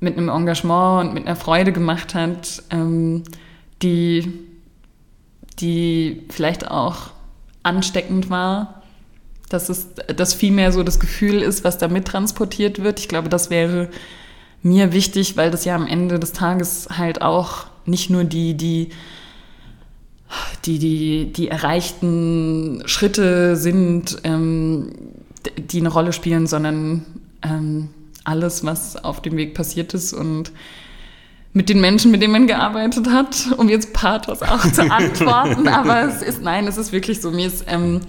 mit 0.01 0.17
einem 0.17 0.29
Engagement 0.29 1.07
und 1.07 1.13
mit 1.13 1.27
einer 1.27 1.35
Freude 1.35 1.71
gemacht 1.71 2.15
hat, 2.15 2.63
ähm, 2.71 3.23
die, 3.81 4.33
die 5.59 6.23
vielleicht 6.29 6.69
auch 6.69 7.11
ansteckend 7.63 8.29
war, 8.29 8.81
dass 9.47 9.69
es 9.69 9.89
das 10.15 10.33
vielmehr 10.33 10.71
so 10.71 10.81
das 10.83 10.99
Gefühl 10.99 11.41
ist, 11.43 11.63
was 11.63 11.77
da 11.77 11.87
mittransportiert 11.87 12.83
wird. 12.83 12.99
Ich 12.99 13.09
glaube, 13.09 13.29
das 13.29 13.51
wäre 13.51 13.89
mir 14.63 14.93
wichtig, 14.93 15.38
weil 15.38 15.51
das 15.51 15.65
ja 15.65 15.75
am 15.75 15.88
Ende 15.88 16.19
des 16.19 16.33
Tages 16.33 16.88
halt 16.95 17.21
auch 17.21 17.65
nicht 17.85 18.09
nur 18.09 18.23
die, 18.23 18.55
die, 18.55 18.89
die, 20.65 20.79
die, 20.79 21.33
die 21.33 21.47
erreichten 21.47 22.83
Schritte 22.85 23.55
sind, 23.55 24.17
ähm, 24.23 24.91
die 25.57 25.79
eine 25.79 25.89
Rolle 25.89 26.13
spielen, 26.13 26.47
sondern 26.47 27.05
ähm, 27.41 27.89
alles, 28.23 28.63
was 28.63 29.03
auf 29.03 29.21
dem 29.21 29.35
Weg 29.38 29.55
passiert 29.55 29.93
ist 29.93 30.13
und 30.13 30.51
mit 31.53 31.67
den 31.67 31.81
Menschen, 31.81 32.11
mit 32.11 32.21
denen 32.21 32.31
man 32.31 32.47
gearbeitet 32.47 33.09
hat, 33.09 33.47
um 33.57 33.67
jetzt 33.67 33.93
Pathos 33.93 34.41
auch 34.41 34.61
zu 34.71 34.83
antworten. 34.91 35.67
Aber 35.67 36.03
es 36.03 36.21
ist, 36.21 36.41
nein, 36.41 36.67
es 36.67 36.77
ist 36.77 36.91
wirklich 36.91 37.19
so. 37.19 37.31
Mir 37.31 37.47
ist, 37.47 37.65
ähm, 37.67 38.01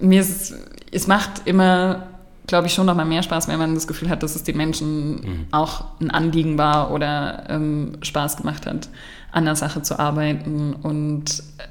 mir 0.00 0.20
ist, 0.20 0.54
es 0.92 1.06
macht 1.06 1.42
immer 1.44 2.08
glaube 2.46 2.66
ich, 2.66 2.74
schon 2.74 2.86
noch 2.86 2.94
mal 2.94 3.04
mehr 3.04 3.22
Spaß, 3.22 3.48
wenn 3.48 3.58
man 3.58 3.74
das 3.74 3.86
Gefühl 3.86 4.08
hat, 4.08 4.22
dass 4.22 4.36
es 4.36 4.42
den 4.42 4.56
Menschen 4.56 5.14
mhm. 5.14 5.46
auch 5.50 5.84
ein 6.00 6.10
Anliegen 6.10 6.58
war 6.58 6.90
oder 6.90 7.44
ähm, 7.48 7.98
Spaß 8.02 8.36
gemacht 8.36 8.66
hat, 8.66 8.88
an 9.32 9.44
der 9.44 9.56
Sache 9.56 9.82
zu 9.82 9.98
arbeiten. 9.98 10.74
Und 10.74 11.42
äh, 11.58 11.64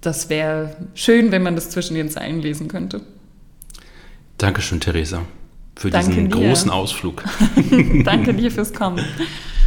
das 0.00 0.28
wäre 0.28 0.76
schön, 0.94 1.32
wenn 1.32 1.42
man 1.42 1.54
das 1.54 1.70
zwischen 1.70 1.94
den 1.94 2.10
Zeilen 2.10 2.40
lesen 2.40 2.68
könnte. 2.68 3.00
Dankeschön, 4.38 4.80
Theresa, 4.80 5.22
für 5.74 5.90
Danke 5.90 6.10
diesen 6.10 6.28
dir. 6.28 6.36
großen 6.36 6.70
Ausflug. 6.70 7.24
Danke 8.04 8.34
dir 8.34 8.50
fürs 8.50 8.72
Kommen. 8.72 9.04